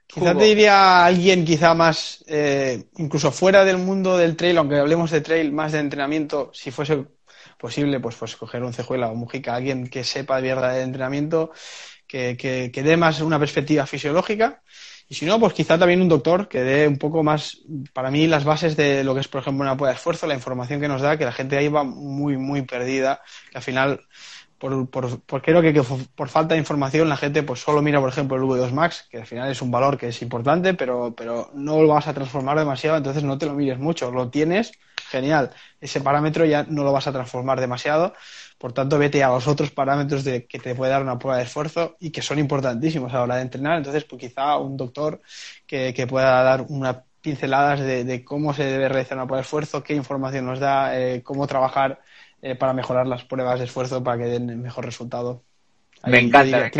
quizá 0.06 0.38
te 0.38 0.44
diría 0.44 1.06
alguien 1.06 1.46
quizá 1.46 1.74
más, 1.74 2.24
eh, 2.28 2.86
incluso 2.98 3.32
fuera 3.32 3.64
del 3.64 3.78
mundo 3.78 4.18
del 4.18 4.36
trail, 4.36 4.58
aunque 4.58 4.78
hablemos 4.78 5.12
de 5.12 5.22
trail, 5.22 5.54
más 5.54 5.72
de 5.72 5.80
entrenamiento, 5.80 6.52
si 6.54 6.72
fuese 6.72 7.06
posible, 7.58 8.02
pues, 8.02 8.16
pues 8.18 8.36
coger 8.36 8.64
un 8.64 8.74
cejuela 8.74 9.08
o 9.10 9.16
mujica, 9.16 9.56
alguien 9.56 9.88
que 9.88 10.04
sepa 10.04 10.42
de 10.42 10.50
verdad 10.50 10.74
de 10.74 10.82
entrenamiento, 10.82 11.52
que, 12.06 12.36
que, 12.36 12.70
que 12.72 12.84
dé 12.84 12.98
más 12.98 13.22
una 13.22 13.40
perspectiva 13.40 13.86
fisiológica 13.88 14.62
y 15.08 15.14
si 15.16 15.26
no, 15.26 15.40
pues 15.40 15.54
quizá 15.54 15.78
también 15.78 16.02
un 16.02 16.10
doctor 16.10 16.48
que 16.48 16.62
dé 16.64 16.88
un 16.88 16.98
poco 16.98 17.24
más, 17.24 17.60
para 17.94 18.10
mí, 18.10 18.26
las 18.26 18.44
bases 18.44 18.76
de 18.76 19.04
lo 19.04 19.14
que 19.14 19.20
es, 19.22 19.28
por 19.28 19.42
ejemplo, 19.42 19.64
una 19.64 19.76
prueba 19.76 19.92
de 19.92 19.98
esfuerzo, 19.98 20.26
la 20.26 20.34
información 20.34 20.82
que 20.82 20.88
nos 20.88 21.02
da, 21.02 21.18
que 21.18 21.26
la 21.26 21.32
gente 21.32 21.58
ahí 21.58 21.68
va 21.68 21.84
muy, 21.84 22.38
muy 22.38 22.64
perdida, 22.64 23.22
que 23.52 23.58
al 23.58 23.64
final, 23.64 24.02
por, 24.58 24.90
por, 24.90 25.22
por 25.22 25.42
creo 25.44 25.62
que, 25.62 25.84
por 26.16 26.30
falta 26.30 26.56
de 26.56 26.60
información, 26.60 27.08
la 27.08 27.18
gente 27.18 27.44
pues 27.44 27.60
solo 27.60 27.84
mira, 27.84 28.00
por 28.00 28.10
ejemplo, 28.10 28.36
el 28.38 28.44
V2 28.44 28.72
Max, 28.72 29.08
que 29.12 29.20
al 29.20 29.28
final 29.28 29.52
es 29.52 29.62
un 29.62 29.70
valor 29.70 29.98
que 29.98 30.08
es 30.08 30.22
importante, 30.24 30.74
pero, 30.74 31.14
pero 31.16 31.52
no 31.54 31.82
lo 31.84 31.90
vas 31.90 32.08
a 32.08 32.14
transformar 32.14 32.58
demasiado, 32.58 32.98
entonces 32.98 33.24
no 33.24 33.38
te 33.38 33.46
lo 33.46 33.54
mires 33.54 33.78
mucho. 33.78 34.10
Lo 34.12 34.30
tienes, 34.30 34.72
genial. 35.16 35.52
Ese 35.80 36.02
parámetro 36.02 36.46
ya 36.46 36.64
no 36.64 36.84
lo 36.84 36.92
vas 36.92 37.08
a 37.08 37.12
transformar 37.12 37.60
demasiado 37.60 38.14
por 38.58 38.74
tanto, 38.74 38.98
vete 38.98 39.24
a 39.24 39.30
los 39.30 39.48
otros 39.48 39.72
parámetros 39.72 40.24
de, 40.24 40.46
que 40.46 40.60
te 40.60 40.76
puede 40.76 40.92
dar 40.92 41.02
una 41.02 41.20
prueba 41.20 41.38
de 41.38 41.44
esfuerzo 41.44 41.98
y 42.00 42.10
que 42.12 42.22
son 42.22 42.40
importantísimos 42.40 43.12
a 43.14 43.18
la 43.18 43.24
hora 43.24 43.36
de 43.36 43.42
entrenar. 43.42 43.78
Entonces, 43.78 44.06
pues 44.06 44.22
quizá 44.22 44.58
un 44.58 44.78
doctor 44.78 45.22
que, 45.68 46.08
pueda 46.10 46.42
dar 46.42 46.66
unas 46.70 46.98
pinceladas 47.22 47.82
de, 47.82 48.24
cómo 48.24 48.54
se 48.54 48.64
debe 48.64 48.88
realizar 48.88 49.18
una 49.18 49.26
prueba 49.26 49.42
de 49.42 49.44
esfuerzo, 49.44 49.84
qué 49.84 49.94
información 49.94 50.46
nos 50.46 50.60
da, 50.60 51.00
eh, 51.00 51.22
cómo 51.22 51.48
trabajar 51.48 52.00
eh, 52.42 52.56
para 52.56 52.74
mejorar 52.74 53.08
las 53.08 53.26
pruebas 53.26 53.60
de 53.60 53.66
esfuerzo 53.66 54.04
para 54.04 54.18
que 54.18 54.30
den 54.30 54.62
mejor 54.62 54.86
resultado. 54.86 55.44
me 56.06 56.20
encanta. 56.20 56.72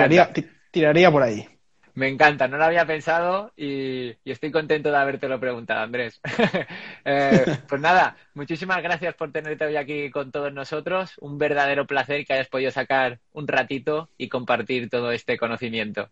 tiraría 0.72 1.12
por 1.12 1.24
ahí. 1.24 1.48
Me 1.96 2.10
encanta, 2.10 2.50
no 2.50 2.58
lo 2.58 2.66
había 2.66 2.86
pensado 2.86 3.54
y, 3.56 4.18
estoy 4.26 4.52
contento 4.52 4.92
de 4.92 4.98
habértelo 4.98 5.40
preguntado, 5.40 5.82
Andrés. 5.82 6.22
Eh, 7.08 7.46
pues 7.70 7.80
nada, 7.80 8.18
muchísimas 8.34 8.82
gracias 8.82 9.14
por 9.14 9.32
tenerte 9.32 9.64
hoy 9.64 9.76
aquí 9.76 10.10
con 10.10 10.32
todos 10.32 10.52
nosotros. 10.52 11.14
Un 11.20 11.38
verdadero 11.38 11.86
placer 11.86 12.26
que 12.26 12.34
hayas 12.34 12.48
podido 12.48 12.72
sacar 12.72 13.20
un 13.32 13.48
ratito 13.48 14.10
y 14.18 14.28
compartir 14.28 14.90
todo 14.90 15.12
este 15.12 15.38
conocimiento. 15.38 16.10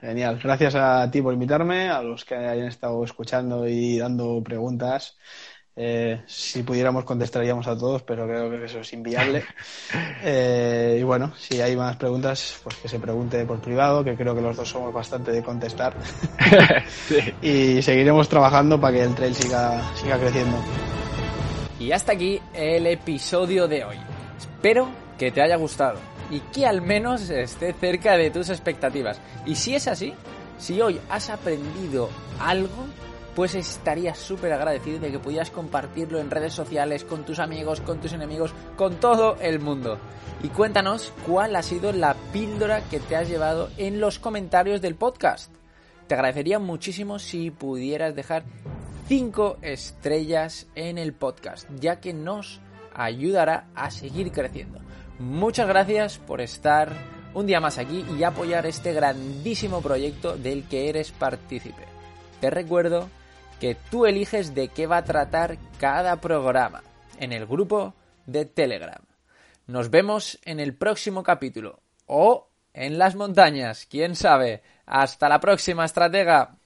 Genial, 0.00 0.40
gracias 0.42 0.74
a 0.74 1.08
ti 1.08 1.22
por 1.22 1.34
invitarme, 1.34 1.88
a 1.88 2.02
los 2.02 2.24
que 2.24 2.34
hayan 2.34 2.66
estado 2.66 3.04
escuchando 3.04 3.68
y 3.68 3.98
dando 3.98 4.42
preguntas. 4.42 5.16
Eh, 5.74 6.20
si 6.26 6.62
pudiéramos 6.62 7.04
contestaríamos 7.04 7.66
a 7.66 7.76
todos, 7.76 8.02
pero 8.02 8.26
creo 8.26 8.50
que 8.50 8.64
eso 8.64 8.80
es 8.80 8.92
inviable. 8.92 9.44
Eh, 10.24 10.98
y 11.00 11.02
bueno, 11.02 11.32
si 11.36 11.60
hay 11.60 11.74
más 11.74 11.96
preguntas, 11.96 12.60
pues 12.62 12.76
que 12.76 12.88
se 12.88 13.00
pregunte 13.00 13.44
por 13.44 13.60
privado, 13.60 14.04
que 14.04 14.14
creo 14.14 14.34
que 14.34 14.40
los 14.40 14.56
dos 14.56 14.68
somos 14.68 14.92
bastante 14.92 15.32
de 15.32 15.42
contestar. 15.42 15.94
y 17.42 17.82
seguiremos 17.82 18.28
trabajando 18.28 18.80
para 18.80 18.96
que 18.96 19.02
el 19.02 19.14
trail 19.14 19.34
siga, 19.34 19.82
siga 19.96 20.18
creciendo. 20.18 20.56
Y 21.80 21.90
hasta 21.90 22.12
aquí 22.12 22.40
el 22.54 22.86
episodio 22.86 23.66
de 23.66 23.84
hoy. 23.84 23.96
Espero 24.38 24.88
que 25.18 25.32
te 25.32 25.42
haya 25.42 25.56
gustado 25.56 25.98
y 26.30 26.40
que 26.40 26.66
al 26.66 26.80
menos 26.80 27.28
esté 27.28 27.72
cerca 27.72 28.16
de 28.16 28.30
tus 28.30 28.48
expectativas. 28.48 29.20
Y 29.44 29.56
si 29.56 29.74
es 29.74 29.88
así, 29.88 30.14
si 30.58 30.80
hoy 30.80 31.00
has 31.10 31.28
aprendido 31.28 32.08
algo, 32.38 32.86
pues 33.34 33.54
estaría 33.54 34.14
súper 34.14 34.52
agradecido 34.52 34.98
de 34.98 35.10
que 35.10 35.18
pudieras 35.18 35.50
compartirlo 35.50 36.18
en 36.18 36.30
redes 36.30 36.52
sociales, 36.52 37.04
con 37.04 37.24
tus 37.24 37.38
amigos, 37.38 37.80
con 37.80 38.00
tus 38.00 38.12
enemigos, 38.12 38.52
con 38.76 38.96
todo 38.96 39.36
el 39.40 39.58
mundo. 39.58 39.98
Y 40.42 40.48
cuéntanos 40.48 41.12
cuál 41.26 41.56
ha 41.56 41.62
sido 41.62 41.92
la 41.92 42.14
píldora 42.32 42.82
que 42.90 43.00
te 43.00 43.16
has 43.16 43.28
llevado 43.28 43.70
en 43.78 44.00
los 44.00 44.18
comentarios 44.18 44.80
del 44.82 44.96
podcast. 44.96 45.54
Te 46.06 46.14
agradecería 46.14 46.58
muchísimo 46.58 47.18
si 47.18 47.50
pudieras 47.50 48.14
dejar 48.14 48.44
5 49.08 49.58
estrellas 49.62 50.66
en 50.74 50.98
el 50.98 51.12
podcast, 51.14 51.68
ya 51.78 52.00
que 52.00 52.12
nos 52.12 52.60
ayudará 52.94 53.68
a 53.74 53.90
seguir 53.90 54.30
creciendo. 54.32 54.80
Muchas 55.18 55.68
gracias 55.68 56.18
por 56.18 56.40
estar 56.40 56.92
un 57.34 57.46
día 57.46 57.60
más 57.60 57.78
aquí 57.78 58.04
y 58.18 58.24
apoyar 58.24 58.66
este 58.66 58.92
grandísimo 58.92 59.80
proyecto 59.80 60.36
del 60.36 60.64
que 60.64 60.88
eres 60.88 61.12
partícipe. 61.12 61.84
Te 62.40 62.50
recuerdo 62.50 63.08
que 63.62 63.76
tú 63.92 64.06
eliges 64.06 64.56
de 64.56 64.66
qué 64.66 64.88
va 64.88 64.96
a 64.96 65.04
tratar 65.04 65.56
cada 65.78 66.20
programa 66.20 66.82
en 67.20 67.30
el 67.30 67.46
grupo 67.46 67.94
de 68.26 68.44
Telegram. 68.44 69.00
Nos 69.68 69.88
vemos 69.88 70.40
en 70.44 70.58
el 70.58 70.74
próximo 70.74 71.22
capítulo 71.22 71.78
o 72.06 72.48
en 72.74 72.98
las 72.98 73.14
montañas, 73.14 73.86
quién 73.88 74.16
sabe. 74.16 74.64
Hasta 74.84 75.28
la 75.28 75.38
próxima, 75.38 75.84
estratega. 75.84 76.56